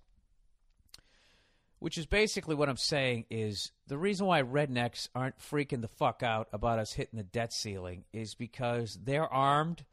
Which 1.86 2.00
is 2.00 2.08
basically 2.08 2.56
what 2.56 2.68
I'm 2.68 2.78
saying 2.78 3.26
is 3.30 3.72
the 3.86 4.00
reason 4.00 4.26
why 4.26 4.42
rednecks 4.42 5.08
aren't 5.14 5.38
freaking 5.38 5.82
the 5.82 5.88
fuck 5.88 6.24
out 6.24 6.48
about 6.52 6.80
us 6.80 6.94
hitting 6.94 7.18
the 7.18 7.24
debt 7.24 7.54
ceiling 7.54 8.06
is 8.12 8.34
because 8.34 8.98
they're 9.04 9.32
armed, 9.32 9.86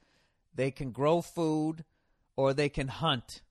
they 0.54 0.70
can 0.70 0.92
grow 0.92 1.20
food, 1.20 1.84
or 2.34 2.54
they 2.54 2.70
can 2.70 2.88
hunt. 2.88 3.42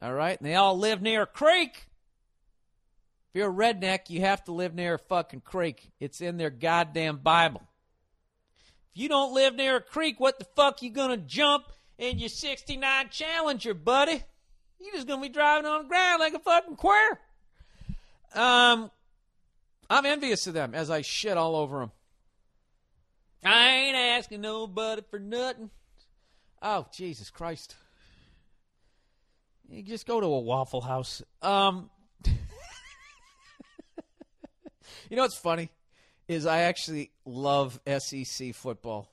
All 0.00 0.14
right? 0.14 0.40
And 0.40 0.48
they 0.48 0.54
all 0.54 0.78
live 0.78 1.02
near 1.02 1.20
a 1.20 1.26
creek. 1.26 1.84
If 3.28 3.34
you're 3.34 3.50
a 3.50 3.54
redneck, 3.54 4.08
you 4.08 4.22
have 4.22 4.42
to 4.44 4.52
live 4.52 4.74
near 4.74 4.94
a 4.94 4.98
fucking 4.98 5.42
creek. 5.42 5.92
It's 6.00 6.22
in 6.22 6.38
their 6.38 6.48
goddamn 6.48 7.18
Bible. 7.18 7.60
If 8.94 9.02
you 9.02 9.10
don't 9.10 9.34
live 9.34 9.54
near 9.54 9.76
a 9.76 9.82
creek, 9.82 10.18
what 10.18 10.38
the 10.38 10.46
fuck 10.56 10.80
you 10.80 10.88
gonna 10.88 11.18
jump 11.18 11.66
in 11.98 12.18
your 12.18 12.30
69 12.30 13.10
Challenger, 13.10 13.74
buddy? 13.74 14.24
You 14.80 14.92
just 14.94 15.06
gonna 15.06 15.20
be 15.20 15.28
driving 15.28 15.66
on 15.66 15.82
the 15.82 15.88
ground 15.88 16.20
like 16.20 16.32
a 16.32 16.38
fucking 16.38 16.76
queer. 16.76 17.20
Um, 18.34 18.90
I'm 19.88 20.06
envious 20.06 20.46
of 20.46 20.54
them 20.54 20.74
as 20.74 20.90
I 20.90 21.02
shit 21.02 21.36
all 21.36 21.56
over 21.56 21.80
them. 21.80 21.92
I 23.44 23.70
ain't 23.70 23.96
asking 23.96 24.42
nobody 24.42 25.02
for 25.10 25.18
nothing. 25.18 25.70
Oh, 26.62 26.86
Jesus 26.92 27.30
Christ. 27.30 27.74
You 29.68 29.82
just 29.82 30.06
go 30.06 30.20
to 30.20 30.26
a 30.26 30.40
Waffle 30.40 30.80
House. 30.80 31.22
Um, 31.42 31.90
you 32.26 32.32
know 35.12 35.22
what's 35.22 35.36
funny? 35.36 35.70
Is 36.28 36.46
I 36.46 36.62
actually 36.62 37.10
love 37.24 37.80
SEC 37.98 38.54
football. 38.54 39.10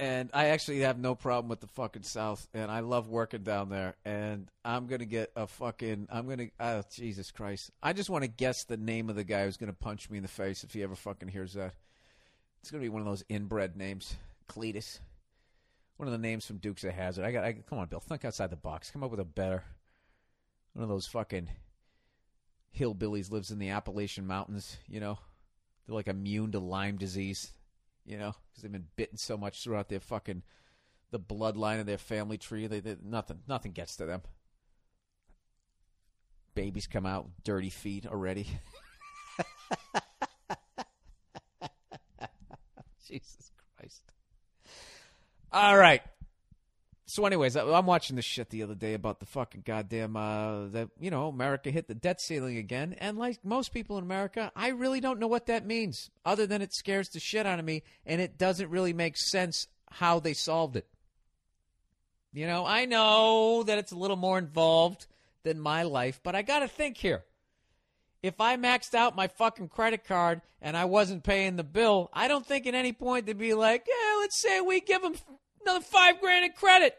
And 0.00 0.30
I 0.32 0.46
actually 0.46 0.80
have 0.80 0.96
no 0.96 1.16
problem 1.16 1.48
with 1.48 1.60
the 1.60 1.66
fucking 1.66 2.04
South, 2.04 2.46
and 2.54 2.70
I 2.70 2.80
love 2.80 3.08
working 3.08 3.42
down 3.42 3.68
there. 3.68 3.96
And 4.04 4.48
I'm 4.64 4.86
gonna 4.86 5.06
get 5.06 5.32
a 5.34 5.48
fucking. 5.48 6.06
I'm 6.10 6.28
gonna. 6.28 6.48
Oh 6.60 6.82
Jesus 6.92 7.32
Christ! 7.32 7.72
I 7.82 7.92
just 7.92 8.08
want 8.08 8.22
to 8.22 8.28
guess 8.28 8.64
the 8.64 8.76
name 8.76 9.10
of 9.10 9.16
the 9.16 9.24
guy 9.24 9.44
who's 9.44 9.56
gonna 9.56 9.72
punch 9.72 10.08
me 10.08 10.18
in 10.18 10.22
the 10.22 10.28
face 10.28 10.62
if 10.62 10.72
he 10.72 10.84
ever 10.84 10.94
fucking 10.94 11.28
hears 11.28 11.54
that. 11.54 11.74
It's 12.60 12.70
gonna 12.70 12.82
be 12.82 12.88
one 12.88 13.02
of 13.02 13.06
those 13.06 13.24
inbred 13.28 13.76
names, 13.76 14.14
Cletus. 14.48 15.00
One 15.96 16.06
of 16.06 16.12
the 16.12 16.18
names 16.18 16.46
from 16.46 16.58
Dukes 16.58 16.84
of 16.84 16.92
Hazzard. 16.92 17.24
I 17.24 17.32
got. 17.32 17.44
I, 17.44 17.54
come 17.68 17.80
on, 17.80 17.88
Bill. 17.88 17.98
Think 17.98 18.24
outside 18.24 18.50
the 18.50 18.56
box. 18.56 18.92
Come 18.92 19.02
up 19.02 19.10
with 19.10 19.18
a 19.18 19.24
better. 19.24 19.64
One 20.74 20.84
of 20.84 20.88
those 20.88 21.08
fucking 21.08 21.48
hillbillies 22.78 23.32
lives 23.32 23.50
in 23.50 23.58
the 23.58 23.70
Appalachian 23.70 24.28
Mountains. 24.28 24.76
You 24.86 25.00
know, 25.00 25.18
they're 25.86 25.96
like 25.96 26.06
immune 26.06 26.52
to 26.52 26.60
Lyme 26.60 26.98
disease 26.98 27.50
you 28.08 28.16
know, 28.16 28.34
because 28.50 28.62
they've 28.62 28.72
been 28.72 28.86
bitten 28.96 29.18
so 29.18 29.36
much 29.36 29.62
throughout 29.62 29.90
their 29.90 30.00
fucking 30.00 30.42
the 31.10 31.20
bloodline 31.20 31.80
of 31.80 31.86
their 31.86 31.98
family 31.98 32.38
tree. 32.38 32.66
They, 32.66 32.80
they 32.80 32.96
nothing 33.04 33.40
nothing 33.46 33.72
gets 33.72 33.96
to 33.96 34.06
them. 34.06 34.22
Babies 36.54 36.86
come 36.86 37.04
out 37.04 37.26
with 37.26 37.44
dirty 37.44 37.68
feet 37.70 38.06
already. 38.06 38.46
Jesus 43.06 43.50
Christ. 43.76 44.02
All 45.52 45.76
right. 45.76 46.02
So, 47.10 47.24
anyways, 47.24 47.56
I'm 47.56 47.86
watching 47.86 48.16
this 48.16 48.26
shit 48.26 48.50
the 48.50 48.62
other 48.62 48.74
day 48.74 48.92
about 48.92 49.18
the 49.18 49.24
fucking 49.24 49.62
goddamn 49.64 50.14
uh, 50.14 50.66
that 50.68 50.90
you 51.00 51.10
know 51.10 51.28
America 51.28 51.70
hit 51.70 51.88
the 51.88 51.94
debt 51.94 52.20
ceiling 52.20 52.58
again, 52.58 52.94
and 52.98 53.16
like 53.16 53.42
most 53.42 53.72
people 53.72 53.96
in 53.96 54.04
America, 54.04 54.52
I 54.54 54.68
really 54.68 55.00
don't 55.00 55.18
know 55.18 55.26
what 55.26 55.46
that 55.46 55.64
means, 55.64 56.10
other 56.26 56.46
than 56.46 56.60
it 56.60 56.74
scares 56.74 57.08
the 57.08 57.18
shit 57.18 57.46
out 57.46 57.58
of 57.58 57.64
me, 57.64 57.82
and 58.04 58.20
it 58.20 58.36
doesn't 58.36 58.68
really 58.68 58.92
make 58.92 59.16
sense 59.16 59.68
how 59.90 60.20
they 60.20 60.34
solved 60.34 60.76
it. 60.76 60.86
You 62.34 62.46
know, 62.46 62.66
I 62.66 62.84
know 62.84 63.62
that 63.62 63.78
it's 63.78 63.92
a 63.92 63.96
little 63.96 64.18
more 64.18 64.36
involved 64.36 65.06
than 65.44 65.58
my 65.58 65.84
life, 65.84 66.20
but 66.22 66.34
I 66.34 66.42
got 66.42 66.58
to 66.58 66.68
think 66.68 66.98
here. 66.98 67.24
If 68.22 68.38
I 68.38 68.58
maxed 68.58 68.92
out 68.92 69.16
my 69.16 69.28
fucking 69.28 69.70
credit 69.70 70.04
card 70.04 70.42
and 70.60 70.76
I 70.76 70.84
wasn't 70.84 71.24
paying 71.24 71.56
the 71.56 71.64
bill, 71.64 72.10
I 72.12 72.28
don't 72.28 72.44
think 72.44 72.66
at 72.66 72.74
any 72.74 72.92
point 72.92 73.24
they'd 73.24 73.38
be 73.38 73.54
like, 73.54 73.86
yeah, 73.88 74.16
let's 74.18 74.38
say 74.38 74.60
we 74.60 74.80
give 74.80 75.00
them 75.00 75.14
another 75.62 75.84
five 75.84 76.20
grand 76.20 76.44
in 76.44 76.52
credit. 76.52 76.96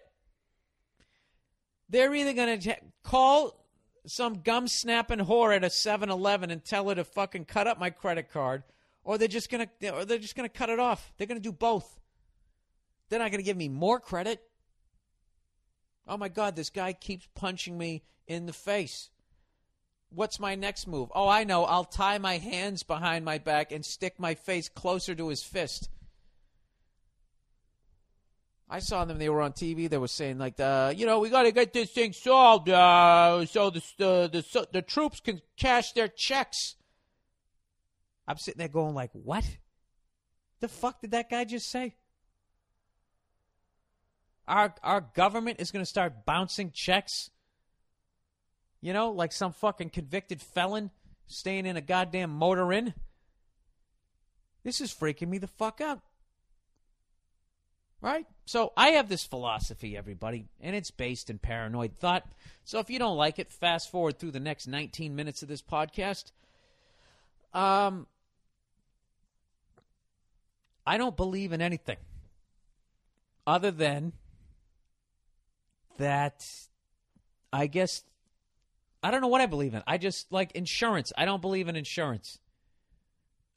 They're 1.90 2.14
either 2.14 2.34
going 2.34 2.60
to 2.60 2.76
call 3.04 3.66
some 4.06 4.42
gum 4.42 4.68
snapping 4.68 5.20
whore 5.20 5.56
at 5.56 5.64
a 5.64 5.68
7-Eleven 5.68 6.52
and 6.52 6.64
tell 6.64 6.90
her 6.90 6.96
to 6.96 7.04
fucking 7.04 7.46
cut 7.46 7.68
up 7.68 7.80
my 7.80 7.90
credit 7.90 8.32
card, 8.32 8.64
or 9.04 9.18
they're 9.18 9.28
just 9.28 9.50
going 9.50 9.68
to 9.82 9.90
or 9.90 10.06
they're 10.06 10.18
just 10.18 10.36
going 10.36 10.50
to 10.50 10.56
cut 10.56 10.70
it 10.70 10.80
off. 10.80 11.12
They're 11.18 11.28
going 11.28 11.42
to 11.42 11.44
do 11.44 11.52
both. 11.52 12.00
They're 13.10 13.20
not 13.20 13.32
going 13.32 13.42
to 13.42 13.46
give 13.46 13.58
me 13.58 13.70
more 13.70 14.00
credit. 14.00 14.42
Oh 16.08 16.18
my 16.18 16.30
God, 16.30 16.56
this 16.56 16.70
guy 16.70 16.94
keeps 16.94 17.28
punching 17.36 17.78
me 17.78 18.04
in 18.28 18.46
the 18.46 18.54
face. 18.54 19.10
What's 20.12 20.40
my 20.40 20.56
next 20.56 20.88
move? 20.88 21.12
Oh, 21.14 21.28
I 21.28 21.44
know. 21.44 21.66
I'll 21.66 21.84
tie 21.84 22.18
my 22.18 22.38
hands 22.38 22.82
behind 22.82 23.26
my 23.26 23.38
back 23.38 23.72
and 23.72 23.86
stick 23.86 24.20
my 24.20 24.34
face 24.34 24.68
closer 24.68 25.14
to 25.14 25.28
his 25.28 25.44
fist. 25.44 25.90
I 28.70 28.80
saw 28.80 29.04
them. 29.04 29.18
They 29.18 29.30
were 29.30 29.42
on 29.42 29.54
TV. 29.54 29.90
They 29.90 29.98
were 29.98 30.08
saying 30.08 30.38
like, 30.38 30.60
uh, 30.60 30.94
you 30.96 31.08
know, 31.08 31.20
we 31.20 31.30
got 31.30 31.44
to 31.44 31.52
get 31.52 31.74
this 31.74 31.92
thing 31.92 32.14
solved 32.14 32.70
uh, 32.70 33.46
so 33.48 33.72
the, 33.72 33.82
the 33.98 34.30
the 34.32 34.68
the 34.72 34.82
troops 34.84 35.20
can 35.20 35.42
cash 35.58 35.94
their 35.94 36.08
checks. 36.08 36.76
I'm 38.28 38.38
sitting 38.38 38.60
there 38.60 38.68
going 38.68 38.94
like, 38.94 39.10
what? 39.14 39.44
The 40.60 40.68
fuck 40.68 41.02
did 41.02 41.12
that 41.12 41.32
guy 41.32 41.46
just 41.46 41.72
say? 41.72 41.96
Our 44.48 44.76
our 44.84 45.02
government 45.02 45.60
is 45.60 45.72
going 45.72 45.84
to 45.84 45.90
start 45.90 46.26
bouncing 46.26 46.72
checks. 46.74 47.32
You 48.82 48.94
know, 48.94 49.12
like 49.12 49.32
some 49.32 49.52
fucking 49.52 49.90
convicted 49.90 50.42
felon 50.42 50.92
staying 51.26 51.66
in 51.66 51.76
a 51.76 51.82
goddamn 51.82 52.30
motor 52.30 52.72
inn. 52.72 52.94
This 54.64 54.80
is 54.80 54.94
freaking 54.94 55.30
me 55.30 55.40
the 55.40 55.48
fuck 55.48 55.82
out. 55.82 56.02
Right? 58.02 58.26
So 58.50 58.74
I 58.76 58.94
have 58.94 59.10
this 59.10 59.24
philosophy, 59.26 59.96
everybody, 59.96 60.48
and 60.60 60.76
it's 60.76 60.90
based 60.90 61.30
in 61.30 61.38
paranoid 61.38 62.00
thought. 62.00 62.28
So 62.66 62.80
if 62.80 62.90
you 62.90 62.98
don't 62.98 63.16
like 63.16 63.38
it, 63.38 63.52
fast 63.52 63.92
forward 63.92 64.18
through 64.18 64.32
the 64.32 64.40
next 64.40 64.66
19 64.66 65.16
minutes 65.16 65.44
of 65.44 65.48
this 65.48 65.62
podcast. 65.62 66.32
Um, 67.54 68.08
I 70.84 70.98
don't 70.98 71.16
believe 71.16 71.54
in 71.54 71.62
anything 71.62 71.98
other 73.46 73.70
than 73.70 74.14
that. 76.00 76.44
I 77.54 77.68
guess 77.68 78.02
I 79.04 79.12
don't 79.12 79.22
know 79.22 79.28
what 79.28 79.42
I 79.42 79.46
believe 79.46 79.76
in. 79.76 79.84
I 79.86 80.00
just 80.00 80.32
like 80.32 80.54
insurance. 80.54 81.14
I 81.16 81.26
don't 81.26 81.40
believe 81.44 81.68
in 81.68 81.76
insurance. 81.76 82.40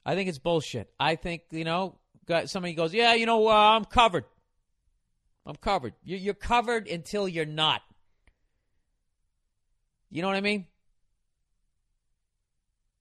I 0.05 0.13
think 0.13 0.29
it's 0.29 0.37
bullshit. 0.37 0.93
I 0.99 1.15
think 1.15 1.45
you 1.49 1.63
know, 1.63 1.97
somebody 2.45 2.75
goes, 2.75 2.93
"Yeah, 2.93 3.15
you 3.15 3.25
know, 3.25 3.47
uh, 3.47 3.75
I'm 3.75 3.85
covered." 3.85 4.25
I'm 5.45 5.55
covered. 5.55 5.93
You're 6.03 6.33
covered 6.33 6.87
until 6.87 7.27
you're 7.27 7.45
not. 7.45 7.81
You 10.09 10.21
know 10.21 10.27
what 10.27 10.37
I 10.37 10.41
mean? 10.41 10.67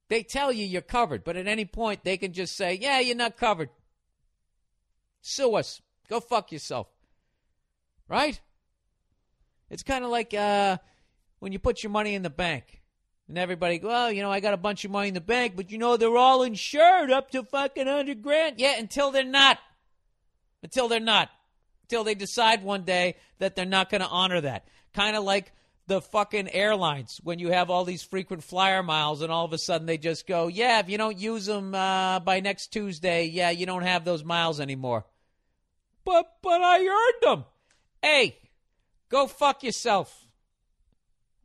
They 0.09 0.23
tell 0.23 0.52
you 0.52 0.66
you're 0.66 0.82
covered, 0.82 1.24
but 1.24 1.36
at 1.36 1.47
any 1.47 1.64
point 1.64 2.05
they 2.05 2.16
can 2.16 2.32
just 2.32 2.56
say, 2.56 2.78
yeah, 2.81 3.01
you're 3.01 3.16
not 3.16 3.36
covered. 3.36 3.70
Sue 5.20 5.55
us. 5.55 5.81
Go 6.09 6.20
fuck 6.20 6.52
yourself. 6.52 6.89
Right? 8.09 8.40
It's 9.70 9.82
kind 9.82 10.05
of 10.05 10.10
like 10.10 10.35
uh, 10.35 10.78
when 11.39 11.52
you 11.52 11.59
put 11.59 11.82
your 11.82 11.90
money 11.90 12.14
in 12.14 12.23
the 12.23 12.31
bank. 12.31 12.81
And 13.28 13.39
everybody, 13.39 13.81
well, 13.82 14.10
you 14.10 14.20
know, 14.20 14.31
I 14.31 14.40
got 14.40 14.52
a 14.52 14.59
bunch 14.59 14.85
of 14.85 14.90
money 14.90 15.09
in 15.09 15.14
the 15.14 15.20
bank, 15.20 15.55
but 15.55 15.70
you 15.70 15.78
know, 15.78 15.97
they're 15.97 16.16
all 16.16 16.43
insured 16.43 17.10
up 17.10 17.31
to 17.31 17.44
fucking 17.44 17.86
100 17.86 18.20
grand. 18.20 18.59
Yeah, 18.59 18.78
until 18.78 19.12
they're 19.12 19.24
not. 19.24 19.59
Until 20.62 20.89
they're 20.89 21.01
not 21.01 21.31
till 21.89 22.05
they 22.05 22.15
decide 22.15 22.63
one 22.63 22.83
day 22.83 23.17
that 23.39 23.57
they're 23.57 23.65
not 23.65 23.91
going 23.91 24.01
to 24.01 24.09
honor 24.09 24.41
that. 24.41 24.67
Kind 24.95 25.17
of 25.17 25.25
like 25.25 25.53
the 25.87 26.01
fucking 26.01 26.49
airlines 26.51 27.21
when 27.23 27.39
you 27.39 27.51
have 27.51 27.69
all 27.69 27.85
these 27.85 28.03
frequent 28.03 28.45
flyer 28.45 28.83
miles 28.83 29.21
and 29.21 29.33
all 29.33 29.45
of 29.45 29.53
a 29.53 29.59
sudden 29.59 29.87
they 29.87 29.99
just 29.99 30.27
go, 30.27 30.49
yeah, 30.49 30.79
if 30.81 30.89
you 30.89 30.97
don't 30.97 31.19
use 31.19 31.47
them 31.47 31.75
uh, 31.75 32.21
by 32.21 32.41
next 32.41 32.69
Tuesday, 32.69 33.27
yeah, 33.27 33.51
you 33.51 33.67
don't 33.67 33.83
have 33.83 34.05
those 34.05 34.25
miles 34.25 34.61
anymore. 34.61 35.05
But 36.05 36.27
but 36.43 36.63
I 36.63 36.81
earned 36.81 37.23
them. 37.23 37.45
Hey, 38.01 38.39
go 39.09 39.27
fuck 39.27 39.63
yourself. 39.63 40.27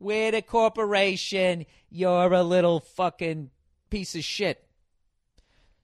We're 0.00 0.30
the 0.30 0.42
corporation. 0.42 1.66
You're 1.90 2.32
a 2.32 2.42
little 2.42 2.80
fucking 2.80 3.50
piece 3.90 4.14
of 4.14 4.24
shit. 4.24 4.64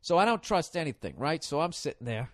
So 0.01 0.19
I 0.19 0.25
don't 0.25 0.43
trust 0.43 0.77
anything, 0.77 1.15
right? 1.17 1.43
So 1.43 1.61
I'm 1.61 1.73
sitting 1.73 2.07
there 2.07 2.31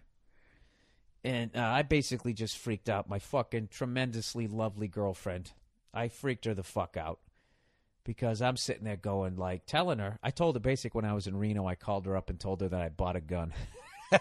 and 1.24 1.50
uh, 1.56 1.60
I 1.60 1.82
basically 1.82 2.32
just 2.32 2.58
freaked 2.58 2.88
out 2.88 3.08
my 3.08 3.18
fucking 3.18 3.68
tremendously 3.68 4.46
lovely 4.46 4.88
girlfriend. 4.88 5.52
I 5.92 6.08
freaked 6.08 6.44
her 6.46 6.54
the 6.54 6.62
fuck 6.62 6.96
out 6.96 7.20
because 8.04 8.40
I'm 8.40 8.56
sitting 8.56 8.84
there 8.84 8.96
going 8.96 9.36
like 9.36 9.66
telling 9.66 9.98
her. 9.98 10.18
I 10.22 10.30
told 10.30 10.56
her 10.56 10.60
basic 10.60 10.94
when 10.94 11.04
I 11.04 11.12
was 11.14 11.26
in 11.26 11.36
Reno. 11.36 11.66
I 11.66 11.74
called 11.74 12.06
her 12.06 12.16
up 12.16 12.30
and 12.30 12.38
told 12.40 12.60
her 12.60 12.68
that 12.68 12.80
I 12.80 12.88
bought 12.88 13.16
a 13.16 13.20
gun. 13.20 13.52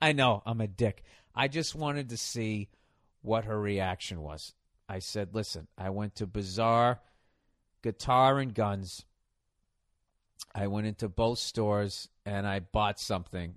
I 0.00 0.12
know 0.12 0.42
I'm 0.46 0.60
a 0.60 0.66
dick. 0.66 1.02
I 1.34 1.48
just 1.48 1.74
wanted 1.74 2.10
to 2.10 2.16
see 2.16 2.68
what 3.22 3.46
her 3.46 3.58
reaction 3.58 4.20
was. 4.20 4.54
I 4.88 4.98
said, 4.98 5.34
"Listen, 5.34 5.66
I 5.78 5.90
went 5.90 6.16
to 6.16 6.26
Bizarre 6.26 7.00
Guitar 7.84 8.38
and 8.38 8.54
Guns. 8.54 9.04
I 10.54 10.68
went 10.68 10.86
into 10.86 11.06
both 11.06 11.38
stores 11.38 12.08
and 12.24 12.46
I 12.46 12.60
bought 12.60 12.98
something 12.98 13.56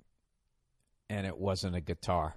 and 1.10 1.26
it 1.26 1.38
wasn't 1.38 1.76
a 1.76 1.82
guitar." 1.82 2.36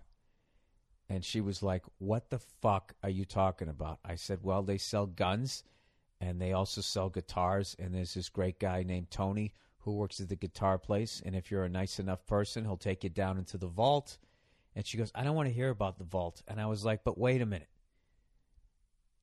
And 1.10 1.24
she 1.24 1.40
was 1.40 1.60
like, 1.60 1.82
What 1.98 2.30
the 2.30 2.38
fuck 2.38 2.94
are 3.02 3.10
you 3.10 3.24
talking 3.24 3.68
about? 3.68 3.98
I 4.04 4.14
said, 4.14 4.38
Well, 4.42 4.62
they 4.62 4.78
sell 4.78 5.06
guns 5.06 5.64
and 6.20 6.40
they 6.40 6.52
also 6.52 6.80
sell 6.80 7.10
guitars. 7.10 7.74
And 7.78 7.92
there's 7.92 8.14
this 8.14 8.28
great 8.28 8.60
guy 8.60 8.84
named 8.84 9.10
Tony 9.10 9.52
who 9.78 9.96
works 9.96 10.20
at 10.20 10.28
the 10.28 10.36
guitar 10.36 10.78
place. 10.78 11.20
And 11.24 11.34
if 11.34 11.50
you're 11.50 11.64
a 11.64 11.68
nice 11.68 11.98
enough 11.98 12.24
person, 12.26 12.64
he'll 12.64 12.76
take 12.76 13.02
you 13.02 13.10
down 13.10 13.38
into 13.38 13.58
the 13.58 13.66
vault. 13.66 14.18
And 14.76 14.86
she 14.86 14.98
goes, 14.98 15.10
I 15.12 15.24
don't 15.24 15.34
want 15.34 15.48
to 15.48 15.54
hear 15.54 15.70
about 15.70 15.98
the 15.98 16.04
vault. 16.04 16.42
And 16.46 16.60
I 16.60 16.66
was 16.66 16.84
like, 16.84 17.02
But 17.02 17.18
wait 17.18 17.42
a 17.42 17.46
minute. 17.46 17.68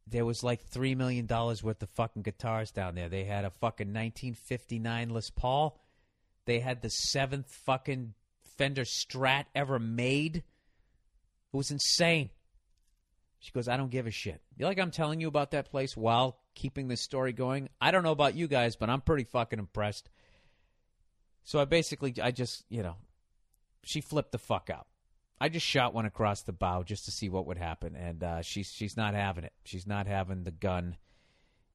There 0.05 0.25
was 0.25 0.43
like 0.43 0.69
$3 0.69 0.95
million 0.97 1.25
worth 1.27 1.83
of 1.83 1.89
fucking 1.95 2.23
guitars 2.23 2.71
down 2.71 2.95
there. 2.95 3.09
They 3.09 3.23
had 3.23 3.45
a 3.45 3.49
fucking 3.49 3.87
1959 3.87 5.09
Les 5.09 5.29
Paul. 5.29 5.79
They 6.45 6.59
had 6.59 6.81
the 6.81 6.89
seventh 6.89 7.49
fucking 7.65 8.13
Fender 8.57 8.83
Strat 8.83 9.45
ever 9.55 9.79
made. 9.79 10.37
It 10.37 10.43
was 11.57 11.71
insane. 11.71 12.29
She 13.39 13.51
goes, 13.51 13.67
I 13.67 13.77
don't 13.77 13.91
give 13.91 14.07
a 14.07 14.11
shit. 14.11 14.41
You 14.57 14.65
like 14.65 14.79
I'm 14.79 14.91
telling 14.91 15.21
you 15.21 15.27
about 15.27 15.51
that 15.51 15.69
place 15.69 15.95
while 15.95 16.39
keeping 16.55 16.87
this 16.87 17.01
story 17.01 17.33
going? 17.33 17.69
I 17.79 17.91
don't 17.91 18.03
know 18.03 18.11
about 18.11 18.35
you 18.35 18.47
guys, 18.47 18.75
but 18.75 18.89
I'm 18.89 19.01
pretty 19.01 19.25
fucking 19.25 19.59
impressed. 19.59 20.09
So 21.43 21.59
I 21.59 21.65
basically, 21.65 22.15
I 22.21 22.31
just, 22.31 22.65
you 22.69 22.83
know, 22.83 22.95
she 23.83 24.01
flipped 24.01 24.31
the 24.31 24.37
fuck 24.37 24.69
out. 24.69 24.87
I 25.39 25.49
just 25.49 25.65
shot 25.65 25.93
one 25.93 26.05
across 26.05 26.41
the 26.41 26.51
bow 26.51 26.83
just 26.83 27.05
to 27.05 27.11
see 27.11 27.29
what 27.29 27.45
would 27.45 27.59
happen, 27.59 27.95
and 27.95 28.23
uh, 28.23 28.41
she's 28.41 28.71
she's 28.71 28.97
not 28.97 29.13
having 29.13 29.43
it. 29.43 29.53
She's 29.65 29.85
not 29.85 30.07
having 30.07 30.43
the 30.43 30.51
gun 30.51 30.97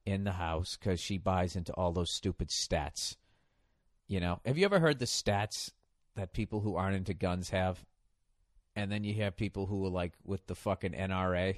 in 0.05 0.25
the 0.25 0.33
house 0.33 0.75
because 0.77 0.99
she 0.99 1.17
buys 1.17 1.55
into 1.55 1.71
all 1.73 1.93
those 1.93 2.11
stupid 2.11 2.49
stats. 2.49 3.15
You 4.07 4.19
know, 4.19 4.41
have 4.45 4.57
you 4.57 4.65
ever 4.65 4.81
heard 4.81 4.99
the 4.99 5.05
stats 5.05 5.71
that 6.15 6.33
people 6.33 6.61
who 6.61 6.75
aren't 6.75 6.95
into 6.95 7.13
guns 7.13 7.49
have? 7.49 7.83
and 8.75 8.91
then 8.91 9.03
you 9.03 9.15
have 9.21 9.35
people 9.35 9.65
who 9.65 9.85
are 9.85 9.89
like 9.89 10.13
with 10.25 10.47
the 10.47 10.55
fucking 10.55 10.93
NRA. 10.93 11.57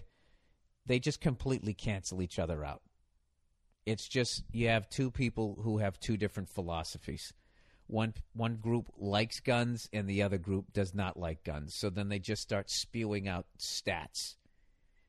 They 0.86 0.99
just 0.99 1.22
completely 1.22 1.73
cancel 1.73 2.22
each 2.22 2.40
other 2.40 2.64
out. 2.64 2.82
It's 3.86 4.07
just 4.07 4.44
you 4.52 4.68
have 4.68 4.90
two 4.90 5.11
people 5.11 5.60
who 5.64 5.77
have 5.77 5.99
two 5.99 6.18
different 6.18 6.49
philosophies. 6.49 7.34
One 7.88 8.14
one 8.34 8.56
group 8.57 8.91
likes 8.98 9.40
guns 9.40 9.88
and 9.94 10.07
the 10.07 10.23
other 10.23 10.38
group 10.38 10.73
does 10.73 10.94
not 10.94 11.18
like 11.18 11.44
guns. 11.44 11.76
So 11.76 11.90
then 11.90 12.10
they 12.10 12.19
just 12.19 12.41
start 12.41 12.69
spewing 12.69 13.27
out 13.27 13.45
stats. 13.60 14.36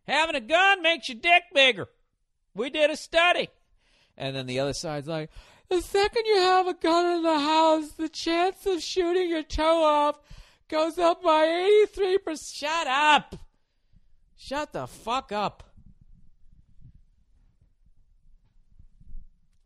Having 0.06 0.36
a 0.36 0.40
gun 0.40 0.82
makes 0.82 1.09
your 1.09 1.18
dick 1.18 1.44
bigger. 1.55 1.89
We 2.55 2.70
did 2.70 2.90
a 2.90 2.97
study. 2.97 3.48
And 4.16 4.36
then 4.36 4.47
the 4.47 4.60
other 4.60 4.73
side's 4.73 5.09
like, 5.09 5.31
the 5.68 5.80
second 5.80 6.26
you 6.26 6.36
have 6.36 6.66
a 6.66 6.74
gun 6.74 7.16
in 7.16 7.22
the 7.22 7.38
house, 7.38 7.93
the 7.93 8.09
chance 8.09 8.66
of 8.66 8.82
shooting 8.82 9.28
your 9.28 9.43
toe 9.43 9.82
off 9.82 10.20
goes 10.68 10.98
up 10.98 11.22
by 11.22 11.47
83%. 11.97 12.55
Shut 12.55 12.86
up. 12.86 13.36
Shut 14.36 14.72
the 14.72 14.86
fuck 14.86 15.32
up. 15.32 15.62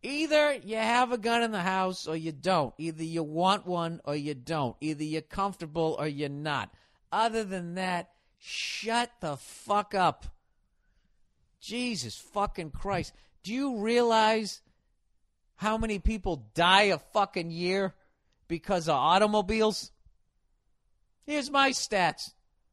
Either 0.02 0.55
you 0.55 0.77
have 0.77 1.12
a 1.12 1.18
gun 1.18 1.43
in 1.43 1.51
the 1.51 1.60
house 1.60 2.06
or 2.06 2.16
you 2.16 2.32
don't. 2.32 2.72
Either 2.78 3.05
you 3.05 3.22
want 3.22 3.66
one 3.66 4.01
or 4.05 4.16
you 4.16 4.35
don't. 4.35 4.77
Either 4.81 5.05
you're 5.05 5.20
comfortable 5.20 5.97
or 5.98 6.06
you're 6.06 6.31
not. 6.31 6.72
Other 7.12 7.44
than 7.44 7.74
that, 7.74 8.10
shut 8.39 9.10
the 9.20 9.36
fuck 9.36 9.94
up. 9.94 10.27
Jesus 11.60 12.16
fucking 12.16 12.70
Christ. 12.70 13.12
Do 13.43 13.52
you 13.52 13.78
realize 13.78 14.62
how 15.61 15.77
many 15.77 15.99
people 15.99 16.47
die 16.55 16.85
a 16.85 16.97
fucking 16.97 17.51
year 17.51 17.93
because 18.49 18.89
of 18.89 18.95
automobiles? 18.95 19.93
Here's 21.27 21.51
my 21.51 21.73
stats. 21.73 22.32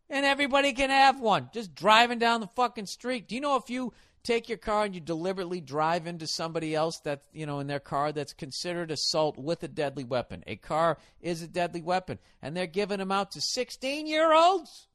And 0.10 0.26
everybody 0.26 0.72
can 0.72 0.90
have 0.90 1.20
one. 1.20 1.50
Just 1.54 1.76
driving 1.76 2.18
down 2.18 2.40
the 2.40 2.48
fucking 2.48 2.86
street. 2.86 3.28
Do 3.28 3.36
you 3.36 3.42
know 3.42 3.58
if 3.58 3.70
you 3.70 3.92
take 4.24 4.48
your 4.48 4.58
car 4.58 4.86
and 4.86 4.96
you 4.96 5.02
deliberately 5.02 5.60
drive 5.60 6.08
into 6.08 6.28
somebody 6.28 6.74
else 6.74 7.02
that, 7.02 7.24
you 7.34 7.46
know, 7.46 7.60
in 7.60 7.68
their 7.68 7.82
car 7.82 8.14
that's 8.14 8.32
considered 8.32 8.90
assault 8.90 9.38
with 9.38 9.62
a 9.64 9.68
deadly 9.68 10.06
weapon? 10.06 10.46
A 10.48 10.56
car 10.56 10.98
is 11.20 11.42
a 11.42 11.48
deadly 11.50 11.82
weapon. 11.82 12.20
And 12.42 12.56
they're 12.56 12.68
giving 12.68 13.00
them 13.00 13.12
out 13.12 13.32
to 13.32 13.42
16 13.42 14.08
year 14.08 14.34
olds? 14.34 14.88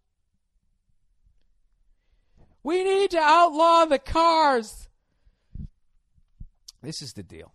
We 2.62 2.84
need 2.84 3.10
to 3.10 3.20
outlaw 3.20 3.84
the 3.84 3.98
cars. 3.98 4.88
This 6.80 7.02
is 7.02 7.12
the 7.12 7.22
deal. 7.22 7.52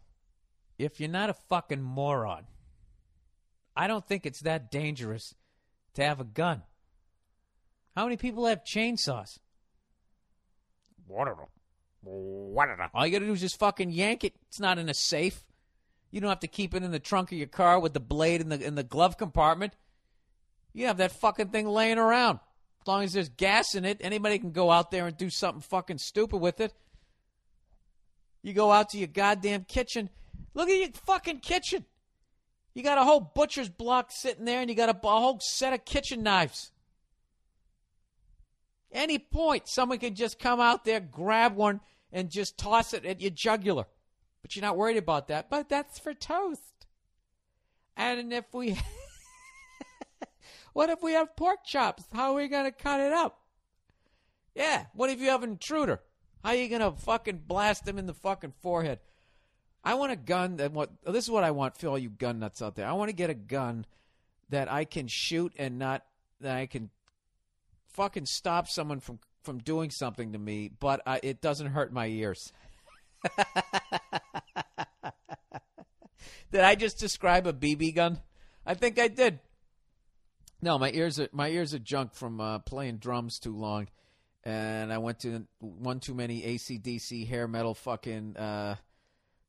If 0.77 0.99
you're 0.99 1.09
not 1.09 1.29
a 1.29 1.33
fucking 1.33 1.81
moron, 1.81 2.45
I 3.75 3.87
don't 3.87 4.05
think 4.05 4.25
it's 4.25 4.41
that 4.41 4.71
dangerous 4.71 5.35
to 5.95 6.03
have 6.03 6.19
a 6.19 6.23
gun. 6.23 6.63
How 7.95 8.03
many 8.03 8.17
people 8.17 8.45
have 8.45 8.63
chainsaws? 8.63 9.39
Them. 11.07 11.47
One. 12.03 12.69
All 12.93 13.05
you 13.05 13.11
got 13.11 13.19
to 13.19 13.25
do 13.25 13.33
is 13.33 13.41
just 13.41 13.59
fucking 13.59 13.91
yank 13.91 14.23
it. 14.23 14.33
It's 14.47 14.59
not 14.59 14.77
in 14.77 14.89
a 14.89 14.93
safe. 14.93 15.45
You 16.11 16.21
don't 16.21 16.29
have 16.29 16.39
to 16.41 16.47
keep 16.47 16.73
it 16.73 16.83
in 16.83 16.91
the 16.91 16.99
trunk 16.99 17.31
of 17.31 17.37
your 17.37 17.47
car 17.47 17.79
with 17.79 17.93
the 17.93 17.99
blade 17.99 18.41
in 18.41 18.49
the 18.49 18.63
in 18.63 18.75
the 18.75 18.83
glove 18.83 19.17
compartment. 19.17 19.73
You 20.73 20.87
have 20.87 20.97
that 20.97 21.11
fucking 21.11 21.49
thing 21.49 21.67
laying 21.67 21.97
around. 21.97 22.39
As 22.81 22.87
long 22.87 23.03
as 23.03 23.13
there's 23.13 23.29
gas 23.29 23.75
in 23.75 23.83
it, 23.83 23.97
anybody 23.99 24.39
can 24.39 24.51
go 24.51 24.71
out 24.71 24.91
there 24.91 25.07
and 25.07 25.17
do 25.17 25.29
something 25.29 25.61
fucking 25.61 25.97
stupid 25.97 26.37
with 26.37 26.61
it. 26.61 26.73
You 28.41 28.53
go 28.53 28.71
out 28.71 28.89
to 28.89 28.97
your 28.97 29.07
goddamn 29.07 29.65
kitchen. 29.65 30.09
Look 30.53 30.69
at 30.69 30.79
your 30.79 30.89
fucking 31.05 31.39
kitchen. 31.39 31.85
You 32.73 32.83
got 32.83 32.97
a 32.97 33.03
whole 33.03 33.19
butcher's 33.19 33.69
block 33.69 34.11
sitting 34.11 34.45
there, 34.45 34.61
and 34.61 34.69
you 34.69 34.75
got 34.75 34.89
a, 34.89 35.07
a 35.07 35.19
whole 35.19 35.39
set 35.41 35.73
of 35.73 35.85
kitchen 35.85 36.23
knives. 36.23 36.71
Any 38.91 39.19
point, 39.19 39.67
someone 39.67 39.99
can 39.99 40.15
just 40.15 40.39
come 40.39 40.59
out 40.59 40.85
there, 40.85 40.99
grab 40.99 41.55
one, 41.55 41.81
and 42.11 42.29
just 42.29 42.57
toss 42.57 42.93
it 42.93 43.05
at 43.05 43.21
your 43.21 43.31
jugular. 43.31 43.85
But 44.41 44.55
you're 44.55 44.61
not 44.61 44.77
worried 44.77 44.97
about 44.97 45.27
that. 45.27 45.49
But 45.49 45.69
that's 45.69 45.99
for 45.99 46.13
toast. 46.13 46.61
And 47.95 48.31
if 48.31 48.45
we. 48.53 48.77
what 50.73 50.89
if 50.89 51.01
we 51.01 51.13
have 51.13 51.35
pork 51.35 51.65
chops? 51.65 52.03
How 52.13 52.31
are 52.31 52.35
we 52.35 52.47
going 52.47 52.65
to 52.65 52.71
cut 52.71 53.01
it 53.01 53.11
up? 53.11 53.39
Yeah. 54.55 54.85
What 54.93 55.09
if 55.09 55.19
you 55.19 55.29
have 55.29 55.43
an 55.43 55.51
intruder? 55.51 56.01
How 56.43 56.51
are 56.51 56.55
you 56.55 56.69
going 56.69 56.81
to 56.81 56.91
fucking 56.91 57.43
blast 57.47 57.85
them 57.85 57.97
in 57.97 58.05
the 58.05 58.13
fucking 58.13 58.53
forehead? 58.61 58.99
I 59.87 59.93
want 59.93 60.11
a 60.11 60.17
gun 60.17 60.57
that 60.57 60.73
what 60.73 60.89
this 61.05 61.23
is 61.23 61.31
what 61.31 61.45
I 61.45 61.51
want 61.51 61.77
for 61.77 61.87
all 61.87 61.97
you 61.97 62.09
gun 62.09 62.39
nuts 62.39 62.61
out 62.61 62.75
there. 62.75 62.85
I 62.85 62.91
want 62.91 63.07
to 63.07 63.15
get 63.15 63.29
a 63.29 63.33
gun 63.33 63.85
that 64.49 64.69
I 64.69 64.83
can 64.83 65.07
shoot 65.07 65.53
and 65.57 65.79
not 65.79 66.03
that 66.41 66.57
I 66.57 66.65
can 66.65 66.89
fucking 67.93 68.25
stop 68.25 68.67
someone 68.67 68.99
from 68.99 69.19
from 69.43 69.59
doing 69.59 69.89
something 69.89 70.33
to 70.33 70.37
me, 70.37 70.69
but 70.77 71.01
I, 71.07 71.21
it 71.23 71.39
doesn't 71.39 71.67
hurt 71.67 71.93
my 71.93 72.07
ears. 72.07 72.51
did 76.51 76.61
I 76.61 76.75
just 76.75 76.99
describe 76.99 77.47
a 77.47 77.53
BB 77.53 77.95
gun? 77.95 78.19
I 78.65 78.73
think 78.73 78.99
I 78.99 79.07
did. 79.07 79.39
No, 80.61 80.77
my 80.77 80.91
ears 80.91 81.17
are 81.17 81.29
my 81.31 81.47
ears 81.47 81.73
are 81.73 81.79
junk 81.79 82.13
from 82.13 82.41
uh, 82.41 82.59
playing 82.59 82.97
drums 82.97 83.39
too 83.39 83.55
long, 83.55 83.87
and 84.43 84.91
I 84.91 84.97
went 84.97 85.21
to 85.21 85.47
one 85.59 86.01
too 86.01 86.13
many 86.13 86.41
ACDC 86.41 87.25
hair 87.25 87.47
metal 87.47 87.73
fucking 87.73 88.35
uh, 88.35 88.75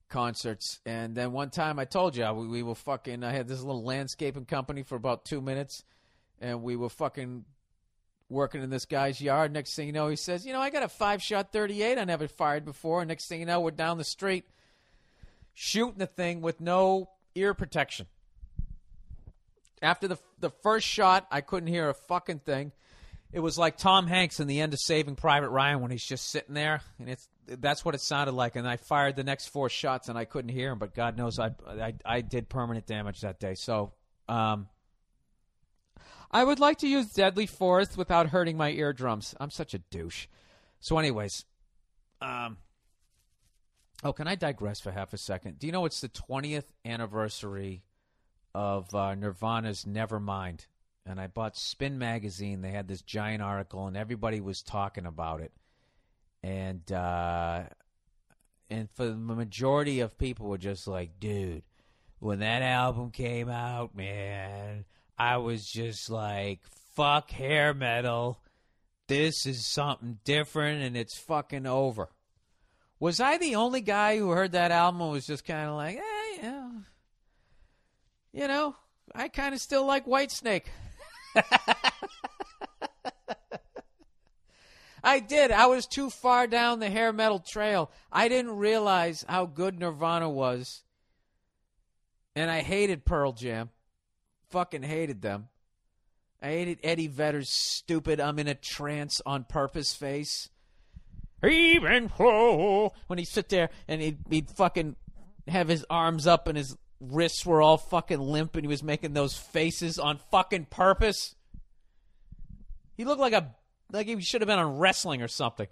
concerts. 0.08 0.80
And 0.86 1.14
then 1.14 1.32
one 1.32 1.50
time 1.50 1.78
I 1.78 1.84
told 1.84 2.16
you 2.16 2.30
we, 2.32 2.46
we 2.48 2.62
were 2.62 2.74
fucking. 2.74 3.24
I 3.24 3.32
had 3.32 3.48
this 3.48 3.62
little 3.62 3.84
landscaping 3.84 4.44
company 4.44 4.82
for 4.82 4.96
about 4.96 5.24
two 5.24 5.40
minutes, 5.40 5.84
and 6.40 6.62
we 6.62 6.76
were 6.76 6.88
fucking 6.88 7.44
working 8.28 8.62
in 8.62 8.70
this 8.70 8.84
guy's 8.84 9.20
yard. 9.20 9.52
Next 9.52 9.74
thing 9.74 9.86
you 9.86 9.92
know, 9.92 10.08
he 10.08 10.16
says, 10.16 10.46
"You 10.46 10.52
know, 10.52 10.60
I 10.60 10.70
got 10.70 10.82
a 10.82 10.88
five 10.88 11.22
shot 11.22 11.52
38 11.52 11.98
I 11.98 12.04
never 12.04 12.28
fired 12.28 12.64
before." 12.64 13.00
And 13.00 13.08
next 13.08 13.28
thing 13.28 13.40
you 13.40 13.46
know, 13.46 13.60
we're 13.60 13.70
down 13.70 13.98
the 13.98 14.04
street 14.04 14.44
shooting 15.60 15.98
the 15.98 16.06
thing 16.06 16.40
with 16.40 16.60
no 16.60 17.10
ear 17.34 17.52
protection. 17.52 18.06
After 19.82 20.06
the 20.06 20.16
the 20.38 20.50
first 20.50 20.86
shot, 20.86 21.26
I 21.32 21.40
couldn't 21.40 21.68
hear 21.68 21.88
a 21.88 21.94
fucking 21.94 22.40
thing. 22.40 22.72
It 23.32 23.40
was 23.40 23.58
like 23.58 23.76
Tom 23.76 24.06
Hanks 24.06 24.40
in 24.40 24.46
the 24.46 24.60
end 24.60 24.72
of 24.72 24.78
Saving 24.80 25.16
Private 25.16 25.50
Ryan 25.50 25.80
when 25.80 25.90
he's 25.90 26.06
just 26.06 26.30
sitting 26.30 26.54
there, 26.54 26.80
and 26.98 27.08
it's 27.08 27.28
that's 27.48 27.84
what 27.84 27.94
it 27.94 28.00
sounded 28.00 28.32
like. 28.32 28.56
And 28.56 28.68
I 28.68 28.76
fired 28.76 29.16
the 29.16 29.24
next 29.24 29.48
four 29.48 29.68
shots, 29.68 30.08
and 30.08 30.18
I 30.18 30.24
couldn't 30.24 30.50
hear 30.50 30.72
him. 30.72 30.78
But 30.78 30.94
God 30.94 31.16
knows, 31.16 31.38
I 31.38 31.50
I, 31.66 31.94
I 32.04 32.20
did 32.20 32.48
permanent 32.48 32.86
damage 32.86 33.20
that 33.22 33.40
day. 33.40 33.54
So, 33.54 33.92
um, 34.28 34.68
I 36.30 36.44
would 36.44 36.60
like 36.60 36.78
to 36.78 36.88
use 36.88 37.12
Deadly 37.12 37.46
Force 37.46 37.96
without 37.96 38.28
hurting 38.28 38.56
my 38.56 38.70
eardrums. 38.70 39.34
I'm 39.40 39.50
such 39.50 39.72
a 39.72 39.78
douche. 39.78 40.26
So, 40.80 40.98
anyways, 40.98 41.44
um, 42.20 42.58
oh, 44.04 44.12
can 44.12 44.28
I 44.28 44.34
digress 44.34 44.80
for 44.80 44.92
half 44.92 45.12
a 45.12 45.18
second? 45.18 45.58
Do 45.58 45.66
you 45.66 45.72
know 45.72 45.86
it's 45.86 46.00
the 46.00 46.08
20th 46.08 46.66
anniversary 46.84 47.82
of 48.54 48.94
uh, 48.94 49.14
Nirvana's 49.14 49.84
Nevermind? 49.84 50.66
And 51.06 51.18
I 51.18 51.26
bought 51.26 51.56
Spin 51.56 51.98
Magazine. 51.98 52.60
They 52.60 52.70
had 52.70 52.86
this 52.86 53.00
giant 53.00 53.42
article, 53.42 53.86
and 53.86 53.96
everybody 53.96 54.42
was 54.42 54.60
talking 54.60 55.06
about 55.06 55.40
it. 55.40 55.52
And 56.42 56.90
uh, 56.92 57.64
and 58.70 58.88
for 58.90 59.06
the 59.06 59.14
majority 59.14 60.00
of 60.00 60.18
people 60.18 60.46
were 60.46 60.58
just 60.58 60.86
like, 60.86 61.18
dude, 61.18 61.62
when 62.18 62.40
that 62.40 62.62
album 62.62 63.10
came 63.10 63.48
out, 63.48 63.94
man, 63.94 64.84
I 65.18 65.38
was 65.38 65.66
just 65.66 66.10
like, 66.10 66.60
fuck 66.94 67.30
hair 67.30 67.74
metal. 67.74 68.40
This 69.08 69.46
is 69.46 69.66
something 69.66 70.18
different 70.24 70.82
and 70.82 70.96
it's 70.96 71.18
fucking 71.18 71.66
over. 71.66 72.08
Was 73.00 73.20
I 73.20 73.38
the 73.38 73.54
only 73.54 73.80
guy 73.80 74.18
who 74.18 74.30
heard 74.30 74.52
that 74.52 74.72
album 74.72 75.00
and 75.00 75.12
was 75.12 75.26
just 75.26 75.44
kind 75.44 75.68
of 75.68 75.76
like, 75.76 75.96
eh, 75.96 76.38
yeah. 76.42 76.70
You 78.32 78.48
know, 78.48 78.76
I 79.14 79.28
kind 79.28 79.54
of 79.54 79.60
still 79.60 79.86
like 79.86 80.06
Whitesnake. 80.06 80.66
I 85.08 85.20
did. 85.20 85.50
I 85.50 85.64
was 85.64 85.86
too 85.86 86.10
far 86.10 86.46
down 86.46 86.80
the 86.80 86.90
hair 86.90 87.14
metal 87.14 87.38
trail. 87.38 87.90
I 88.12 88.28
didn't 88.28 88.58
realize 88.58 89.24
how 89.26 89.46
good 89.46 89.80
Nirvana 89.80 90.28
was. 90.28 90.82
And 92.36 92.50
I 92.50 92.60
hated 92.60 93.06
Pearl 93.06 93.32
Jam. 93.32 93.70
Fucking 94.50 94.82
hated 94.82 95.22
them. 95.22 95.48
I 96.42 96.48
hated 96.48 96.80
Eddie 96.84 97.06
Vedder's 97.06 97.48
stupid 97.48 98.20
I'm 98.20 98.38
in 98.38 98.48
a 98.48 98.54
trance 98.54 99.22
on 99.24 99.44
purpose 99.44 99.94
face. 99.94 100.50
Even 101.42 102.08
when 102.10 103.18
he'd 103.18 103.24
sit 103.24 103.48
there 103.48 103.70
and 103.88 104.02
he'd, 104.02 104.18
he'd 104.28 104.50
fucking 104.50 104.94
have 105.46 105.68
his 105.68 105.86
arms 105.88 106.26
up 106.26 106.48
and 106.48 106.58
his 106.58 106.76
wrists 107.00 107.46
were 107.46 107.62
all 107.62 107.78
fucking 107.78 108.20
limp 108.20 108.56
and 108.56 108.64
he 108.64 108.68
was 108.68 108.82
making 108.82 109.14
those 109.14 109.38
faces 109.38 109.98
on 109.98 110.20
fucking 110.30 110.66
purpose. 110.66 111.34
He 112.94 113.06
looked 113.06 113.22
like 113.22 113.32
a 113.32 113.54
like 113.92 114.06
he 114.06 114.20
should 114.20 114.40
have 114.40 114.48
been 114.48 114.58
on 114.58 114.78
wrestling 114.78 115.22
or 115.22 115.28
something. 115.28 115.66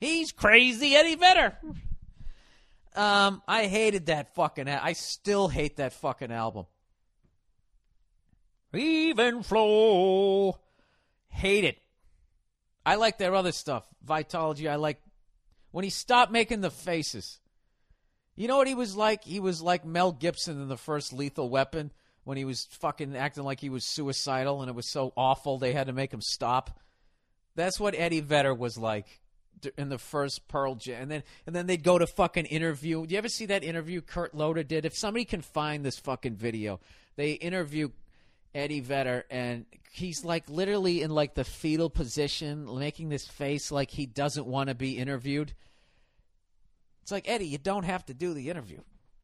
He's 0.00 0.32
crazy 0.32 0.94
Eddie 0.94 1.16
Vedder. 1.16 1.56
Um, 2.94 3.42
I 3.48 3.66
hated 3.66 4.06
that 4.06 4.34
fucking. 4.34 4.68
I 4.68 4.92
still 4.92 5.48
hate 5.48 5.76
that 5.76 5.92
fucking 5.94 6.30
album. 6.30 6.66
Even 8.72 9.42
flow, 9.42 10.58
hate 11.28 11.64
it. 11.64 11.78
I 12.86 12.96
like 12.96 13.18
their 13.18 13.34
other 13.34 13.52
stuff, 13.52 13.86
Vitalogy. 14.06 14.68
I 14.68 14.76
like 14.76 15.00
when 15.70 15.84
he 15.84 15.90
stopped 15.90 16.32
making 16.32 16.60
the 16.60 16.70
faces. 16.70 17.40
You 18.36 18.48
know 18.48 18.56
what 18.56 18.66
he 18.66 18.74
was 18.74 18.96
like? 18.96 19.24
He 19.24 19.40
was 19.40 19.62
like 19.62 19.84
Mel 19.84 20.12
Gibson 20.12 20.60
in 20.60 20.68
the 20.68 20.76
first 20.76 21.12
Lethal 21.12 21.48
Weapon 21.48 21.92
when 22.24 22.36
he 22.36 22.44
was 22.44 22.64
fucking 22.64 23.16
acting 23.16 23.44
like 23.44 23.60
he 23.60 23.68
was 23.68 23.84
suicidal 23.84 24.60
and 24.60 24.68
it 24.68 24.74
was 24.74 24.88
so 24.88 25.12
awful 25.16 25.58
they 25.58 25.72
had 25.72 25.86
to 25.86 25.92
make 25.92 26.12
him 26.12 26.20
stop. 26.20 26.80
That's 27.56 27.78
what 27.78 27.94
Eddie 27.94 28.20
Vedder 28.20 28.54
was 28.54 28.76
like 28.76 29.20
in 29.78 29.88
the 29.88 29.98
first 29.98 30.48
Pearl 30.48 30.74
Jam, 30.74 31.02
and 31.02 31.10
then 31.10 31.22
and 31.46 31.54
then 31.54 31.66
they'd 31.66 31.82
go 31.82 31.98
to 31.98 32.06
fucking 32.06 32.46
interview. 32.46 33.06
Do 33.06 33.12
you 33.12 33.18
ever 33.18 33.28
see 33.28 33.46
that 33.46 33.64
interview 33.64 34.00
Kurt 34.00 34.34
Loder 34.34 34.62
did? 34.62 34.84
If 34.84 34.96
somebody 34.96 35.24
can 35.24 35.40
find 35.40 35.84
this 35.84 35.98
fucking 35.98 36.36
video, 36.36 36.80
they 37.16 37.32
interview 37.32 37.90
Eddie 38.54 38.80
Vedder, 38.80 39.24
and 39.30 39.66
he's 39.90 40.24
like 40.24 40.48
literally 40.48 41.02
in 41.02 41.10
like 41.10 41.34
the 41.34 41.44
fetal 41.44 41.90
position, 41.90 42.68
making 42.78 43.08
this 43.08 43.26
face 43.26 43.70
like 43.70 43.90
he 43.90 44.06
doesn't 44.06 44.46
want 44.46 44.68
to 44.68 44.74
be 44.74 44.98
interviewed. 44.98 45.52
It's 47.02 47.12
like 47.12 47.28
Eddie, 47.28 47.46
you 47.46 47.58
don't 47.58 47.84
have 47.84 48.04
to 48.06 48.14
do 48.14 48.32
the 48.34 48.48
interview. 48.48 48.80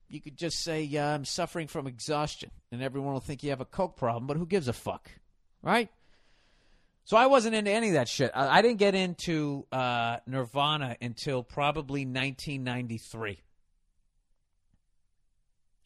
You 0.08 0.20
could 0.20 0.36
just 0.36 0.62
say 0.62 0.88
uh, 0.96 1.14
I'm 1.14 1.24
suffering 1.24 1.68
from 1.68 1.86
exhaustion, 1.86 2.50
and 2.72 2.82
everyone 2.82 3.12
will 3.12 3.20
think 3.20 3.42
you 3.42 3.50
have 3.50 3.60
a 3.60 3.66
coke 3.66 3.96
problem. 3.96 4.26
But 4.26 4.36
who 4.36 4.46
gives 4.46 4.68
a 4.68 4.72
fuck, 4.72 5.10
right? 5.62 5.88
So 7.10 7.16
I 7.16 7.26
wasn't 7.26 7.56
into 7.56 7.72
any 7.72 7.88
of 7.88 7.94
that 7.94 8.08
shit. 8.08 8.30
I, 8.36 8.58
I 8.58 8.62
didn't 8.62 8.78
get 8.78 8.94
into 8.94 9.66
uh, 9.72 10.18
Nirvana 10.28 10.96
until 11.02 11.42
probably 11.42 12.02
1993. 12.02 13.40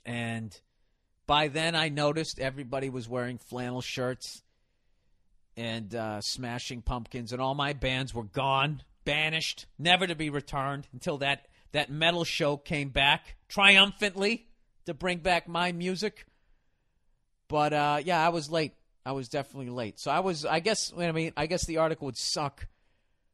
And 0.05 0.55
by 1.26 1.48
then, 1.48 1.74
I 1.74 1.88
noticed 1.88 2.38
everybody 2.38 2.90
was 2.90 3.09
wearing 3.09 3.38
flannel 3.38 3.80
shirts 3.80 4.42
and 5.56 5.94
uh, 5.94 6.20
smashing 6.20 6.82
pumpkins, 6.82 7.32
and 7.32 7.40
all 7.40 7.55
my 7.55 7.72
bands 7.72 8.12
were 8.12 8.24
gone, 8.24 8.82
banished, 9.06 9.64
never 9.78 10.06
to 10.06 10.14
be 10.14 10.28
returned 10.28 10.88
until 10.92 11.16
that, 11.16 11.46
that 11.72 11.90
metal 11.90 12.24
show 12.24 12.59
came 12.59 12.90
back 12.90 13.36
triumphantly 13.48 14.46
to 14.84 14.92
bring 14.92 15.20
back 15.20 15.48
my 15.48 15.72
music. 15.72 16.26
But 17.48 17.72
uh, 17.72 18.02
yeah, 18.05 18.22
I 18.22 18.28
was 18.28 18.51
late. 18.51 18.74
I 19.06 19.12
was 19.12 19.28
definitely 19.28 19.70
late. 19.70 20.01
So 20.01 20.10
I 20.10 20.20
was, 20.20 20.44
I 20.44 20.60
guess, 20.60 20.93
I 20.97 21.12
mean, 21.12 21.32
I 21.36 21.47
guess 21.47 21.66
the 21.66 21.78
article 21.78 22.06
would 22.06 22.16
suck. 22.16 22.66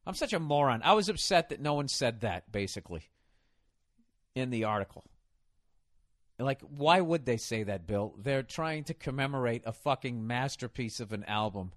I'm 0.06 0.14
such 0.14 0.32
a 0.32 0.40
moron. 0.40 0.82
I 0.82 0.94
was 0.94 1.08
upset 1.08 1.50
that 1.50 1.60
no 1.60 1.74
one 1.74 1.88
said 1.88 2.22
that, 2.22 2.50
basically, 2.50 3.02
in 4.34 4.50
the 4.50 4.64
article. 4.64 5.04
Like, 6.38 6.62
why 6.62 7.00
would 7.00 7.26
they 7.26 7.36
say 7.36 7.64
that, 7.64 7.86
Bill? 7.86 8.14
They're 8.18 8.42
trying 8.42 8.84
to 8.84 8.94
commemorate 8.94 9.62
a 9.66 9.72
fucking 9.72 10.26
masterpiece 10.26 10.98
of 10.98 11.12
an 11.12 11.24
album. 11.24 11.72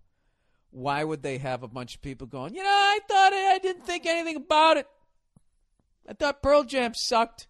Why 0.71 1.03
would 1.03 1.21
they 1.21 1.37
have 1.37 1.63
a 1.63 1.67
bunch 1.67 1.95
of 1.95 2.01
people 2.01 2.27
going, 2.27 2.55
you 2.55 2.63
know, 2.63 2.69
I 2.69 2.99
thought 3.07 3.33
it, 3.33 3.45
I 3.45 3.59
didn't 3.59 3.85
think 3.85 4.05
anything 4.05 4.37
about 4.37 4.77
it. 4.77 4.87
I 6.07 6.13
thought 6.13 6.41
Pearl 6.41 6.63
Jam 6.63 6.93
sucked. 6.95 7.47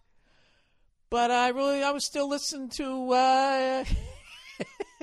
But 1.08 1.30
I 1.30 1.48
really, 1.50 1.82
I 1.82 1.92
was 1.92 2.04
still 2.04 2.28
listening 2.28 2.70
to, 2.70 3.12
uh, 3.12 3.84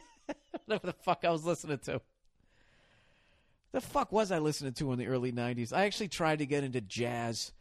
whatever 0.71 0.87
the 0.87 1.03
fuck 1.03 1.25
I 1.25 1.31
was 1.31 1.43
listening 1.43 1.79
to. 1.79 1.99
The 3.73 3.81
fuck 3.81 4.11
was 4.11 4.31
I 4.31 4.39
listening 4.39 4.71
to 4.73 4.93
in 4.93 4.99
the 4.99 5.07
early 5.07 5.33
90s? 5.33 5.73
I 5.73 5.85
actually 5.85 6.07
tried 6.07 6.39
to 6.39 6.45
get 6.45 6.63
into 6.63 6.79
jazz. 6.79 7.51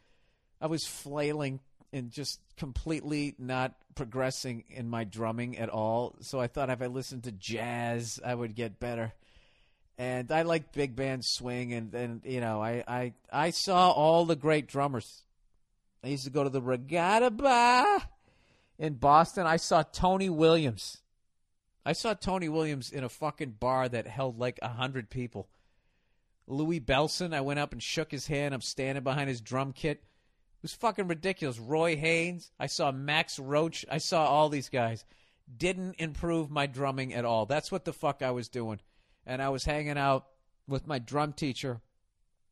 I 0.61 0.67
was 0.67 0.85
flailing 0.85 1.59
and 1.91 2.09
just 2.09 2.39
completely 2.55 3.35
not 3.37 3.75
progressing 3.95 4.63
in 4.69 4.89
my 4.89 5.03
drumming 5.03 5.57
at 5.57 5.67
all. 5.67 6.15
So 6.21 6.39
I 6.39 6.47
thought 6.47 6.69
if 6.69 6.81
I 6.81 6.85
listened 6.85 7.23
to 7.23 7.33
jazz, 7.33 8.17
I 8.25 8.33
would 8.33 8.55
get 8.55 8.79
better. 8.79 9.11
And 9.97 10.31
I 10.31 10.43
like 10.43 10.71
big 10.71 10.95
band 10.95 11.23
swing, 11.25 11.73
and, 11.73 11.93
and 11.93 12.21
you 12.23 12.39
know, 12.39 12.63
I, 12.63 12.83
I 12.87 13.13
I 13.31 13.49
saw 13.51 13.91
all 13.91 14.25
the 14.25 14.37
great 14.37 14.67
drummers. 14.67 15.23
I 16.03 16.07
used 16.07 16.23
to 16.23 16.31
go 16.31 16.43
to 16.43 16.49
the 16.49 16.61
Regatta 16.61 17.29
Bar 17.29 18.01
in 18.79 18.93
Boston. 18.95 19.45
I 19.45 19.57
saw 19.57 19.83
Tony 19.83 20.29
Williams. 20.29 21.00
I 21.85 21.93
saw 21.93 22.13
Tony 22.13 22.49
Williams 22.49 22.91
in 22.91 23.03
a 23.03 23.09
fucking 23.09 23.57
bar 23.59 23.89
that 23.89 24.07
held 24.07 24.37
like 24.37 24.59
a 24.61 24.69
hundred 24.69 25.09
people. 25.09 25.49
Louis 26.47 26.79
Bellson, 26.79 27.33
I 27.33 27.41
went 27.41 27.59
up 27.59 27.71
and 27.71 27.81
shook 27.81 28.11
his 28.11 28.27
hand. 28.27 28.53
I'm 28.53 28.61
standing 28.61 29.03
behind 29.03 29.29
his 29.29 29.41
drum 29.41 29.73
kit. 29.73 29.97
It 29.97 30.63
was 30.63 30.73
fucking 30.73 31.07
ridiculous. 31.07 31.57
Roy 31.57 31.95
Haynes, 31.95 32.51
I 32.59 32.67
saw 32.67 32.91
Max 32.91 33.39
Roach, 33.39 33.85
I 33.89 33.97
saw 33.97 34.25
all 34.25 34.49
these 34.49 34.69
guys. 34.69 35.05
Didn't 35.57 35.95
improve 35.97 36.51
my 36.51 36.67
drumming 36.67 37.13
at 37.13 37.25
all. 37.25 37.45
That's 37.45 37.71
what 37.71 37.83
the 37.83 37.93
fuck 37.93 38.21
I 38.21 38.31
was 38.31 38.47
doing. 38.47 38.79
And 39.25 39.41
I 39.41 39.49
was 39.49 39.63
hanging 39.65 39.97
out 39.97 40.27
with 40.67 40.87
my 40.87 40.99
drum 40.99 41.33
teacher, 41.33 41.81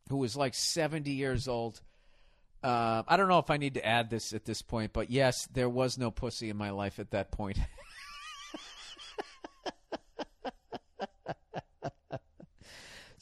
who 0.09 0.17
was 0.17 0.35
like 0.35 0.55
70 0.55 1.11
years 1.11 1.47
old. 1.47 1.81
Uh, 2.63 3.03
I 3.07 3.15
don't 3.15 3.29
know 3.29 3.39
if 3.39 3.49
I 3.49 3.57
need 3.57 3.75
to 3.75 3.85
add 3.85 4.09
this 4.09 4.33
at 4.33 4.43
this 4.45 4.61
point, 4.61 4.91
but 4.91 5.09
yes, 5.09 5.47
there 5.53 5.69
was 5.69 5.97
no 5.97 6.09
pussy 6.11 6.49
in 6.49 6.57
my 6.57 6.71
life 6.71 6.99
at 6.99 7.11
that 7.11 7.31
point. 7.31 7.59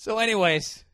So, 0.07 0.19
anyways, 0.19 0.85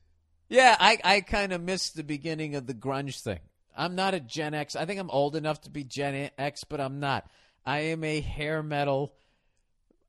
yeah, 0.50 0.76
I, 0.80 0.98
I 1.04 1.22
kind 1.22 1.54
of 1.54 1.62
missed 1.62 1.96
the 1.96 2.04
beginning 2.04 2.56
of 2.56 2.66
the 2.66 2.74
grunge 2.74 3.22
thing. 3.22 3.42
I'm 3.78 3.94
not 3.94 4.16
a 4.16 4.20
Gen 4.20 4.56
X. 4.56 4.76
I 4.76 4.86
think 4.86 5.00
I'm 5.00 5.12
old 5.12 5.36
enough 5.36 5.62
to 5.62 5.70
be 5.70 5.84
Gen 5.84 6.32
X, 6.36 6.64
but 6.64 6.82
I'm 6.82 7.00
not. 7.00 7.30
I 7.64 7.82
am 7.92 8.04
a 8.04 8.22
hair 8.22 8.64
metal 8.64 9.14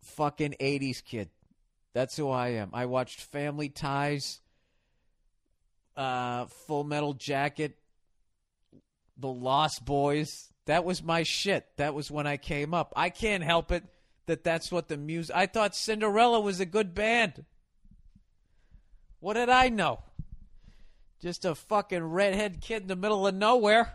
fucking 0.00 0.54
80s 0.58 1.04
kid. 1.04 1.28
That's 1.92 2.16
who 2.16 2.30
I 2.30 2.52
am. 2.52 2.70
I 2.72 2.86
watched 2.86 3.20
Family 3.20 3.68
Ties, 3.68 4.40
uh, 5.98 6.46
Full 6.46 6.84
Metal 6.84 7.12
Jacket, 7.12 7.76
The 9.18 9.28
Lost 9.28 9.84
Boys. 9.84 10.48
That 10.64 10.86
was 10.86 11.02
my 11.02 11.24
shit. 11.24 11.66
That 11.76 11.92
was 11.92 12.10
when 12.10 12.26
I 12.26 12.38
came 12.38 12.72
up. 12.72 12.94
I 12.96 13.10
can't 13.10 13.44
help 13.44 13.70
it 13.70 13.84
that 14.24 14.44
that's 14.44 14.72
what 14.72 14.88
the 14.88 14.96
music. 14.96 15.36
I 15.36 15.44
thought 15.44 15.76
Cinderella 15.76 16.40
was 16.40 16.58
a 16.58 16.64
good 16.64 16.94
band. 16.94 17.44
What 19.24 19.36
did 19.36 19.48
I 19.48 19.70
know? 19.70 20.00
Just 21.22 21.46
a 21.46 21.54
fucking 21.54 22.02
redhead 22.02 22.60
kid 22.60 22.82
in 22.82 22.88
the 22.88 22.94
middle 22.94 23.26
of 23.26 23.34
nowhere. 23.34 23.90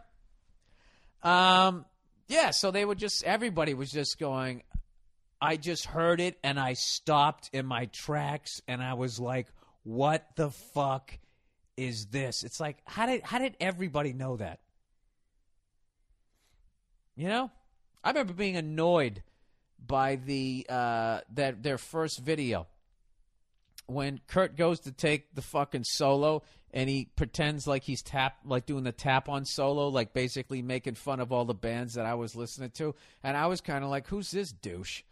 Um, 1.22 1.86
yeah, 2.28 2.50
so 2.50 2.72
they 2.72 2.84
were 2.84 2.96
just 2.96 3.24
everybody 3.24 3.76
was 3.76 3.92
just 3.92 4.18
going. 4.18 4.64
I 5.40 5.58
just 5.58 5.86
heard 5.86 6.20
it 6.20 6.40
and 6.44 6.60
I 6.60 6.74
stopped 6.74 7.52
in 7.54 7.68
my 7.68 7.86
tracks 7.94 8.64
and 8.68 8.82
I 8.82 8.96
was 8.96 9.20
like, 9.20 9.46
what 9.84 10.26
the 10.36 10.50
fuck 10.50 11.20
is 11.78 12.08
this? 12.08 12.44
It's 12.44 12.60
like 12.60 12.78
how 12.86 13.06
did 13.06 13.22
how 13.22 13.38
did 13.38 13.56
everybody 13.60 14.14
know 14.14 14.38
that? 14.38 14.62
You 17.16 17.28
know? 17.28 17.52
I 18.04 18.10
remember 18.10 18.34
being 18.34 18.58
annoyed 18.58 19.22
by 19.78 20.16
the 20.16 20.66
uh 20.68 21.20
that 21.36 21.62
their 21.62 21.78
first 21.78 22.18
video 22.18 22.66
when 23.90 24.20
Kurt 24.28 24.56
goes 24.56 24.82
to 24.82 24.92
take 24.92 25.34
the 25.34 25.42
fucking 25.42 25.84
solo 25.84 26.44
and 26.72 26.90
he 26.90 27.10
pretends 27.16 27.66
like 27.68 27.84
he's 27.84 28.02
tap 28.02 28.38
like 28.46 28.66
doing 28.66 28.84
the 28.84 28.92
tap 28.92 29.28
on 29.30 29.46
solo 29.46 29.88
like 29.88 30.14
basically 30.14 30.62
making 30.62 30.96
fun 30.96 31.20
of 31.20 31.32
all 31.32 31.46
the 31.46 31.54
bands 31.54 31.96
that 31.96 32.06
I 32.06 32.14
was 32.14 32.36
listening 32.36 32.72
to 32.72 32.94
and 33.24 33.36
I 33.36 33.48
was 33.48 33.62
kind 33.62 33.84
of 33.84 33.90
like 33.90 34.08
who's 34.08 34.32
this 34.32 34.52
douche? 34.52 35.04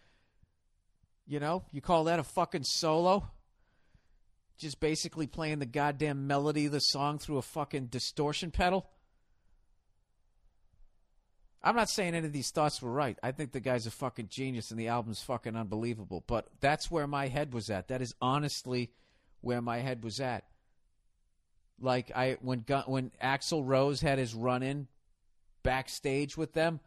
You 1.26 1.40
know? 1.40 1.64
You 1.72 1.82
call 1.82 2.06
that 2.06 2.20
a 2.20 2.24
fucking 2.24 2.64
solo? 2.64 3.28
Just 4.58 4.80
basically 4.80 5.28
playing 5.28 5.60
the 5.60 5.66
goddamn 5.66 6.26
melody 6.26 6.68
of 6.68 6.72
the 6.72 6.80
song 6.80 7.20
through 7.20 7.38
a 7.38 7.44
fucking 7.44 7.88
distortion 7.88 8.50
pedal 8.52 8.88
I'm 11.68 11.76
not 11.76 11.90
saying 11.90 12.16
any 12.16 12.26
of 12.26 12.32
these 12.32 12.52
thoughts 12.52 12.82
were 12.82 12.92
right. 12.92 13.20
I 13.22 13.34
think 13.34 13.52
the 13.52 13.60
guy's 13.60 13.86
a 13.88 13.92
fucking 13.92 14.30
genius 14.30 14.72
and 14.72 14.80
the 14.80 14.88
album's 14.88 15.22
fucking 15.22 15.58
unbelievable. 15.58 16.24
But 16.26 16.48
that's 16.62 16.90
where 16.90 17.08
my 17.08 17.28
head 17.28 17.54
was 17.54 17.70
at. 17.70 17.90
That 17.90 18.02
is 18.02 18.16
honestly 18.22 18.90
where 19.42 19.62
my 19.62 19.80
head 19.80 20.02
was 20.02 20.22
at. 20.22 20.46
Like 21.78 22.10
I 22.16 22.38
when 22.40 22.64
when 22.86 23.12
Axl 23.22 23.64
Rose 23.66 24.00
had 24.00 24.18
his 24.18 24.34
run 24.34 24.64
in 24.64 24.88
backstage 25.62 26.38
with 26.38 26.54
them 26.54 26.80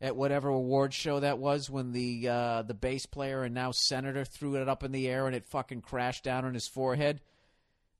at 0.00 0.16
whatever 0.16 0.48
award 0.48 0.92
show 0.92 1.20
that 1.20 1.38
was 1.38 1.70
when 1.70 1.92
the 1.92 2.28
uh, 2.28 2.62
the 2.62 2.74
bass 2.74 3.06
player 3.06 3.44
and 3.44 3.54
now 3.54 3.70
senator 3.70 4.24
threw 4.24 4.56
it 4.56 4.68
up 4.68 4.82
in 4.82 4.90
the 4.90 5.06
air 5.06 5.28
and 5.28 5.36
it 5.36 5.46
fucking 5.46 5.80
crashed 5.80 6.24
down 6.24 6.44
on 6.44 6.54
his 6.54 6.66
forehead. 6.66 7.20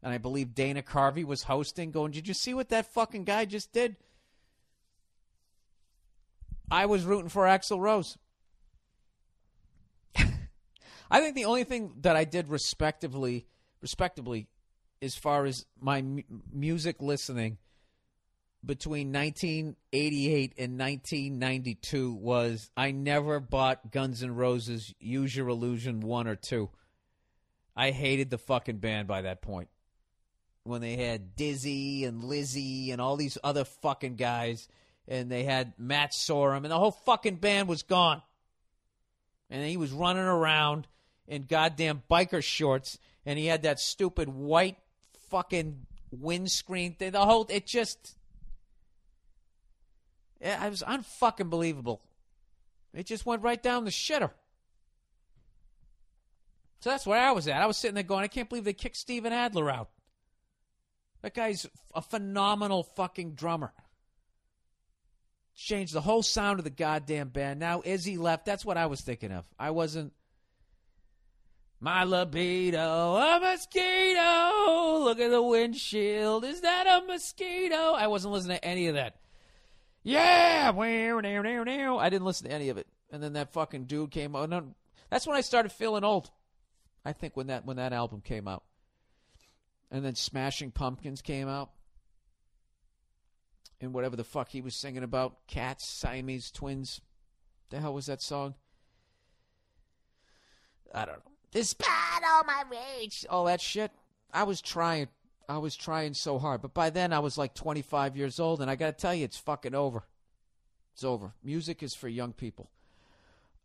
And 0.03 0.13
I 0.13 0.19
believe 0.19 0.53
Dana 0.53 0.83
Carvey 0.83 1.25
was 1.25 1.45
hosting, 1.45 1.93
going, 1.93 2.11
"Did 2.11 2.27
you 2.27 2.35
see 2.35 2.55
what 2.55 2.71
that 2.71 2.93
fucking 2.93 3.23
guy 3.23 3.45
just 3.45 3.73
did?" 3.73 3.95
I 6.71 6.87
was 6.87 7.05
rooting 7.05 7.29
for 7.29 7.45
Axl 7.45 7.81
Rose. 7.81 8.19
I 11.11 11.21
think 11.21 11.35
the 11.35 11.47
only 11.47 11.65
thing 11.65 11.95
that 12.01 12.17
I 12.17 12.25
did 12.25 12.49
respectively, 12.49 13.47
respectively, 13.81 14.49
as 15.01 15.15
far 15.15 15.47
as 15.47 15.67
my 15.81 15.99
m- 15.99 16.25
music 16.53 16.97
listening 17.01 17.59
between 18.65 19.13
1988 19.13 20.55
and 20.59 20.79
1992 20.79 22.13
was 22.13 22.71
I 22.77 22.91
never 22.91 23.41
bought 23.41 23.93
Guns 23.93 24.23
N' 24.23 24.35
Roses 24.35 24.95
Use 24.99 25.35
Your 25.35 25.49
Illusion 25.49 26.01
1 26.01 26.27
or 26.27 26.37
2. 26.37 26.69
I 27.77 27.93
hated 27.93 28.31
the 28.31 28.39
fucking 28.39 28.79
band 28.79 29.07
by 29.07 29.23
that 29.23 29.41
point. 29.41 29.69
When 30.65 30.81
they 30.81 30.97
had 30.97 31.37
Dizzy 31.37 32.05
and 32.05 32.25
Lizzy 32.25 32.91
and 32.91 33.01
all 33.01 33.17
these 33.17 33.39
other 33.43 33.65
fucking 33.65 34.17
guys 34.17 34.69
and 35.09 35.31
they 35.31 35.45
had 35.45 35.73
Matt 35.79 36.13
Sorum, 36.13 36.59
and 36.59 36.71
the 36.71 36.79
whole 36.79 36.93
fucking 36.93 37.37
band 37.37 37.67
was 37.67 37.83
gone. 37.83 38.23
And 39.49 39.67
he 39.67 39.79
was 39.79 39.91
running 39.91 40.23
around 40.23 40.87
in 41.27 41.45
goddamn 41.45 42.03
biker 42.11 42.43
shorts, 42.43 42.99
and 43.25 43.39
he 43.39 43.47
had 43.47 43.63
that 43.63 43.81
stupid 43.81 44.29
white 44.29 44.77
fucking 45.31 45.87
windscreen 46.11 46.95
thing. 46.95 47.13
The 47.13 47.25
whole 47.25 47.47
it 47.49 47.67
just, 47.67 48.17
it 50.41 50.71
was 50.71 50.83
unfucking 50.87 51.49
believable. 51.49 52.03
It 52.93 53.07
just 53.07 53.25
went 53.25 53.43
right 53.43 53.63
down 53.63 53.85
the 53.85 53.91
shitter. 53.91 54.31
So 56.81 56.91
that's 56.91 57.07
where 57.07 57.19
I 57.19 57.33
was 57.33 57.49
at. 57.49 57.61
I 57.61 57.67
was 57.67 57.77
sitting 57.77 57.95
there 57.95 58.05
going, 58.05 58.25
I 58.25 58.29
can't 58.29 58.49
believe 58.49 58.65
they 58.65 58.73
kicked 58.73 58.97
Steven 58.97 59.33
Adler 59.33 59.71
out. 59.71 59.89
That 61.23 61.35
guy's 61.35 61.67
a 61.95 62.03
phenomenal 62.03 62.85
fucking 62.85 63.33
drummer 63.33 63.73
changed 65.59 65.93
the 65.93 66.01
whole 66.01 66.23
sound 66.23 66.61
of 66.61 66.65
the 66.65 66.71
goddamn 66.71 67.29
band. 67.29 67.61
Now 67.61 67.83
Izzy 67.85 68.17
left. 68.17 68.47
That's 68.47 68.65
what 68.65 68.77
I 68.77 68.87
was 68.87 69.01
thinking 69.01 69.33
of. 69.33 69.45
I 69.59 69.71
wasn't. 69.73 70.13
My 71.81 72.05
libido, 72.05 73.15
a 73.17 73.39
mosquito. 73.41 74.99
Look 75.05 75.21
at 75.21 75.31
the 75.31 75.43
windshield. 75.43 76.45
Is 76.45 76.63
that 76.63 76.87
a 76.87 77.07
mosquito? 77.07 77.93
I 77.93 78.09
wasn't 78.09 78.33
listening 78.35 78.57
to 78.59 78.65
any 78.65 78.89
of 78.89 78.95
that. 78.95 79.17
Yeah, 80.03 80.73
I 80.75 82.09
didn't 82.11 82.25
listen 82.25 82.49
to 82.49 82.55
any 82.55 82.71
of 82.71 82.79
it. 82.79 82.89
And 83.13 83.23
then 83.23 83.35
that 83.35 83.53
fucking 83.53 83.85
dude 83.85 84.11
came 84.11 84.35
out. 84.35 84.51
That's 85.09 85.27
when 85.27 85.37
I 85.37 85.41
started 85.41 85.71
feeling 85.71 86.03
old. 86.03 86.31
I 87.05 87.13
think 87.13 87.37
when 87.37 87.47
that 87.47 87.65
when 87.65 87.77
that 87.77 87.93
album 87.93 88.23
came 88.23 88.49
out. 88.49 88.65
And 89.91 90.05
then 90.05 90.17
Smashing 90.17 90.73
Pumpkins 90.73 91.23
came 91.23 91.49
out 91.49 91.71
and 93.81 93.93
whatever 93.93 94.17
the 94.17 94.25
fuck 94.25 94.51
he 94.51 94.61
was 94.61 94.75
singing 94.75 95.03
about 95.03 95.47
cats, 95.47 95.87
Siamese 95.87 96.51
twins. 96.51 97.01
The 97.71 97.81
hell 97.81 97.95
was 97.95 98.07
that 98.07 98.23
song? 98.23 98.55
I 100.95 101.05
don't 101.05 101.17
know. 101.17 101.33
Despite 101.53 102.23
all 102.27 102.45
my 102.45 102.65
rage, 102.71 103.27
all 103.29 103.45
that 103.47 103.61
shit. 103.61 103.91
I 104.33 104.43
was 104.45 104.61
trying. 104.61 105.09
I 105.49 105.59
was 105.59 105.77
trying 105.77 106.13
so 106.13 106.39
hard, 106.39 106.61
but 106.61 106.75
by 106.75 106.91
then 106.91 107.13
I 107.13 107.21
was 107.21 107.39
like 107.39 107.55
25 107.55 108.19
years 108.19 108.39
old, 108.39 108.61
and 108.61 108.71
I 108.71 108.77
got 108.77 108.87
to 108.87 108.93
tell 108.93 109.15
you, 109.15 109.25
it's 109.25 109.39
fucking 109.39 109.75
over. 109.75 110.03
It's 110.93 111.05
over. 111.05 111.33
Music 111.43 111.83
is 111.83 111.95
for 111.95 112.07
young 112.07 112.35
people. 112.35 112.69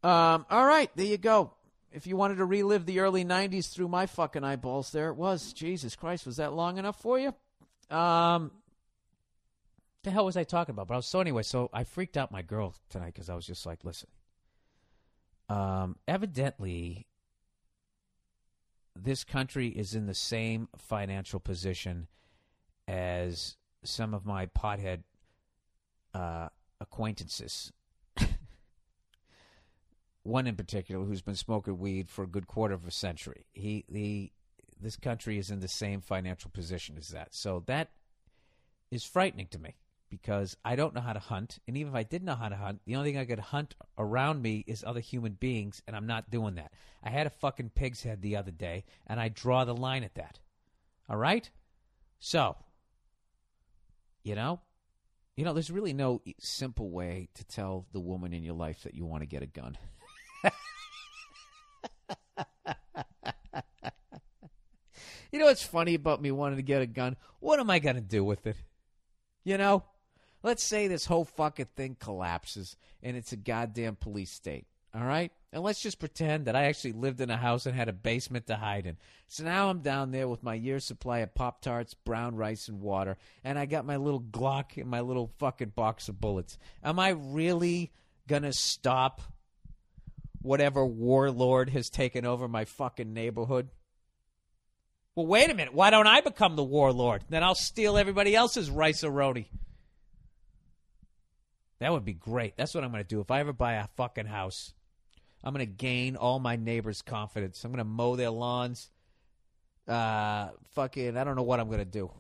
Um, 0.02 0.46
all 0.50 0.66
right, 0.66 0.90
there 0.96 1.06
you 1.06 1.18
go. 1.18 1.52
If 1.92 2.08
you 2.08 2.16
wanted 2.16 2.36
to 2.36 2.46
relive 2.46 2.86
the 2.86 3.02
early 3.02 3.26
90s 3.26 3.72
through 3.72 3.90
my 3.90 4.06
fucking 4.06 4.46
eyeballs, 4.46 4.92
there 4.92 5.10
it 5.10 5.16
was. 5.16 5.52
Jesus 5.52 5.96
Christ, 5.96 6.26
was 6.26 6.38
that 6.38 6.54
long 6.54 6.78
enough 6.78 7.02
for 7.02 7.20
you? 7.20 7.34
Um, 7.96 8.52
the 10.04 10.12
hell 10.12 10.26
was 10.26 10.38
I 10.38 10.44
talking 10.44 10.74
about? 10.74 10.88
But 10.88 10.96
I 10.96 10.98
was 10.98 11.08
so 11.08 11.22
anyway. 11.22 11.44
So 11.44 11.70
I 11.74 11.84
freaked 11.84 12.18
out 12.18 12.32
my 12.32 12.42
girl 12.42 12.76
tonight 12.90 13.14
because 13.14 13.30
I 13.30 13.36
was 13.36 13.46
just 13.46 13.66
like, 13.66 13.84
listen. 13.84 14.10
Um, 15.50 15.98
evidently, 16.08 17.08
this 18.96 19.24
country 19.24 19.68
is 19.68 19.96
in 19.96 20.06
the 20.06 20.14
same 20.14 20.68
financial 20.78 21.40
position 21.40 22.08
as 22.88 23.56
some 23.84 24.14
of 24.14 24.26
my 24.26 24.46
pothead 24.46 25.04
uh, 26.14 26.50
acquaintances. 26.80 27.72
One 30.24 30.48
in 30.48 30.56
particular 30.56 31.06
who's 31.06 31.22
been 31.22 31.36
smoking 31.36 31.78
weed 31.80 32.10
for 32.10 32.24
a 32.24 32.28
good 32.28 32.48
quarter 32.48 32.74
of 32.74 32.88
a 32.88 32.92
century. 32.92 33.46
He, 33.54 33.86
the, 33.90 34.32
this 34.80 34.96
country 34.96 35.38
is 35.38 35.50
in 35.50 35.60
the 35.60 35.68
same 35.68 36.02
financial 36.02 36.52
position 36.52 36.96
as 36.98 37.10
that. 37.10 37.34
So 37.34 37.64
that 37.68 37.90
is 38.92 39.04
frightening 39.04 39.48
to 39.48 39.60
me 39.60 39.76
because 40.22 40.56
I 40.64 40.76
don't 40.76 40.94
know 40.94 41.02
how 41.02 41.14
to 41.14 41.20
hunt. 41.20 41.58
And 41.68 41.76
even 41.76 41.92
if 41.92 41.96
I 41.96 42.04
did 42.04 42.24
know 42.24 42.36
how 42.36 42.48
to 42.48 42.56
hunt, 42.56 42.82
the 42.86 42.96
only 42.96 43.10
thing 43.10 43.20
I 43.20 43.26
could 43.26 43.40
hunt 43.40 43.76
around 43.98 44.44
me 44.44 44.64
is 44.68 44.84
other 44.84 45.00
human 45.00 45.34
beings, 45.34 45.82
and 45.88 45.96
I'm 45.96 46.06
not 46.06 46.30
doing 46.30 46.56
that. 46.56 46.72
I 47.04 47.10
had 47.10 47.26
a 47.26 47.32
fucking 47.32 47.72
pig's 47.72 48.04
head 48.04 48.22
the 48.22 48.36
other 48.36 48.52
day, 48.52 48.84
and 49.08 49.20
I 49.20 49.30
draw 49.30 49.66
the 49.66 49.76
line 49.76 50.04
at 50.04 50.16
that. 50.16 50.38
All 51.10 51.18
right? 51.18 51.50
So, 52.20 52.56
you 54.24 54.36
know, 54.36 54.60
you 55.36 55.46
know, 55.46 55.54
there's 55.54 55.72
really 55.72 55.94
no 55.94 56.22
simple 56.40 56.92
way 56.92 57.30
to 57.34 57.44
tell 57.44 57.88
the 57.92 58.00
woman 58.00 58.34
in 58.34 58.44
your 58.44 58.54
life 58.54 58.84
that 58.84 58.94
you 58.94 59.06
want 59.06 59.24
to 59.24 59.28
get 59.28 59.42
a 59.42 59.48
gun. 59.48 59.78
you 65.32 65.40
know 65.40 65.46
what's 65.46 65.64
funny 65.64 65.96
about 65.96 66.22
me 66.22 66.30
wanting 66.30 66.58
to 66.58 66.64
get 66.64 66.84
a 66.84 66.86
gun? 66.86 67.18
What 67.40 67.60
am 67.60 67.72
I 67.72 67.80
going 67.80 67.96
to 67.96 68.02
do 68.02 68.24
with 68.24 68.46
it? 68.46 68.58
You 69.44 69.58
know? 69.58 69.84
Let's 70.44 70.64
say 70.64 70.88
this 70.88 71.06
whole 71.06 71.26
fucking 71.26 71.70
thing 71.76 71.96
collapses 72.00 72.76
and 73.02 73.18
it's 73.18 73.32
a 73.32 73.38
goddamn 73.38 73.96
police 73.96 74.32
state. 74.32 74.68
All 74.96 75.04
right? 75.04 75.32
And 75.52 75.64
let's 75.64 75.82
just 75.82 76.00
pretend 76.00 76.46
that 76.46 76.56
I 76.56 76.66
actually 76.66 76.92
lived 76.92 77.20
in 77.20 77.32
a 77.32 77.38
house 77.38 77.66
and 77.66 77.76
had 77.76 77.90
a 77.90 77.94
basement 77.94 78.48
to 78.48 78.56
hide 78.56 78.86
in. 78.86 78.98
So 79.28 79.44
now 79.44 79.70
I'm 79.70 79.80
down 79.80 80.12
there 80.12 80.28
with 80.28 80.44
my 80.44 80.54
year's 80.54 80.86
supply 80.86 81.20
of 81.20 81.34
Pop 81.34 81.62
Tarts, 81.62 81.96
brown 81.96 82.36
rice, 82.36 82.68
and 82.68 82.80
water, 82.80 83.18
and 83.44 83.58
I 83.58 83.66
got 83.66 83.86
my 83.86 83.98
little 83.98 84.22
Glock 84.22 84.78
and 84.78 84.90
my 84.90 85.02
little 85.02 85.32
fucking 85.40 85.70
box 85.70 86.10
of 86.10 86.22
bullets. 86.22 86.60
Am 86.84 87.00
I 87.00 87.10
really 87.10 87.92
gonna 88.28 88.54
stop 88.54 89.22
whatever 90.42 90.86
warlord 90.86 91.70
has 91.70 91.90
taken 91.90 92.26
over 92.26 92.48
my 92.48 92.66
fucking 92.66 93.14
neighborhood? 93.14 93.70
Well, 95.16 95.28
wait 95.28 95.50
a 95.50 95.56
minute. 95.56 95.74
Why 95.74 95.90
don't 95.90 96.08
I 96.08 96.22
become 96.22 96.56
the 96.56 96.64
warlord? 96.64 97.24
Then 97.30 97.44
I'll 97.44 97.56
steal 97.56 97.98
everybody 97.98 98.36
else's 98.36 98.70
rice 98.70 99.04
roti. 99.04 99.50
That 101.80 101.92
would 101.92 102.06
be 102.06 102.14
great. 102.14 102.56
That's 102.58 102.74
what 102.74 102.84
I'm 102.84 102.92
going 102.92 103.04
to 103.04 103.08
do. 103.08 103.20
If 103.20 103.32
I 103.32 103.40
ever 103.40 103.54
buy 103.54 103.74
a 103.74 103.88
fucking 103.96 104.26
house, 104.26 104.74
I'm 105.44 105.54
going 105.54 105.66
to 105.66 105.72
gain 105.72 106.16
all 106.16 106.40
my 106.40 106.56
neighbors' 106.56 107.02
confidence. 107.02 107.64
I'm 107.64 107.72
going 107.72 107.80
to 107.80 107.84
mow 107.84 108.16
their 108.16 108.30
lawns. 108.30 108.90
Uh, 109.88 110.50
fucking, 110.76 111.18
I 111.18 111.24
don't 111.24 111.36
know 111.36 111.44
what 111.44 111.60
I'm 111.60 111.68
going 111.68 111.80
to 111.80 111.86
do. 111.86 112.12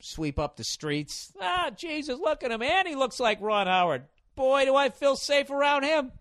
Sweep 0.00 0.38
up 0.38 0.56
the 0.56 0.64
streets. 0.64 1.32
Ah, 1.40 1.70
Jesus, 1.76 2.18
look 2.18 2.42
at 2.42 2.50
him. 2.50 2.62
And 2.62 2.88
he 2.88 2.94
looks 2.94 3.20
like 3.20 3.42
Ron 3.42 3.66
Howard. 3.66 4.04
Boy, 4.34 4.64
do 4.64 4.74
I 4.74 4.88
feel 4.88 5.16
safe 5.16 5.50
around 5.50 5.82
him. 5.82 6.12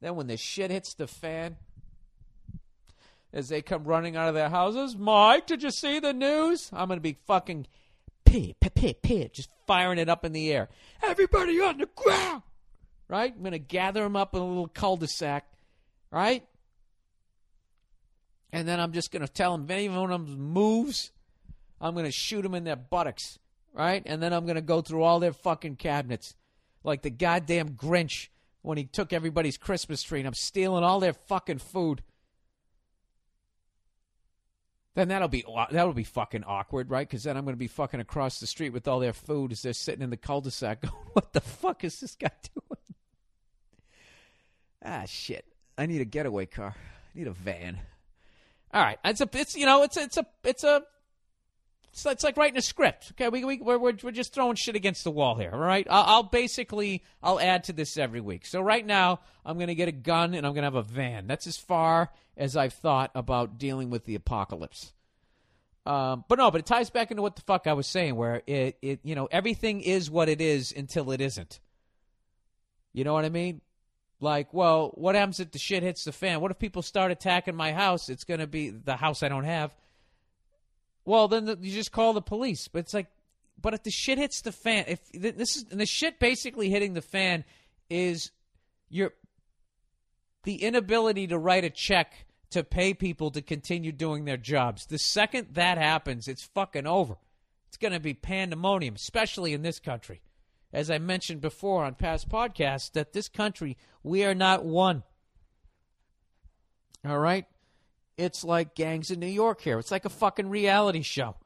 Then 0.00 0.14
when 0.14 0.28
the 0.28 0.36
shit 0.36 0.70
hits 0.70 0.94
the 0.94 1.08
fan, 1.08 1.56
as 3.32 3.48
they 3.48 3.62
come 3.62 3.84
running 3.84 4.16
out 4.16 4.28
of 4.28 4.34
their 4.34 4.48
houses, 4.48 4.96
Mike, 4.96 5.46
did 5.46 5.62
you 5.62 5.70
see 5.70 5.98
the 5.98 6.12
news? 6.12 6.70
I'm 6.72 6.88
gonna 6.88 7.00
be 7.00 7.18
fucking 7.26 7.66
pit, 8.36 8.74
pit, 8.74 9.02
pit, 9.02 9.32
just 9.34 9.50
firing 9.66 9.98
it 9.98 10.08
up 10.08 10.24
in 10.24 10.32
the 10.32 10.52
air. 10.52 10.68
Everybody 11.02 11.60
on 11.60 11.78
the 11.78 11.88
ground, 11.94 12.42
right? 13.08 13.34
I'm 13.36 13.42
gonna 13.42 13.58
gather 13.58 14.02
them 14.02 14.16
up 14.16 14.34
in 14.34 14.40
a 14.40 14.46
little 14.46 14.68
cul-de-sac, 14.68 15.46
right? 16.10 16.46
And 18.52 18.66
then 18.66 18.80
I'm 18.80 18.92
just 18.92 19.10
gonna 19.10 19.28
tell 19.28 19.52
them 19.52 19.64
if 19.64 19.70
any 19.70 19.86
of 19.86 20.08
them 20.08 20.38
moves, 20.38 21.12
I'm 21.80 21.94
gonna 21.94 22.10
shoot 22.10 22.42
them 22.42 22.54
in 22.54 22.64
their 22.64 22.76
buttocks, 22.76 23.38
right? 23.72 24.02
And 24.06 24.22
then 24.22 24.32
I'm 24.32 24.46
gonna 24.46 24.60
go 24.60 24.80
through 24.80 25.02
all 25.02 25.20
their 25.20 25.32
fucking 25.32 25.76
cabinets, 25.76 26.34
like 26.84 27.02
the 27.02 27.10
goddamn 27.10 27.70
Grinch 27.70 28.28
when 28.62 28.78
he 28.78 28.84
took 28.84 29.12
everybody's 29.12 29.56
Christmas 29.56 30.02
tree, 30.02 30.20
and 30.20 30.26
I'm 30.26 30.34
stealing 30.34 30.84
all 30.84 31.00
their 31.00 31.12
fucking 31.12 31.58
food. 31.58 32.02
Then 34.96 35.08
that'll 35.08 35.28
be 35.28 35.44
that'll 35.70 35.92
be 35.92 36.04
fucking 36.04 36.44
awkward, 36.44 36.90
right? 36.90 37.06
Because 37.06 37.24
then 37.24 37.36
I'm 37.36 37.44
going 37.44 37.52
to 37.52 37.58
be 37.58 37.66
fucking 37.66 38.00
across 38.00 38.40
the 38.40 38.46
street 38.46 38.70
with 38.70 38.88
all 38.88 38.98
their 38.98 39.12
food 39.12 39.52
as 39.52 39.60
they're 39.60 39.74
sitting 39.74 40.00
in 40.00 40.08
the 40.08 40.16
cul-de-sac, 40.16 40.80
going, 40.82 40.94
"What 41.12 41.34
the 41.34 41.42
fuck 41.42 41.84
is 41.84 42.00
this 42.00 42.14
guy 42.14 42.30
doing?" 42.54 42.94
Ah, 44.82 45.04
shit! 45.04 45.44
I 45.76 45.84
need 45.84 46.00
a 46.00 46.06
getaway 46.06 46.46
car. 46.46 46.74
I 46.74 47.18
need 47.18 47.26
a 47.26 47.32
van. 47.32 47.78
All 48.72 48.82
right, 48.82 48.98
it's 49.04 49.20
a 49.20 49.28
it's 49.34 49.54
you 49.54 49.66
know 49.66 49.82
it's 49.82 49.98
a, 49.98 50.00
it's 50.04 50.16
a 50.16 50.26
it's 50.44 50.64
a 50.64 50.82
it's, 51.92 52.06
it's 52.06 52.24
like 52.24 52.38
writing 52.38 52.56
a 52.56 52.62
script. 52.62 53.12
Okay, 53.12 53.28
we 53.28 53.44
we 53.44 53.58
we're, 53.58 53.78
we're 53.78 54.10
just 54.12 54.32
throwing 54.32 54.56
shit 54.56 54.76
against 54.76 55.04
the 55.04 55.10
wall 55.10 55.34
here. 55.34 55.50
All 55.52 55.58
right, 55.58 55.86
I'll, 55.90 56.04
I'll 56.04 56.22
basically 56.22 57.04
I'll 57.22 57.38
add 57.38 57.64
to 57.64 57.74
this 57.74 57.98
every 57.98 58.22
week. 58.22 58.46
So 58.46 58.62
right 58.62 58.84
now 58.84 59.20
I'm 59.44 59.58
going 59.58 59.68
to 59.68 59.74
get 59.74 59.88
a 59.88 59.92
gun 59.92 60.32
and 60.32 60.46
I'm 60.46 60.54
going 60.54 60.62
to 60.62 60.68
have 60.68 60.74
a 60.74 60.82
van. 60.82 61.26
That's 61.26 61.46
as 61.46 61.58
far 61.58 62.10
as 62.36 62.56
I've 62.56 62.74
thought 62.74 63.10
about 63.14 63.58
dealing 63.58 63.90
with 63.90 64.04
the 64.04 64.14
apocalypse. 64.14 64.92
Um, 65.86 66.24
but 66.28 66.38
no, 66.38 66.50
but 66.50 66.60
it 66.60 66.66
ties 66.66 66.90
back 66.90 67.10
into 67.10 67.22
what 67.22 67.36
the 67.36 67.42
fuck 67.42 67.66
I 67.66 67.72
was 67.72 67.86
saying, 67.86 68.16
where 68.16 68.42
it, 68.46 68.76
it, 68.82 69.00
you 69.04 69.14
know, 69.14 69.28
everything 69.30 69.80
is 69.80 70.10
what 70.10 70.28
it 70.28 70.40
is 70.40 70.72
until 70.76 71.12
it 71.12 71.20
isn't. 71.20 71.60
You 72.92 73.04
know 73.04 73.12
what 73.12 73.24
I 73.24 73.28
mean? 73.28 73.60
Like, 74.20 74.52
well, 74.52 74.90
what 74.94 75.14
happens 75.14 75.38
if 75.38 75.52
the 75.52 75.58
shit 75.58 75.82
hits 75.82 76.04
the 76.04 76.12
fan? 76.12 76.40
What 76.40 76.50
if 76.50 76.58
people 76.58 76.82
start 76.82 77.12
attacking 77.12 77.54
my 77.54 77.72
house? 77.72 78.08
It's 78.08 78.24
going 78.24 78.40
to 78.40 78.46
be 78.46 78.70
the 78.70 78.96
house 78.96 79.22
I 79.22 79.28
don't 79.28 79.44
have. 79.44 79.76
Well, 81.04 81.28
then 81.28 81.44
the, 81.44 81.58
you 81.60 81.72
just 81.72 81.92
call 81.92 82.14
the 82.14 82.22
police. 82.22 82.66
But 82.66 82.80
it's 82.80 82.94
like, 82.94 83.06
but 83.60 83.74
if 83.74 83.82
the 83.82 83.90
shit 83.90 84.18
hits 84.18 84.40
the 84.40 84.52
fan, 84.52 84.86
if 84.88 85.00
this 85.12 85.56
is 85.56 85.64
the 85.64 85.86
shit 85.86 86.18
basically 86.18 86.68
hitting 86.68 86.94
the 86.94 87.02
fan 87.02 87.44
is 87.88 88.32
your 88.88 89.12
the 90.44 90.62
inability 90.62 91.26
to 91.28 91.38
write 91.38 91.64
a 91.64 91.70
check 91.70 92.25
to 92.50 92.62
pay 92.64 92.94
people 92.94 93.30
to 93.32 93.42
continue 93.42 93.92
doing 93.92 94.24
their 94.24 94.36
jobs. 94.36 94.86
The 94.86 94.98
second 94.98 95.48
that 95.54 95.78
happens, 95.78 96.28
it's 96.28 96.44
fucking 96.54 96.86
over. 96.86 97.16
It's 97.68 97.76
going 97.76 97.92
to 97.92 98.00
be 98.00 98.14
pandemonium, 98.14 98.94
especially 98.94 99.52
in 99.52 99.62
this 99.62 99.78
country. 99.78 100.20
As 100.72 100.90
I 100.90 100.98
mentioned 100.98 101.40
before 101.40 101.84
on 101.84 101.94
past 101.94 102.28
podcasts, 102.28 102.92
that 102.92 103.12
this 103.12 103.28
country, 103.28 103.76
we 104.02 104.24
are 104.24 104.34
not 104.34 104.64
one. 104.64 105.02
All 107.04 107.18
right? 107.18 107.46
It's 108.16 108.44
like 108.44 108.74
gangs 108.74 109.10
in 109.10 109.20
New 109.20 109.26
York 109.26 109.60
here. 109.60 109.78
It's 109.78 109.90
like 109.90 110.04
a 110.04 110.10
fucking 110.10 110.48
reality 110.48 111.02
show. 111.02 111.36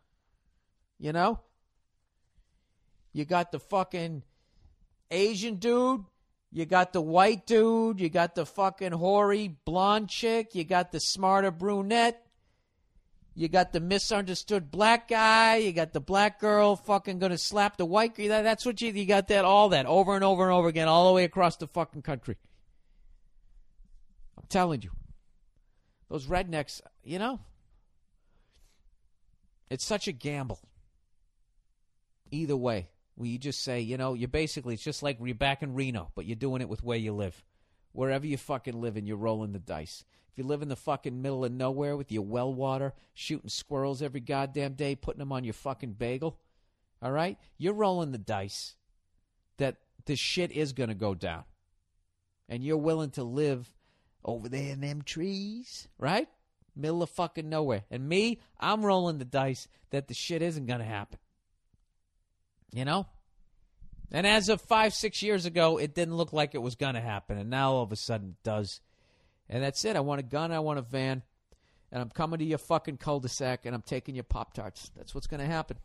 You 0.98 1.12
know? 1.12 1.40
You 3.12 3.24
got 3.24 3.50
the 3.50 3.58
fucking 3.58 4.22
Asian 5.10 5.56
dude 5.56 6.04
you 6.52 6.66
got 6.66 6.92
the 6.92 7.00
white 7.00 7.46
dude, 7.46 8.00
you 8.00 8.08
got 8.08 8.34
the 8.34 8.44
fucking 8.44 8.92
hoary 8.92 9.56
blonde 9.64 10.08
chick, 10.08 10.54
you 10.54 10.64
got 10.64 10.90
the 10.90 10.98
smarter 10.98 11.50
brunette, 11.50 12.26
you 13.34 13.48
got 13.48 13.72
the 13.72 13.80
misunderstood 13.80 14.70
black 14.70 15.06
guy, 15.08 15.56
you 15.56 15.72
got 15.72 15.92
the 15.92 16.00
black 16.00 16.40
girl 16.40 16.74
fucking 16.74 17.20
gonna 17.20 17.38
slap 17.38 17.76
the 17.76 17.86
white 17.86 18.16
girl. 18.16 18.28
That's 18.28 18.66
what 18.66 18.80
you 18.80 18.92
you 18.92 19.06
got 19.06 19.28
that 19.28 19.44
all 19.44 19.68
that 19.68 19.86
over 19.86 20.14
and 20.16 20.24
over 20.24 20.42
and 20.42 20.52
over 20.52 20.68
again, 20.68 20.88
all 20.88 21.08
the 21.08 21.14
way 21.14 21.24
across 21.24 21.56
the 21.56 21.68
fucking 21.68 22.02
country. 22.02 22.36
I'm 24.36 24.46
telling 24.48 24.82
you, 24.82 24.90
those 26.08 26.26
rednecks, 26.26 26.80
you 27.04 27.20
know, 27.20 27.38
it's 29.70 29.84
such 29.84 30.08
a 30.08 30.12
gamble. 30.12 30.58
Either 32.32 32.56
way 32.56 32.88
where 33.20 33.28
you 33.28 33.36
just 33.36 33.62
say, 33.62 33.80
you 33.80 33.98
know, 33.98 34.14
you're 34.14 34.28
basically, 34.28 34.72
it's 34.72 34.82
just 34.82 35.02
like 35.02 35.18
you're 35.22 35.34
back 35.34 35.62
in 35.62 35.74
Reno, 35.74 36.10
but 36.14 36.24
you're 36.24 36.36
doing 36.36 36.62
it 36.62 36.70
with 36.70 36.82
where 36.82 36.96
you 36.96 37.12
live. 37.12 37.44
Wherever 37.92 38.26
you 38.26 38.38
fucking 38.38 38.80
live 38.80 38.96
and 38.96 39.06
you're 39.06 39.18
rolling 39.18 39.52
the 39.52 39.58
dice. 39.58 40.06
If 40.32 40.38
you 40.38 40.44
live 40.44 40.62
in 40.62 40.68
the 40.68 40.76
fucking 40.76 41.20
middle 41.20 41.44
of 41.44 41.52
nowhere 41.52 41.98
with 41.98 42.10
your 42.10 42.24
well 42.24 42.54
water, 42.54 42.94
shooting 43.12 43.50
squirrels 43.50 44.00
every 44.00 44.20
goddamn 44.20 44.72
day, 44.72 44.94
putting 44.94 45.18
them 45.18 45.32
on 45.32 45.44
your 45.44 45.52
fucking 45.52 45.92
bagel, 45.92 46.38
all 47.02 47.12
right? 47.12 47.36
You're 47.58 47.74
rolling 47.74 48.12
the 48.12 48.16
dice 48.16 48.74
that 49.58 49.76
this 50.06 50.18
shit 50.18 50.50
is 50.50 50.72
going 50.72 50.88
to 50.88 50.94
go 50.94 51.14
down. 51.14 51.44
And 52.48 52.64
you're 52.64 52.78
willing 52.78 53.10
to 53.10 53.22
live 53.22 53.70
over 54.24 54.48
there 54.48 54.72
in 54.72 54.80
them 54.80 55.02
trees, 55.02 55.88
right? 55.98 56.26
Middle 56.74 57.02
of 57.02 57.10
fucking 57.10 57.50
nowhere. 57.50 57.84
And 57.90 58.08
me, 58.08 58.40
I'm 58.58 58.82
rolling 58.82 59.18
the 59.18 59.26
dice 59.26 59.68
that 59.90 60.08
the 60.08 60.14
shit 60.14 60.40
isn't 60.40 60.64
going 60.64 60.80
to 60.80 60.86
happen. 60.86 61.18
You 62.72 62.84
know? 62.84 63.06
And 64.12 64.26
as 64.26 64.48
of 64.48 64.60
five, 64.60 64.92
six 64.92 65.22
years 65.22 65.46
ago, 65.46 65.78
it 65.78 65.94
didn't 65.94 66.16
look 66.16 66.32
like 66.32 66.54
it 66.54 66.58
was 66.62 66.74
going 66.74 66.94
to 66.94 67.00
happen. 67.00 67.38
And 67.38 67.48
now 67.48 67.72
all 67.72 67.82
of 67.82 67.92
a 67.92 67.96
sudden 67.96 68.30
it 68.30 68.42
does. 68.42 68.80
And 69.48 69.62
that's 69.62 69.84
it. 69.84 69.96
I 69.96 70.00
want 70.00 70.20
a 70.20 70.24
gun. 70.24 70.52
I 70.52 70.58
want 70.60 70.78
a 70.78 70.82
van. 70.82 71.22
And 71.92 72.02
I'm 72.02 72.10
coming 72.10 72.38
to 72.38 72.44
your 72.44 72.58
fucking 72.58 72.98
cul 72.98 73.20
de 73.20 73.28
sac 73.28 73.66
and 73.66 73.74
I'm 73.74 73.82
taking 73.82 74.14
your 74.14 74.24
Pop 74.24 74.54
Tarts. 74.54 74.90
That's 74.96 75.14
what's 75.14 75.26
going 75.26 75.40
to 75.40 75.46
happen. 75.46 75.76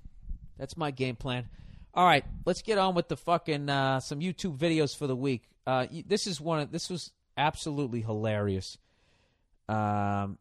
That's 0.58 0.78
my 0.78 0.92
game 0.92 1.16
plan. 1.16 1.50
All 1.94 2.06
right, 2.06 2.26
let's 2.46 2.62
get 2.62 2.78
on 2.78 2.94
with 2.94 3.08
the 3.08 3.16
fucking 3.16 3.70
uh, 3.70 4.02
some 4.02 4.20
YouTube 4.20 4.58
videos 4.58 4.96
for 4.96 5.08
the 5.08 5.16
week. 5.16 5.44
Uh, 5.66 5.88
this 6.06 6.28
is 6.28 6.42
one. 6.42 6.60
Of, 6.60 6.72
this 6.72 6.90
was 6.90 7.12
absolutely 7.38 8.02
hilarious. 8.02 8.78
Um, 9.70 10.38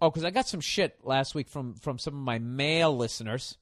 oh, 0.00 0.10
because 0.10 0.24
I 0.24 0.30
got 0.30 0.48
some 0.48 0.60
shit 0.60 0.98
last 1.04 1.36
week 1.36 1.48
from 1.48 1.74
from 1.74 1.98
some 1.98 2.14
of 2.14 2.20
my 2.20 2.40
male 2.40 2.96
listeners 2.96 3.56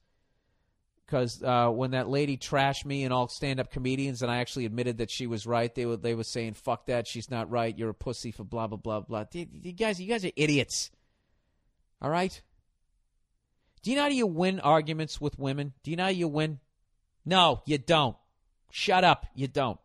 because 1.07 1.41
uh, 1.41 1.69
when 1.69 1.91
that 1.91 2.09
lady 2.09 2.37
trashed 2.37 2.85
me 2.85 3.05
and 3.05 3.13
all 3.13 3.29
stand-up 3.29 3.71
comedians, 3.71 4.21
and 4.21 4.29
I 4.29 4.37
actually 4.37 4.65
admitted 4.65 4.97
that 4.97 5.09
she 5.09 5.25
was 5.25 5.47
right, 5.47 5.73
they 5.73 5.85
were 5.85 5.95
they 5.95 6.13
were 6.13 6.25
saying, 6.25 6.53
"Fuck 6.53 6.87
that, 6.87 7.07
she's 7.07 7.31
not 7.31 7.49
right. 7.49 7.77
You're 7.77 7.91
a 7.91 7.95
pussy 7.95 8.31
for 8.31 8.43
blah 8.43 8.67
blah 8.67 8.77
blah 8.77 8.99
blah." 8.99 9.23
You, 9.31 9.47
you 9.51 9.71
guys, 9.71 10.01
you 10.01 10.07
guys 10.07 10.25
are 10.25 10.31
idiots. 10.35 10.91
All 12.01 12.09
right. 12.09 12.39
Do 13.81 13.91
you 13.91 13.95
know 13.95 14.03
how 14.03 14.09
you 14.09 14.27
win 14.27 14.59
arguments 14.59 15.21
with 15.21 15.39
women? 15.39 15.73
Do 15.83 15.91
you 15.91 15.97
know 15.97 16.03
how 16.03 16.09
you 16.09 16.27
win? 16.27 16.59
No, 17.25 17.61
you 17.65 17.77
don't. 17.77 18.17
Shut 18.69 19.05
up. 19.05 19.25
You 19.33 19.47
don't. 19.47 19.79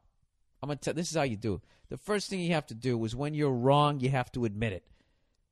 I'm 0.60 0.68
gonna 0.68 0.76
tell. 0.76 0.94
This 0.94 1.10
is 1.10 1.16
how 1.16 1.22
you 1.22 1.36
do 1.36 1.54
it. 1.54 1.60
The 1.88 1.98
first 1.98 2.30
thing 2.30 2.40
you 2.40 2.54
have 2.54 2.66
to 2.66 2.74
do 2.74 3.02
is 3.04 3.14
when 3.14 3.34
you're 3.34 3.52
wrong, 3.52 4.00
you 4.00 4.10
have 4.10 4.32
to 4.32 4.44
admit 4.44 4.72
it. 4.72 4.84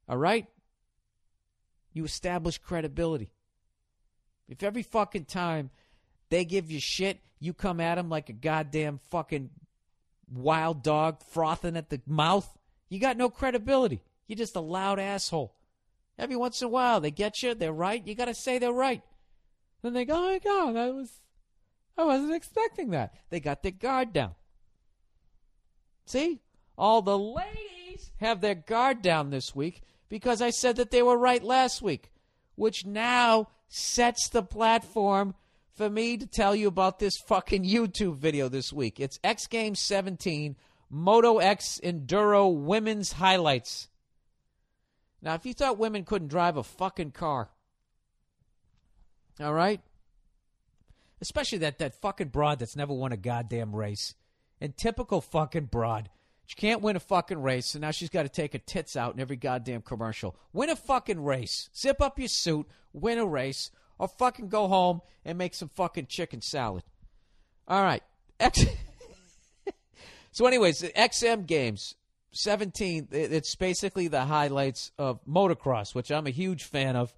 All 0.09 0.16
right. 0.16 0.47
You 1.92 2.05
establish 2.05 2.59
credibility. 2.59 3.32
If 4.51 4.64
every 4.64 4.82
fucking 4.82 5.27
time 5.27 5.70
they 6.28 6.44
give 6.44 6.70
you 6.70 6.81
shit, 6.81 7.20
you 7.39 7.55
come 7.55 7.81
at 7.81 7.94
them 7.94 8.10
like 8.10 8.28
a 8.28 8.35
goddamn 8.35 8.98
fucking 9.09 9.48
wild 10.31 10.82
dog 10.82 11.22
frothing 11.22 11.77
at 11.77 11.89
the 11.89 12.02
mouth, 12.06 12.59
you 12.89 12.98
got 12.98 13.16
no 13.16 13.31
credibility. 13.31 14.02
You're 14.27 14.36
just 14.36 14.56
a 14.56 14.60
loud 14.60 14.98
asshole. 14.98 15.55
Every 16.18 16.36
once 16.36 16.60
in 16.60 16.66
a 16.66 16.70
while, 16.70 17.01
they 17.01 17.12
get 17.12 17.43
you, 17.43 17.55
they're 17.55 17.72
right. 17.72 18.06
You 18.06 18.14
got 18.14 18.27
to 18.27 18.35
say 18.35 18.59
they're 18.59 18.72
right. 18.72 19.02
Then 19.82 19.94
they 19.94 20.05
go, 20.05 20.16
"Oh 20.16 20.27
my 20.32 20.39
god, 20.39 20.77
I 20.77 20.90
was, 20.90 21.22
I 21.97 22.05
wasn't 22.05 22.35
expecting 22.35 22.90
that." 22.90 23.14
They 23.31 23.40
got 23.40 23.62
their 23.62 23.72
guard 23.72 24.12
down. 24.12 24.35
See, 26.05 26.40
all 26.77 27.01
the 27.01 27.18
ladies 27.18 28.12
have 28.16 28.40
their 28.40 28.56
guard 28.56 29.01
down 29.01 29.31
this 29.31 29.55
week 29.55 29.82
because 30.10 30.43
I 30.43 30.51
said 30.51 30.77
that 30.77 30.90
they 30.90 31.02
were 31.02 31.16
right 31.16 31.43
last 31.43 31.81
week, 31.81 32.12
which 32.56 32.85
now 32.85 33.48
sets 33.70 34.28
the 34.28 34.42
platform 34.42 35.34
for 35.74 35.88
me 35.88 36.18
to 36.18 36.26
tell 36.26 36.55
you 36.55 36.68
about 36.68 36.98
this 36.98 37.16
fucking 37.26 37.64
YouTube 37.64 38.16
video 38.16 38.48
this 38.48 38.72
week. 38.72 39.01
It's 39.01 39.18
X 39.24 39.47
Games 39.47 39.80
17 39.80 40.56
Moto 40.90 41.38
X 41.38 41.80
Enduro 41.82 42.52
Women's 42.52 43.12
Highlights. 43.12 43.88
Now, 45.22 45.34
if 45.34 45.47
you 45.47 45.55
thought 45.55 45.78
women 45.78 46.05
couldn't 46.05 46.28
drive 46.28 46.56
a 46.56 46.64
fucking 46.64 47.12
car, 47.12 47.48
all 49.38 49.55
right? 49.55 49.80
Especially 51.20 51.59
that, 51.59 51.78
that 51.78 51.94
fucking 52.01 52.28
broad 52.28 52.59
that's 52.59 52.76
never 52.76 52.92
won 52.92 53.12
a 53.12 53.16
goddamn 53.16 53.74
race. 53.74 54.14
And 54.60 54.76
typical 54.76 55.20
fucking 55.20 55.66
broad. 55.66 56.10
She 56.51 56.56
can't 56.56 56.82
win 56.82 56.97
a 56.97 57.01
fucking 57.01 57.40
race, 57.40 57.66
so 57.66 57.78
now 57.78 57.93
she's 57.93 58.10
got 58.10 58.24
to 58.24 58.28
take 58.28 58.55
her 58.55 58.59
tits 58.59 58.97
out 58.97 59.14
in 59.14 59.20
every 59.20 59.36
goddamn 59.36 59.82
commercial. 59.82 60.35
Win 60.52 60.68
a 60.68 60.74
fucking 60.74 61.22
race. 61.22 61.70
Zip 61.77 62.02
up 62.02 62.18
your 62.18 62.27
suit, 62.27 62.66
win 62.93 63.18
a 63.18 63.24
race, 63.24 63.70
or 64.01 64.09
fucking 64.09 64.48
go 64.48 64.66
home 64.66 65.01
and 65.24 65.39
make 65.39 65.55
some 65.55 65.68
fucking 65.68 66.06
chicken 66.06 66.40
salad. 66.40 66.82
All 67.68 67.81
right. 67.81 68.02
So, 70.32 70.47
anyways, 70.47 70.78
the 70.78 70.89
XM 70.89 71.47
games, 71.47 71.97
17, 72.32 73.09
it's 73.10 73.55
basically 73.56 74.09
the 74.09 74.24
highlights 74.24 74.93
of 74.98 75.18
motocross, 75.27 75.94
which 75.94 76.10
I'm 76.10 76.27
a 76.27 76.31
huge 76.31 76.64
fan 76.64 76.97
of. 76.97 77.14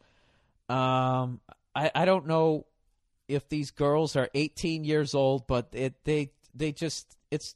Um, 0.69 1.41
I, 1.75 1.91
I 1.95 2.05
don't 2.05 2.27
know 2.27 2.67
if 3.29 3.49
these 3.49 3.71
girls 3.71 4.17
are 4.17 4.29
18 4.35 4.85
years 4.85 5.15
old, 5.15 5.47
but 5.47 5.69
it 5.73 5.95
they 6.05 6.33
they 6.55 6.73
just 6.73 7.17
it's 7.31 7.55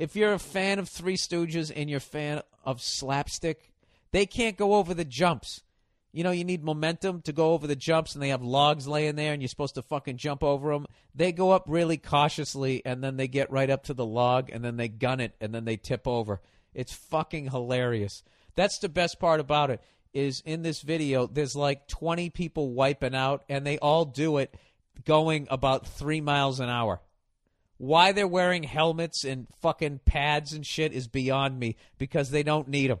if 0.00 0.16
you're 0.16 0.32
a 0.32 0.38
fan 0.38 0.78
of 0.78 0.88
Three 0.88 1.18
Stooges 1.18 1.70
and 1.74 1.90
you're 1.90 1.98
a 1.98 2.00
fan 2.00 2.40
of 2.64 2.80
slapstick, 2.80 3.70
they 4.12 4.24
can't 4.24 4.56
go 4.56 4.76
over 4.76 4.94
the 4.94 5.04
jumps. 5.04 5.62
You 6.10 6.24
know, 6.24 6.30
you 6.30 6.42
need 6.42 6.64
momentum 6.64 7.20
to 7.22 7.34
go 7.34 7.52
over 7.52 7.66
the 7.66 7.76
jumps, 7.76 8.14
and 8.14 8.22
they 8.22 8.30
have 8.30 8.42
logs 8.42 8.88
laying 8.88 9.16
there, 9.16 9.34
and 9.34 9.42
you're 9.42 9.50
supposed 9.50 9.74
to 9.74 9.82
fucking 9.82 10.16
jump 10.16 10.42
over 10.42 10.72
them. 10.72 10.86
They 11.14 11.32
go 11.32 11.50
up 11.50 11.64
really 11.68 11.98
cautiously, 11.98 12.80
and 12.86 13.04
then 13.04 13.18
they 13.18 13.28
get 13.28 13.50
right 13.50 13.68
up 13.68 13.84
to 13.84 13.94
the 13.94 14.06
log, 14.06 14.48
and 14.50 14.64
then 14.64 14.78
they 14.78 14.88
gun 14.88 15.20
it, 15.20 15.34
and 15.38 15.54
then 15.54 15.66
they 15.66 15.76
tip 15.76 16.08
over. 16.08 16.40
It's 16.72 16.94
fucking 16.94 17.50
hilarious. 17.50 18.22
That's 18.56 18.78
the 18.78 18.88
best 18.88 19.20
part 19.20 19.38
about 19.38 19.70
it. 19.70 19.82
Is 20.14 20.42
in 20.46 20.62
this 20.62 20.80
video, 20.80 21.26
there's 21.26 21.54
like 21.54 21.88
20 21.88 22.30
people 22.30 22.72
wiping 22.72 23.14
out, 23.14 23.44
and 23.50 23.66
they 23.66 23.76
all 23.76 24.06
do 24.06 24.38
it 24.38 24.54
going 25.04 25.46
about 25.50 25.86
three 25.86 26.22
miles 26.22 26.58
an 26.58 26.70
hour. 26.70 27.02
Why 27.80 28.12
they're 28.12 28.28
wearing 28.28 28.64
helmets 28.64 29.24
and 29.24 29.46
fucking 29.62 30.00
pads 30.04 30.52
and 30.52 30.66
shit 30.66 30.92
is 30.92 31.08
beyond 31.08 31.58
me 31.58 31.76
because 31.96 32.28
they 32.28 32.42
don't 32.42 32.68
need 32.68 32.90
them. 32.90 32.98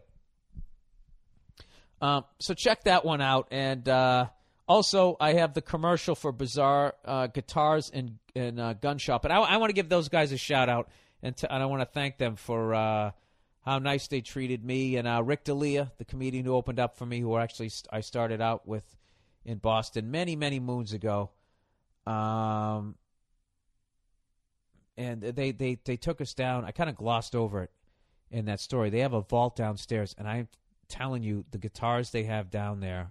Um, 2.00 2.24
so 2.38 2.54
check 2.54 2.84
that 2.84 3.04
one 3.04 3.20
out. 3.20 3.48
And 3.50 3.86
uh, 3.86 4.28
also, 4.66 5.18
I 5.20 5.34
have 5.34 5.52
the 5.52 5.60
commercial 5.60 6.14
for 6.14 6.32
Bizarre 6.32 6.94
uh, 7.04 7.26
Guitars 7.26 7.90
and, 7.90 8.16
and 8.34 8.58
uh, 8.58 8.72
Gun 8.72 8.96
Shop. 8.96 9.26
And 9.26 9.34
I, 9.34 9.40
I 9.40 9.56
want 9.58 9.68
to 9.68 9.74
give 9.74 9.90
those 9.90 10.08
guys 10.08 10.32
a 10.32 10.38
shout 10.38 10.70
out. 10.70 10.88
And, 11.22 11.34
and 11.50 11.62
I 11.62 11.66
want 11.66 11.82
to 11.82 11.86
thank 11.86 12.16
them 12.16 12.36
for 12.36 12.74
uh, 12.74 13.10
how 13.60 13.80
nice 13.80 14.08
they 14.08 14.22
treated 14.22 14.64
me. 14.64 14.96
And 14.96 15.06
uh, 15.06 15.22
Rick 15.22 15.44
D'Elia, 15.44 15.92
the 15.98 16.06
comedian 16.06 16.46
who 16.46 16.54
opened 16.54 16.80
up 16.80 16.96
for 16.96 17.04
me, 17.04 17.20
who 17.20 17.36
actually 17.36 17.68
st- 17.68 17.88
I 17.92 18.00
started 18.00 18.40
out 18.40 18.66
with 18.66 18.96
in 19.44 19.58
Boston 19.58 20.10
many, 20.10 20.36
many 20.36 20.58
moons 20.58 20.94
ago. 20.94 21.28
Um, 22.06 22.94
and 25.00 25.22
they, 25.22 25.50
they, 25.50 25.78
they 25.82 25.96
took 25.96 26.20
us 26.20 26.34
down. 26.34 26.66
I 26.66 26.72
kind 26.72 26.90
of 26.90 26.96
glossed 26.96 27.34
over 27.34 27.62
it 27.62 27.70
in 28.30 28.44
that 28.44 28.60
story. 28.60 28.90
They 28.90 29.00
have 29.00 29.14
a 29.14 29.22
vault 29.22 29.56
downstairs, 29.56 30.14
and 30.18 30.28
I'm 30.28 30.48
telling 30.88 31.22
you, 31.22 31.46
the 31.50 31.58
guitars 31.58 32.10
they 32.10 32.24
have 32.24 32.50
down 32.50 32.80
there, 32.80 33.10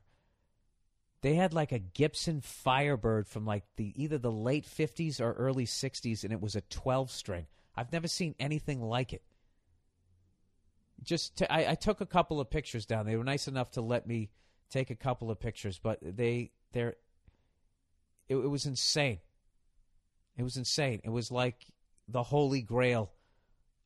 they 1.21 1.33
had 1.33 1.51
like 1.51 1.71
a 1.71 1.79
Gibson 1.79 2.41
Firebird 2.41 3.27
from 3.27 3.43
like 3.43 3.63
the 3.75 3.91
either 4.01 4.19
the 4.19 4.31
late 4.31 4.65
50s 4.65 5.19
or 5.19 5.33
early 5.33 5.65
60s, 5.65 6.23
and 6.23 6.31
it 6.31 6.39
was 6.39 6.55
a 6.55 6.61
12 6.61 7.09
string. 7.09 7.47
I've 7.75 7.91
never 7.91 8.07
seen 8.07 8.35
anything 8.39 8.83
like 8.83 9.11
it. 9.11 9.23
Just 11.01 11.37
to, 11.37 11.51
I, 11.51 11.71
I 11.71 11.75
took 11.75 12.01
a 12.01 12.05
couple 12.05 12.39
of 12.39 12.51
pictures 12.51 12.85
down. 12.85 13.07
They 13.07 13.15
were 13.15 13.23
nice 13.23 13.47
enough 13.47 13.71
to 13.71 13.81
let 13.81 14.05
me 14.05 14.29
take 14.69 14.91
a 14.91 14.95
couple 14.95 15.31
of 15.31 15.39
pictures, 15.39 15.79
but 15.81 15.97
they 16.01 16.51
they're 16.71 16.95
it, 18.27 18.35
it 18.35 18.49
was 18.49 18.67
insane. 18.67 19.19
It 20.37 20.43
was 20.43 20.55
insane. 20.55 21.01
It 21.03 21.09
was 21.09 21.31
like 21.31 21.65
the 22.11 22.23
holy 22.23 22.61
grail 22.61 23.11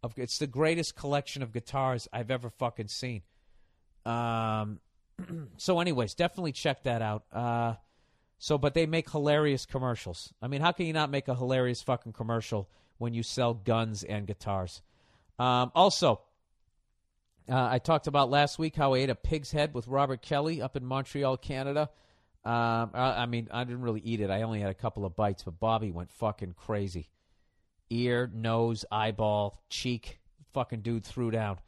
of 0.01 0.13
it's 0.17 0.37
the 0.37 0.47
greatest 0.47 0.95
collection 0.95 1.41
of 1.41 1.51
guitars 1.51 2.07
I've 2.11 2.31
ever 2.31 2.49
fucking 2.49 2.87
seen. 2.87 3.23
Um 4.05 4.79
so 5.57 5.79
anyways, 5.79 6.13
definitely 6.13 6.51
check 6.51 6.83
that 6.83 7.01
out. 7.01 7.23
Uh 7.31 7.75
so 8.37 8.57
but 8.57 8.73
they 8.73 8.85
make 8.85 9.09
hilarious 9.09 9.65
commercials. 9.65 10.33
I 10.41 10.47
mean, 10.47 10.61
how 10.61 10.71
can 10.71 10.85
you 10.85 10.93
not 10.93 11.09
make 11.09 11.27
a 11.27 11.35
hilarious 11.35 11.81
fucking 11.81 12.13
commercial 12.13 12.69
when 12.97 13.13
you 13.13 13.23
sell 13.23 13.53
guns 13.53 14.03
and 14.03 14.27
guitars? 14.27 14.81
Um 15.39 15.71
also 15.75 16.21
uh, 17.49 17.67
I 17.71 17.79
talked 17.79 18.07
about 18.07 18.29
last 18.29 18.57
week 18.57 18.75
how 18.75 18.93
I 18.93 18.99
ate 18.99 19.09
a 19.09 19.15
pig's 19.15 19.51
head 19.51 19.73
with 19.73 19.87
Robert 19.87 20.21
Kelly 20.21 20.61
up 20.61 20.77
in 20.77 20.85
Montreal, 20.85 21.37
Canada. 21.37 21.89
Um, 22.45 22.91
I, 22.93 23.23
I 23.23 23.25
mean, 23.25 23.47
I 23.51 23.63
didn't 23.63 23.81
really 23.81 24.01
eat 24.01 24.21
it. 24.21 24.29
I 24.29 24.41
only 24.41 24.59
had 24.59 24.69
a 24.69 24.75
couple 24.75 25.05
of 25.05 25.15
bites, 25.15 25.43
but 25.43 25.59
Bobby 25.59 25.91
went 25.91 26.11
fucking 26.11 26.55
crazy. 26.57 27.09
Ear, 27.93 28.29
nose, 28.33 28.85
eyeball, 28.91 29.61
cheek. 29.69 30.19
Fucking 30.53 30.81
dude 30.81 31.03
threw 31.03 31.31
down. 31.31 31.59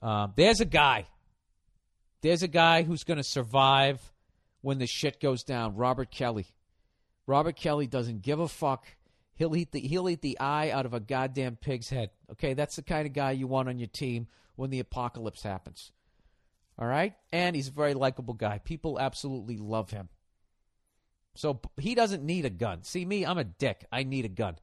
Um, 0.00 0.32
there's 0.36 0.60
a 0.60 0.66
guy. 0.66 1.06
There's 2.20 2.42
a 2.42 2.48
guy 2.48 2.82
who's 2.82 3.04
going 3.04 3.18
to 3.18 3.24
survive 3.24 4.00
when 4.60 4.78
the 4.78 4.86
shit 4.86 5.20
goes 5.20 5.42
down. 5.42 5.76
Robert 5.76 6.10
Kelly. 6.10 6.46
Robert 7.26 7.56
Kelly 7.56 7.86
doesn't 7.86 8.22
give 8.22 8.38
a 8.38 8.48
fuck. 8.48 8.86
He'll 9.34 9.56
eat 9.56 9.72
the 9.72 9.80
he'll 9.80 10.08
eat 10.08 10.22
the 10.22 10.38
eye 10.38 10.70
out 10.70 10.86
of 10.86 10.94
a 10.94 11.00
goddamn 11.00 11.56
pig's 11.56 11.88
head. 11.88 12.10
Okay, 12.32 12.54
that's 12.54 12.76
the 12.76 12.82
kind 12.82 13.06
of 13.06 13.12
guy 13.12 13.32
you 13.32 13.46
want 13.46 13.68
on 13.68 13.78
your 13.78 13.88
team 13.88 14.28
when 14.56 14.70
the 14.70 14.80
apocalypse 14.80 15.42
happens. 15.42 15.90
All 16.78 16.86
right? 16.86 17.14
And 17.32 17.56
he's 17.56 17.68
a 17.68 17.72
very 17.72 17.94
likable 17.94 18.34
guy. 18.34 18.58
People 18.58 18.98
absolutely 18.98 19.56
love 19.56 19.90
him. 19.90 20.08
So 21.34 21.60
he 21.78 21.94
doesn't 21.94 22.24
need 22.24 22.44
a 22.44 22.50
gun. 22.50 22.82
See 22.82 23.04
me, 23.04 23.24
I'm 23.24 23.38
a 23.38 23.44
dick. 23.44 23.86
I 23.90 24.02
need 24.04 24.24
a 24.24 24.28
gun. 24.28 24.56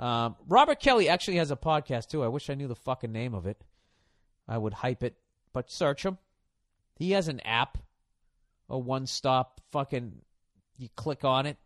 Um, 0.00 0.36
Robert 0.48 0.80
Kelly 0.80 1.10
actually 1.10 1.36
has 1.36 1.50
a 1.50 1.56
podcast 1.56 2.08
too. 2.08 2.24
I 2.24 2.28
wish 2.28 2.48
I 2.48 2.54
knew 2.54 2.66
the 2.68 2.74
fucking 2.74 3.12
name 3.12 3.34
of 3.34 3.46
it. 3.46 3.62
I 4.48 4.56
would 4.56 4.72
hype 4.72 5.02
it, 5.04 5.14
but 5.52 5.70
search 5.70 6.04
him. 6.04 6.16
He 6.96 7.12
has 7.12 7.28
an 7.28 7.40
app, 7.40 7.78
a 8.68 8.78
one-stop 8.78 9.60
fucking. 9.70 10.22
You 10.78 10.88
click 10.96 11.24
on 11.24 11.44
it, 11.44 11.58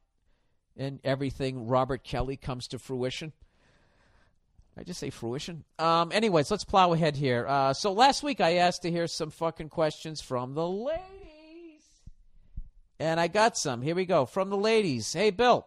and 0.77 0.99
everything 1.05 1.69
Robert 1.69 2.03
Kelly 2.03 2.37
comes 2.37 2.67
to 2.69 2.81
fruition. 2.81 3.33
I 4.77 4.83
just 4.83 4.99
say 4.99 5.11
fruition. 5.11 5.63
Um, 5.79 6.11
anyways, 6.11 6.51
let's 6.51 6.65
plow 6.65 6.93
ahead 6.93 7.15
here. 7.15 7.47
Uh, 7.47 7.73
so 7.73 7.93
last 7.93 8.25
week 8.25 8.41
I 8.41 8.57
asked 8.57 8.83
to 8.83 8.91
hear 8.91 9.07
some 9.07 9.31
fucking 9.31 9.69
questions 9.69 10.21
from 10.21 10.55
the 10.55 10.69
ladies, 10.69 11.85
and 12.99 13.21
I 13.21 13.29
got 13.29 13.57
some. 13.57 13.83
Here 13.83 13.95
we 13.95 14.05
go 14.05 14.27
from 14.27 14.51
the 14.51 14.57
ladies. 14.57 15.13
Hey, 15.13 15.31
Bill. 15.31 15.65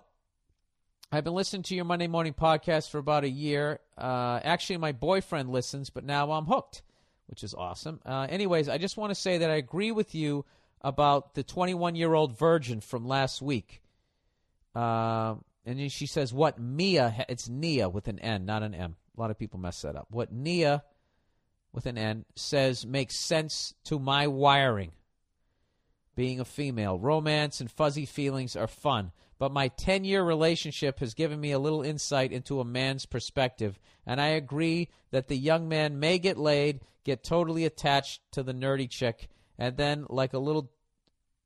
I've 1.09 1.23
been 1.23 1.35
listening 1.35 1.63
to 1.63 1.75
your 1.75 1.85
Monday 1.85 2.07
morning 2.07 2.33
podcast 2.33 2.89
for 2.89 2.97
about 2.97 3.23
a 3.23 3.29
year. 3.29 3.79
Uh, 3.97 4.41
actually, 4.43 4.75
my 4.75 4.91
boyfriend 4.91 5.49
listens, 5.49 5.89
but 5.89 6.03
now 6.03 6.31
I'm 6.31 6.45
hooked, 6.45 6.81
which 7.27 7.45
is 7.45 7.53
awesome. 7.53 8.01
Uh, 8.05 8.27
anyways, 8.29 8.67
I 8.67 8.77
just 8.77 8.97
want 8.97 9.11
to 9.11 9.15
say 9.15 9.37
that 9.37 9.49
I 9.49 9.55
agree 9.55 9.93
with 9.93 10.13
you 10.13 10.43
about 10.81 11.33
the 11.33 11.43
21 11.43 11.95
year 11.95 12.13
old 12.13 12.37
virgin 12.37 12.81
from 12.81 13.07
last 13.07 13.41
week. 13.41 13.81
Uh, 14.75 15.35
and 15.65 15.89
she 15.89 16.07
says, 16.07 16.33
"What 16.33 16.59
Mia? 16.59 17.25
It's 17.29 17.47
Nia 17.47 17.87
with 17.87 18.09
an 18.09 18.19
N, 18.19 18.45
not 18.45 18.61
an 18.61 18.75
M. 18.75 18.97
A 19.17 19.21
lot 19.21 19.31
of 19.31 19.39
people 19.39 19.59
mess 19.59 19.81
that 19.83 19.95
up. 19.95 20.07
What 20.11 20.33
Nia 20.33 20.83
with 21.71 21.85
an 21.85 21.97
N 21.97 22.25
says 22.35 22.85
makes 22.85 23.15
sense 23.15 23.73
to 23.85 23.97
my 23.97 24.27
wiring. 24.27 24.91
Being 26.17 26.39
a 26.39 26.45
female, 26.45 26.97
romance 26.97 27.61
and 27.61 27.69
fuzzy 27.69 28.07
feelings 28.07 28.55
are 28.55 28.65
fun, 28.65 29.11
but 29.37 29.51
my 29.51 29.67
10 29.67 30.03
year 30.03 30.23
relationship 30.23 30.97
has 30.97 31.13
given 31.13 31.39
me 31.39 31.51
a 31.51 31.59
little 31.59 31.83
insight 31.83 32.31
into 32.31 32.59
a 32.59 32.65
man's 32.65 33.05
perspective, 33.05 33.79
and 34.03 34.19
I 34.19 34.29
agree 34.29 34.89
that 35.11 35.27
the 35.27 35.37
young 35.37 35.69
man 35.69 35.99
may 35.99 36.17
get 36.17 36.39
laid, 36.39 36.81
get 37.03 37.23
totally 37.23 37.65
attached 37.65 38.21
to 38.31 38.41
the 38.41 38.55
nerdy 38.55 38.89
chick, 38.89 39.27
and 39.59 39.77
then, 39.77 40.07
like 40.09 40.33
a 40.33 40.39
little 40.39 40.71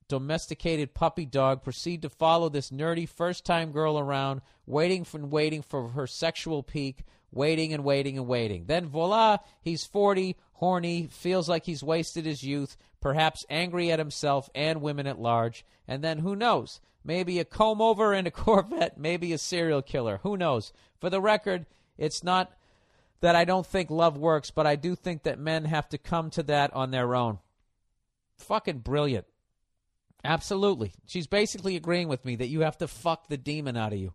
domesticated 0.08 0.94
puppy 0.94 1.26
dog 1.26 1.64
proceed 1.64 2.02
to 2.04 2.10
follow 2.10 2.48
this 2.48 2.70
nerdy 2.70 3.10
first 3.10 3.44
time 3.44 3.74
girl 3.74 4.00
around, 4.00 4.40
waiting 4.66 5.04
for 5.04 5.20
waiting 5.26 5.62
for 5.62 5.90
her 5.90 6.08
sexual 6.08 6.64
peak, 6.64 7.04
waiting 7.30 7.74
and 7.74 7.84
waiting 7.84 8.18
and 8.18 8.26
waiting. 8.26 8.68
Then 8.68 8.88
voila, 8.88 9.40
he's 9.62 9.84
40, 9.84 10.38
horny, 10.54 11.08
feels 11.12 11.50
like 11.50 11.66
he's 11.66 11.84
wasted 11.84 12.26
his 12.26 12.42
youth, 12.42 12.78
perhaps 13.02 13.46
angry 13.50 13.92
at 13.92 14.00
himself 14.00 14.50
and 14.56 14.82
women 14.82 15.08
at 15.08 15.20
large, 15.20 15.66
and 15.88 16.04
then 16.04 16.20
who 16.20 16.36
knows? 16.36 16.80
Maybe 17.04 17.40
a 17.40 17.46
comb 17.46 17.82
over 17.82 18.14
and 18.14 18.28
a 18.28 18.32
Corvette, 18.32 18.98
maybe 18.98 19.34
a 19.34 19.38
serial 19.38 19.82
killer. 19.82 20.20
Who 20.24 20.38
knows? 20.38 20.72
For 21.00 21.10
the 21.10 21.22
record, 21.22 21.66
it's 21.98 22.24
not 22.24 22.54
that 23.22 23.36
I 23.36 23.46
don't 23.46 23.66
think 23.66 23.90
love 23.90 24.18
works, 24.18 24.52
but 24.52 24.68
I 24.68 24.76
do 24.76 24.96
think 24.96 25.24
that 25.24 25.40
men 25.40 25.66
have 25.66 25.90
to 25.90 25.98
come 25.98 26.30
to 26.32 26.44
that 26.44 26.74
on 26.74 26.92
their 26.92 27.16
own. 27.16 27.40
Fucking 28.38 28.80
brilliant. 28.80 29.26
Absolutely. 30.24 30.94
She's 31.06 31.28
basically 31.28 31.76
agreeing 31.76 32.08
with 32.08 32.26
me 32.26 32.36
that 32.36 32.48
you 32.48 32.62
have 32.62 32.78
to 32.80 32.88
fuck 32.88 33.28
the 33.28 33.38
demon 33.38 33.78
out 33.78 33.94
of 33.94 34.00
you. 34.00 34.14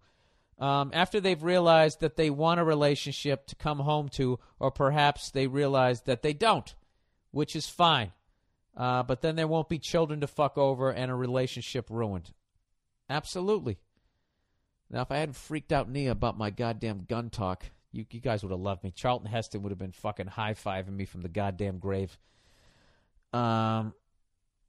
Um, 0.59 0.91
after 0.95 1.21
they've 1.21 1.43
realized 1.43 2.01
that 2.01 2.17
they 2.17 2.31
want 2.31 2.61
a 2.61 2.65
relationship 2.65 3.47
to 3.49 3.57
come 3.57 3.81
home 3.81 4.09
to, 4.11 4.39
or 4.59 4.71
perhaps 4.71 5.31
they 5.31 5.47
realize 5.47 6.03
that 6.03 6.23
they 6.23 6.33
don't, 6.33 6.75
which 7.31 7.55
is 7.55 7.69
fine. 7.69 8.13
Uh, 8.77 9.03
but 9.03 9.23
then 9.23 9.37
there 9.37 9.49
won't 9.49 9.69
be 9.69 9.79
children 9.79 10.21
to 10.21 10.27
fuck 10.27 10.59
over 10.59 10.91
and 10.91 11.11
a 11.11 11.15
relationship 11.15 11.87
ruined. 11.89 12.33
Absolutely. 13.09 13.79
Now, 14.91 15.03
if 15.03 15.11
I 15.11 15.17
hadn't 15.17 15.37
freaked 15.37 15.73
out 15.73 15.89
Nia 15.89 16.11
about 16.13 16.37
my 16.37 16.51
goddamn 16.51 17.07
gun 17.09 17.31
talk, 17.31 17.65
you, 17.93 18.05
you 18.11 18.21
guys 18.21 18.43
would 18.43 18.51
have 18.53 18.61
loved 18.61 18.85
me. 18.85 18.91
Charlton 18.91 19.31
Heston 19.31 19.63
would 19.63 19.71
have 19.71 19.79
been 19.79 19.93
fucking 19.93 20.27
high 20.27 20.55
fiving 20.55 20.95
me 20.95 21.07
from 21.07 21.23
the 21.23 21.29
goddamn 21.29 21.79
grave. 21.79 22.19
Um, 23.33 23.95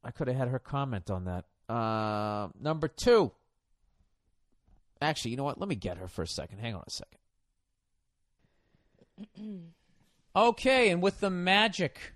I 0.04 0.12
could 0.12 0.28
have 0.28 0.38
had 0.38 0.48
her 0.48 0.60
comment 0.60 1.10
on 1.10 1.26
that. 1.26 1.46
Uh, 1.72 2.48
number 2.60 2.88
two. 2.88 3.32
Actually, 5.02 5.32
you 5.32 5.38
know 5.38 5.44
what? 5.44 5.60
Let 5.60 5.70
me 5.70 5.76
get 5.76 5.98
her 5.98 6.08
for 6.08 6.22
a 6.24 6.28
second. 6.28 6.60
Hang 6.60 6.76
on 6.76 6.84
a 6.88 6.92
second. 9.36 9.64
Okay, 10.36 10.92
and 10.92 11.02
with 11.02 11.20
the 11.20 11.32
magic 11.32 12.14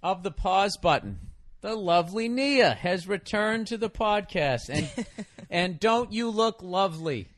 of 0.00 0.22
the 0.22 0.30
pause 0.30 0.76
button, 0.76 1.18
the 1.64 1.74
lovely 1.74 2.28
Nia 2.28 2.74
has 2.74 3.08
returned 3.08 3.68
to 3.68 3.78
the 3.78 3.88
podcast, 3.88 4.68
and 4.68 5.06
and 5.50 5.80
don't 5.80 6.12
you 6.12 6.28
look 6.28 6.62
lovely? 6.62 7.28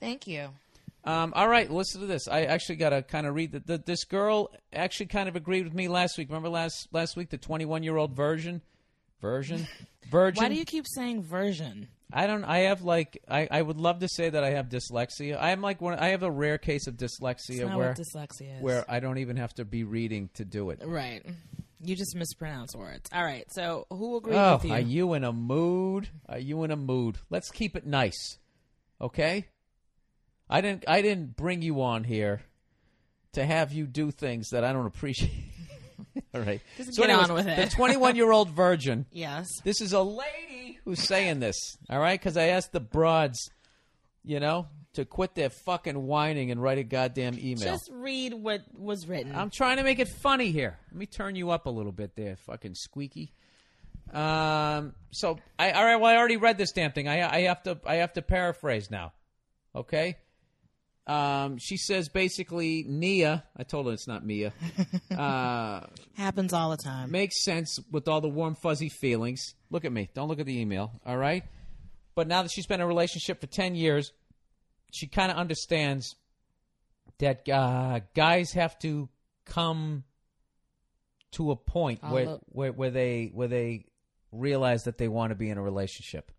Thank 0.00 0.26
you. 0.26 0.50
Um, 1.02 1.32
all 1.34 1.48
right, 1.48 1.70
listen 1.70 2.02
to 2.02 2.06
this. 2.06 2.28
I 2.28 2.42
actually 2.42 2.76
got 2.76 2.90
to 2.90 3.00
kind 3.00 3.26
of 3.26 3.34
read 3.34 3.52
that. 3.52 3.86
This 3.86 4.04
girl 4.04 4.50
actually 4.70 5.06
kind 5.06 5.30
of 5.30 5.34
agreed 5.34 5.64
with 5.64 5.72
me 5.72 5.88
last 5.88 6.18
week. 6.18 6.28
Remember 6.28 6.50
last 6.50 6.88
last 6.92 7.16
week 7.16 7.30
the 7.30 7.38
21 7.38 7.82
year 7.82 7.96
old 7.96 8.14
version, 8.14 8.60
version, 9.22 9.66
virgin. 10.10 10.42
Why 10.42 10.50
do 10.50 10.56
you 10.56 10.66
keep 10.66 10.84
saying 10.86 11.22
version? 11.22 11.88
I 12.12 12.26
don't. 12.26 12.44
I 12.44 12.58
have 12.58 12.82
like. 12.82 13.22
I, 13.30 13.48
I 13.50 13.62
would 13.62 13.78
love 13.78 14.00
to 14.00 14.08
say 14.08 14.28
that 14.28 14.44
I 14.44 14.50
have 14.50 14.68
dyslexia. 14.68 15.40
I 15.40 15.52
am 15.52 15.62
like 15.62 15.80
one. 15.80 15.98
I 15.98 16.08
have 16.08 16.22
a 16.22 16.30
rare 16.30 16.58
case 16.58 16.86
of 16.86 16.98
dyslexia 16.98 17.74
where 17.74 17.94
dyslexia 17.94 18.58
is. 18.58 18.62
where 18.62 18.84
I 18.90 19.00
don't 19.00 19.16
even 19.16 19.38
have 19.38 19.54
to 19.54 19.64
be 19.64 19.84
reading 19.84 20.28
to 20.34 20.44
do 20.44 20.68
it. 20.68 20.82
right. 20.84 21.24
You 21.82 21.96
just 21.96 22.14
mispronounce 22.14 22.74
words. 22.76 23.08
All 23.12 23.24
right. 23.24 23.44
So 23.52 23.86
who 23.90 24.16
agreed 24.16 24.36
Oh, 24.36 24.54
with 24.56 24.64
you? 24.66 24.72
are 24.72 24.80
you 24.80 25.14
in 25.14 25.24
a 25.24 25.32
mood? 25.32 26.08
Are 26.28 26.38
you 26.38 26.62
in 26.64 26.70
a 26.70 26.76
mood? 26.76 27.16
Let's 27.30 27.50
keep 27.50 27.74
it 27.76 27.86
nice, 27.86 28.38
okay? 29.00 29.46
I 30.48 30.60
didn't. 30.60 30.84
I 30.88 31.00
didn't 31.00 31.36
bring 31.36 31.62
you 31.62 31.80
on 31.82 32.04
here 32.04 32.42
to 33.32 33.46
have 33.46 33.72
you 33.72 33.86
do 33.86 34.10
things 34.10 34.48
that 34.50 34.64
I 34.64 34.72
don't 34.72 34.86
appreciate. 34.86 35.30
All 36.34 36.40
right. 36.40 36.60
Just 36.76 36.94
so 36.94 37.02
get 37.02 37.10
anyways, 37.10 37.30
on 37.30 37.36
with 37.36 37.46
it. 37.46 37.70
The 37.70 37.74
21 37.76 38.16
year 38.16 38.30
old 38.32 38.50
virgin. 38.50 39.06
yes. 39.12 39.46
This 39.64 39.80
is 39.80 39.92
a 39.92 40.02
lady 40.02 40.78
who's 40.84 41.06
saying 41.06 41.40
this. 41.40 41.56
All 41.88 41.98
right, 42.00 42.18
because 42.18 42.36
I 42.36 42.48
asked 42.48 42.72
the 42.72 42.80
broads, 42.80 43.38
you 44.24 44.40
know, 44.40 44.66
to 44.94 45.04
quit 45.04 45.34
their 45.34 45.50
fucking 45.50 46.06
whining 46.06 46.50
and 46.50 46.60
write 46.60 46.78
a 46.78 46.82
goddamn 46.82 47.38
email. 47.38 47.64
Just 47.64 47.90
read 47.92 48.34
what 48.34 48.62
was 48.76 49.06
written. 49.06 49.34
I'm 49.34 49.50
trying 49.50 49.76
to 49.76 49.84
make 49.84 49.98
it 49.98 50.08
funny 50.08 50.50
here. 50.50 50.78
Let 50.90 50.96
me 50.96 51.06
turn 51.06 51.36
you 51.36 51.50
up 51.50 51.66
a 51.66 51.70
little 51.70 51.92
bit 51.92 52.16
there, 52.16 52.36
fucking 52.36 52.74
squeaky. 52.74 53.32
Um. 54.12 54.94
So 55.12 55.38
I 55.58 55.70
all 55.70 55.84
right. 55.84 55.96
Well, 55.96 56.10
I 56.10 56.16
already 56.16 56.36
read 56.36 56.58
this 56.58 56.72
damn 56.72 56.90
thing. 56.90 57.06
I 57.06 57.32
I 57.32 57.40
have 57.42 57.62
to 57.64 57.78
I 57.86 57.96
have 57.96 58.12
to 58.14 58.22
paraphrase 58.22 58.90
now. 58.90 59.12
Okay. 59.74 60.16
Um. 61.06 61.58
She 61.58 61.76
says 61.76 62.08
basically 62.08 62.84
Nia. 62.88 63.44
I 63.56 63.62
told 63.62 63.86
her 63.86 63.92
it's 63.92 64.08
not 64.08 64.26
Mia. 64.26 64.52
uh. 65.16 65.82
Happens 66.14 66.52
all 66.52 66.70
the 66.70 66.76
time. 66.76 67.12
Makes 67.12 67.44
sense 67.44 67.78
with 67.92 68.08
all 68.08 68.20
the 68.20 68.28
warm 68.28 68.56
fuzzy 68.56 68.88
feelings. 68.88 69.54
Look 69.70 69.84
at 69.84 69.92
me. 69.92 70.10
Don't 70.12 70.26
look 70.26 70.40
at 70.40 70.46
the 70.46 70.60
email. 70.60 70.90
All 71.06 71.16
right. 71.16 71.44
But 72.16 72.26
now 72.26 72.42
that 72.42 72.50
she's 72.50 72.66
been 72.66 72.80
in 72.80 72.84
a 72.84 72.88
relationship 72.88 73.40
for 73.40 73.46
ten 73.46 73.76
years, 73.76 74.12
she 74.92 75.06
kind 75.06 75.30
of 75.30 75.36
understands 75.38 76.16
that 77.18 77.48
uh, 77.48 78.00
guys 78.14 78.52
have 78.52 78.78
to 78.80 79.08
come 79.44 80.04
to 81.32 81.50
a 81.50 81.56
point 81.56 82.00
where, 82.02 82.28
I'll- 82.28 82.42
where 82.46 82.72
where 82.72 82.90
they 82.90 83.30
where 83.32 83.48
they 83.48 83.86
realize 84.32 84.84
that 84.84 84.98
they 84.98 85.08
want 85.08 85.30
to 85.30 85.34
be 85.34 85.50
in 85.50 85.58
a 85.58 85.62
relationship. 85.62 86.30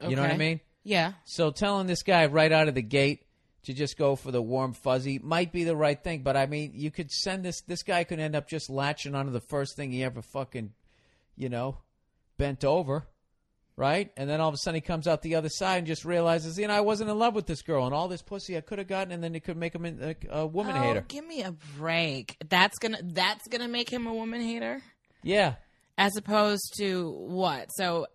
You 0.00 0.14
know 0.16 0.22
what 0.22 0.30
I 0.30 0.34
mean? 0.38 0.60
Yeah. 0.84 1.12
So 1.24 1.50
telling 1.50 1.86
this 1.86 2.02
guy 2.02 2.26
right 2.26 2.52
out 2.52 2.68
of 2.68 2.74
the 2.74 2.82
gate 2.82 3.24
to 3.64 3.72
just 3.74 3.98
go 3.98 4.14
for 4.16 4.30
the 4.30 4.40
warm 4.40 4.72
fuzzy 4.72 5.18
might 5.18 5.52
be 5.52 5.64
the 5.64 5.74
right 5.76 6.02
thing, 6.02 6.22
but 6.22 6.36
I 6.36 6.46
mean, 6.46 6.70
you 6.74 6.90
could 6.90 7.10
send 7.10 7.44
this 7.44 7.60
this 7.62 7.82
guy 7.82 8.04
could 8.04 8.20
end 8.20 8.36
up 8.36 8.48
just 8.48 8.70
latching 8.70 9.14
onto 9.14 9.32
the 9.32 9.40
first 9.40 9.76
thing 9.76 9.90
he 9.90 10.04
ever 10.04 10.22
fucking, 10.22 10.72
you 11.36 11.48
know, 11.48 11.78
bent 12.38 12.64
over, 12.64 13.06
right? 13.78 14.10
And 14.16 14.28
then 14.28 14.40
all 14.40 14.48
of 14.48 14.54
a 14.54 14.58
sudden 14.58 14.74
he 14.74 14.80
comes 14.80 15.06
out 15.06 15.22
the 15.22 15.36
other 15.36 15.48
side 15.48 15.78
and 15.78 15.86
just 15.86 16.04
realizes, 16.04 16.58
you 16.58 16.66
know, 16.66 16.74
I 16.74 16.80
wasn't 16.80 17.10
in 17.10 17.18
love 17.18 17.34
with 17.34 17.46
this 17.46 17.62
girl 17.62 17.86
and 17.86 17.94
all 17.94 18.08
this 18.08 18.22
pussy 18.22 18.56
I 18.56 18.60
could 18.60 18.78
have 18.78 18.88
gotten, 18.88 19.12
and 19.12 19.22
then 19.22 19.36
it 19.36 19.44
could 19.44 19.56
make 19.56 19.74
him 19.74 19.86
a, 19.86 20.16
a 20.30 20.46
woman 20.46 20.76
oh, 20.76 20.80
hater. 20.80 21.04
give 21.06 21.24
me 21.24 21.42
a 21.42 21.52
break. 21.78 22.36
That's 22.48 22.78
gonna 22.78 22.98
that's 23.02 23.46
gonna 23.46 23.68
make 23.68 23.88
him 23.88 24.08
a 24.08 24.12
woman 24.12 24.40
hater, 24.40 24.82
Yeah, 25.22 25.54
as 25.96 26.16
opposed 26.16 26.74
to 26.78 27.10
what? 27.10 27.70
So, 27.72 28.06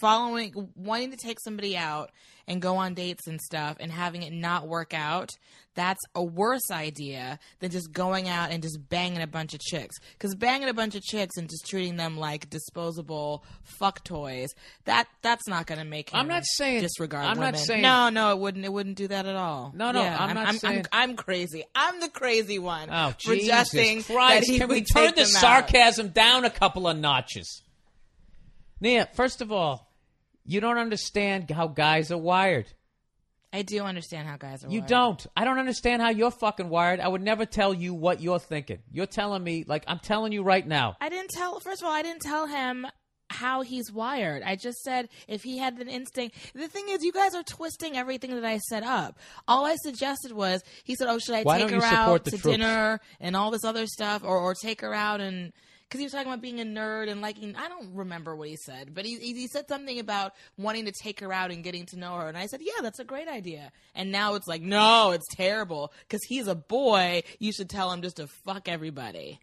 following 0.00 0.70
wanting 0.76 1.10
to 1.10 1.16
take 1.16 1.38
somebody 1.40 1.76
out 1.76 2.10
and 2.48 2.60
go 2.60 2.76
on 2.76 2.92
dates 2.94 3.28
and 3.28 3.40
stuff, 3.40 3.76
and 3.78 3.92
having 3.92 4.22
it 4.24 4.32
not 4.32 4.66
work 4.66 4.92
out. 4.92 5.30
That's 5.74 6.00
a 6.14 6.22
worse 6.22 6.70
idea 6.70 7.38
than 7.60 7.70
just 7.70 7.92
going 7.92 8.28
out 8.28 8.50
and 8.50 8.62
just 8.62 8.78
banging 8.90 9.22
a 9.22 9.26
bunch 9.26 9.54
of 9.54 9.60
chicks. 9.60 9.96
Because 10.12 10.34
banging 10.34 10.68
a 10.68 10.74
bunch 10.74 10.94
of 10.96 11.02
chicks 11.02 11.36
and 11.38 11.48
just 11.48 11.64
treating 11.66 11.96
them 11.96 12.18
like 12.18 12.50
disposable 12.50 13.42
fuck 13.78 14.04
toys, 14.04 14.48
that 14.84 15.06
that's 15.22 15.46
not 15.48 15.66
going 15.66 15.78
to 15.78 15.86
make 15.86 16.10
him. 16.10 16.18
I'm 16.20 16.28
not 16.28 16.42
saying- 16.44 16.82
disregard. 16.82 17.24
I'm 17.24 17.36
not 17.38 17.54
women. 17.54 17.60
saying- 17.60 17.82
no, 17.82 18.10
no, 18.10 18.32
it 18.32 18.38
wouldn't. 18.38 18.64
It 18.66 18.72
wouldn't 18.72 18.96
do 18.96 19.08
that 19.08 19.24
at 19.24 19.36
all. 19.36 19.72
No, 19.74 19.92
no, 19.92 20.02
Yeah, 20.02 20.16
I'm 20.18 20.34
not 20.34 20.48
I'm, 20.48 20.58
saying- 20.58 20.86
I'm, 20.92 21.10
I'm 21.10 21.16
crazy. 21.16 21.64
I'm 21.74 22.00
the 22.00 22.08
crazy 22.10 22.58
one. 22.58 22.88
Oh, 22.92 23.14
Jesus 23.18 23.70
Christ! 23.70 24.08
that 24.08 24.42
he 24.44 24.58
Can 24.58 24.68
we 24.68 24.82
turn 24.82 25.10
the 25.10 25.22
them 25.22 25.22
out. 25.22 25.40
sarcasm 25.40 26.08
down 26.08 26.44
a 26.44 26.50
couple 26.50 26.86
of 26.86 26.98
notches? 26.98 27.61
Nia, 28.82 29.08
first 29.14 29.40
of 29.40 29.52
all, 29.52 29.88
you 30.44 30.60
don't 30.60 30.76
understand 30.76 31.48
how 31.48 31.68
guys 31.68 32.10
are 32.10 32.18
wired. 32.18 32.66
I 33.52 33.62
do 33.62 33.80
understand 33.84 34.26
how 34.26 34.36
guys 34.36 34.64
are. 34.64 34.66
Wired. 34.66 34.72
You 34.72 34.80
wired. 34.80 34.88
don't. 34.88 35.26
I 35.36 35.44
don't 35.44 35.58
understand 35.60 36.02
how 36.02 36.08
you're 36.08 36.32
fucking 36.32 36.68
wired. 36.68 36.98
I 36.98 37.06
would 37.06 37.22
never 37.22 37.46
tell 37.46 37.72
you 37.72 37.94
what 37.94 38.20
you're 38.20 38.40
thinking. 38.40 38.80
You're 38.90 39.06
telling 39.06 39.44
me, 39.44 39.64
like, 39.68 39.84
I'm 39.86 40.00
telling 40.00 40.32
you 40.32 40.42
right 40.42 40.66
now. 40.66 40.96
I 41.00 41.10
didn't 41.10 41.30
tell. 41.30 41.60
First 41.60 41.80
of 41.80 41.86
all, 41.86 41.94
I 41.94 42.02
didn't 42.02 42.22
tell 42.22 42.48
him 42.48 42.86
how 43.30 43.62
he's 43.62 43.92
wired. 43.92 44.42
I 44.42 44.56
just 44.56 44.82
said 44.82 45.08
if 45.28 45.44
he 45.44 45.58
had 45.58 45.78
an 45.78 45.88
instinct. 45.88 46.36
The 46.52 46.66
thing 46.66 46.86
is, 46.88 47.04
you 47.04 47.12
guys 47.12 47.36
are 47.36 47.44
twisting 47.44 47.96
everything 47.96 48.34
that 48.34 48.44
I 48.44 48.58
set 48.58 48.82
up. 48.82 49.16
All 49.46 49.64
I 49.64 49.76
suggested 49.76 50.32
was 50.32 50.60
he 50.82 50.96
said, 50.96 51.06
"Oh, 51.08 51.20
should 51.20 51.36
I 51.36 51.44
Why 51.44 51.60
take 51.60 51.70
her 51.70 51.84
out 51.84 52.24
to 52.24 52.30
troops? 52.32 52.42
dinner 52.42 53.00
and 53.20 53.36
all 53.36 53.52
this 53.52 53.64
other 53.64 53.86
stuff, 53.86 54.24
or 54.24 54.38
or 54.38 54.54
take 54.54 54.80
her 54.80 54.92
out 54.92 55.20
and." 55.20 55.52
Because 55.92 56.00
he 56.00 56.06
was 56.06 56.12
talking 56.12 56.28
about 56.28 56.40
being 56.40 56.58
a 56.58 56.64
nerd 56.64 57.10
and 57.10 57.20
liking, 57.20 57.54
I 57.54 57.68
don't 57.68 57.94
remember 57.94 58.34
what 58.34 58.48
he 58.48 58.56
said, 58.56 58.94
but 58.94 59.04
he, 59.04 59.18
he 59.18 59.46
said 59.46 59.68
something 59.68 59.98
about 60.00 60.32
wanting 60.56 60.86
to 60.86 60.92
take 60.92 61.20
her 61.20 61.30
out 61.30 61.50
and 61.50 61.62
getting 61.62 61.84
to 61.88 61.98
know 61.98 62.14
her. 62.14 62.28
And 62.28 62.38
I 62.38 62.46
said, 62.46 62.60
yeah, 62.62 62.80
that's 62.80 62.98
a 62.98 63.04
great 63.04 63.28
idea. 63.28 63.70
And 63.94 64.10
now 64.10 64.34
it's 64.36 64.46
like, 64.46 64.62
no, 64.62 65.10
it's 65.10 65.26
terrible 65.34 65.92
because 66.08 66.22
he's 66.26 66.46
a 66.46 66.54
boy. 66.54 67.24
You 67.40 67.52
should 67.52 67.68
tell 67.68 67.92
him 67.92 68.00
just 68.00 68.16
to 68.16 68.26
fuck 68.26 68.70
everybody 68.70 69.38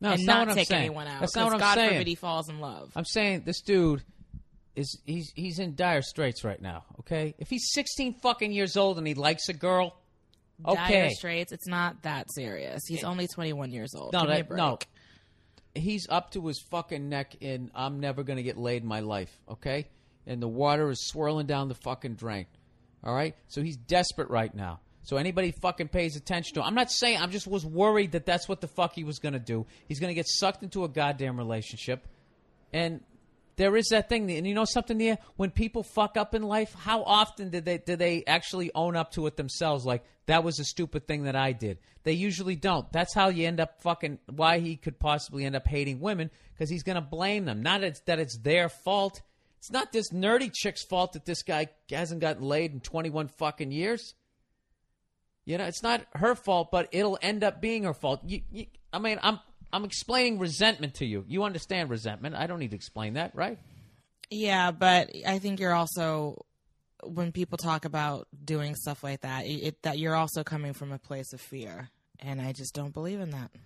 No, 0.00 0.12
and 0.12 0.24
not 0.24 0.46
not 0.46 0.54
take 0.54 0.68
saying. 0.68 0.82
anyone 0.82 1.08
out. 1.08 1.18
That's 1.18 1.34
not 1.34 1.46
what 1.46 1.54
I'm 1.54 1.58
God 1.58 1.74
saying. 1.74 1.90
forbid 1.90 2.06
he 2.06 2.14
falls 2.14 2.48
in 2.48 2.60
love. 2.60 2.92
I'm 2.94 3.04
saying 3.04 3.42
this 3.44 3.60
dude 3.60 4.04
is 4.76 5.00
he's 5.04 5.32
he's 5.34 5.58
in 5.58 5.74
dire 5.74 6.02
straits 6.02 6.44
right 6.44 6.62
now. 6.62 6.84
Okay, 7.00 7.34
if 7.40 7.50
he's 7.50 7.72
16 7.72 8.20
fucking 8.22 8.52
years 8.52 8.76
old 8.76 8.98
and 8.98 9.06
he 9.08 9.14
likes 9.14 9.48
a 9.48 9.52
girl, 9.52 9.96
Dire 10.64 11.10
Straits. 11.10 11.52
It's 11.52 11.66
not 11.66 12.02
that 12.02 12.32
serious. 12.32 12.82
He's 12.86 13.04
eh. 13.04 13.06
only 13.06 13.26
21 13.26 13.70
years 13.70 13.94
old. 13.94 14.12
No, 14.12 14.20
Give 14.20 14.28
me 14.28 14.34
a 14.36 14.44
that, 14.44 14.56
no. 14.56 14.78
He's 15.78 16.06
up 16.08 16.32
to 16.32 16.46
his 16.46 16.60
fucking 16.70 17.08
neck 17.08 17.36
in 17.40 17.70
I'm 17.74 18.00
never 18.00 18.22
gonna 18.22 18.42
get 18.42 18.56
laid 18.56 18.82
in 18.82 18.88
my 18.88 19.00
life, 19.00 19.30
okay? 19.48 19.86
And 20.26 20.42
the 20.42 20.48
water 20.48 20.90
is 20.90 21.06
swirling 21.08 21.46
down 21.46 21.68
the 21.68 21.74
fucking 21.74 22.14
drain. 22.14 22.46
All 23.02 23.14
right? 23.14 23.34
So 23.48 23.62
he's 23.62 23.76
desperate 23.76 24.30
right 24.30 24.54
now. 24.54 24.80
So 25.02 25.16
anybody 25.16 25.52
fucking 25.52 25.88
pays 25.88 26.16
attention 26.16 26.54
to 26.54 26.60
him. 26.60 26.66
I'm 26.66 26.74
not 26.74 26.90
saying 26.90 27.18
I'm 27.18 27.30
just 27.30 27.46
was 27.46 27.64
worried 27.64 28.12
that 28.12 28.26
that's 28.26 28.48
what 28.48 28.60
the 28.60 28.68
fuck 28.68 28.94
he 28.94 29.04
was 29.04 29.18
gonna 29.18 29.38
do. 29.38 29.66
He's 29.86 30.00
gonna 30.00 30.14
get 30.14 30.26
sucked 30.28 30.62
into 30.62 30.84
a 30.84 30.88
goddamn 30.88 31.38
relationship. 31.38 32.06
And 32.72 33.00
there 33.58 33.76
is 33.76 33.88
that 33.88 34.08
thing, 34.08 34.30
and 34.30 34.46
you 34.46 34.54
know 34.54 34.64
something 34.64 34.98
there. 34.98 35.18
When 35.34 35.50
people 35.50 35.82
fuck 35.82 36.16
up 36.16 36.32
in 36.32 36.42
life, 36.42 36.74
how 36.74 37.02
often 37.02 37.50
did 37.50 37.64
they 37.64 37.78
do 37.78 37.96
they 37.96 38.22
actually 38.24 38.70
own 38.72 38.94
up 38.94 39.10
to 39.12 39.26
it 39.26 39.36
themselves? 39.36 39.84
Like 39.84 40.04
that 40.26 40.44
was 40.44 40.60
a 40.60 40.64
stupid 40.64 41.08
thing 41.08 41.24
that 41.24 41.34
I 41.34 41.50
did. 41.50 41.78
They 42.04 42.12
usually 42.12 42.54
don't. 42.54 42.90
That's 42.92 43.12
how 43.12 43.30
you 43.30 43.48
end 43.48 43.58
up 43.58 43.82
fucking. 43.82 44.20
Why 44.30 44.60
he 44.60 44.76
could 44.76 45.00
possibly 45.00 45.44
end 45.44 45.56
up 45.56 45.66
hating 45.66 45.98
women 45.98 46.30
because 46.54 46.70
he's 46.70 46.84
gonna 46.84 47.00
blame 47.02 47.46
them. 47.46 47.64
Not 47.64 47.82
it's, 47.82 47.98
that 48.02 48.20
it's 48.20 48.38
their 48.38 48.68
fault. 48.68 49.22
It's 49.58 49.72
not 49.72 49.90
this 49.90 50.12
nerdy 50.12 50.52
chick's 50.54 50.84
fault 50.84 51.14
that 51.14 51.24
this 51.24 51.42
guy 51.42 51.66
hasn't 51.90 52.20
gotten 52.20 52.44
laid 52.44 52.72
in 52.72 52.78
21 52.78 53.26
fucking 53.26 53.72
years. 53.72 54.14
You 55.44 55.58
know, 55.58 55.64
it's 55.64 55.82
not 55.82 56.06
her 56.14 56.36
fault, 56.36 56.70
but 56.70 56.90
it'll 56.92 57.18
end 57.20 57.42
up 57.42 57.60
being 57.60 57.82
her 57.82 57.94
fault. 57.94 58.20
You, 58.24 58.42
you, 58.52 58.66
I 58.92 59.00
mean, 59.00 59.18
I'm 59.20 59.40
I'm 59.72 59.84
explaining 59.84 60.38
resentment 60.38 60.94
to 60.94 61.06
you. 61.06 61.24
You 61.28 61.44
understand 61.44 61.90
resentment. 61.90 62.34
I 62.34 62.46
don't 62.46 62.58
need 62.58 62.70
to 62.70 62.76
explain 62.76 63.14
that, 63.14 63.34
right? 63.34 63.58
Yeah, 64.30 64.70
but 64.70 65.10
I 65.26 65.38
think 65.38 65.60
you're 65.60 65.74
also 65.74 66.44
when 67.04 67.30
people 67.32 67.56
talk 67.58 67.84
about 67.84 68.26
doing 68.44 68.74
stuff 68.74 69.04
like 69.04 69.20
that, 69.20 69.46
it, 69.46 69.50
it, 69.62 69.82
that 69.82 69.98
you're 69.98 70.16
also 70.16 70.42
coming 70.42 70.72
from 70.72 70.90
a 70.92 70.98
place 70.98 71.32
of 71.32 71.40
fear, 71.40 71.90
and 72.18 72.40
I 72.40 72.52
just 72.52 72.74
don't 72.74 72.92
believe 72.92 73.20
in 73.20 73.30
that. 73.30 73.50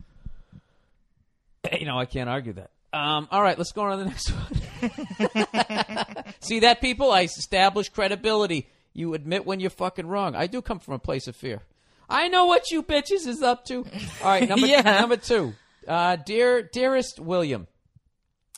You 1.79 1.87
know, 1.87 1.97
I 1.97 2.07
can't 2.07 2.29
argue 2.29 2.53
that. 2.55 2.71
Um, 2.93 3.29
all 3.31 3.41
right, 3.41 3.57
let's 3.57 3.71
go 3.73 3.83
on 3.83 3.97
to 3.97 4.05
the 4.05 4.11
next 4.11 4.31
one. 4.31 6.25
See 6.41 6.61
that, 6.61 6.81
people? 6.81 7.11
I 7.13 7.23
establish 7.23 7.89
credibility. 7.89 8.69
You 8.93 9.15
admit 9.15 9.47
when 9.47 9.61
you're 9.61 9.71
fucking 9.71 10.07
wrong. 10.07 10.35
I 10.35 10.49
do 10.49 10.61
come 10.61 10.81
from 10.81 10.95
a 10.95 10.99
place 10.99 11.29
of 11.29 11.37
fear. 11.37 11.63
I 12.11 12.29
know 12.29 12.45
what 12.47 12.71
you 12.73 12.83
bitches 12.83 13.27
is 13.27 13.43
up 13.43 13.65
to. 13.67 13.87
All 14.23 14.29
right, 14.29 14.47
number 14.47 14.67
Yeah. 14.73 14.83
number 14.83 15.17
two. 15.17 15.55
Uh, 15.87 16.17
dear 16.17 16.63
dearest 16.63 17.19
William, 17.21 17.67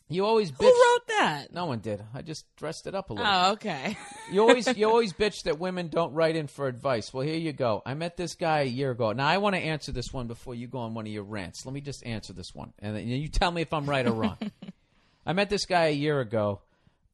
You 0.09 0.27
always 0.27 0.51
bitch. 0.53 0.59
Who 0.61 0.67
wrote 0.67 1.07
that? 1.09 1.53
No 1.53 1.65
one 1.67 1.79
did. 1.81 2.03
I 2.13 2.23
just 2.23 2.45
dressed 2.57 2.87
it 2.87 2.95
up 2.95 3.11
a 3.11 3.15
little. 3.15 3.31
Oh, 3.31 3.53
okay. 3.53 3.97
You 4.31 4.43
always 4.43 4.67
you 4.77 4.87
always 4.89 5.13
bitch 5.13 5.45
that 5.45 5.59
women 5.59 5.89
don't 5.89 6.13
write 6.13 6.37
in 6.37 6.47
for 6.47 6.69
advice. 6.69 7.13
Well, 7.13 7.27
here 7.27 7.37
you 7.39 7.53
go. 7.53 7.83
I 7.87 7.95
met 7.95 8.17
this 8.17 8.35
guy 8.35 8.61
a 8.61 8.65
year 8.65 8.91
ago. 8.91 9.13
Now 9.13 9.27
I 9.27 9.39
want 9.39 9.57
to 9.57 9.61
answer 9.63 9.93
this 9.93 10.13
one 10.13 10.27
before 10.27 10.55
you 10.55 10.67
go 10.67 10.79
on 10.79 10.95
one 10.95 11.07
of 11.07 11.13
your 11.13 11.25
rants. 11.25 11.65
Let 11.65 11.75
me 11.75 11.81
just 11.81 12.05
answer 12.05 12.33
this 12.33 12.55
one, 12.55 12.73
and 12.81 12.95
then 12.95 13.09
you 13.09 13.29
tell 13.29 13.51
me 13.51 13.63
if 13.63 13.73
I'm 13.73 13.87
right 13.89 14.07
or 14.07 14.13
wrong. 14.13 14.39
I 15.27 15.33
met 15.33 15.49
this 15.49 15.65
guy 15.65 15.87
a 15.87 15.95
year 15.95 16.21
ago 16.21 16.61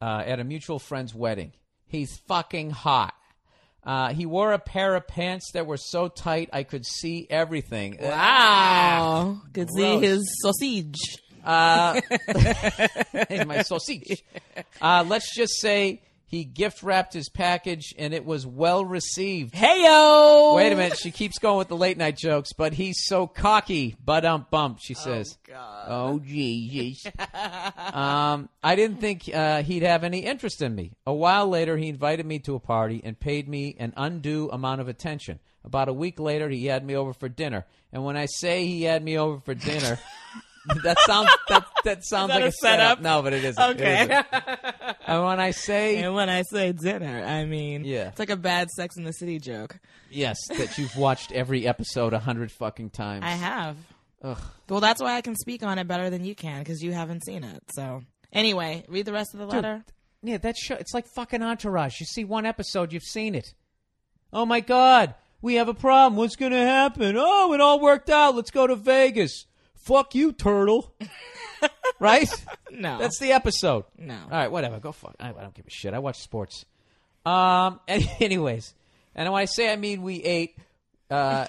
uh, 0.02 0.24
at 0.26 0.40
a 0.40 0.44
mutual 0.44 0.80
friend's 0.80 1.14
wedding. 1.14 1.52
He's 1.86 2.18
fucking 2.26 2.70
hot. 2.70 3.14
Uh, 3.84 4.12
he 4.12 4.26
wore 4.26 4.52
a 4.52 4.58
pair 4.58 4.94
of 4.94 5.06
pants 5.06 5.52
that 5.52 5.66
were 5.66 5.78
so 5.78 6.08
tight 6.08 6.50
I 6.52 6.64
could 6.64 6.84
see 6.84 7.26
everything. 7.30 7.96
Wow. 8.00 9.40
Could 9.52 9.68
see 9.74 9.98
his 9.98 10.22
sausage. 10.42 10.98
Uh, 11.44 12.00
my 13.46 13.62
sausage. 13.62 14.22
Uh, 14.80 15.04
let's 15.08 15.34
just 15.34 15.60
say 15.60 16.02
he 16.30 16.44
gift 16.44 16.84
wrapped 16.84 17.12
his 17.12 17.28
package 17.28 17.92
and 17.98 18.14
it 18.14 18.24
was 18.24 18.46
well 18.46 18.84
received. 18.84 19.52
Heyo. 19.52 20.54
Wait 20.54 20.72
a 20.72 20.76
minute, 20.76 20.96
she 20.96 21.10
keeps 21.10 21.40
going 21.40 21.58
with 21.58 21.66
the 21.66 21.76
late 21.76 21.98
night 21.98 22.16
jokes, 22.16 22.52
but 22.52 22.72
he's 22.72 23.04
so 23.04 23.26
cocky. 23.26 23.96
But 24.04 24.24
um 24.24 24.46
bump, 24.48 24.78
she 24.80 24.94
says. 24.94 25.36
God. 25.44 25.86
Oh 25.88 26.20
Jesus. 26.20 27.04
um, 27.92 28.48
I 28.62 28.76
didn't 28.76 29.00
think 29.00 29.28
uh, 29.34 29.64
he'd 29.64 29.82
have 29.82 30.04
any 30.04 30.20
interest 30.20 30.62
in 30.62 30.72
me. 30.72 30.92
A 31.04 31.12
while 31.12 31.48
later, 31.48 31.76
he 31.76 31.88
invited 31.88 32.24
me 32.24 32.38
to 32.40 32.54
a 32.54 32.60
party 32.60 33.00
and 33.02 33.18
paid 33.18 33.48
me 33.48 33.74
an 33.80 33.92
undue 33.96 34.50
amount 34.52 34.80
of 34.80 34.86
attention. 34.86 35.40
About 35.64 35.88
a 35.88 35.92
week 35.92 36.20
later, 36.20 36.48
he 36.48 36.66
had 36.66 36.84
me 36.84 36.94
over 36.94 37.12
for 37.12 37.28
dinner. 37.28 37.66
And 37.92 38.04
when 38.04 38.16
I 38.16 38.26
say 38.26 38.66
he 38.66 38.84
had 38.84 39.02
me 39.02 39.18
over 39.18 39.40
for 39.40 39.54
dinner, 39.54 39.98
that 40.84 40.98
sounds 41.06 41.28
that 41.48 41.66
that 41.84 42.04
sounds 42.04 42.28
that 42.28 42.36
like 42.36 42.44
a 42.44 42.48
a 42.48 42.52
setup. 42.52 42.78
setup? 42.98 43.00
No, 43.02 43.22
but 43.22 43.32
it 43.32 43.44
isn't. 43.44 43.62
Okay. 43.76 44.02
isn't. 44.02 44.26
And 45.06 45.24
when 45.24 45.40
I 45.40 45.50
say 45.50 45.96
And 46.02 46.14
when 46.14 46.28
I 46.28 46.42
say 46.42 46.72
dinner, 46.72 47.24
I 47.24 47.44
mean, 47.44 47.84
Yeah. 47.84 48.08
it's 48.08 48.18
like 48.18 48.30
a 48.30 48.36
bad 48.36 48.68
Sex 48.70 48.96
in 48.96 49.04
the 49.04 49.12
City 49.12 49.38
joke. 49.40 49.78
yes, 50.10 50.36
that 50.56 50.76
you've 50.78 50.94
watched 50.96 51.32
every 51.32 51.66
episode 51.66 52.12
a 52.12 52.18
hundred 52.20 52.52
fucking 52.52 52.90
times. 52.90 53.24
I 53.24 53.30
have. 53.30 53.76
Ugh. 54.22 54.38
Well, 54.68 54.80
that's 54.80 55.00
why 55.02 55.14
I 55.16 55.20
can 55.22 55.34
speak 55.34 55.62
on 55.62 55.78
it 55.78 55.88
better 55.88 56.10
than 56.10 56.24
you 56.24 56.34
can 56.34 56.60
because 56.60 56.82
you 56.82 56.92
haven't 56.92 57.24
seen 57.24 57.42
it. 57.42 57.62
So, 57.72 58.02
anyway, 58.32 58.84
read 58.88 59.06
the 59.06 59.12
rest 59.14 59.32
of 59.34 59.40
the 59.40 59.46
letter. 59.46 59.82
Yeah, 60.22 60.36
that 60.38 60.56
show. 60.58 60.74
It's 60.74 60.92
like 60.92 61.06
fucking 61.14 61.42
Entourage. 61.42 61.98
You 61.98 62.06
see 62.06 62.24
one 62.24 62.44
episode, 62.44 62.92
you've 62.92 63.02
seen 63.02 63.34
it. 63.34 63.54
Oh 64.32 64.44
my 64.46 64.60
god, 64.60 65.14
we 65.40 65.54
have 65.54 65.68
a 65.68 65.74
problem. 65.74 66.16
What's 66.18 66.36
gonna 66.36 66.64
happen? 66.66 67.16
Oh, 67.18 67.52
it 67.54 67.60
all 67.60 67.80
worked 67.80 68.10
out. 68.10 68.36
Let's 68.36 68.50
go 68.50 68.66
to 68.66 68.76
Vegas. 68.76 69.46
Fuck 69.82 70.14
you, 70.14 70.32
turtle. 70.32 70.94
right? 72.00 72.28
No, 72.70 72.98
That's 72.98 73.18
the 73.18 73.32
episode. 73.32 73.84
no. 73.98 74.14
All 74.14 74.30
right, 74.30 74.50
whatever. 74.50 74.78
Go 74.78 74.92
fuck. 74.92 75.14
I, 75.20 75.30
I 75.30 75.32
don't 75.32 75.54
give 75.54 75.66
a 75.66 75.70
shit. 75.70 75.94
I 75.94 75.98
watch 75.98 76.20
sports. 76.20 76.64
Um. 77.26 77.80
Anyways, 77.88 78.74
and 79.14 79.30
when 79.32 79.42
I 79.42 79.44
say 79.44 79.70
I 79.72 79.76
mean 79.76 80.02
we 80.02 80.22
ate, 80.22 80.56
uh, 81.10 81.46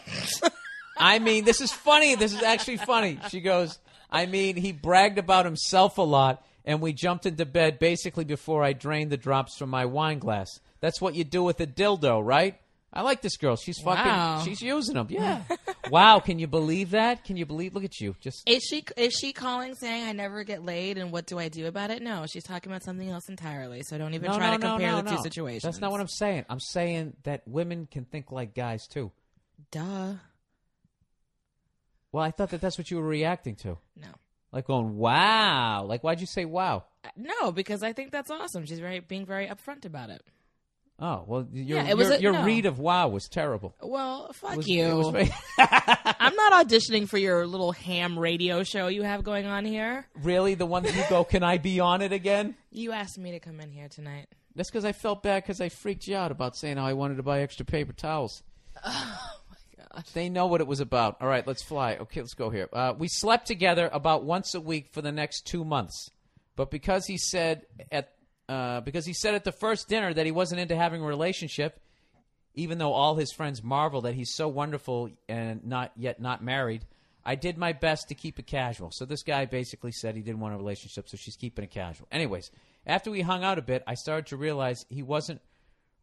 I 0.97 1.19
mean 1.19 1.45
this 1.45 1.61
is 1.61 1.71
funny. 1.71 2.15
This 2.15 2.33
is 2.33 2.43
actually 2.43 2.77
funny. 2.77 3.19
She 3.29 3.39
goes. 3.41 3.79
I 4.09 4.25
mean 4.25 4.57
he 4.57 4.71
bragged 4.73 5.17
about 5.17 5.45
himself 5.45 5.97
a 5.97 6.01
lot, 6.01 6.45
and 6.65 6.81
we 6.81 6.91
jumped 6.93 7.25
into 7.25 7.45
bed 7.45 7.79
basically 7.79 8.25
before 8.25 8.63
I 8.63 8.73
drained 8.73 9.11
the 9.11 9.17
drops 9.17 9.57
from 9.57 9.69
my 9.69 9.85
wine 9.85 10.19
glass. 10.19 10.59
That's 10.81 10.99
what 10.99 11.15
you 11.15 11.23
do 11.23 11.43
with 11.43 11.59
a 11.61 11.67
dildo, 11.67 12.25
right? 12.25 12.59
I 12.93 13.03
like 13.03 13.21
this 13.21 13.37
girl. 13.37 13.55
She's 13.55 13.79
fucking. 13.79 14.05
Wow. 14.05 14.41
She's 14.43 14.61
using 14.61 14.95
them. 14.95 15.07
Yeah. 15.09 15.43
wow. 15.89 16.19
Can 16.19 16.39
you 16.39 16.47
believe 16.47 16.91
that? 16.91 17.23
Can 17.23 17.37
you 17.37 17.45
believe? 17.45 17.73
Look 17.73 17.85
at 17.85 18.01
you. 18.01 18.15
Just 18.19 18.47
Is 18.47 18.63
she 18.63 18.83
is 18.97 19.13
she 19.13 19.31
calling 19.31 19.75
saying 19.75 20.07
I 20.07 20.11
never 20.11 20.43
get 20.43 20.65
laid 20.65 20.97
and 20.97 21.11
what 21.11 21.25
do 21.25 21.39
I 21.39 21.47
do 21.47 21.67
about 21.67 21.89
it? 21.89 22.01
No, 22.01 22.25
she's 22.31 22.43
talking 22.43 22.69
about 22.71 22.83
something 22.83 23.09
else 23.09 23.29
entirely. 23.29 23.81
So 23.83 23.97
don't 23.97 24.13
even 24.13 24.29
no, 24.29 24.37
try 24.37 24.51
no, 24.51 24.57
to 24.57 24.67
compare 24.67 24.91
no, 24.91 25.01
the 25.01 25.11
two 25.11 25.23
situations. 25.23 25.63
That's 25.63 25.79
not 25.79 25.91
what 25.91 26.01
I'm 26.01 26.09
saying. 26.09 26.45
I'm 26.49 26.59
saying 26.59 27.13
that 27.23 27.47
women 27.47 27.87
can 27.89 28.03
think 28.03 28.31
like 28.31 28.53
guys 28.53 28.87
too. 28.87 29.11
Duh. 29.71 30.13
Well, 32.11 32.23
I 32.23 32.31
thought 32.31 32.49
that 32.49 32.59
that's 32.59 32.77
what 32.77 32.91
you 32.91 32.97
were 32.97 33.07
reacting 33.07 33.55
to. 33.57 33.77
No. 33.95 34.09
Like 34.51 34.67
going, 34.67 34.97
wow. 34.97 35.85
Like, 35.85 36.03
why'd 36.03 36.19
you 36.19 36.27
say 36.27 36.43
wow? 36.43 36.83
Uh, 37.05 37.09
No, 37.15 37.51
because 37.53 37.83
I 37.83 37.93
think 37.93 38.11
that's 38.11 38.29
awesome. 38.29 38.65
She's 38.65 38.79
very 38.79 38.99
being 38.99 39.25
very 39.25 39.47
upfront 39.47 39.85
about 39.85 40.09
it. 40.09 40.21
Oh, 41.03 41.23
well, 41.25 41.47
your, 41.51 41.79
Yeah, 41.79 41.89
it 41.89 41.97
was 41.97 42.09
your, 42.09 42.17
a- 42.17 42.21
your 42.21 42.33
no. 42.33 42.43
read 42.45 42.65
of 42.67 42.77
wow 42.77 43.07
was 43.07 43.27
terrible. 43.27 43.73
Well, 43.81 44.31
fuck 44.33 44.57
was- 44.57 44.67
you. 44.67 45.11
very- 45.11 45.31
I'm 45.57 46.35
not 46.35 46.67
auditioning 46.67 47.09
for 47.09 47.17
your 47.17 47.47
little 47.47 47.71
ham 47.71 48.19
radio 48.19 48.61
show 48.63 48.87
you 48.87 49.01
have 49.01 49.23
going 49.23 49.47
on 49.47 49.65
here. 49.65 50.05
really? 50.21 50.53
The 50.53 50.65
one 50.67 50.83
that 50.83 50.95
you 50.95 51.03
go, 51.09 51.23
can 51.33 51.41
I 51.43 51.57
be 51.57 51.79
on 51.79 52.01
it 52.03 52.11
again? 52.13 52.55
You 52.71 52.91
asked 52.91 53.17
me 53.17 53.31
to 53.31 53.39
come 53.39 53.59
in 53.59 53.71
here 53.71 53.89
tonight. 53.89 54.27
That's 54.55 54.69
because 54.69 54.85
I 54.85 54.91
felt 54.91 55.23
bad 55.23 55.43
because 55.43 55.59
I 55.59 55.69
freaked 55.69 56.07
you 56.07 56.15
out 56.15 56.31
about 56.31 56.55
saying 56.55 56.77
how 56.77 56.85
I 56.85 56.93
wanted 56.93 57.17
to 57.17 57.23
buy 57.23 57.39
extra 57.41 57.65
paper 57.65 57.93
towels. 57.93 58.43
Oh 58.85 59.29
my 59.49 59.85
god. 59.95 60.05
They 60.13 60.29
know 60.29 60.45
what 60.47 60.61
it 60.61 60.67
was 60.67 60.79
about. 60.79 61.17
All 61.21 61.27
right, 61.27 61.45
let's 61.45 61.63
fly. 61.63 61.95
Okay, 61.95 62.21
let's 62.21 62.33
go 62.33 62.49
here. 62.49 62.69
Uh, 62.71 62.93
we 62.97 63.07
slept 63.09 63.47
together 63.47 63.89
about 63.91 64.23
once 64.23 64.53
a 64.53 64.61
week 64.61 64.89
for 64.93 65.01
the 65.01 65.11
next 65.11 65.45
two 65.47 65.65
months, 65.65 66.09
but 66.55 66.69
because 66.71 67.05
he 67.07 67.17
said 67.17 67.63
at 67.91 68.11
uh, 68.49 68.81
because 68.81 69.05
he 69.05 69.13
said 69.13 69.35
at 69.35 69.43
the 69.43 69.51
first 69.51 69.87
dinner 69.87 70.13
that 70.13 70.25
he 70.25 70.31
wasn't 70.31 70.61
into 70.61 70.75
having 70.75 71.01
a 71.01 71.05
relationship, 71.05 71.79
even 72.53 72.77
though 72.77 72.93
all 72.93 73.15
his 73.15 73.31
friends 73.31 73.63
marvel 73.63 74.01
that 74.01 74.13
he's 74.13 74.33
so 74.33 74.47
wonderful 74.47 75.09
and 75.29 75.65
not 75.65 75.91
yet 75.95 76.21
not 76.21 76.43
married. 76.43 76.85
I 77.23 77.35
did 77.35 77.57
my 77.57 77.73
best 77.73 78.07
to 78.09 78.15
keep 78.15 78.39
it 78.39 78.47
casual. 78.47 78.91
So 78.91 79.05
this 79.05 79.23
guy 79.23 79.45
basically 79.45 79.91
said 79.91 80.15
he 80.15 80.21
didn't 80.21 80.39
want 80.39 80.55
a 80.55 80.57
relationship, 80.57 81.07
so 81.07 81.17
she's 81.17 81.35
keeping 81.35 81.63
it 81.63 81.71
casual. 81.71 82.07
Anyways, 82.11 82.49
after 82.85 83.11
we 83.11 83.21
hung 83.21 83.43
out 83.43 83.59
a 83.59 83.61
bit, 83.61 83.83
I 83.85 83.93
started 83.93 84.27
to 84.27 84.37
realize 84.37 84.85
he 84.89 85.03
wasn't 85.03 85.39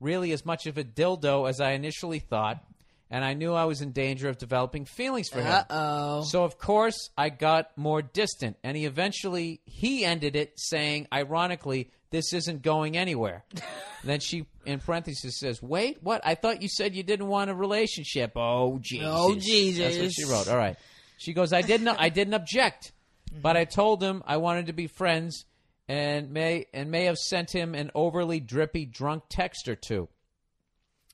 really 0.01 0.33
as 0.33 0.47
much 0.47 0.67
of 0.67 0.79
a 0.79 0.85
dildo 0.85 1.49
as 1.49 1.61
I 1.61 1.73
initially 1.73 2.21
thought, 2.21 2.63
and 3.11 3.25
I 3.25 3.35
knew 3.35 3.55
I 3.55 3.65
was 3.65 3.81
in 3.81 3.93
danger 3.93 4.29
of 4.29 4.39
developing 4.39 4.85
feelings 4.85 5.29
for 5.29 5.41
him. 5.41 5.53
Uh 5.53 5.65
oh. 5.71 6.23
So 6.23 6.45
of 6.45 6.59
course 6.59 7.11
I 7.17 7.31
got 7.31 7.77
more 7.77 8.03
distant, 8.03 8.57
and 8.63 8.77
he 8.77 8.85
eventually 8.85 9.61
he 9.65 10.05
ended 10.05 10.37
it 10.37 10.53
saying, 10.57 11.09
ironically, 11.13 11.91
"This 12.11 12.33
isn't 12.33 12.63
going 12.63 12.97
anywhere." 12.97 13.45
then 14.05 14.21
she, 14.21 14.47
in 14.67 14.81
parentheses, 14.81 15.39
says, 15.39 15.63
"Wait, 15.63 16.03
what? 16.03 16.21
I 16.25 16.35
thought 16.35 16.63
you 16.63 16.69
said 16.69 16.95
you 16.95 17.03
didn't 17.03 17.29
want 17.29 17.51
a 17.51 17.55
relationship." 17.55 18.33
Oh 18.37 18.79
Jesus! 18.81 19.09
Oh, 19.09 19.35
Jesus! 19.35 19.97
That's 19.97 19.99
what 19.99 20.13
she 20.13 20.25
wrote. 20.25 20.49
All 20.49 20.59
right. 20.59 20.77
She 21.17 21.33
goes, 21.33 21.53
"I 21.53 21.63
didn't. 21.63 21.89
I 21.89 22.11
didn't 22.11 22.35
object, 22.35 22.93
but 23.43 23.57
I 23.57 23.65
told 23.65 24.03
him 24.03 24.23
I 24.27 24.37
wanted 24.37 24.67
to 24.67 24.73
be 24.73 24.87
friends." 24.87 25.45
And 25.91 26.33
may 26.33 26.67
and 26.75 26.91
may 26.91 27.05
have 27.05 27.17
sent 27.17 27.51
him 27.51 27.75
an 27.75 27.91
overly 27.95 28.41
drippy 28.41 28.85
drunk 28.85 29.23
text 29.31 29.69
or 29.69 29.75
two. 29.75 30.09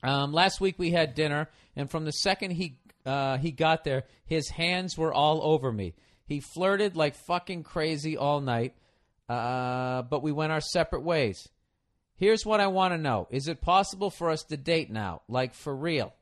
Um, 0.04 0.32
last 0.32 0.60
week 0.60 0.78
we 0.78 0.90
had 0.90 1.14
dinner, 1.14 1.48
and 1.76 1.90
from 1.90 2.04
the 2.04 2.12
second 2.12 2.52
he 2.52 2.78
uh, 3.06 3.38
he 3.38 3.50
got 3.50 3.84
there, 3.84 4.04
his 4.24 4.48
hands 4.48 4.96
were 4.96 5.12
all 5.12 5.42
over 5.42 5.70
me. 5.70 5.94
He 6.26 6.40
flirted 6.40 6.96
like 6.96 7.14
fucking 7.14 7.62
crazy 7.62 8.16
all 8.16 8.40
night, 8.40 8.74
uh, 9.28 10.02
but 10.02 10.22
we 10.22 10.32
went 10.32 10.52
our 10.52 10.60
separate 10.60 11.02
ways. 11.02 11.48
Here's 12.16 12.46
what 12.46 12.60
I 12.60 12.68
want 12.68 12.94
to 12.94 12.98
know: 12.98 13.28
Is 13.30 13.48
it 13.48 13.60
possible 13.60 14.10
for 14.10 14.30
us 14.30 14.42
to 14.44 14.56
date 14.56 14.90
now, 14.90 15.22
like 15.28 15.54
for 15.54 15.74
real? 15.74 16.14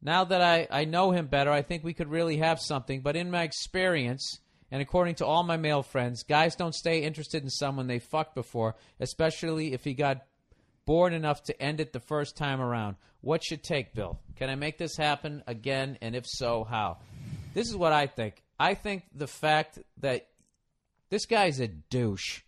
Now 0.00 0.24
that 0.24 0.40
I, 0.40 0.68
I 0.70 0.84
know 0.84 1.10
him 1.10 1.26
better, 1.26 1.50
I 1.50 1.62
think 1.62 1.82
we 1.82 1.94
could 1.94 2.08
really 2.08 2.36
have 2.36 2.60
something. 2.60 3.00
But 3.00 3.16
in 3.16 3.30
my 3.30 3.42
experience, 3.42 4.40
and 4.70 4.80
according 4.80 5.16
to 5.16 5.26
all 5.26 5.42
my 5.42 5.56
male 5.56 5.82
friends, 5.82 6.22
guys 6.22 6.54
don't 6.54 6.74
stay 6.74 7.02
interested 7.02 7.42
in 7.42 7.50
someone 7.50 7.86
they 7.86 7.98
fucked 7.98 8.34
before, 8.34 8.76
especially 9.00 9.72
if 9.72 9.82
he 9.82 9.94
got 9.94 10.24
bored 10.84 11.12
enough 11.12 11.42
to 11.44 11.62
end 11.62 11.80
it 11.80 11.92
the 11.92 12.00
first 12.00 12.36
time 12.36 12.60
around. 12.60 12.96
What 13.20 13.44
should 13.44 13.62
take, 13.62 13.94
Bill? 13.94 14.18
Can 14.36 14.48
I 14.50 14.54
make 14.54 14.78
this 14.78 14.96
happen 14.96 15.42
again? 15.46 15.98
And 16.00 16.14
if 16.14 16.24
so, 16.26 16.64
how? 16.64 16.98
This 17.54 17.68
is 17.68 17.76
what 17.76 17.92
I 17.92 18.06
think. 18.06 18.42
I 18.58 18.74
think 18.74 19.04
the 19.14 19.26
fact 19.26 19.78
that 20.00 20.28
this 21.10 21.26
guy's 21.26 21.60
a 21.60 21.68
douche. 21.68 22.42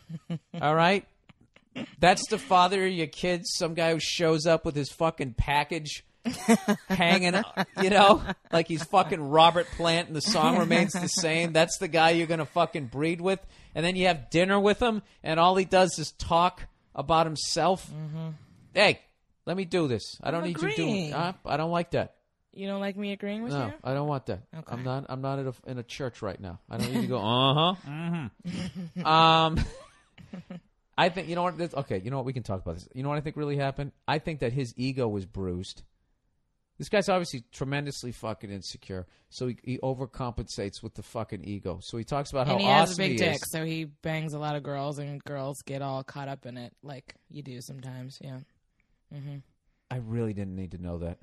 All 0.60 0.74
right? 0.74 1.06
That's 1.98 2.26
the 2.28 2.38
father 2.38 2.86
of 2.86 2.92
your 2.92 3.06
kids, 3.06 3.52
some 3.56 3.74
guy 3.74 3.92
who 3.92 4.00
shows 4.00 4.46
up 4.46 4.64
with 4.64 4.76
his 4.76 4.90
fucking 4.90 5.34
package 5.34 6.04
hanging, 6.88 7.34
you 7.82 7.90
know, 7.90 8.22
like 8.52 8.68
he's 8.68 8.84
fucking 8.84 9.20
Robert 9.20 9.66
Plant 9.76 10.08
and 10.08 10.16
the 10.16 10.22
song 10.22 10.58
remains 10.60 10.92
the 10.92 11.08
same. 11.08 11.52
That's 11.52 11.78
the 11.78 11.88
guy 11.88 12.10
you're 12.10 12.26
going 12.26 12.38
to 12.38 12.46
fucking 12.46 12.86
breed 12.86 13.20
with. 13.20 13.40
And 13.74 13.84
then 13.84 13.96
you 13.96 14.06
have 14.06 14.30
dinner 14.30 14.58
with 14.58 14.80
him, 14.80 15.02
and 15.22 15.40
all 15.40 15.56
he 15.56 15.64
does 15.64 15.98
is 15.98 16.12
talk 16.12 16.62
about 16.94 17.26
himself. 17.26 17.90
Mm-hmm. 17.90 18.28
Hey, 18.72 19.00
let 19.46 19.56
me 19.56 19.64
do 19.64 19.88
this. 19.88 20.18
I 20.22 20.30
don't 20.30 20.40
I'm 20.42 20.46
need 20.48 20.56
you 20.62 20.70
doing. 20.70 20.72
agreeing. 20.72 21.12
Uh, 21.12 21.32
I 21.44 21.56
don't 21.56 21.70
like 21.70 21.90
that. 21.92 22.16
You 22.52 22.68
don't 22.68 22.80
like 22.80 22.96
me 22.96 23.12
agreeing 23.12 23.42
with 23.42 23.52
you? 23.52 23.58
No, 23.58 23.66
you? 23.66 23.72
I 23.82 23.94
don't 23.94 24.06
want 24.06 24.26
that. 24.26 24.42
Okay. 24.56 24.64
I'm 24.72 24.84
not. 24.84 25.06
I'm 25.08 25.20
not 25.20 25.40
at 25.40 25.46
a, 25.46 25.54
in 25.66 25.78
a 25.78 25.82
church 25.82 26.22
right 26.22 26.38
now. 26.40 26.60
I 26.70 26.76
don't 26.78 26.92
need 26.92 27.00
to 27.02 27.06
go. 27.08 27.18
Uh 27.24 27.54
huh. 27.54 27.74
Mm-hmm. 27.88 29.06
um, 29.06 29.58
I 30.96 31.08
think 31.08 31.28
you 31.28 31.34
know 31.34 31.42
what. 31.42 31.58
This, 31.58 31.74
okay, 31.74 32.00
you 32.04 32.10
know 32.10 32.16
what? 32.18 32.26
We 32.26 32.32
can 32.32 32.44
talk 32.44 32.62
about 32.62 32.76
this. 32.76 32.88
You 32.94 33.02
know 33.02 33.08
what 33.08 33.18
I 33.18 33.22
think 33.22 33.36
really 33.36 33.56
happened? 33.56 33.90
I 34.06 34.18
think 34.20 34.40
that 34.40 34.52
his 34.52 34.72
ego 34.76 35.08
was 35.08 35.26
bruised, 35.26 35.82
This 36.78 36.88
guy's 36.88 37.08
obviously 37.08 37.42
tremendously 37.52 38.12
fucking 38.12 38.50
insecure, 38.50 39.06
so 39.30 39.48
he, 39.48 39.56
he 39.64 39.78
overcompensates 39.78 40.80
with 40.82 40.94
the 40.94 41.02
fucking 41.02 41.42
ego. 41.44 41.80
So 41.82 41.96
he 41.98 42.04
talks 42.04 42.30
about 42.30 42.46
how 42.46 42.52
and 42.52 42.62
he 42.62 42.68
awesome 42.68 42.86
has 42.86 42.94
a 42.94 42.96
big 42.98 43.10
he 43.12 43.16
dick, 43.16 43.34
is. 43.42 43.50
so 43.50 43.64
he 43.64 43.84
bangs 43.84 44.32
a 44.32 44.38
lot 44.38 44.54
of 44.54 44.62
girls, 44.62 44.98
and 45.00 45.22
girls 45.24 45.62
get 45.62 45.82
all 45.82 46.04
caught 46.04 46.28
up 46.28 46.46
in 46.46 46.56
it, 46.56 46.72
like 46.84 47.16
you 47.28 47.42
do 47.42 47.60
sometimes. 47.60 48.18
Yeah, 48.22 48.38
I 49.90 49.96
really 49.96 50.32
didn't 50.32 50.56
need 50.56 50.72
to 50.72 50.78
know 50.78 50.98
that. 50.98 51.18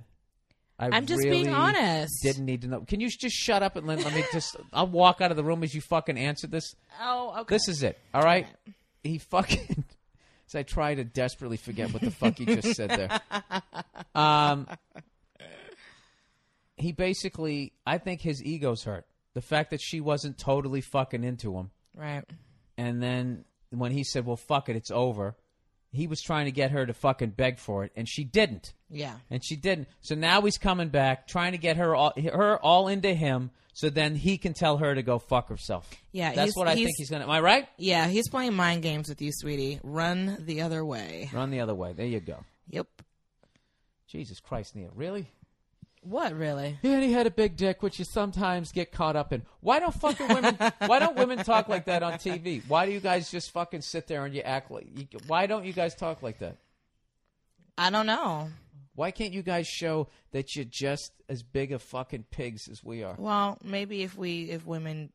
I 0.79 0.89
I'm 0.91 1.05
just 1.05 1.23
really 1.23 1.43
being 1.43 1.53
honest. 1.53 2.23
Didn't 2.23 2.45
need 2.45 2.61
to 2.61 2.67
know. 2.67 2.81
Can 2.81 2.99
you 2.99 3.09
just 3.09 3.35
shut 3.35 3.61
up 3.61 3.75
and 3.75 3.85
let, 3.85 4.03
let 4.03 4.15
me 4.15 4.23
just? 4.31 4.55
I'll 4.73 4.87
walk 4.87 5.21
out 5.21 5.29
of 5.29 5.37
the 5.37 5.43
room 5.43 5.63
as 5.63 5.75
you 5.75 5.81
fucking 5.81 6.17
answer 6.17 6.47
this. 6.47 6.75
Oh, 6.99 7.35
okay. 7.41 7.55
This 7.55 7.67
is 7.67 7.83
it. 7.83 7.99
All 8.13 8.23
right. 8.23 8.47
He 9.03 9.19
fucking. 9.19 9.85
As 10.47 10.55
I 10.55 10.63
try 10.63 10.95
to 10.95 11.05
desperately 11.05 11.55
forget 11.55 11.93
what 11.93 12.01
the 12.01 12.11
fuck 12.11 12.37
he 12.37 12.45
just 12.45 12.75
said 12.75 12.89
there. 12.89 13.21
Um. 14.15 14.67
He 16.75 16.91
basically, 16.91 17.73
I 17.85 17.99
think 17.99 18.21
his 18.21 18.43
ego's 18.43 18.83
hurt. 18.83 19.05
The 19.33 19.41
fact 19.41 19.69
that 19.69 19.79
she 19.81 20.01
wasn't 20.01 20.37
totally 20.37 20.81
fucking 20.81 21.23
into 21.23 21.55
him, 21.55 21.69
right. 21.95 22.23
and 22.77 23.01
then 23.01 23.45
when 23.69 23.91
he 23.91 24.03
said, 24.03 24.25
"Well, 24.25 24.35
fuck 24.35 24.67
it, 24.67 24.75
it's 24.75 24.91
over," 24.91 25.35
he 25.91 26.07
was 26.07 26.21
trying 26.21 26.45
to 26.45 26.51
get 26.51 26.71
her 26.71 26.85
to 26.85 26.93
fucking 26.93 27.31
beg 27.31 27.59
for 27.59 27.83
it, 27.83 27.91
and 27.95 28.07
she 28.07 28.23
didn't 28.23 28.73
Yeah. 28.89 29.15
and 29.29 29.43
she 29.43 29.55
didn't. 29.55 29.87
So 30.01 30.15
now 30.15 30.41
he's 30.41 30.57
coming 30.57 30.89
back, 30.89 31.27
trying 31.27 31.51
to 31.51 31.57
get 31.57 31.77
her 31.77 31.95
all, 31.95 32.13
her 32.17 32.57
all 32.59 32.87
into 32.87 33.13
him, 33.13 33.51
so 33.73 33.89
then 33.89 34.15
he 34.15 34.37
can 34.37 34.53
tell 34.53 34.77
her 34.77 34.93
to 34.95 35.01
go 35.03 35.17
fuck 35.19 35.49
herself. 35.49 35.89
Yeah, 36.11 36.33
that's 36.33 36.55
what 36.55 36.67
I 36.67 36.75
think 36.75 36.91
he's 36.97 37.09
gonna. 37.09 37.23
Am 37.25 37.29
I 37.29 37.39
right? 37.39 37.67
Yeah, 37.77 38.07
he's 38.07 38.29
playing 38.29 38.53
mind 38.53 38.83
games 38.83 39.07
with 39.09 39.21
you, 39.21 39.31
sweetie. 39.33 39.79
Run 39.83 40.37
the 40.45 40.61
other 40.61 40.83
way. 40.83 41.29
Run 41.33 41.51
the 41.51 41.61
other 41.61 41.75
way. 41.75 41.93
There 41.93 42.05
you 42.05 42.19
go. 42.19 42.43
Yep. 42.69 42.87
Jesus 44.07 44.39
Christ, 44.41 44.75
Nia, 44.75 44.89
really? 44.93 45.27
What 46.03 46.35
really? 46.35 46.79
Yeah, 46.81 46.93
and 46.93 47.03
he 47.03 47.11
had 47.11 47.27
a 47.27 47.31
big 47.31 47.55
dick, 47.55 47.83
which 47.83 47.99
you 47.99 48.05
sometimes 48.05 48.71
get 48.71 48.91
caught 48.91 49.15
up 49.15 49.31
in. 49.31 49.43
Why 49.59 49.79
don't 49.79 49.93
fucking 49.93 50.27
women? 50.29 50.57
why 50.85 50.97
don't 50.97 51.15
women 51.15 51.39
talk 51.43 51.69
like 51.69 51.85
that 51.85 52.01
on 52.01 52.13
TV? 52.13 52.63
Why 52.67 52.87
do 52.87 52.91
you 52.91 52.99
guys 52.99 53.29
just 53.29 53.51
fucking 53.51 53.81
sit 53.81 54.07
there 54.07 54.25
and 54.25 54.33
you 54.33 54.41
act 54.41 54.71
like? 54.71 54.87
You, 54.95 55.07
why 55.27 55.45
don't 55.45 55.63
you 55.63 55.73
guys 55.73 55.93
talk 55.93 56.23
like 56.23 56.39
that? 56.39 56.57
I 57.77 57.91
don't 57.91 58.07
know. 58.07 58.49
Why 58.95 59.11
can't 59.11 59.31
you 59.31 59.43
guys 59.43 59.67
show 59.67 60.07
that 60.31 60.55
you're 60.55 60.65
just 60.65 61.11
as 61.29 61.43
big 61.43 61.71
of 61.71 61.81
fucking 61.83 62.25
pigs 62.31 62.67
as 62.67 62.83
we 62.83 63.03
are? 63.03 63.15
Well, 63.17 63.57
maybe 63.63 64.01
if 64.01 64.17
we 64.17 64.49
if 64.49 64.65
women 64.65 65.11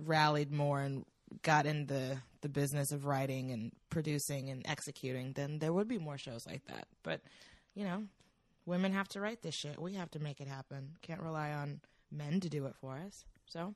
rallied 0.00 0.50
more 0.50 0.80
and 0.80 1.04
got 1.42 1.66
in 1.66 1.86
the 1.86 2.18
the 2.40 2.48
business 2.48 2.92
of 2.92 3.06
writing 3.06 3.50
and 3.50 3.72
producing 3.90 4.50
and 4.50 4.62
executing, 4.66 5.32
then 5.32 5.58
there 5.58 5.72
would 5.72 5.88
be 5.88 5.98
more 5.98 6.18
shows 6.18 6.46
like 6.46 6.64
that. 6.66 6.86
But 7.02 7.20
you 7.74 7.84
know, 7.84 8.04
women 8.66 8.92
have 8.92 9.08
to 9.08 9.20
write 9.20 9.42
this 9.42 9.54
shit. 9.54 9.80
We 9.80 9.94
have 9.94 10.10
to 10.12 10.18
make 10.18 10.40
it 10.40 10.48
happen. 10.48 10.96
Can't 11.02 11.20
rely 11.20 11.52
on 11.52 11.80
men 12.10 12.40
to 12.40 12.48
do 12.48 12.66
it 12.66 12.74
for 12.80 12.96
us. 13.06 13.24
So, 13.46 13.74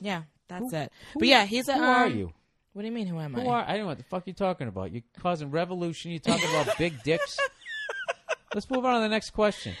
yeah, 0.00 0.22
that's 0.48 0.72
it. 0.72 0.92
But 1.14 1.28
yeah, 1.28 1.44
he's 1.44 1.68
a. 1.68 1.74
Who 1.74 1.82
are 1.82 2.06
um, 2.06 2.16
you? 2.16 2.32
What 2.72 2.82
do 2.82 2.88
you 2.88 2.94
mean? 2.94 3.06
Who 3.06 3.18
am 3.18 3.34
Who 3.34 3.48
I? 3.48 3.60
are? 3.60 3.64
I 3.64 3.72
don't 3.72 3.80
know 3.80 3.86
what 3.86 3.98
the 3.98 4.04
fuck 4.04 4.26
you're 4.26 4.34
talking 4.34 4.68
about. 4.68 4.92
You're 4.92 5.02
causing 5.18 5.50
revolution. 5.50 6.10
You're 6.10 6.20
talking 6.20 6.48
about 6.48 6.76
big 6.78 7.02
dicks. 7.02 7.36
Let's 8.54 8.70
move 8.70 8.84
on 8.84 8.94
to 8.94 9.00
the 9.00 9.08
next 9.08 9.30
question. 9.30 9.74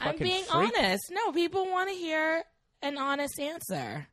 I'm 0.00 0.16
being 0.16 0.44
freak. 0.44 0.72
honest. 0.76 1.10
No, 1.10 1.32
people 1.32 1.66
want 1.66 1.90
to 1.90 1.94
hear 1.94 2.44
an 2.82 2.96
honest 2.96 3.40
answer. 3.40 4.06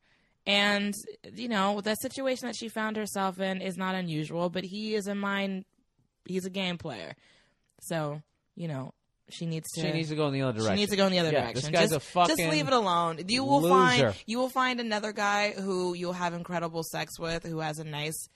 And, 0.48 0.94
you 1.34 1.48
know, 1.48 1.82
the 1.82 1.96
situation 1.96 2.48
that 2.48 2.56
she 2.56 2.70
found 2.70 2.98
herself 2.98 3.40
in 3.40 3.62
is 3.62 3.78
not 3.78 3.96
unusual, 3.96 4.50
but 4.50 4.64
he 4.64 4.94
is 4.94 5.08
a 5.08 5.16
mind, 5.16 5.66
he's 6.26 6.46
a 6.46 6.52
game 6.52 6.78
player. 6.78 7.16
So, 7.82 8.22
you 8.56 8.68
know, 8.68 8.94
she 9.30 9.46
needs 9.46 9.66
to. 9.74 9.82
She 9.82 9.92
needs 9.92 10.10
to 10.10 10.16
go 10.16 10.28
in 10.28 10.34
the 10.34 10.42
other 10.44 10.54
direction. 10.60 10.76
She 10.76 10.82
needs 10.82 10.92
to 10.92 10.98
go 10.98 11.06
in 11.08 11.12
the 11.12 11.20
other 11.20 11.32
Yeah, 11.32 11.42
direction. 11.42 11.72
This 11.72 11.80
guy's 11.82 11.90
just, 11.92 11.96
a 11.96 12.12
fucking. 12.12 12.36
just 12.38 12.50
leave 12.50 12.68
it 12.68 12.74
alone. 12.74 13.20
You 13.28 13.44
will 13.44 13.62
loser. 13.62 13.74
find 13.74 14.16
you 14.26 14.38
will 14.38 14.50
find 14.50 14.80
another 14.80 15.12
guy 15.14 15.52
who 15.52 15.94
you'll 15.96 16.14
have 16.14 16.34
incredible 16.34 16.84
sex 16.84 17.20
with, 17.20 17.44
who 17.44 17.60
has 17.60 17.80
a 17.80 17.84
nice 17.84 18.28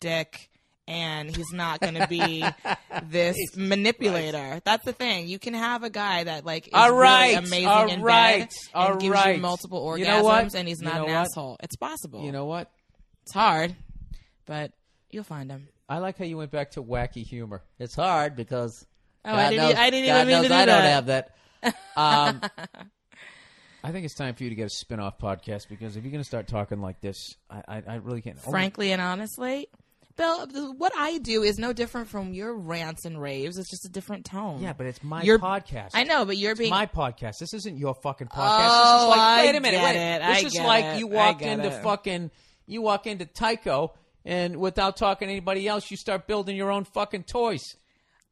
dick, 0.00 0.50
and 0.88 1.34
he's 1.34 1.52
not 1.52 1.80
going 1.80 1.94
to 1.94 2.06
be 2.08 2.44
this 3.08 3.36
manipulator. 3.56 4.60
That's 4.64 4.84
the 4.84 4.92
thing. 4.92 5.28
You 5.28 5.38
can 5.38 5.54
have 5.54 5.82
a 5.82 5.90
guy 5.90 6.24
that 6.24 6.44
like 6.46 6.68
is 6.68 6.72
All 6.74 6.92
right, 6.94 7.34
really 7.34 7.46
amazing 7.46 7.66
all 7.68 7.88
in 7.90 8.02
right, 8.02 8.38
bed 8.40 8.48
all 8.74 8.92
and 8.92 9.00
gives 9.00 9.12
right. 9.14 9.36
you 9.36 9.42
multiple 9.42 9.84
orgasms, 9.86 9.98
You 9.98 10.04
know 10.06 10.48
and 10.54 10.68
he's 10.68 10.80
You 10.80 10.86
not 10.88 10.94
know 10.96 11.06
an 11.06 11.12
what? 11.12 11.26
asshole. 11.26 11.56
It's 11.62 11.76
possible. 11.76 12.24
You 12.24 12.32
know 12.32 12.46
what? 12.46 12.70
it's 13.22 13.32
hard, 13.32 13.74
but 14.46 14.72
you'll 15.10 15.24
find 15.24 15.50
him. 15.50 15.68
I 15.88 15.98
like 15.98 16.18
how 16.18 16.24
you 16.24 16.36
went 16.38 16.50
back 16.50 16.72
to 16.72 16.82
wacky 16.82 17.24
humor. 17.26 17.62
It's 17.78 17.94
hard 17.94 18.36
because. 18.36 18.86
Oh, 19.24 19.34
I 19.34 19.50
didn't. 19.50 19.76
I 19.78 19.90
didn't 19.90 20.08
even 20.10 20.26
mean 20.26 20.42
to 20.42 20.48
do 20.48 20.54
I 20.54 20.66
that. 20.66 20.66
don't 20.66 20.84
have 20.84 21.06
that. 21.06 21.34
Um, 21.96 22.40
I 23.84 23.92
think 23.92 24.04
it's 24.06 24.14
time 24.14 24.34
for 24.34 24.44
you 24.44 24.50
to 24.50 24.54
get 24.56 24.66
a 24.66 24.70
spin-off 24.70 25.18
podcast 25.18 25.68
because 25.68 25.96
if 25.96 26.04
you're 26.04 26.10
going 26.10 26.22
to 26.22 26.26
start 26.26 26.46
talking 26.46 26.80
like 26.80 27.00
this, 27.00 27.36
I, 27.50 27.62
I, 27.68 27.82
I 27.88 27.94
really 27.96 28.22
can't. 28.22 28.38
Oh, 28.46 28.50
Frankly 28.50 28.92
and 28.92 29.00
honestly, 29.02 29.68
Bill, 30.16 30.46
what 30.78 30.92
I 30.96 31.18
do 31.18 31.42
is 31.42 31.58
no 31.58 31.72
different 31.74 32.08
from 32.08 32.32
your 32.32 32.54
rants 32.56 33.04
and 33.04 33.20
raves. 33.20 33.58
It's 33.58 33.68
just 33.68 33.84
a 33.84 33.90
different 33.90 34.24
tone. 34.24 34.62
yeah, 34.62 34.72
but 34.72 34.86
it's 34.86 35.02
my 35.02 35.22
You're- 35.22 35.38
podcast. 35.38 35.90
I 35.94 36.04
know, 36.04 36.24
but 36.24 36.38
you're 36.38 36.52
It's 36.52 36.60
being 36.60 36.70
my 36.70 36.86
podcast. 36.86 37.38
This 37.40 37.52
isn't 37.52 37.76
your 37.76 37.94
fucking 38.02 38.28
podcast. 38.28 38.68
Oh, 38.70 38.94
this 38.94 39.02
is 39.02 39.08
like, 39.08 39.18
I 39.18 39.44
wait 39.44 39.56
a 39.56 39.60
minute, 39.60 39.80
get 39.80 39.84
wait. 39.94 40.14
it. 40.16 40.18
This 40.22 40.44
I 40.44 40.46
is 40.46 40.52
get 40.54 40.66
like 40.66 40.84
it. 40.84 40.98
you 41.00 41.08
I 41.10 41.14
walk 41.14 41.38
get 41.40 41.58
into 41.58 41.68
it. 41.76 41.82
fucking, 41.82 42.30
you 42.66 42.80
walk 42.80 43.06
into 43.06 43.26
Tyco, 43.26 43.90
and 44.24 44.56
without 44.56 44.96
talking 44.96 45.28
to 45.28 45.32
anybody 45.32 45.68
else, 45.68 45.90
you 45.90 45.96
start 45.98 46.26
building 46.26 46.56
your 46.56 46.70
own 46.70 46.84
fucking 46.84 47.24
toys. 47.24 47.62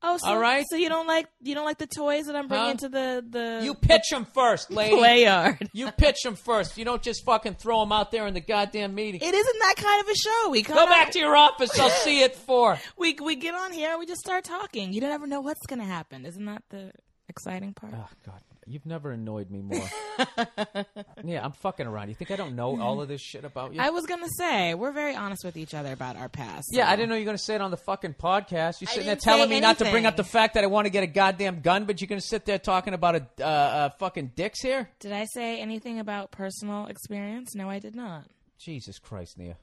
Oh, 0.04 0.16
so, 0.16 0.28
All 0.28 0.38
right. 0.38 0.64
So 0.68 0.76
you 0.76 0.88
don't 0.88 1.06
like 1.06 1.26
you 1.42 1.54
don't 1.54 1.64
like 1.64 1.78
the 1.78 1.86
toys 1.86 2.26
that 2.26 2.34
I'm 2.36 2.48
bringing 2.48 2.70
Huh? 2.70 2.74
to 2.78 2.88
the 2.88 3.24
the 3.28 3.60
You 3.64 3.74
pitch 3.74 4.10
them 4.10 4.24
first, 4.34 4.70
lady. 4.80 4.96
play 4.96 5.22
yard. 5.24 5.70
You 5.72 5.90
pitch 5.92 6.22
them 6.24 6.34
first. 6.34 6.76
You 6.76 6.84
don't 6.84 7.02
just 7.02 7.24
fucking 7.24 7.54
throw 7.54 7.80
them 7.80 7.92
out 7.92 8.10
there 8.10 8.26
in 8.26 8.34
the 8.34 8.40
goddamn 8.40 8.94
meeting. 8.94 9.20
It 9.22 9.34
isn't 9.34 9.58
that 9.60 9.74
kind 9.76 10.00
of 10.00 10.08
a 10.08 10.14
show. 10.16 10.50
We 10.50 10.62
come 10.64 10.76
Go 10.76 10.86
back 10.86 11.12
to 11.12 11.18
your 11.18 11.36
office. 11.36 11.78
I'll 11.78 11.88
see 11.90 12.22
it 12.22 12.34
for. 12.34 12.78
we 12.98 13.16
we 13.22 13.36
get 13.36 13.54
on 13.54 13.72
here. 13.72 13.96
We 13.98 14.06
just 14.06 14.20
start 14.20 14.44
talking. 14.44 14.92
You 14.92 15.00
don't 15.00 15.12
ever 15.12 15.26
know 15.26 15.40
what's 15.40 15.64
gonna 15.66 15.84
happen. 15.84 16.26
Isn't 16.26 16.44
that 16.46 16.62
the 16.70 16.90
exciting 17.28 17.72
part? 17.72 17.92
Oh 17.96 18.08
God, 18.26 18.40
you've 18.66 18.86
never 18.86 19.10
annoyed 19.10 19.50
me 19.50 19.60
more. 19.60 19.88
yeah, 21.24 21.44
I'm 21.44 21.52
fucking 21.52 21.86
around. 21.86 22.08
You 22.08 22.14
think 22.14 22.30
I 22.30 22.36
don't 22.36 22.56
know 22.56 22.80
all 22.80 23.00
of 23.00 23.08
this 23.08 23.20
shit 23.20 23.44
about 23.44 23.74
you? 23.74 23.80
I 23.80 23.90
was 23.90 24.06
gonna 24.06 24.28
say 24.38 24.74
we're 24.74 24.92
very 24.92 25.14
honest 25.14 25.44
with 25.44 25.56
each 25.56 25.74
other 25.74 25.92
about 25.92 26.16
our 26.16 26.28
past. 26.28 26.68
yeah, 26.72 26.86
so- 26.86 26.92
I 26.92 26.96
didn't 26.96 27.08
know 27.08 27.16
you 27.16 27.22
were 27.22 27.26
going 27.26 27.36
to 27.36 27.42
say 27.42 27.54
it 27.54 27.60
on 27.60 27.70
the 27.70 27.76
fucking 27.76 28.14
podcast. 28.14 28.80
You're 28.80 28.88
sitting 28.88 29.06
there 29.06 29.16
telling 29.16 29.48
me 29.48 29.60
not 29.60 29.78
to 29.78 29.90
bring 29.90 30.06
up 30.06 30.16
the 30.16 30.24
fact 30.24 30.54
that 30.54 30.64
I 30.64 30.66
want 30.66 30.86
to 30.86 30.90
get 30.90 31.02
a 31.02 31.08
goddamn 31.08 31.60
gun, 31.60 31.84
but 31.84 32.00
you're 32.00 32.08
going 32.08 32.20
to 32.20 32.26
sit 32.26 32.44
there 32.44 32.58
talking 32.58 32.94
about 32.94 33.16
a 33.16 33.26
uh, 33.40 33.44
uh, 33.44 33.88
fucking 33.98 34.32
dicks 34.34 34.60
here. 34.60 34.88
Did 35.00 35.12
I 35.12 35.26
say 35.32 35.60
anything 35.60 35.98
about 35.98 36.30
personal 36.30 36.86
experience? 36.86 37.54
No, 37.54 37.68
I 37.68 37.78
did 37.78 37.94
not. 37.94 38.24
Jesus 38.58 38.98
Christ, 38.98 39.38
Nia. 39.38 39.56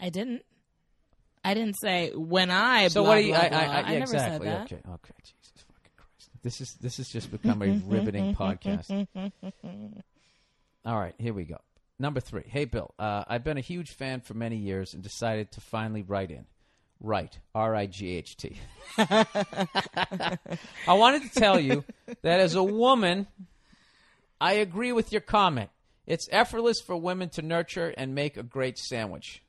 I 0.00 0.10
didn't. 0.10 0.42
I 1.44 1.54
didn't 1.54 1.76
say 1.80 2.12
when 2.14 2.50
I. 2.50 2.88
So 2.88 3.02
blah, 3.02 3.10
what 3.10 3.16
do 3.16 3.22
you? 3.22 3.32
blah, 3.32 3.40
I. 3.40 3.46
I, 3.46 3.48
I, 3.48 3.80
yeah, 3.80 3.98
never 3.98 4.02
exactly. 4.02 4.46
said 4.46 4.56
that. 4.56 4.72
Okay, 4.72 4.82
okay. 4.94 5.14
Jesus 6.42 6.42
fucking 6.42 6.42
Christ. 6.42 6.42
This 6.42 6.60
is 6.60 6.74
this 6.74 6.96
has 6.96 7.08
just 7.08 7.26
mm-hmm, 7.28 7.36
become 7.36 7.62
a 7.62 7.66
mm-hmm, 7.66 7.92
riveting 7.92 8.34
mm-hmm, 8.34 8.42
podcast. 8.42 10.02
All 10.84 10.98
right, 10.98 11.14
here 11.18 11.34
we 11.34 11.44
go. 11.44 11.58
Number 11.98 12.20
three. 12.20 12.44
Hey, 12.46 12.64
Bill. 12.64 12.94
Uh, 12.98 13.24
I've 13.26 13.44
been 13.44 13.58
a 13.58 13.62
huge 13.62 13.90
fan 13.90 14.20
for 14.20 14.34
many 14.34 14.56
years 14.56 14.94
and 14.94 15.02
decided 15.02 15.50
to 15.52 15.60
finally 15.60 16.02
write 16.02 16.30
in. 16.30 16.46
Right. 17.00 17.38
R 17.54 17.74
I 17.74 17.86
G 17.86 18.16
H 18.16 18.36
T. 18.36 18.58
I 18.98 20.38
wanted 20.88 21.22
to 21.22 21.30
tell 21.30 21.60
you 21.60 21.84
that 22.22 22.40
as 22.40 22.54
a 22.54 22.62
woman, 22.62 23.26
I 24.40 24.54
agree 24.54 24.92
with 24.92 25.12
your 25.12 25.20
comment. 25.20 25.70
It's 26.06 26.28
effortless 26.32 26.80
for 26.80 26.96
women 26.96 27.28
to 27.30 27.42
nurture 27.42 27.92
and 27.96 28.14
make 28.14 28.36
a 28.36 28.42
great 28.42 28.78
sandwich. 28.78 29.42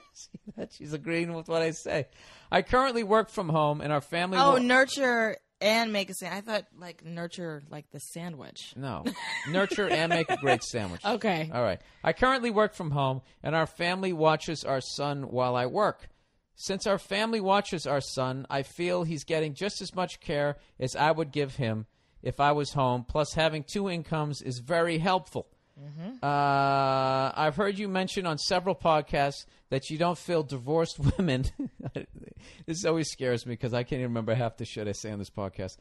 See 0.12 0.28
that? 0.56 0.72
She's 0.72 0.92
agreeing 0.92 1.32
with 1.34 1.48
what 1.48 1.62
I 1.62 1.70
say. 1.72 2.06
I 2.50 2.62
currently 2.62 3.02
work 3.02 3.30
from 3.30 3.48
home, 3.48 3.80
and 3.80 3.92
our 3.92 4.00
family. 4.00 4.38
Oh, 4.38 4.52
wo- 4.52 4.58
nurture 4.58 5.36
and 5.60 5.92
make 5.92 6.10
a 6.10 6.14
sandwich. 6.14 6.38
I 6.38 6.40
thought 6.52 6.64
like 6.78 7.04
nurture 7.04 7.62
like 7.70 7.88
the 7.90 8.00
sandwich. 8.00 8.74
no, 8.76 9.04
nurture 9.48 9.88
and 9.88 10.10
make 10.10 10.28
a 10.30 10.36
great 10.36 10.62
sandwich. 10.64 11.00
Okay. 11.06 11.50
All 11.52 11.62
right. 11.62 11.80
I 12.02 12.12
currently 12.12 12.50
work 12.50 12.74
from 12.74 12.90
home, 12.90 13.22
and 13.42 13.54
our 13.54 13.66
family 13.66 14.12
watches 14.12 14.64
our 14.64 14.80
son 14.80 15.30
while 15.30 15.56
I 15.56 15.66
work. 15.66 16.08
Since 16.54 16.86
our 16.86 16.98
family 16.98 17.40
watches 17.40 17.86
our 17.86 18.00
son, 18.00 18.46
I 18.50 18.62
feel 18.62 19.04
he's 19.04 19.24
getting 19.24 19.54
just 19.54 19.80
as 19.80 19.94
much 19.94 20.20
care 20.20 20.56
as 20.78 20.94
I 20.94 21.10
would 21.10 21.32
give 21.32 21.56
him 21.56 21.86
if 22.22 22.38
I 22.40 22.52
was 22.52 22.72
home. 22.72 23.04
Plus, 23.08 23.32
having 23.34 23.64
two 23.64 23.88
incomes 23.88 24.42
is 24.42 24.58
very 24.58 24.98
helpful. 24.98 25.48
Uh, 26.22 27.32
I've 27.34 27.56
heard 27.56 27.78
you 27.78 27.88
mention 27.88 28.26
on 28.26 28.38
several 28.38 28.74
podcasts 28.74 29.46
that 29.70 29.90
you 29.90 29.98
don't 29.98 30.18
feel 30.18 30.42
divorced 30.42 30.98
women. 31.18 31.44
this 32.66 32.84
always 32.84 33.10
scares 33.10 33.46
me 33.46 33.54
because 33.54 33.74
I 33.74 33.82
can't 33.82 34.00
even 34.00 34.10
remember 34.10 34.34
half 34.34 34.56
the 34.56 34.64
shit 34.64 34.88
I 34.88 34.92
say 34.92 35.10
on 35.10 35.18
this 35.18 35.30
podcast. 35.30 35.76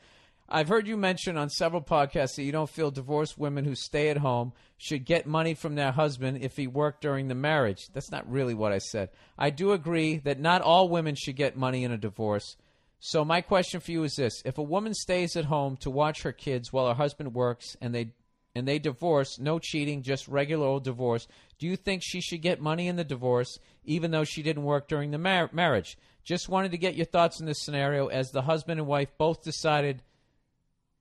I've 0.54 0.68
heard 0.68 0.86
you 0.86 0.98
mention 0.98 1.38
on 1.38 1.50
several 1.50 1.82
podcasts 1.82 2.36
that 2.36 2.44
you 2.44 2.52
don't 2.52 2.70
feel 2.70 2.92
divorced 2.92 3.38
women 3.38 3.64
who 3.64 3.74
stay 3.74 4.10
at 4.10 4.18
home 4.18 4.52
should 4.78 5.06
get 5.06 5.26
money 5.26 5.54
from 5.54 5.76
their 5.76 5.94
husband 5.94 6.40
if 6.42 6.58
he 6.58 6.68
worked 6.68 7.02
during 7.02 7.30
the 7.30 7.36
marriage. 7.36 7.88
That's 7.94 8.12
not 8.12 8.30
really 8.30 8.54
what 8.54 8.74
I 8.74 8.80
said. 8.80 9.10
I 9.38 9.50
do 9.50 9.72
agree 9.72 10.18
that 10.18 10.42
not 10.42 10.62
all 10.62 10.90
women 10.90 11.16
should 11.16 11.38
get 11.38 11.56
money 11.56 11.86
in 11.86 11.92
a 11.94 11.98
divorce. 11.98 12.58
So 13.00 13.24
my 13.24 13.40
question 13.40 13.80
for 13.80 13.92
you 13.92 14.04
is 14.04 14.16
this: 14.16 14.42
If 14.44 14.58
a 14.58 14.64
woman 14.64 14.94
stays 14.94 15.38
at 15.38 15.46
home 15.46 15.78
to 15.78 15.90
watch 15.90 16.22
her 16.24 16.34
kids 16.34 16.74
while 16.74 16.88
her 16.88 16.94
husband 16.94 17.34
works, 17.34 17.78
and 17.82 17.96
they 17.96 18.12
and 18.56 18.68
they 18.68 18.80
divorce, 18.80 19.40
no 19.40 19.60
cheating, 19.60 20.02
just 20.02 20.28
regular 20.28 20.66
old 20.66 20.84
divorce, 20.84 21.28
do 21.58 21.68
you 21.68 21.76
think 21.76 22.02
she 22.04 22.22
should 22.22 22.42
get 22.42 22.60
money 22.60 22.88
in 22.88 22.96
the 22.96 23.04
divorce, 23.04 23.60
even 23.84 24.12
though 24.12 24.24
she 24.24 24.44
didn't 24.44 24.64
work 24.64 24.88
during 24.88 25.12
the 25.12 25.18
mar- 25.18 25.50
marriage? 25.54 25.98
Just 26.24 26.50
wanted 26.50 26.72
to 26.72 26.78
get 26.78 26.96
your 26.96 27.06
thoughts 27.06 27.40
in 27.40 27.46
this 27.46 27.64
scenario, 27.64 28.08
as 28.08 28.32
the 28.32 28.42
husband 28.42 28.80
and 28.80 28.88
wife 28.88 29.10
both 29.18 29.44
decided 29.44 30.04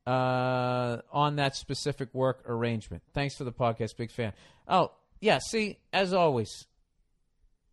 uh, 0.06 0.98
on 1.12 1.36
that 1.36 1.56
specific 1.56 2.12
work 2.14 2.42
arrangement. 2.46 3.02
Thanks 3.12 3.36
for 3.36 3.44
the 3.44 3.52
podcast, 3.52 3.96
big 3.96 4.10
fan. 4.10 4.32
Oh 4.66 4.92
yeah, 5.20 5.38
see, 5.38 5.78
as 5.92 6.12
always, 6.14 6.66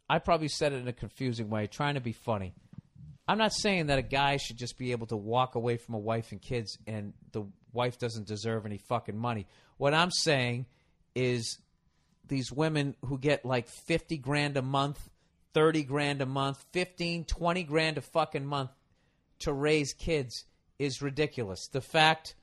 I 0.09 0.19
probably 0.19 0.49
said 0.49 0.73
it 0.73 0.77
in 0.77 0.87
a 0.87 0.93
confusing 0.93 1.49
way, 1.49 1.67
trying 1.67 1.95
to 1.95 2.01
be 2.01 2.11
funny. 2.11 2.53
I'm 3.27 3.37
not 3.37 3.53
saying 3.53 3.87
that 3.87 3.99
a 3.99 4.03
guy 4.03 4.37
should 4.37 4.57
just 4.57 4.77
be 4.77 4.91
able 4.91 5.07
to 5.07 5.17
walk 5.17 5.55
away 5.55 5.77
from 5.77 5.95
a 5.95 5.99
wife 5.99 6.31
and 6.31 6.41
kids 6.41 6.77
and 6.87 7.13
the 7.33 7.43
wife 7.77 7.99
doesn't 7.99 8.27
deserve 8.27 8.65
any 8.65 8.79
fucking 8.79 9.17
money. 9.17 9.45
What 9.77 9.93
I'm 9.93 10.11
saying 10.11 10.65
is 11.15 11.59
these 12.27 12.51
women 12.51 12.95
who 13.05 13.17
get 13.19 13.45
like 13.45 13.69
50 13.69 14.17
grand 14.17 14.57
a 14.57 14.61
month, 14.61 14.99
30 15.53 15.83
grand 15.83 16.21
a 16.21 16.25
month, 16.25 16.65
15, 16.73 17.25
20 17.25 17.63
grand 17.63 17.97
a 17.97 18.01
fucking 18.01 18.45
month 18.45 18.71
to 19.39 19.53
raise 19.53 19.93
kids 19.93 20.45
is 20.79 21.01
ridiculous. 21.01 21.67
The 21.71 21.81
fact 21.81 22.35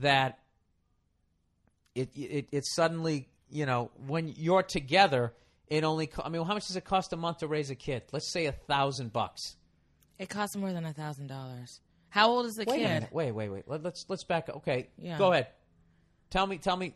that 0.00 0.38
it 1.96 2.10
it, 2.14 2.48
it 2.52 2.64
suddenly, 2.66 3.28
you 3.50 3.66
know, 3.66 3.90
when 4.06 4.28
you're 4.28 4.62
together, 4.62 5.32
it 5.66 5.82
only 5.82 6.06
co- 6.06 6.22
I 6.24 6.28
mean, 6.28 6.44
how 6.44 6.54
much 6.54 6.68
does 6.68 6.76
it 6.76 6.84
cost 6.84 7.12
a 7.12 7.16
month 7.16 7.38
to 7.38 7.48
raise 7.48 7.70
a 7.70 7.74
kid? 7.74 8.02
Let's 8.12 8.32
say 8.32 8.46
a 8.46 8.52
thousand 8.52 9.12
bucks. 9.12 9.56
It 10.18 10.28
costs 10.28 10.56
more 10.56 10.72
than 10.72 10.84
a 10.84 10.92
thousand 10.92 11.26
dollars. 11.26 11.80
How 12.08 12.28
old 12.30 12.46
is 12.46 12.54
the 12.54 12.64
Wait 12.66 12.76
a 12.76 12.78
kid? 12.78 12.88
minute. 12.94 13.08
Wait, 13.12 13.32
wait, 13.32 13.48
wait. 13.50 13.64
Let, 13.68 13.82
let's 13.82 14.06
let's 14.08 14.24
back 14.24 14.48
up. 14.48 14.56
Okay, 14.56 14.88
Yeah. 14.98 15.18
go 15.18 15.32
ahead. 15.32 15.48
Tell 16.30 16.46
me, 16.46 16.58
tell 16.58 16.76
me. 16.76 16.94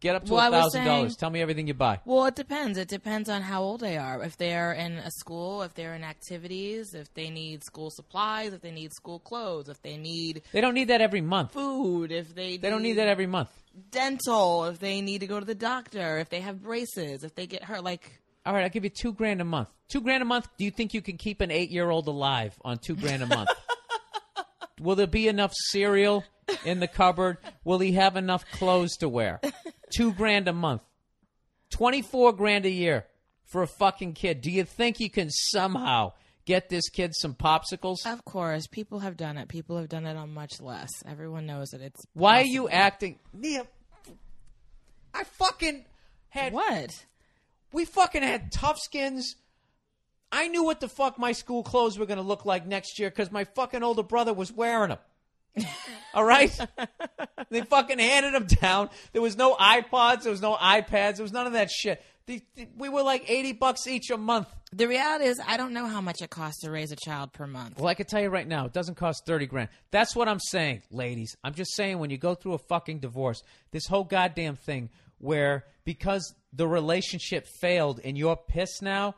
Get 0.00 0.16
up 0.16 0.24
to 0.24 0.32
Well, 0.32 0.40
I 0.40 0.46
a 0.46 0.50
was 0.50 0.60
thousand 0.62 0.84
dollars. 0.86 1.08
saying- 1.12 1.16
Tell 1.18 1.28
me 1.28 1.42
everything 1.42 1.66
you 1.66 1.74
buy. 1.74 2.00
Well, 2.06 2.24
it 2.24 2.34
depends. 2.34 2.78
It 2.78 2.88
depends 2.88 3.28
on 3.28 3.42
how 3.42 3.62
old 3.62 3.80
they 3.80 3.98
are. 3.98 4.22
If 4.22 4.38
they're 4.38 4.72
in 4.72 4.92
a 4.92 5.10
school, 5.10 5.60
if 5.60 5.74
they're 5.74 5.94
in 5.94 6.02
activities, 6.04 6.94
if 6.94 7.12
they 7.12 7.28
need 7.28 7.62
school 7.64 7.90
supplies, 7.90 8.54
if 8.54 8.62
they 8.62 8.70
need 8.70 8.94
school 8.94 9.18
clothes, 9.18 9.68
if 9.68 9.82
they 9.82 9.98
need 9.98 10.40
They 10.52 10.62
don't 10.62 10.72
need 10.72 10.88
that 10.88 11.02
every 11.02 11.20
month. 11.20 11.52
food, 11.52 12.12
if 12.12 12.34
they 12.34 12.56
They 12.56 12.70
don't 12.70 12.82
need 12.82 12.94
that 12.94 13.08
every 13.08 13.26
month. 13.26 13.50
dental, 13.90 14.64
if 14.64 14.78
they 14.78 15.02
need 15.02 15.18
to 15.18 15.26
go 15.26 15.38
to 15.38 15.44
the 15.44 15.54
doctor, 15.54 16.16
if 16.18 16.30
they 16.30 16.40
have 16.40 16.62
braces, 16.62 17.22
if 17.22 17.34
they 17.34 17.46
get 17.46 17.62
hurt. 17.64 17.84
Like 17.84 18.22
All 18.46 18.54
right, 18.54 18.62
I'll 18.64 18.70
give 18.70 18.84
you 18.84 18.90
two 18.90 19.12
grand 19.12 19.42
a 19.42 19.44
month. 19.44 19.68
Two 19.88 20.00
grand 20.00 20.22
a 20.22 20.26
month. 20.26 20.48
Do 20.56 20.64
you 20.64 20.70
think 20.70 20.94
you 20.94 21.02
can 21.02 21.18
keep 21.18 21.42
an 21.42 21.50
eight-year-old 21.50 22.08
alive 22.08 22.56
on 22.64 22.78
two 22.78 22.96
grand 22.96 23.22
a 23.22 23.26
month? 23.26 23.50
Will 24.80 24.96
there 24.96 25.06
be 25.06 25.28
enough 25.28 25.52
cereal 25.54 26.24
in 26.64 26.80
the 26.80 26.88
cupboard? 26.88 27.38
Will 27.64 27.78
he 27.78 27.92
have 27.92 28.16
enough 28.16 28.44
clothes 28.52 28.96
to 28.98 29.08
wear? 29.08 29.40
Two 29.94 30.12
grand 30.12 30.48
a 30.48 30.52
month. 30.52 30.82
Twenty-four 31.70 32.32
grand 32.32 32.66
a 32.66 32.70
year 32.70 33.06
for 33.44 33.62
a 33.62 33.66
fucking 33.66 34.14
kid. 34.14 34.40
Do 34.40 34.50
you 34.50 34.64
think 34.64 34.98
you 34.98 35.10
can 35.10 35.30
somehow 35.30 36.12
get 36.46 36.68
this 36.68 36.88
kid 36.88 37.14
some 37.14 37.34
popsicles? 37.34 37.98
Of 38.04 38.24
course, 38.24 38.66
people 38.66 39.00
have 39.00 39.16
done 39.16 39.36
it. 39.36 39.48
People 39.48 39.76
have 39.76 39.88
done 39.88 40.06
it 40.06 40.16
on 40.16 40.32
much 40.34 40.60
less. 40.60 40.90
Everyone 41.06 41.46
knows 41.46 41.72
it. 41.72 41.80
It's 41.80 42.02
Why 42.14 42.40
are 42.40 42.46
you 42.46 42.68
acting, 42.68 43.18
Nia? 43.32 43.66
I 45.14 45.24
fucking 45.24 45.84
had 46.28 46.52
what? 46.52 46.90
We 47.72 47.84
fucking 47.84 48.22
had 48.22 48.52
Toughskins. 48.52 49.34
I 50.32 50.48
knew 50.48 50.62
what 50.64 50.80
the 50.80 50.88
fuck 50.88 51.18
my 51.18 51.32
school 51.32 51.62
clothes 51.62 51.98
were 51.98 52.06
going 52.06 52.18
to 52.18 52.22
look 52.24 52.44
like 52.44 52.66
next 52.66 52.98
year 52.98 53.10
because 53.10 53.30
my 53.32 53.44
fucking 53.44 53.82
older 53.82 54.02
brother 54.02 54.32
was 54.32 54.52
wearing 54.52 54.90
them. 54.90 54.98
All 56.14 56.24
right? 56.24 56.56
they 57.50 57.62
fucking 57.62 57.98
handed 57.98 58.34
them 58.34 58.46
down. 58.46 58.90
There 59.12 59.22
was 59.22 59.36
no 59.36 59.54
iPods. 59.56 60.22
There 60.22 60.30
was 60.30 60.40
no 60.42 60.54
iPads. 60.54 61.16
There 61.16 61.24
was 61.24 61.32
none 61.32 61.46
of 61.46 61.54
that 61.54 61.70
shit. 61.70 62.02
The- 62.26 62.42
the- 62.54 62.68
we 62.76 62.88
were 62.88 63.02
like 63.02 63.28
80 63.28 63.54
bucks 63.54 63.86
each 63.88 64.10
a 64.10 64.16
month. 64.16 64.46
The 64.72 64.86
reality 64.86 65.24
is, 65.24 65.40
I 65.44 65.56
don't 65.56 65.72
know 65.72 65.86
how 65.86 66.00
much 66.00 66.22
it 66.22 66.30
costs 66.30 66.60
to 66.60 66.70
raise 66.70 66.92
a 66.92 66.96
child 66.96 67.32
per 67.32 67.48
month. 67.48 67.78
Well, 67.78 67.88
I 67.88 67.94
can 67.94 68.06
tell 68.06 68.20
you 68.22 68.28
right 68.28 68.46
now, 68.46 68.66
it 68.66 68.72
doesn't 68.72 68.94
cost 68.94 69.26
30 69.26 69.46
grand. 69.46 69.68
That's 69.90 70.14
what 70.14 70.28
I'm 70.28 70.38
saying, 70.38 70.82
ladies. 70.92 71.36
I'm 71.42 71.54
just 71.54 71.74
saying 71.74 71.98
when 71.98 72.10
you 72.10 72.18
go 72.18 72.36
through 72.36 72.52
a 72.52 72.58
fucking 72.58 73.00
divorce, 73.00 73.42
this 73.72 73.86
whole 73.86 74.04
goddamn 74.04 74.54
thing 74.54 74.90
where 75.18 75.64
because 75.84 76.32
the 76.52 76.68
relationship 76.68 77.46
failed 77.60 78.00
and 78.04 78.16
you're 78.16 78.36
pissed 78.36 78.80
now 78.80 79.16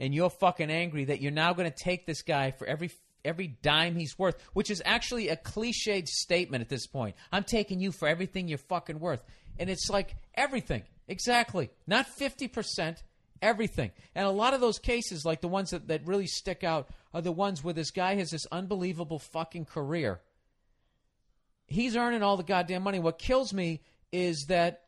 and 0.00 0.14
you're 0.14 0.30
fucking 0.30 0.70
angry 0.70 1.04
that 1.04 1.20
you're 1.20 1.30
now 1.30 1.52
going 1.52 1.70
to 1.70 1.84
take 1.84 2.06
this 2.06 2.22
guy 2.22 2.50
for 2.50 2.66
every 2.66 2.90
every 3.22 3.48
dime 3.62 3.94
he's 3.94 4.18
worth, 4.18 4.42
which 4.54 4.70
is 4.70 4.82
actually 4.84 5.28
a 5.28 5.36
cliched 5.36 6.08
statement 6.08 6.62
at 6.62 6.70
this 6.70 6.86
point. 6.86 7.14
I'm 7.30 7.44
taking 7.44 7.78
you 7.78 7.92
for 7.92 8.08
everything 8.08 8.48
you're 8.48 8.56
fucking 8.56 8.98
worth. 8.98 9.22
And 9.58 9.68
it's 9.68 9.90
like 9.90 10.16
everything. 10.34 10.84
Exactly. 11.06 11.68
Not 11.86 12.06
50%, 12.18 12.96
everything. 13.42 13.90
And 14.14 14.26
a 14.26 14.30
lot 14.30 14.54
of 14.54 14.62
those 14.62 14.78
cases, 14.78 15.26
like 15.26 15.42
the 15.42 15.48
ones 15.48 15.70
that, 15.70 15.88
that 15.88 16.06
really 16.06 16.26
stick 16.26 16.64
out, 16.64 16.88
are 17.12 17.20
the 17.20 17.30
ones 17.30 17.62
where 17.62 17.74
this 17.74 17.90
guy 17.90 18.14
has 18.14 18.30
this 18.30 18.46
unbelievable 18.50 19.18
fucking 19.18 19.66
career. 19.66 20.20
He's 21.66 21.96
earning 21.96 22.22
all 22.22 22.38
the 22.38 22.42
goddamn 22.42 22.82
money. 22.82 23.00
What 23.00 23.18
kills 23.18 23.52
me 23.52 23.82
is 24.12 24.46
that 24.48 24.84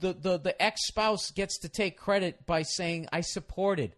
the, 0.00 0.14
the, 0.14 0.38
the 0.38 0.62
ex 0.62 0.86
spouse 0.86 1.30
gets 1.30 1.58
to 1.58 1.68
take 1.68 1.98
credit 1.98 2.46
by 2.46 2.62
saying, 2.62 3.08
I 3.12 3.20
supported. 3.20 3.94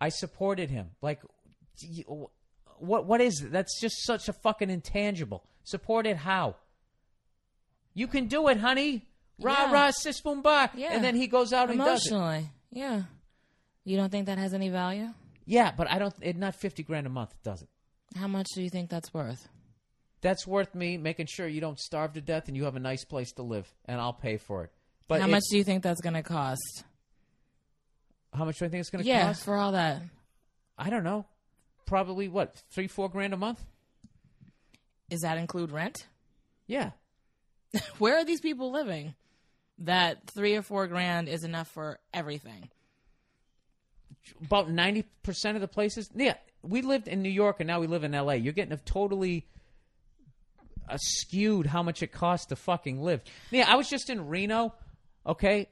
I 0.00 0.08
supported 0.08 0.70
him. 0.70 0.90
Like, 1.02 1.20
what 2.78 3.06
what 3.06 3.20
is 3.20 3.42
it? 3.42 3.52
That's 3.52 3.80
just 3.80 4.04
such 4.04 4.28
a 4.28 4.32
fucking 4.32 4.70
intangible. 4.70 5.44
Supported 5.64 6.16
how? 6.16 6.56
You 7.94 8.06
can 8.06 8.26
do 8.26 8.48
it, 8.48 8.58
honey. 8.58 9.06
Rah 9.40 9.66
Yeah. 9.66 9.72
rah 9.72 9.90
sis 9.90 10.20
boom 10.20 10.42
bah. 10.42 10.68
Yeah. 10.74 10.92
And 10.92 11.02
then 11.04 11.16
he 11.16 11.26
goes 11.26 11.52
out 11.52 11.70
and 11.70 11.78
does 11.78 12.06
it. 12.06 12.12
Emotionally, 12.12 12.50
yeah. 12.70 13.02
You 13.84 13.96
don't 13.96 14.10
think 14.10 14.26
that 14.26 14.38
has 14.38 14.54
any 14.54 14.68
value? 14.68 15.08
Yeah, 15.46 15.72
but 15.76 15.90
I 15.90 15.98
don't. 15.98 16.14
It 16.20 16.36
not 16.36 16.54
fifty 16.54 16.82
grand 16.82 17.06
a 17.06 17.10
month. 17.10 17.32
It 17.32 17.42
doesn't. 17.42 17.70
How 18.16 18.28
much 18.28 18.46
do 18.54 18.62
you 18.62 18.70
think 18.70 18.90
that's 18.90 19.12
worth? 19.14 19.48
That's 20.20 20.46
worth 20.46 20.74
me 20.74 20.98
making 20.98 21.26
sure 21.26 21.48
you 21.48 21.60
don't 21.60 21.78
starve 21.78 22.12
to 22.12 22.20
death 22.20 22.46
and 22.48 22.56
you 22.56 22.64
have 22.64 22.76
a 22.76 22.80
nice 22.80 23.04
place 23.04 23.32
to 23.32 23.42
live, 23.42 23.72
and 23.86 24.00
I'll 24.00 24.12
pay 24.12 24.36
for 24.36 24.64
it. 24.64 24.70
But 25.08 25.20
how 25.22 25.26
much 25.26 25.44
do 25.50 25.56
you 25.56 25.64
think 25.64 25.82
that's 25.82 26.00
going 26.00 26.14
to 26.14 26.22
cost? 26.22 26.84
How 28.32 28.44
much 28.44 28.58
do 28.58 28.64
I 28.64 28.68
think 28.68 28.80
it's 28.80 28.90
going 28.90 29.02
to 29.04 29.08
Yeah, 29.08 29.26
cost? 29.28 29.44
for 29.44 29.56
all 29.56 29.72
that. 29.72 30.02
I 30.78 30.88
don't 30.90 31.04
know. 31.04 31.26
Probably 31.86 32.28
what 32.28 32.54
three, 32.70 32.86
four 32.86 33.08
grand 33.08 33.34
a 33.34 33.36
month. 33.36 33.60
Does 35.08 35.22
that 35.22 35.38
include 35.38 35.72
rent? 35.72 36.06
Yeah. 36.66 36.90
Where 37.98 38.16
are 38.18 38.24
these 38.24 38.40
people 38.40 38.70
living? 38.70 39.14
That 39.78 40.28
three 40.30 40.54
or 40.56 40.62
four 40.62 40.86
grand 40.86 41.28
is 41.28 41.42
enough 41.42 41.68
for 41.68 41.98
everything. 42.14 42.68
about 44.44 44.70
ninety 44.70 45.04
percent 45.22 45.56
of 45.56 45.60
the 45.62 45.68
places. 45.68 46.08
Yeah, 46.14 46.34
we 46.62 46.82
lived 46.82 47.08
in 47.08 47.22
New 47.22 47.30
York 47.30 47.56
and 47.60 47.66
now 47.66 47.80
we 47.80 47.86
live 47.86 48.04
in 48.04 48.14
L.A. 48.14 48.36
You're 48.36 48.52
getting 48.52 48.72
a 48.74 48.76
totally 48.76 49.46
uh, 50.88 50.96
skewed 51.00 51.66
how 51.66 51.82
much 51.82 52.02
it 52.02 52.12
costs 52.12 52.46
to 52.46 52.56
fucking 52.56 53.02
live. 53.02 53.22
Yeah, 53.50 53.64
I 53.68 53.76
was 53.76 53.88
just 53.88 54.10
in 54.10 54.28
Reno. 54.28 54.74
Okay, 55.26 55.68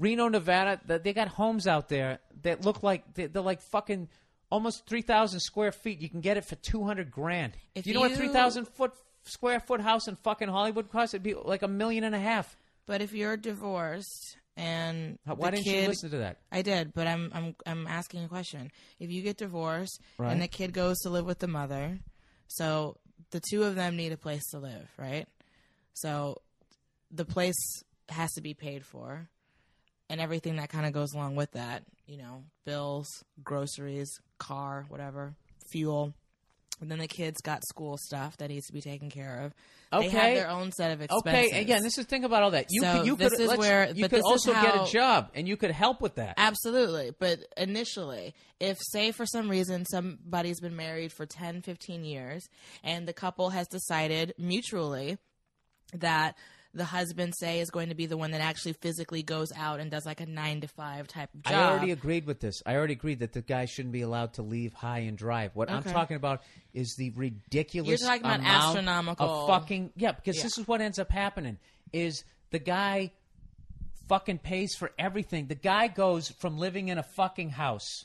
Reno, 0.00 0.28
Nevada. 0.28 0.80
They 1.02 1.12
got 1.12 1.28
homes 1.28 1.66
out 1.66 1.88
there 1.88 2.18
that 2.42 2.64
look 2.64 2.82
like 2.82 3.14
they're, 3.14 3.28
like 3.42 3.60
fucking 3.60 4.08
almost 4.50 4.86
three 4.86 5.02
thousand 5.02 5.40
square 5.40 5.70
feet. 5.72 6.00
You 6.00 6.08
can 6.08 6.20
get 6.20 6.36
it 6.36 6.44
for 6.44 6.56
two 6.56 6.82
hundred 6.84 7.10
grand. 7.10 7.52
If 7.74 7.86
you 7.86 7.94
know 7.94 8.00
what 8.00 8.10
you- 8.10 8.16
three 8.16 8.28
thousand 8.28 8.66
foot 8.66 8.92
square 9.24 9.60
foot 9.60 9.80
house 9.80 10.08
in 10.08 10.16
fucking 10.16 10.48
Hollywood 10.48 10.90
costs? 10.90 11.14
It'd 11.14 11.22
be 11.22 11.34
like 11.34 11.62
a 11.62 11.68
million 11.68 12.04
and 12.04 12.14
a 12.14 12.18
half. 12.20 12.56
But 12.86 13.02
if 13.02 13.12
you're 13.12 13.36
divorced 13.36 14.36
and 14.56 15.18
Why 15.24 15.50
didn't 15.52 15.64
kid, 15.64 15.82
you 15.82 15.88
listen 15.88 16.10
to 16.10 16.18
that? 16.18 16.38
I 16.50 16.62
did, 16.62 16.92
but 16.94 17.06
I'm 17.06 17.30
I'm 17.34 17.54
I'm 17.66 17.86
asking 17.86 18.24
a 18.24 18.28
question. 18.28 18.70
If 18.98 19.10
you 19.10 19.22
get 19.22 19.36
divorced 19.36 20.00
Right. 20.18 20.32
and 20.32 20.40
the 20.42 20.48
kid 20.48 20.72
goes 20.72 20.98
to 21.00 21.10
live 21.10 21.24
with 21.26 21.38
the 21.38 21.46
mother, 21.48 21.98
so 22.48 22.96
the 23.30 23.40
two 23.40 23.62
of 23.62 23.74
them 23.76 23.96
need 23.96 24.12
a 24.12 24.16
place 24.16 24.42
to 24.50 24.58
live, 24.58 24.88
right? 24.96 25.28
So 25.92 26.40
the 27.10 27.24
place 27.24 27.54
has 28.08 28.32
to 28.32 28.40
be 28.40 28.54
paid 28.54 28.84
for 28.84 29.28
and 30.10 30.20
everything 30.20 30.56
that 30.56 30.68
kind 30.68 30.84
of 30.84 30.92
goes 30.92 31.14
along 31.14 31.36
with 31.36 31.52
that, 31.52 31.84
you 32.06 32.18
know, 32.18 32.42
bills, 32.66 33.06
groceries, 33.42 34.10
car, 34.38 34.84
whatever, 34.88 35.32
fuel. 35.72 36.12
And 36.82 36.90
then 36.90 36.98
the 36.98 37.08
kids 37.08 37.42
got 37.42 37.62
school 37.66 37.98
stuff 37.98 38.38
that 38.38 38.48
needs 38.48 38.66
to 38.68 38.72
be 38.72 38.80
taken 38.80 39.10
care 39.10 39.42
of. 39.44 39.52
They 40.00 40.08
have 40.08 40.22
Okay. 40.22 40.34
their 40.34 40.48
own 40.48 40.72
set 40.72 40.92
of 40.92 41.02
expenses. 41.02 41.50
Okay, 41.52 41.60
again, 41.60 41.82
this 41.82 41.98
is 41.98 42.06
think 42.06 42.24
about 42.24 42.42
all 42.42 42.52
that. 42.52 42.66
You 42.70 42.80
So 42.82 42.92
could, 42.98 43.06
you 43.06 43.16
this 43.16 43.32
could, 43.32 43.40
is 43.52 43.58
where- 43.58 43.92
you 43.94 44.08
could 44.08 44.22
also 44.24 44.52
get 44.54 44.74
a 44.88 44.90
job, 44.90 45.30
and 45.34 45.46
you 45.46 45.58
could 45.58 45.72
help 45.72 46.00
with 46.00 46.14
that. 46.14 46.34
Absolutely. 46.38 47.10
But 47.18 47.40
initially, 47.58 48.34
if, 48.60 48.78
say, 48.80 49.12
for 49.12 49.26
some 49.26 49.50
reason 49.50 49.84
somebody's 49.90 50.58
been 50.60 50.74
married 50.76 51.12
for 51.12 51.26
10, 51.26 51.60
15 51.60 52.02
years 52.04 52.48
and 52.82 53.06
the 53.06 53.12
couple 53.12 53.50
has 53.50 53.68
decided 53.68 54.32
mutually 54.38 55.18
that 55.92 56.34
the 56.72 56.84
husband 56.84 57.34
say 57.36 57.58
is 57.60 57.70
going 57.70 57.88
to 57.88 57.94
be 57.94 58.06
the 58.06 58.16
one 58.16 58.30
that 58.30 58.40
actually 58.40 58.74
physically 58.74 59.22
goes 59.22 59.50
out 59.56 59.80
and 59.80 59.90
does 59.90 60.06
like 60.06 60.20
a 60.20 60.26
nine 60.26 60.60
to 60.60 60.68
five 60.68 61.08
type 61.08 61.28
of 61.34 61.42
job. 61.42 61.52
I 61.52 61.70
already 61.70 61.90
agreed 61.90 62.26
with 62.26 62.38
this. 62.40 62.62
I 62.64 62.76
already 62.76 62.92
agreed 62.92 63.18
that 63.20 63.32
the 63.32 63.42
guy 63.42 63.64
shouldn't 63.64 63.92
be 63.92 64.02
allowed 64.02 64.34
to 64.34 64.42
leave 64.42 64.72
high 64.72 65.00
and 65.00 65.18
drive. 65.18 65.50
What 65.54 65.68
I'm 65.70 65.82
talking 65.82 66.16
about 66.16 66.42
is 66.72 66.94
the 66.96 67.10
ridiculous 67.10 67.88
You're 67.88 68.08
talking 68.08 68.22
about 68.24 68.40
amount 68.40 68.64
astronomical- 68.64 69.28
of 69.28 69.48
fucking 69.48 69.92
yeah. 69.96 70.12
Because 70.12 70.36
Yeah. 70.36 70.42
this 70.44 70.58
is 70.58 70.68
what 70.68 70.80
ends 70.80 70.98
up 71.00 71.10
happening: 71.10 71.58
is 71.92 72.22
the 72.50 72.60
guy 72.60 73.10
fucking 74.08 74.38
pays 74.38 74.74
for 74.78 74.90
everything. 74.98 75.46
The 75.46 75.54
guy 75.54 75.88
goes 75.88 76.28
from 76.40 76.58
living 76.58 76.88
in 76.88 76.98
a 76.98 77.04
fucking 77.16 77.50
house, 77.50 78.04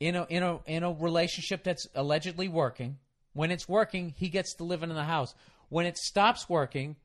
in 0.00 0.14
a 0.16 0.24
in 0.28 0.42
a 0.42 0.60
in 0.66 0.82
a 0.82 0.92
relationship 0.92 1.64
that's 1.64 1.86
allegedly 1.94 2.48
working. 2.48 2.98
When 3.32 3.50
it's 3.50 3.68
working, 3.68 4.14
he 4.16 4.28
gets 4.28 4.54
to 4.56 4.64
live 4.64 4.82
in 4.82 4.88
the 4.90 5.04
house. 5.04 5.34
When 5.68 5.86
it 5.86 5.96
stops 5.96 6.48
working, 6.48 6.96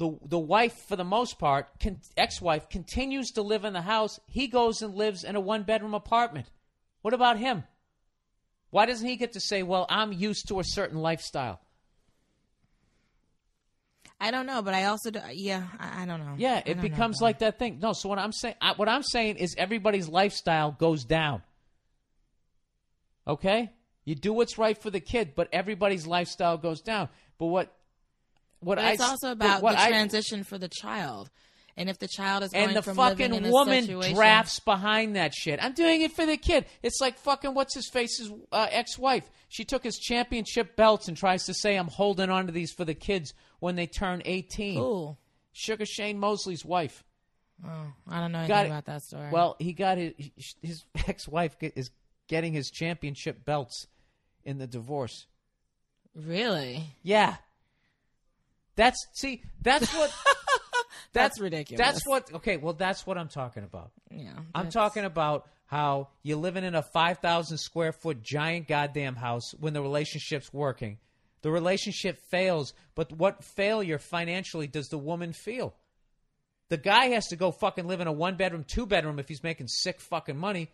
the 0.00 0.18
the 0.24 0.38
wife, 0.38 0.74
for 0.88 0.96
the 0.96 1.04
most 1.04 1.38
part, 1.38 1.68
con- 1.78 2.00
ex-wife, 2.16 2.70
continues 2.70 3.32
to 3.32 3.42
live 3.42 3.66
in 3.66 3.74
the 3.74 3.82
house. 3.82 4.18
He 4.26 4.48
goes 4.48 4.80
and 4.80 4.94
lives 4.94 5.24
in 5.24 5.36
a 5.36 5.40
one-bedroom 5.40 5.92
apartment. 5.92 6.50
What 7.02 7.12
about 7.12 7.38
him? 7.38 7.64
Why 8.70 8.86
doesn't 8.86 9.06
he 9.06 9.16
get 9.16 9.34
to 9.34 9.40
say, 9.40 9.62
"Well, 9.62 9.84
I'm 9.90 10.12
used 10.12 10.48
to 10.48 10.58
a 10.58 10.64
certain 10.64 10.98
lifestyle"? 10.98 11.60
I 14.18 14.30
don't 14.30 14.46
know, 14.46 14.62
but 14.62 14.74
I 14.74 14.84
also 14.84 15.10
do, 15.10 15.20
yeah, 15.32 15.64
I, 15.78 16.02
I 16.02 16.06
don't 16.06 16.20
know. 16.20 16.34
Yeah, 16.36 16.62
it 16.64 16.80
becomes 16.80 17.20
like 17.20 17.38
that 17.40 17.58
thing. 17.58 17.78
No, 17.80 17.92
so 17.92 18.08
what 18.08 18.18
I'm 18.18 18.32
saying, 18.32 18.54
what 18.76 18.88
I'm 18.88 19.02
saying 19.02 19.36
is 19.36 19.54
everybody's 19.56 20.08
lifestyle 20.08 20.72
goes 20.72 21.04
down. 21.04 21.42
Okay, 23.28 23.70
you 24.04 24.14
do 24.14 24.32
what's 24.32 24.56
right 24.56 24.76
for 24.76 24.90
the 24.90 25.00
kid, 25.00 25.34
but 25.34 25.48
everybody's 25.52 26.06
lifestyle 26.06 26.56
goes 26.56 26.80
down. 26.80 27.10
But 27.38 27.46
what, 27.46 27.74
what 28.60 28.76
But 28.76 28.94
it's 28.94 29.02
s- 29.02 29.08
also 29.08 29.32
about 29.32 29.60
the 29.62 29.68
I- 29.68 29.88
transition 29.88 30.44
for 30.44 30.58
the 30.58 30.68
child. 30.68 31.30
And 31.76 31.88
if 31.88 31.98
the 31.98 32.08
child 32.08 32.42
is 32.42 32.50
going 32.50 32.66
and 32.68 32.76
the 32.76 32.82
from 32.82 32.96
living 32.98 33.26
in 33.26 33.32
fucking 33.44 33.50
woman 33.52 33.82
situation, 33.84 34.14
drafts 34.14 34.60
behind 34.60 35.16
that 35.16 35.32
shit. 35.32 35.62
I'm 35.62 35.72
doing 35.72 36.02
it 36.02 36.12
for 36.12 36.26
the 36.26 36.36
kid. 36.36 36.66
It's 36.82 37.00
like 37.00 37.16
fucking 37.18 37.54
what's 37.54 37.74
his 37.74 37.88
face's 37.88 38.30
uh, 38.52 38.66
ex-wife. 38.70 39.24
She 39.48 39.64
took 39.64 39.82
his 39.84 39.96
championship 39.96 40.76
belts 40.76 41.08
and 41.08 41.16
tries 41.16 41.44
to 41.46 41.54
say 41.54 41.76
I'm 41.76 41.86
holding 41.88 42.28
on 42.28 42.46
to 42.46 42.52
these 42.52 42.72
for 42.72 42.84
the 42.84 42.92
kids 42.92 43.32
when 43.60 43.76
they 43.76 43.86
turn 43.86 44.20
18. 44.26 44.78
Ooh, 44.78 45.16
Sugar 45.52 45.86
Shane 45.86 46.18
Mosley's 46.18 46.64
wife. 46.64 47.02
oh, 47.64 47.92
I 48.08 48.20
don't 48.20 48.32
know 48.32 48.46
Got 48.46 48.50
anything 48.58 48.64
it. 48.64 48.66
about 48.74 48.84
that 48.86 49.02
story. 49.02 49.30
Well, 49.30 49.56
he 49.58 49.72
got 49.72 49.96
his 49.96 50.12
his 50.60 50.84
ex-wife 51.06 51.56
is 51.62 51.90
getting 52.28 52.52
his 52.52 52.70
championship 52.70 53.44
belts 53.46 53.86
in 54.44 54.58
the 54.58 54.66
divorce. 54.66 55.26
really, 56.14 56.82
Yeah. 57.02 57.36
That's 58.80 58.96
see, 59.12 59.42
that's 59.60 59.94
what 59.94 60.10
That's 61.12 61.38
ridiculous. 61.38 61.84
That's 61.86 62.06
what 62.06 62.32
okay, 62.36 62.56
well 62.56 62.72
that's 62.72 63.06
what 63.06 63.18
I'm 63.18 63.28
talking 63.28 63.62
about. 63.62 63.90
yeah, 64.10 64.30
I'm 64.54 64.64
that's- 64.64 64.72
talking 64.72 65.04
about 65.04 65.46
how 65.66 66.08
you're 66.22 66.38
living 66.38 66.64
in 66.64 66.74
a 66.74 66.82
5,000 66.82 67.58
square 67.58 67.92
foot 67.92 68.22
giant 68.22 68.66
goddamn 68.66 69.16
house 69.16 69.52
when 69.60 69.72
the 69.74 69.82
relationship's 69.82 70.50
working. 70.52 70.98
The 71.42 71.50
relationship 71.50 72.18
fails, 72.30 72.72
but 72.94 73.12
what 73.12 73.44
failure 73.44 73.98
financially 73.98 74.66
does 74.66 74.88
the 74.88 74.98
woman 74.98 75.32
feel? 75.34 75.74
The 76.70 76.76
guy 76.78 77.08
has 77.10 77.26
to 77.28 77.36
go 77.36 77.50
fucking 77.52 77.86
live 77.86 78.00
in 78.00 78.06
a 78.06 78.12
one 78.12 78.36
bedroom, 78.36 78.64
two 78.66 78.86
bedroom 78.86 79.18
if 79.18 79.28
he's 79.28 79.42
making 79.42 79.68
sick 79.68 80.00
fucking 80.00 80.38
money, 80.38 80.70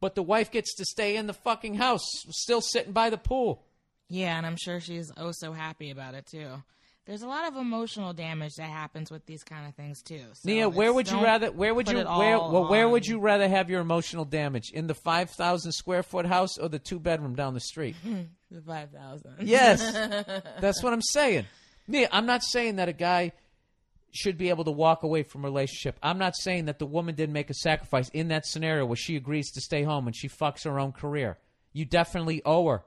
but 0.00 0.14
the 0.14 0.22
wife 0.22 0.50
gets 0.50 0.74
to 0.76 0.84
stay 0.86 1.16
in 1.16 1.26
the 1.26 1.34
fucking 1.34 1.74
house, 1.74 2.06
still 2.30 2.62
sitting 2.62 2.92
by 2.92 3.10
the 3.10 3.18
pool. 3.18 3.64
Yeah, 4.08 4.36
and 4.36 4.46
I'm 4.46 4.56
sure 4.56 4.80
she's 4.80 5.12
oh 5.18 5.32
so 5.32 5.52
happy 5.52 5.90
about 5.90 6.14
it 6.14 6.26
too. 6.26 6.62
There's 7.08 7.22
a 7.22 7.26
lot 7.26 7.48
of 7.48 7.56
emotional 7.56 8.12
damage 8.12 8.56
that 8.56 8.68
happens 8.68 9.10
with 9.10 9.24
these 9.24 9.42
kind 9.42 9.66
of 9.66 9.74
things 9.74 10.02
too. 10.02 10.20
So 10.34 10.46
Nia, 10.46 10.68
where 10.68 10.92
would 10.92 11.10
you 11.10 11.18
rather? 11.22 11.50
Where 11.50 11.72
would 11.72 11.88
you? 11.88 11.96
Where? 11.96 12.38
Well, 12.38 12.68
where 12.68 12.86
would 12.86 13.06
you 13.06 13.18
rather 13.18 13.48
have 13.48 13.70
your 13.70 13.80
emotional 13.80 14.26
damage 14.26 14.72
in 14.72 14.88
the 14.88 14.94
five 14.94 15.30
thousand 15.30 15.72
square 15.72 16.02
foot 16.02 16.26
house 16.26 16.58
or 16.58 16.68
the 16.68 16.78
two 16.78 17.00
bedroom 17.00 17.34
down 17.34 17.54
the 17.54 17.60
street? 17.60 17.96
The 18.50 18.62
five 18.62 18.90
thousand. 18.90 19.34
Yes, 19.40 19.92
that's 20.60 20.82
what 20.82 20.94
I'm 20.94 21.02
saying. 21.02 21.44
Nia, 21.86 22.08
I'm 22.10 22.24
not 22.24 22.42
saying 22.42 22.76
that 22.76 22.88
a 22.88 22.94
guy 22.94 23.32
should 24.10 24.38
be 24.38 24.48
able 24.48 24.64
to 24.64 24.70
walk 24.70 25.02
away 25.02 25.22
from 25.22 25.44
a 25.44 25.48
relationship. 25.48 25.98
I'm 26.02 26.16
not 26.16 26.34
saying 26.34 26.64
that 26.64 26.78
the 26.78 26.86
woman 26.86 27.14
didn't 27.14 27.34
make 27.34 27.50
a 27.50 27.54
sacrifice 27.54 28.08
in 28.08 28.28
that 28.28 28.46
scenario 28.46 28.86
where 28.86 28.96
she 28.96 29.16
agrees 29.16 29.50
to 29.52 29.60
stay 29.60 29.82
home 29.82 30.06
and 30.06 30.16
she 30.16 30.30
fucks 30.30 30.64
her 30.64 30.80
own 30.80 30.92
career. 30.92 31.36
You 31.74 31.84
definitely 31.84 32.40
owe 32.46 32.66
her 32.68 32.84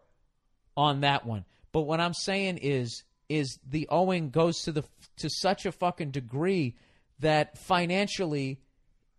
on 0.75 1.01
that 1.01 1.27
one. 1.27 1.45
But 1.71 1.81
what 1.81 1.99
I'm 1.99 2.15
saying 2.15 2.57
is 2.57 3.03
is 3.31 3.57
the 3.65 3.87
owing 3.89 4.29
goes 4.29 4.61
to 4.63 4.71
the 4.71 4.83
to 5.17 5.29
such 5.29 5.65
a 5.65 5.71
fucking 5.71 6.11
degree 6.11 6.75
that 7.19 7.57
financially 7.57 8.59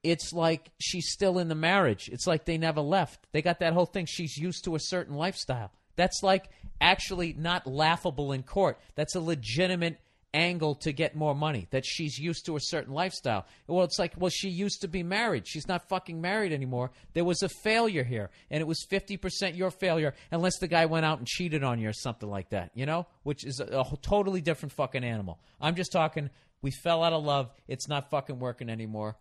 it's 0.03 0.33
like 0.33 0.71
she's 0.81 1.11
still 1.11 1.39
in 1.39 1.49
the 1.49 1.55
marriage. 1.55 2.09
It's 2.13 2.27
like 2.27 2.45
they 2.45 2.59
never 2.59 2.81
left. 2.81 3.27
They 3.33 3.41
got 3.41 3.61
that 3.61 3.73
whole 3.73 3.87
thing. 3.87 4.07
She's 4.07 4.37
used 4.37 4.65
to 4.65 4.75
a 4.75 4.81
certain 4.81 5.15
lifestyle. 5.15 5.71
That's 5.97 6.23
like 6.23 6.51
actually 6.81 7.35
not 7.35 7.67
laughable 7.67 8.33
in 8.33 8.43
court. 8.43 8.79
That's 8.97 9.15
a 9.15 9.21
legitimate 9.21 9.99
angle 10.35 10.75
to 10.77 10.93
get 10.93 11.15
more 11.15 11.35
money. 11.35 11.69
That 11.71 11.85
she's 11.85 12.19
used 12.19 12.47
to 12.47 12.57
a 12.57 12.61
certain 12.61 12.95
lifestyle. 12.95 13.47
Well, 13.67 13.85
it's 13.85 13.99
like, 13.99 14.15
well, 14.17 14.31
she 14.31 14.49
used 14.49 14.81
to 14.83 14.89
be 14.89 15.03
married. 15.03 15.47
She's 15.47 15.69
not 15.69 15.89
fucking 15.89 16.21
married 16.21 16.53
anymore. 16.53 16.91
There 17.13 17.25
was 17.25 17.43
a 17.43 17.49
failure 17.49 18.05
here, 18.05 18.31
and 18.51 18.61
it 18.61 18.67
was 18.67 18.87
50% 18.91 19.57
your 19.57 19.71
failure, 19.71 20.15
unless 20.31 20.59
the 20.59 20.69
guy 20.69 20.87
went 20.87 21.07
out 21.07 21.19
and 21.19 21.27
cheated 21.27 21.63
on 21.63 21.79
you 21.79 21.89
or 21.89 21.93
something 21.93 22.29
like 22.29 22.51
that, 22.51 22.71
you 22.75 22.87
know? 22.87 23.07
Which 23.23 23.45
is 23.45 23.61
a, 23.61 23.65
a 23.65 23.97
totally 24.03 24.41
different 24.41 24.73
fucking 24.73 25.05
animal. 25.05 25.39
I'm 25.61 25.75
just 25.75 25.93
talking, 25.93 26.31
we 26.63 26.71
fell 26.71 27.03
out 27.03 27.13
of 27.13 27.25
love. 27.25 27.51
It's 27.69 27.89
not 27.89 28.11
fucking 28.11 28.39
working 28.39 28.69
anymore 28.69 29.17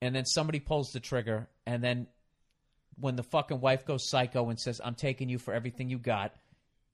and 0.00 0.14
then 0.14 0.24
somebody 0.24 0.60
pulls 0.60 0.90
the 0.90 1.00
trigger, 1.00 1.48
and 1.66 1.82
then 1.82 2.06
when 2.98 3.16
the 3.16 3.22
fucking 3.22 3.60
wife 3.60 3.84
goes 3.84 4.08
psycho 4.08 4.48
and 4.48 4.58
says, 4.58 4.80
"I'm 4.82 4.94
taking 4.94 5.28
you 5.28 5.38
for 5.38 5.54
everything 5.54 5.88
you 5.88 5.98
got," 5.98 6.34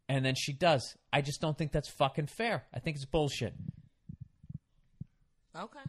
and 0.08 0.24
then 0.24 0.34
she 0.36 0.52
does, 0.52 0.96
I 1.12 1.20
just 1.22 1.40
don't 1.40 1.56
think 1.56 1.72
that's 1.72 1.90
fucking 1.90 2.26
fair. 2.26 2.64
I 2.74 2.78
think 2.80 2.96
it's 2.96 3.06
bullshit, 3.06 3.54
Okay. 5.56 5.80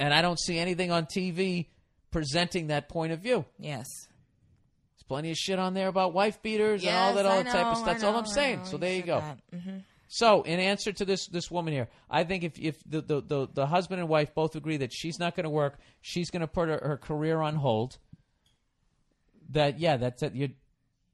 and 0.00 0.12
I 0.12 0.22
don't 0.22 0.38
see 0.38 0.58
anything 0.58 0.90
on 0.90 1.06
TV 1.06 1.66
presenting 2.10 2.68
that 2.68 2.88
point 2.88 3.12
of 3.12 3.20
view. 3.20 3.44
Yes. 3.58 3.86
There's 4.96 5.04
plenty 5.06 5.30
of 5.30 5.36
shit 5.36 5.58
on 5.58 5.74
there 5.74 5.88
about 5.88 6.12
wife 6.14 6.42
beaters 6.42 6.84
and 6.84 6.94
all 6.96 7.14
that 7.14 7.26
other 7.26 7.44
type 7.44 7.66
of 7.66 7.76
stuff. 7.76 7.86
That's 7.86 8.02
all 8.04 8.16
I'm 8.16 8.26
saying. 8.26 8.64
So 8.64 8.76
there 8.76 8.92
you 8.94 9.00
said 9.02 9.06
go. 9.06 9.20
that. 9.20 9.38
Mhm. 9.54 9.84
So, 10.10 10.40
in 10.42 10.58
answer 10.58 10.90
to 10.90 11.04
this 11.04 11.26
this 11.26 11.50
woman 11.50 11.74
here, 11.74 11.88
I 12.10 12.24
think 12.24 12.42
if 12.42 12.58
if 12.58 12.82
the 12.86 13.02
the, 13.02 13.20
the, 13.20 13.48
the 13.52 13.66
husband 13.66 14.00
and 14.00 14.08
wife 14.08 14.34
both 14.34 14.56
agree 14.56 14.78
that 14.78 14.90
she's 14.90 15.18
not 15.18 15.36
going 15.36 15.44
to 15.44 15.50
work, 15.50 15.78
she's 16.00 16.30
going 16.30 16.40
to 16.40 16.46
put 16.46 16.68
her, 16.70 16.80
her 16.82 16.96
career 16.96 17.42
on 17.42 17.56
hold. 17.56 17.98
That 19.50 19.78
yeah, 19.78 19.98
that's 19.98 20.22
it. 20.22 20.34
You 20.34 20.50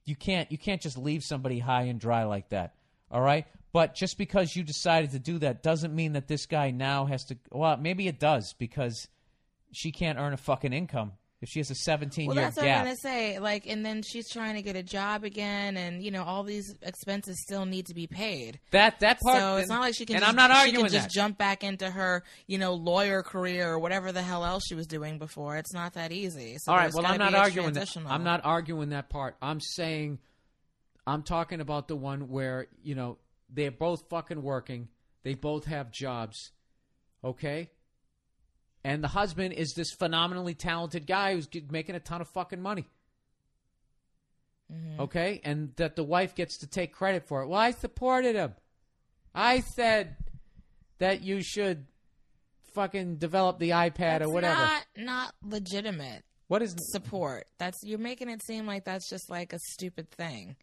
you 0.04 0.16
can't 0.16 0.50
you 0.50 0.58
can't 0.58 0.80
just 0.80 0.98
leave 0.98 1.22
somebody 1.22 1.58
high 1.58 1.82
and 1.82 2.00
dry 2.00 2.24
like 2.24 2.50
that. 2.50 2.74
All 3.10 3.20
right, 3.20 3.46
but 3.72 3.94
just 3.94 4.18
because 4.18 4.54
you 4.56 4.62
decided 4.62 5.12
to 5.12 5.18
do 5.18 5.38
that 5.38 5.62
doesn't 5.62 5.94
mean 5.94 6.12
that 6.14 6.28
this 6.28 6.46
guy 6.46 6.70
now 6.70 7.06
has 7.06 7.24
to. 7.26 7.36
Well, 7.50 7.76
maybe 7.76 8.08
it 8.08 8.18
does 8.18 8.54
because 8.54 9.08
she 9.72 9.92
can't 9.92 10.18
earn 10.18 10.32
a 10.32 10.36
fucking 10.36 10.72
income 10.72 11.12
if 11.40 11.48
she 11.50 11.58
has 11.60 11.70
a 11.70 11.74
17 11.74 12.26
Well, 12.26 12.36
year 12.36 12.44
that's 12.44 12.56
what 12.56 12.64
gap. 12.64 12.78
I'm 12.78 12.84
gonna 12.86 12.96
say. 12.96 13.38
Like, 13.38 13.66
and 13.66 13.84
then 13.84 14.02
she's 14.02 14.30
trying 14.30 14.54
to 14.54 14.62
get 14.62 14.76
a 14.76 14.82
job 14.82 15.24
again, 15.24 15.76
and 15.76 16.02
you 16.02 16.10
know 16.10 16.22
all 16.22 16.42
these 16.42 16.74
expenses 16.82 17.42
still 17.42 17.66
need 17.66 17.86
to 17.86 17.94
be 17.94 18.06
paid. 18.06 18.60
that 18.70 19.00
that 19.00 19.20
part. 19.20 19.38
so 19.38 19.56
it's 19.56 19.68
not 19.68 19.80
like 19.80 19.94
she 19.94 20.06
can. 20.06 20.16
And 20.16 20.22
just, 20.22 20.30
I'm 20.30 20.36
not 20.36 20.50
arguing 20.50 20.86
she 20.86 20.90
can 20.90 20.92
just 20.92 21.08
that. 21.08 21.12
jump 21.12 21.36
back 21.36 21.62
into 21.64 21.90
her, 21.90 22.24
you 22.46 22.58
know, 22.58 22.74
lawyer 22.74 23.22
career 23.22 23.68
or 23.72 23.78
whatever 23.78 24.12
the 24.12 24.22
hell 24.22 24.44
else 24.44 24.64
she 24.66 24.74
was 24.74 24.86
doing 24.86 25.18
before. 25.18 25.56
It's 25.56 25.74
not 25.74 25.94
that 25.94 26.12
easy. 26.12 26.56
So 26.60 26.72
All 26.72 26.78
right. 26.78 26.92
Well, 26.94 27.04
I'm 27.06 27.18
not 27.18 27.34
arguing 27.34 27.72
that. 27.74 27.94
I'm 28.06 28.24
not 28.24 28.40
arguing 28.44 28.90
that 28.90 29.10
part. 29.10 29.36
I'm 29.42 29.60
saying, 29.60 30.20
I'm 31.06 31.22
talking 31.22 31.60
about 31.60 31.88
the 31.88 31.96
one 31.96 32.28
where 32.28 32.68
you 32.82 32.94
know 32.94 33.18
they're 33.50 33.70
both 33.70 34.08
fucking 34.08 34.40
working. 34.42 34.88
They 35.24 35.34
both 35.34 35.66
have 35.66 35.90
jobs. 35.90 36.52
Okay. 37.22 37.70
And 38.84 39.02
the 39.02 39.08
husband 39.08 39.54
is 39.54 39.72
this 39.74 39.92
phenomenally 39.92 40.54
talented 40.54 41.06
guy 41.06 41.34
who's 41.34 41.48
making 41.70 41.94
a 41.94 42.00
ton 42.00 42.20
of 42.20 42.28
fucking 42.28 42.60
money. 42.60 42.86
Mm-hmm. 44.72 45.00
Okay, 45.00 45.40
and 45.44 45.72
that 45.76 45.96
the 45.96 46.04
wife 46.04 46.34
gets 46.34 46.58
to 46.58 46.66
take 46.66 46.92
credit 46.92 47.26
for 47.26 47.42
it. 47.42 47.48
Well, 47.48 47.58
I 47.60 47.70
supported 47.72 48.34
him. 48.36 48.54
I 49.34 49.60
said 49.60 50.16
that 50.98 51.22
you 51.22 51.42
should 51.42 51.86
fucking 52.74 53.16
develop 53.16 53.58
the 53.58 53.70
iPad 53.70 53.96
That's 53.96 54.24
or 54.26 54.32
whatever. 54.32 54.60
Not, 54.60 54.82
not 54.96 55.34
legitimate 55.42 56.22
what 56.48 56.62
is 56.62 56.74
support. 56.92 57.46
That's 57.58 57.78
you're 57.82 57.98
making 57.98 58.28
it 58.30 58.42
seem 58.44 58.66
like 58.66 58.84
that's 58.84 59.08
just 59.08 59.30
like 59.30 59.52
a 59.52 59.58
stupid 59.58 60.10
thing. 60.10 60.56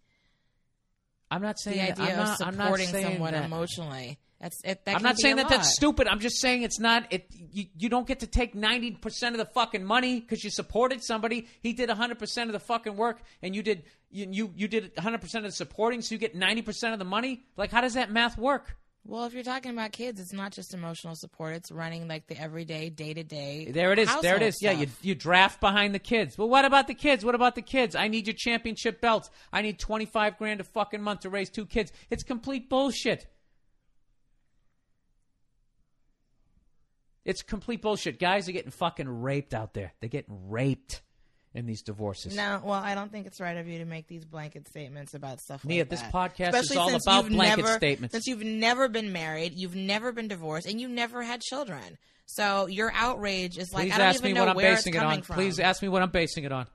I'm 1.30 1.42
not 1.42 1.60
saying 1.60 1.78
The 1.78 1.94
that- 1.94 2.00
idea 2.02 2.12
I'm 2.20 2.26
not, 2.26 2.42
of 2.42 2.48
I'm 2.48 2.58
not 2.58 2.64
supporting 2.66 2.88
someone 2.88 3.34
that. 3.34 3.46
emotionally. 3.46 4.20
That's 4.42 4.60
it. 4.64 4.86
That 4.86 4.96
I'm 4.96 5.04
not 5.04 5.20
saying 5.20 5.36
that 5.36 5.50
that's 5.50 5.76
stupid. 5.76 6.08
I'm 6.08 6.20
just 6.20 6.42
saying 6.42 6.64
it's 6.64 6.80
not. 6.80 7.06
It 7.12 7.28
you, 7.30 7.66
you 7.78 7.90
don't 7.90 8.08
get 8.08 8.22
to 8.22 8.28
take 8.28 8.56
ninety 8.56 8.90
percent 8.92 9.36
of 9.36 9.40
the 9.40 9.46
fucking 9.54 9.86
money 9.86 10.20
because 10.20 10.44
you 10.44 10.50
supported 10.50 11.04
somebody. 11.04 11.48
He 11.62 11.74
did 11.74 11.92
hundred 11.92 12.18
percent 12.18 12.50
of 12.50 12.54
the 12.54 12.60
fucking 12.60 12.96
work, 12.96 13.22
and 13.44 13.56
you 13.56 13.62
did 13.62 13.84
you 14.10 14.28
you, 14.32 14.54
you 14.56 14.68
did 14.68 14.94
hundred 14.98 15.22
percent 15.22 15.46
of 15.46 15.52
the 15.52 15.56
supporting, 15.56 16.02
so 16.02 16.16
you 16.16 16.20
get 16.20 16.34
ninety 16.34 16.64
percent 16.64 16.94
of 16.94 17.00
the 17.00 17.06
money. 17.06 17.44
Like, 17.56 17.72
how 17.72 17.82
does 17.82 17.94
that 17.94 18.12
math 18.12 18.36
work? 18.36 18.76
Well, 19.06 19.26
if 19.26 19.34
you're 19.34 19.44
talking 19.44 19.72
about 19.72 19.92
kids, 19.92 20.20
it's 20.20 20.34
not 20.34 20.54
just 20.54 20.74
emotional 20.74 21.14
support; 21.14 21.54
it's 21.54 21.72
running 21.72 22.08
like 22.08 22.26
the 22.26 22.40
everyday, 22.40 22.90
day 22.90 23.14
to 23.14 23.24
day. 23.24 23.68
There 23.70 23.94
it 23.94 24.00
is. 24.00 24.10
There 24.22 24.38
it 24.38 24.42
is. 24.42 24.60
Yeah, 24.60 24.72
you 24.72 24.88
you 25.04 25.14
draft 25.14 25.62
behind 25.62 25.94
the 25.94 26.00
kids. 26.00 26.36
Well, 26.36 26.50
what 26.50 26.66
about 26.66 26.88
the 26.88 26.96
kids? 26.96 27.24
What 27.24 27.36
about 27.36 27.54
the 27.54 27.62
kids? 27.62 27.96
I 27.96 28.08
need 28.08 28.26
your 28.26 28.36
championship 28.36 29.02
belts. 29.02 29.30
I 29.54 29.62
need 29.62 29.78
twenty 29.78 30.06
five 30.06 30.40
grand 30.40 30.62
a 30.62 30.64
fucking 30.64 31.02
month 31.02 31.22
to 31.22 31.30
raise 31.30 31.52
two 31.52 31.68
kids. 31.68 31.92
It's 32.10 32.24
complete 32.24 32.70
bullshit. 32.70 33.28
It's 37.26 37.42
complete 37.44 37.82
bullshit. 37.82 38.20
Guys 38.20 38.50
are 38.50 38.52
getting 38.52 38.72
fucking 38.72 39.08
raped 39.22 39.54
out 39.54 39.74
there. 39.74 39.94
They're 40.00 40.10
getting 40.10 40.50
raped 40.50 41.02
in 41.54 41.66
these 41.66 41.82
divorces. 41.84 42.36
No, 42.36 42.62
well, 42.64 42.74
I 42.82 42.96
don't 42.96 43.12
think 43.12 43.28
it's 43.28 43.40
right 43.40 43.58
of 43.58 43.68
you 43.68 43.80
to 43.80 43.86
make 43.86 44.08
these 44.08 44.26
blanket 44.26 44.68
statements 44.68 45.14
about 45.14 45.40
stuff 45.42 45.64
Nia, 45.66 45.82
like 45.82 45.90
this 45.90 46.02
that. 46.02 46.12
podcast 46.14 46.54
Especially 46.54 46.78
is 46.78 47.06
all 47.06 47.22
about 47.22 47.30
blanket 47.30 47.66
never, 47.66 47.78
statements. 47.78 48.14
Since 48.14 48.28
you've 48.28 48.44
never 48.44 48.88
been 48.88 49.12
married, 49.12 49.54
you've 49.56 49.76
never 49.76 50.12
been 50.12 50.28
divorced, 50.30 50.66
and 50.66 50.80
you've 50.80 50.92
never 50.92 51.22
had 51.22 51.42
children. 51.42 51.98
So 52.26 52.68
your 52.68 52.92
outrage 52.96 53.58
is 53.58 53.74
like 53.74 53.84
Please 53.88 53.94
I 53.94 53.98
don't 53.98 54.08
ask 54.08 54.20
even 54.22 54.30
me 54.30 54.34
know 54.34 54.42
what 54.42 54.50
I'm 54.50 54.56
where 54.56 54.76
basing 54.76 54.94
it's 54.94 55.04
it 55.04 55.06
on. 55.06 55.22
from. 55.22 55.36
Please 55.36 55.60
ask 55.60 55.82
me 55.82 55.90
what 55.90 56.02
I'm 56.02 56.10
basing 56.12 56.46
it 56.46 56.52
on. 56.54 56.66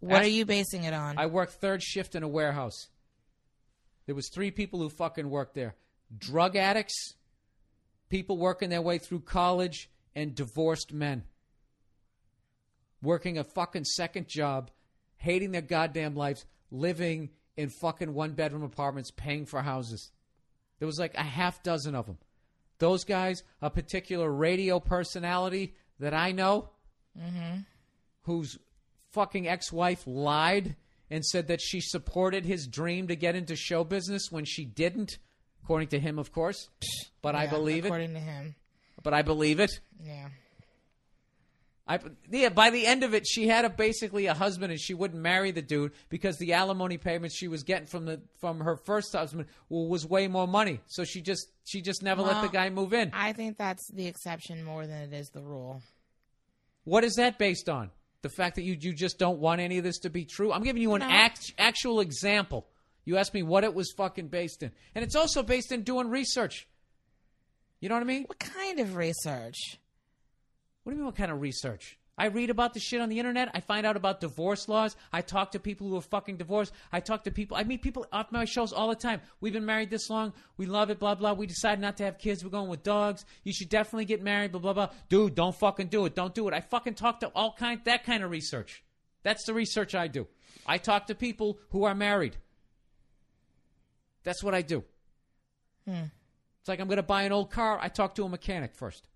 what 0.00 0.16
ask- 0.18 0.24
are 0.26 0.30
you 0.30 0.44
basing 0.44 0.84
it 0.84 0.92
on? 0.92 1.16
I 1.18 1.26
worked 1.26 1.54
third 1.54 1.82
shift 1.82 2.14
in 2.14 2.22
a 2.22 2.28
warehouse. 2.28 2.88
There 4.04 4.14
was 4.14 4.28
three 4.32 4.50
people 4.50 4.78
who 4.80 4.90
fucking 4.90 5.28
worked 5.30 5.54
there. 5.54 5.74
Drug 6.16 6.54
addicts, 6.54 7.14
people 8.08 8.36
working 8.36 8.70
their 8.70 8.82
way 8.82 8.98
through 8.98 9.20
college, 9.20 9.90
and 10.16 10.34
divorced 10.34 10.92
men. 10.92 11.22
Working 13.02 13.38
a 13.38 13.44
fucking 13.44 13.84
second 13.84 14.26
job, 14.28 14.70
hating 15.18 15.52
their 15.52 15.62
goddamn 15.62 16.16
lives, 16.16 16.46
living 16.70 17.30
in 17.56 17.68
fucking 17.68 18.12
one 18.12 18.32
bedroom 18.32 18.62
apartments, 18.62 19.10
paying 19.10 19.46
for 19.46 19.62
houses. 19.62 20.10
There 20.78 20.86
was 20.86 20.98
like 20.98 21.14
a 21.14 21.22
half 21.22 21.62
dozen 21.62 21.94
of 21.94 22.06
them. 22.06 22.18
Those 22.78 23.04
guys, 23.04 23.42
a 23.62 23.70
particular 23.70 24.30
radio 24.30 24.80
personality 24.80 25.74
that 26.00 26.14
I 26.14 26.32
know, 26.32 26.70
mm-hmm. 27.18 27.60
whose 28.22 28.58
fucking 29.12 29.48
ex 29.48 29.72
wife 29.72 30.02
lied 30.06 30.76
and 31.10 31.24
said 31.24 31.48
that 31.48 31.60
she 31.60 31.80
supported 31.80 32.44
his 32.44 32.66
dream 32.66 33.08
to 33.08 33.16
get 33.16 33.36
into 33.36 33.56
show 33.56 33.84
business 33.84 34.30
when 34.30 34.44
she 34.44 34.64
didn't, 34.64 35.18
according 35.66 35.88
to 35.88 35.98
him, 35.98 36.16
of 36.20 36.30
course. 36.30 36.68
But 37.22 37.34
I 37.34 37.44
Yeah, 37.44 37.50
believe 37.50 37.84
it. 37.84 37.88
according 37.88 38.14
to 38.14 38.20
him. 38.20 38.54
But 39.02 39.14
I 39.14 39.22
believe 39.22 39.58
it. 39.58 39.72
Yeah. 40.00 40.28
I, 41.88 41.98
yeah, 42.30 42.48
by 42.48 42.70
the 42.70 42.84
end 42.86 43.02
of 43.04 43.14
it, 43.14 43.24
she 43.26 43.46
had 43.46 43.64
a, 43.64 43.70
basically 43.70 44.26
a 44.26 44.34
husband, 44.34 44.72
and 44.72 44.80
she 44.80 44.92
wouldn't 44.94 45.20
marry 45.22 45.52
the 45.52 45.62
dude 45.62 45.92
because 46.08 46.36
the 46.38 46.52
alimony 46.54 46.98
payments 46.98 47.36
she 47.36 47.46
was 47.48 47.62
getting 47.62 47.86
from 47.86 48.04
the 48.06 48.20
from 48.40 48.58
her 48.60 48.76
first 48.76 49.12
husband 49.12 49.46
was 49.68 50.04
way 50.06 50.26
more 50.26 50.48
money. 50.48 50.80
So 50.86 51.04
she 51.04 51.20
just 51.20 51.46
she 51.64 51.82
just 51.82 52.02
never 52.02 52.22
let 52.22 52.42
the 52.42 52.48
guy 52.48 52.70
move 52.70 52.92
in. 52.92 53.10
I 53.12 53.32
think 53.32 53.56
that's 53.56 53.88
the 53.92 54.06
exception 54.06 54.64
more 54.64 54.86
than 54.86 55.02
it 55.02 55.12
is 55.12 55.28
the 55.30 55.42
rule. 55.42 55.80
What 56.84 57.04
is 57.04 57.14
that 57.14 57.38
based 57.38 57.68
on? 57.68 57.90
The 58.22 58.30
fact 58.30 58.56
that 58.56 58.62
you 58.62 58.76
you 58.80 58.92
just 58.92 59.18
don't 59.18 59.38
want 59.38 59.60
any 59.60 59.78
of 59.78 59.84
this 59.84 59.98
to 60.00 60.10
be 60.10 60.24
true? 60.24 60.52
I'm 60.52 60.64
giving 60.64 60.82
you 60.82 60.94
an 60.94 61.00
No. 61.02 61.08
act, 61.08 61.52
actual 61.56 62.00
example. 62.00 62.66
You 63.06 63.16
asked 63.16 63.32
me 63.32 63.42
what 63.42 63.64
it 63.64 63.72
was 63.72 63.92
fucking 63.96 64.28
based 64.28 64.62
in, 64.62 64.72
and 64.94 65.02
it's 65.02 65.16
also 65.16 65.42
based 65.42 65.72
in 65.72 65.82
doing 65.82 66.10
research. 66.10 66.68
You 67.80 67.88
know 67.88 67.94
what 67.94 68.02
I 68.02 68.06
mean? 68.06 68.24
What 68.24 68.38
kind 68.38 68.80
of 68.80 68.96
research? 68.96 69.78
What 70.82 70.90
do 70.90 70.96
you 70.96 70.98
mean? 70.98 71.06
What 71.06 71.16
kind 71.16 71.30
of 71.30 71.40
research? 71.40 71.98
I 72.18 72.26
read 72.26 72.48
about 72.48 72.72
the 72.72 72.80
shit 72.80 73.02
on 73.02 73.10
the 73.10 73.18
internet. 73.18 73.50
I 73.52 73.60
find 73.60 73.84
out 73.84 73.96
about 73.96 74.20
divorce 74.20 74.68
laws. 74.68 74.96
I 75.12 75.20
talk 75.20 75.52
to 75.52 75.58
people 75.58 75.86
who 75.88 75.96
are 75.96 76.02
fucking 76.02 76.38
divorced. 76.38 76.72
I 76.90 77.00
talk 77.00 77.24
to 77.24 77.30
people. 77.30 77.58
I 77.58 77.64
meet 77.64 77.82
people 77.82 78.06
off 78.10 78.32
my 78.32 78.46
shows 78.46 78.72
all 78.72 78.88
the 78.88 78.94
time. 78.94 79.20
We've 79.40 79.52
been 79.52 79.66
married 79.66 79.90
this 79.90 80.08
long. 80.08 80.32
We 80.56 80.64
love 80.64 80.88
it. 80.88 80.98
Blah 80.98 81.16
blah. 81.16 81.34
We 81.34 81.46
decided 81.46 81.80
not 81.82 81.98
to 81.98 82.04
have 82.04 82.18
kids. 82.18 82.42
We're 82.42 82.50
going 82.50 82.70
with 82.70 82.82
dogs. 82.82 83.26
You 83.44 83.52
should 83.52 83.68
definitely 83.68 84.06
get 84.06 84.22
married. 84.22 84.52
Blah 84.52 84.62
blah 84.62 84.72
blah. 84.72 84.90
Dude, 85.10 85.34
don't 85.34 85.54
fucking 85.54 85.88
do 85.88 86.06
it. 86.06 86.14
Don't 86.14 86.34
do 86.34 86.48
it. 86.48 86.54
I 86.54 86.60
fucking 86.60 86.94
talk 86.94 87.20
to 87.20 87.28
all 87.34 87.54
kind 87.56 87.82
that 87.84 88.04
kind 88.04 88.24
of 88.24 88.30
research. 88.30 88.82
That's 89.22 89.44
the 89.44 89.52
research 89.52 89.94
I 89.94 90.08
do. 90.08 90.26
I 90.66 90.78
talk 90.78 91.08
to 91.08 91.14
people 91.14 91.58
who 91.70 91.84
are 91.84 91.94
married. 91.94 92.36
That's 94.26 94.42
what 94.42 94.54
I 94.54 94.62
do. 94.62 94.82
Hmm. 95.88 96.06
It's 96.60 96.68
like 96.68 96.80
I'm 96.80 96.88
going 96.88 96.96
to 96.96 97.04
buy 97.04 97.22
an 97.22 97.30
old 97.32 97.52
car. 97.52 97.78
I 97.80 97.88
talk 97.88 98.16
to 98.16 98.24
a 98.24 98.28
mechanic 98.28 98.74
first. 98.74 99.06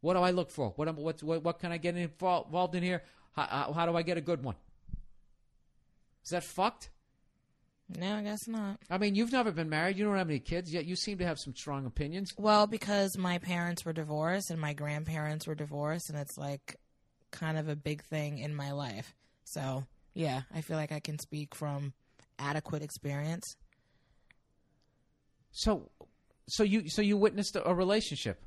What 0.00 0.14
do 0.14 0.20
I 0.20 0.32
look 0.32 0.50
for? 0.50 0.72
What 0.74 0.88
am- 0.88 0.96
what 0.96 1.22
what, 1.22 1.44
what 1.44 1.58
can 1.60 1.70
I 1.70 1.78
get 1.78 1.96
involved 1.96 2.74
in 2.74 2.82
here? 2.82 3.04
How, 3.36 3.46
how, 3.46 3.72
how 3.72 3.86
do 3.86 3.96
I 3.96 4.02
get 4.02 4.18
a 4.18 4.20
good 4.20 4.42
one? 4.42 4.56
Is 6.24 6.30
that 6.30 6.42
fucked? 6.42 6.90
No, 7.96 8.16
I 8.16 8.22
guess 8.22 8.48
not. 8.48 8.80
I 8.90 8.98
mean, 8.98 9.14
you've 9.14 9.30
never 9.30 9.52
been 9.52 9.68
married. 9.68 9.96
You 9.96 10.04
don't 10.06 10.16
have 10.16 10.28
any 10.28 10.40
kids 10.40 10.74
yet. 10.74 10.86
You 10.86 10.96
seem 10.96 11.18
to 11.18 11.24
have 11.24 11.38
some 11.38 11.54
strong 11.54 11.86
opinions. 11.86 12.34
Well, 12.36 12.66
because 12.66 13.16
my 13.16 13.38
parents 13.38 13.84
were 13.84 13.92
divorced 13.92 14.50
and 14.50 14.60
my 14.60 14.72
grandparents 14.72 15.46
were 15.46 15.54
divorced, 15.54 16.10
and 16.10 16.18
it's 16.18 16.36
like 16.36 16.74
kind 17.30 17.56
of 17.56 17.68
a 17.68 17.76
big 17.76 18.02
thing 18.02 18.38
in 18.38 18.56
my 18.56 18.72
life. 18.72 19.14
So, 19.44 19.84
yeah, 20.14 20.42
I 20.52 20.62
feel 20.62 20.76
like 20.76 20.90
I 20.90 20.98
can 20.98 21.20
speak 21.20 21.54
from 21.54 21.92
adequate 22.40 22.82
experience. 22.82 23.54
So, 25.56 25.90
so 26.48 26.64
you 26.64 26.90
so 26.90 27.00
you 27.00 27.16
witnessed 27.16 27.56
a, 27.56 27.74
relationship. 27.74 28.44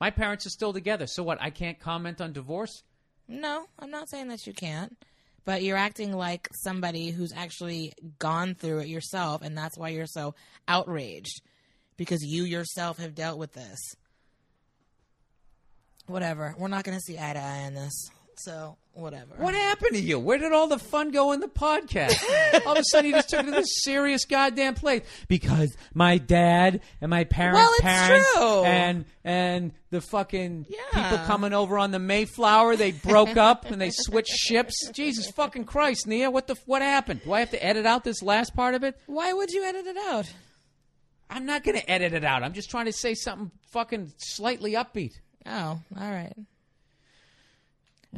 My 0.00 0.10
parents 0.10 0.46
are 0.46 0.50
still 0.50 0.72
together. 0.72 1.06
So 1.06 1.22
what? 1.22 1.40
I 1.42 1.50
can't 1.50 1.78
comment 1.78 2.22
on 2.22 2.32
divorce. 2.32 2.84
No, 3.28 3.66
I'm 3.78 3.90
not 3.90 4.08
saying 4.08 4.28
that 4.28 4.46
you 4.46 4.54
can't, 4.54 4.96
but 5.44 5.62
you're 5.62 5.76
acting 5.76 6.16
like 6.16 6.48
somebody 6.62 7.10
who's 7.10 7.34
actually 7.36 7.92
gone 8.18 8.54
through 8.54 8.78
it 8.78 8.88
yourself, 8.88 9.42
and 9.42 9.58
that's 9.58 9.76
why 9.76 9.90
you're 9.90 10.06
so 10.06 10.34
outraged 10.66 11.42
because 11.98 12.22
you 12.22 12.44
yourself 12.44 12.96
have 12.96 13.14
dealt 13.14 13.38
with 13.38 13.52
this. 13.52 13.78
Whatever. 16.06 16.54
We're 16.56 16.68
not 16.68 16.84
going 16.84 16.96
to 16.96 17.02
see 17.02 17.18
eye 17.18 17.34
to 17.34 17.38
eye 17.38 17.66
on 17.66 17.74
this. 17.74 18.10
So, 18.40 18.76
whatever. 18.92 19.34
What 19.36 19.54
happened 19.54 19.92
to 19.94 20.00
you? 20.00 20.18
Where 20.18 20.38
did 20.38 20.52
all 20.52 20.68
the 20.68 20.78
fun 20.78 21.10
go 21.10 21.32
in 21.32 21.40
the 21.40 21.48
podcast? 21.48 22.14
all 22.66 22.72
of 22.72 22.78
a 22.78 22.84
sudden, 22.84 23.10
you 23.10 23.16
just 23.16 23.28
took 23.30 23.40
it 23.40 23.44
to 23.46 23.50
this 23.50 23.82
serious 23.82 24.24
goddamn 24.24 24.74
place 24.74 25.02
because 25.28 25.76
my 25.92 26.18
dad 26.18 26.80
and 27.00 27.10
my 27.10 27.24
parents' 27.24 27.58
Well, 27.60 27.70
it's 27.72 27.80
parents 27.82 28.32
true. 28.34 28.64
and 28.64 29.04
and 29.24 29.72
the 29.90 30.00
fucking 30.00 30.66
Yeah. 30.68 31.02
people 31.10 31.24
coming 31.26 31.52
over 31.52 31.78
on 31.78 31.90
the 31.90 31.98
Mayflower, 31.98 32.76
they 32.76 32.92
broke 32.92 33.36
up 33.36 33.64
and 33.70 33.80
they 33.80 33.90
switched 33.90 34.32
ships. 34.36 34.88
Jesus 34.92 35.30
fucking 35.32 35.64
Christ, 35.64 36.06
Nia, 36.06 36.30
what 36.30 36.46
the 36.46 36.54
what 36.66 36.80
happened? 36.82 37.22
Do 37.24 37.32
I 37.32 37.40
have 37.40 37.50
to 37.50 37.64
edit 37.64 37.86
out 37.86 38.04
this 38.04 38.22
last 38.22 38.54
part 38.54 38.74
of 38.74 38.84
it? 38.84 38.96
Why 39.06 39.32
would 39.32 39.50
you 39.50 39.64
edit 39.64 39.86
it 39.86 39.96
out? 40.08 40.32
I'm 41.30 41.44
not 41.44 41.62
going 41.64 41.78
to 41.78 41.90
edit 41.90 42.14
it 42.14 42.24
out. 42.24 42.42
I'm 42.42 42.54
just 42.54 42.70
trying 42.70 42.86
to 42.86 42.92
say 42.92 43.14
something 43.14 43.50
fucking 43.72 44.12
slightly 44.16 44.72
upbeat. 44.72 45.12
Oh, 45.44 45.50
all 46.00 46.10
right. 46.10 46.32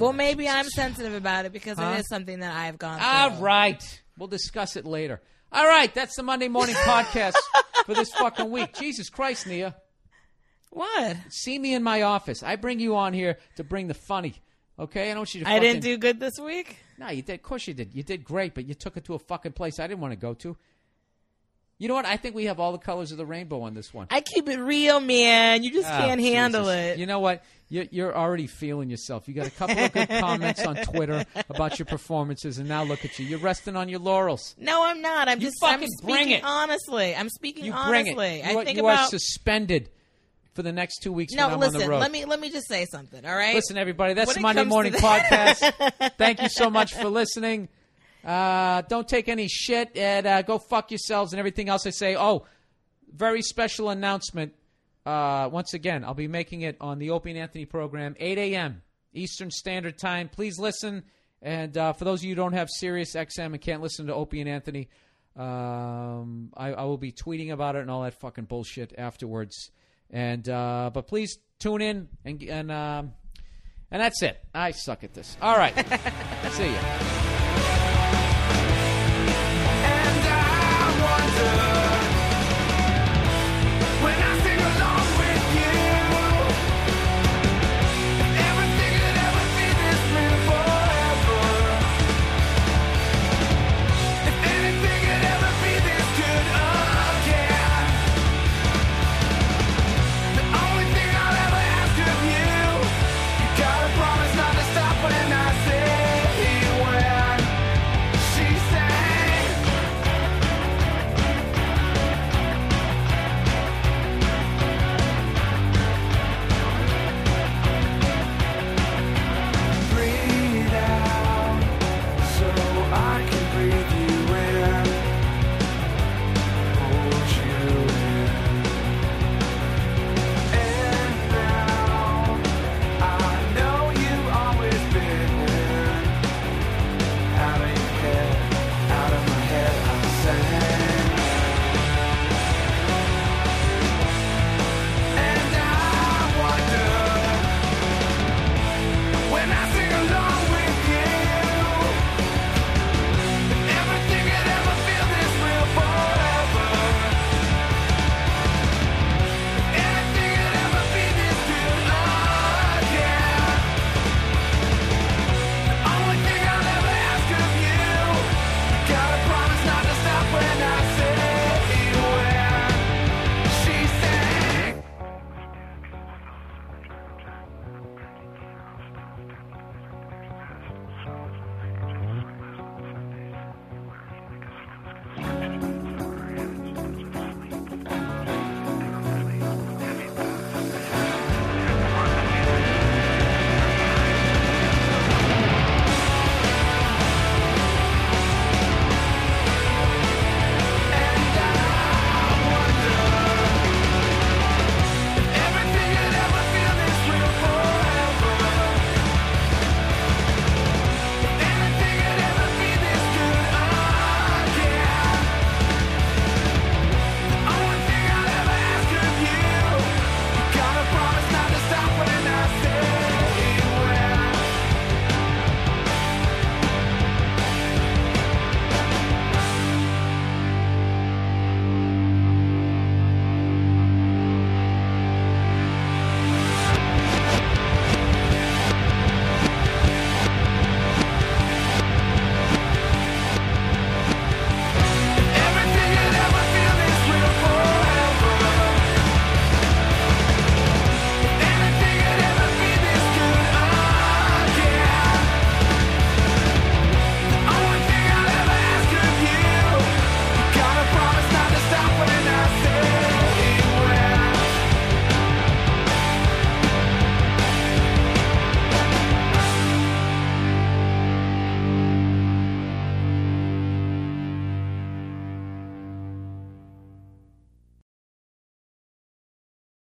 Well, 0.01 0.13
maybe 0.13 0.49
I'm 0.49 0.69
sensitive 0.69 1.15
about 1.15 1.45
it 1.45 1.53
because 1.53 1.79
Huh? 1.79 1.93
it 1.95 2.01
is 2.01 2.09
something 2.09 2.41
that 2.41 2.55
I've 2.57 2.79
gone 2.79 2.99
through. 2.99 3.07
All 3.07 3.43
right. 3.43 4.03
We'll 4.19 4.29
discuss 4.29 4.77
it 4.77 4.85
later. 4.85 5.21
All 5.53 5.67
right. 5.67 5.93
That's 5.95 6.17
the 6.17 6.23
Monday 6.23 6.49
morning 6.49 6.75
podcast 6.85 7.35
for 7.87 7.95
this 7.95 8.11
fucking 8.13 8.51
week. 8.51 8.73
Jesus 8.75 9.09
Christ, 9.09 9.47
Nia. 9.47 9.77
What? 10.71 11.17
See 11.31 11.59
me 11.59 11.75
in 11.75 11.83
my 11.83 12.03
office. 12.03 12.43
I 12.43 12.57
bring 12.57 12.79
you 12.81 12.97
on 12.97 13.13
here 13.13 13.39
to 13.57 13.65
bring 13.65 13.89
the 13.89 13.95
funny. 13.95 14.35
Okay? 14.79 15.05
I 15.05 15.09
don't 15.09 15.19
want 15.19 15.35
you 15.35 15.41
to 15.45 15.49
I 15.49 15.55
fucking... 15.55 15.69
didn't 15.69 15.83
do 15.83 15.99
good 15.99 16.21
this 16.21 16.39
week. 16.39 16.77
No, 16.99 17.09
you 17.11 17.23
did. 17.23 17.35
Of 17.35 17.43
course 17.43 17.67
you 17.67 17.75
did. 17.75 17.95
You 17.95 18.03
did 18.03 18.25
great, 18.25 18.55
but 18.55 18.67
you 18.67 18.75
took 18.75 18.97
it 18.97 19.05
to 19.07 19.15
a 19.15 19.19
fucking 19.19 19.53
place 19.53 19.81
I 19.81 19.87
didn't 19.87 20.01
want 20.01 20.13
to 20.13 20.17
go 20.21 20.35
to. 20.35 20.57
You 21.79 21.89
know 21.89 21.95
what? 21.95 22.05
I 22.07 22.19
think 22.19 22.35
we 22.35 22.45
have 22.45 22.61
all 22.61 22.73
the 22.73 22.79
colors 22.79 23.11
of 23.11 23.17
the 23.19 23.25
rainbow 23.25 23.63
on 23.63 23.73
this 23.75 23.93
one. 23.95 24.07
I 24.11 24.21
keep 24.21 24.49
it 24.51 24.59
real, 24.61 25.01
man. 25.01 25.63
You 25.65 25.73
just 25.73 25.89
Oh, 25.89 25.97
can't 25.99 26.21
handle 26.21 26.65
Jesus. 26.65 26.97
it. 26.97 26.99
You 26.99 27.07
know 27.07 27.21
what? 27.21 27.43
You're, 27.73 27.85
you're 27.93 28.17
already 28.17 28.49
feeling 28.49 28.91
yourself. 28.91 29.29
You 29.29 29.35
got 29.35 29.47
a 29.47 29.51
couple 29.53 29.79
of 29.79 29.93
good 29.93 30.09
comments 30.21 30.67
on 30.67 30.75
Twitter 30.77 31.25
about 31.49 31.79
your 31.79 31.87
performances, 31.87 32.59
and 32.59 32.69
now 32.69 32.83
look 32.83 33.05
at 33.05 33.17
you. 33.21 33.25
You're 33.27 33.39
resting 33.39 33.77
on 33.77 33.89
your 33.89 34.01
laurels. 34.01 34.57
no, 34.59 34.85
I'm 34.85 35.01
not. 35.01 35.29
I'm 35.29 35.39
You 35.41 35.47
just 35.47 35.57
I'm 35.63 35.75
fucking 35.81 35.89
bring 36.03 36.15
speaking 36.17 36.33
it. 36.39 36.45
honestly. 36.45 37.15
I'm 37.15 37.29
speaking 37.29 37.65
You 37.65 37.73
honestly. 37.73 38.15
bring 38.15 38.39
it. 38.41 38.45
You, 38.45 38.51
I 38.59 38.61
are, 38.61 38.65
think 38.65 38.77
you 38.77 38.87
are 38.87 38.93
about 38.95 39.11
suspended 39.11 39.89
for 40.55 40.63
the 40.65 40.73
next 40.73 40.99
two 40.99 41.13
weeks 41.13 41.33
No, 41.33 41.47
I'm 41.49 41.61
listen. 41.61 41.77
on 41.77 41.81
the 41.83 41.89
road. 41.89 42.01
Let 42.01 42.11
me 42.11 42.25
let 42.25 42.41
me 42.41 42.51
just 42.51 42.67
say 42.67 42.87
something. 42.91 43.25
All 43.25 43.37
right. 43.37 43.55
Listen, 43.55 43.79
everybody, 43.79 44.15
that's 44.15 44.35
When 44.35 44.43
Monday 44.43 44.65
Morning 44.65 44.93
Podcast. 44.93 46.13
Thank 46.19 46.43
you 46.43 46.49
so 46.49 46.71
much 46.71 46.93
for 46.95 47.09
listening. 47.09 47.69
Uh, 48.25 48.83
don't 48.83 49.07
take 49.09 49.29
any 49.29 49.47
shit 49.47 49.97
and 49.97 50.27
uh, 50.27 50.43
go 50.43 50.59
fuck 50.59 50.91
yourselves 50.91 51.33
and 51.33 51.39
everything 51.39 51.69
else 51.69 51.87
I 51.87 51.91
say. 51.91 52.17
Oh, 52.17 52.47
very 53.15 53.43
special 53.43 53.91
announcement. 53.91 54.55
Uh, 55.11 55.49
once 55.49 55.75
again, 55.75 56.05
I'll 56.05 56.15
be 56.15 56.29
making 56.29 56.61
it 56.61 56.77
on 56.81 57.01
the 57.01 57.11
Opie 57.11 57.31
and 57.31 57.39
Anthony 57.39 57.65
program, 57.65 58.15
8 58.21 58.39
a.m. 58.39 58.83
Eastern 59.13 59.51
Standard 59.51 59.99
Time. 59.99 60.29
Please 60.29 60.57
listen. 60.57 61.03
And 61.43 61.77
uh, 61.77 61.95
for 61.95 62.05
those 62.05 62.21
of 62.21 62.25
you 62.25 62.31
who 62.31 62.37
don't 62.37 62.53
have 62.53 62.69
Sirius 62.71 63.17
XM 63.17 63.47
and 63.47 63.61
can't 63.61 63.83
listen 63.83 64.07
to 64.07 64.15
Opie 64.15 64.41
and 64.41 64.49
Anthony, 64.49 64.89
um, 65.37 66.53
I, 66.57 66.75
I 66.75 66.85
will 66.85 66.97
be 66.97 67.11
tweeting 67.11 67.51
about 67.51 67.75
it 67.75 67.81
and 67.81 67.91
all 67.91 68.03
that 68.03 68.21
fucking 68.21 68.45
bullshit 68.45 68.95
afterwards. 68.97 69.73
And 70.11 70.49
uh, 70.49 70.91
but 70.95 71.09
please 71.09 71.39
tune 71.59 71.83
in 71.83 72.09
and 72.25 72.43
and 72.45 72.71
um, 72.71 73.13
and 73.91 74.01
that's 74.03 74.23
it. 74.23 74.39
I 74.55 74.71
suck 74.73 75.03
at 75.03 75.15
this. 75.15 75.37
All 75.43 75.57
right, 75.57 75.75
see 76.53 76.73
ya. 76.73 77.20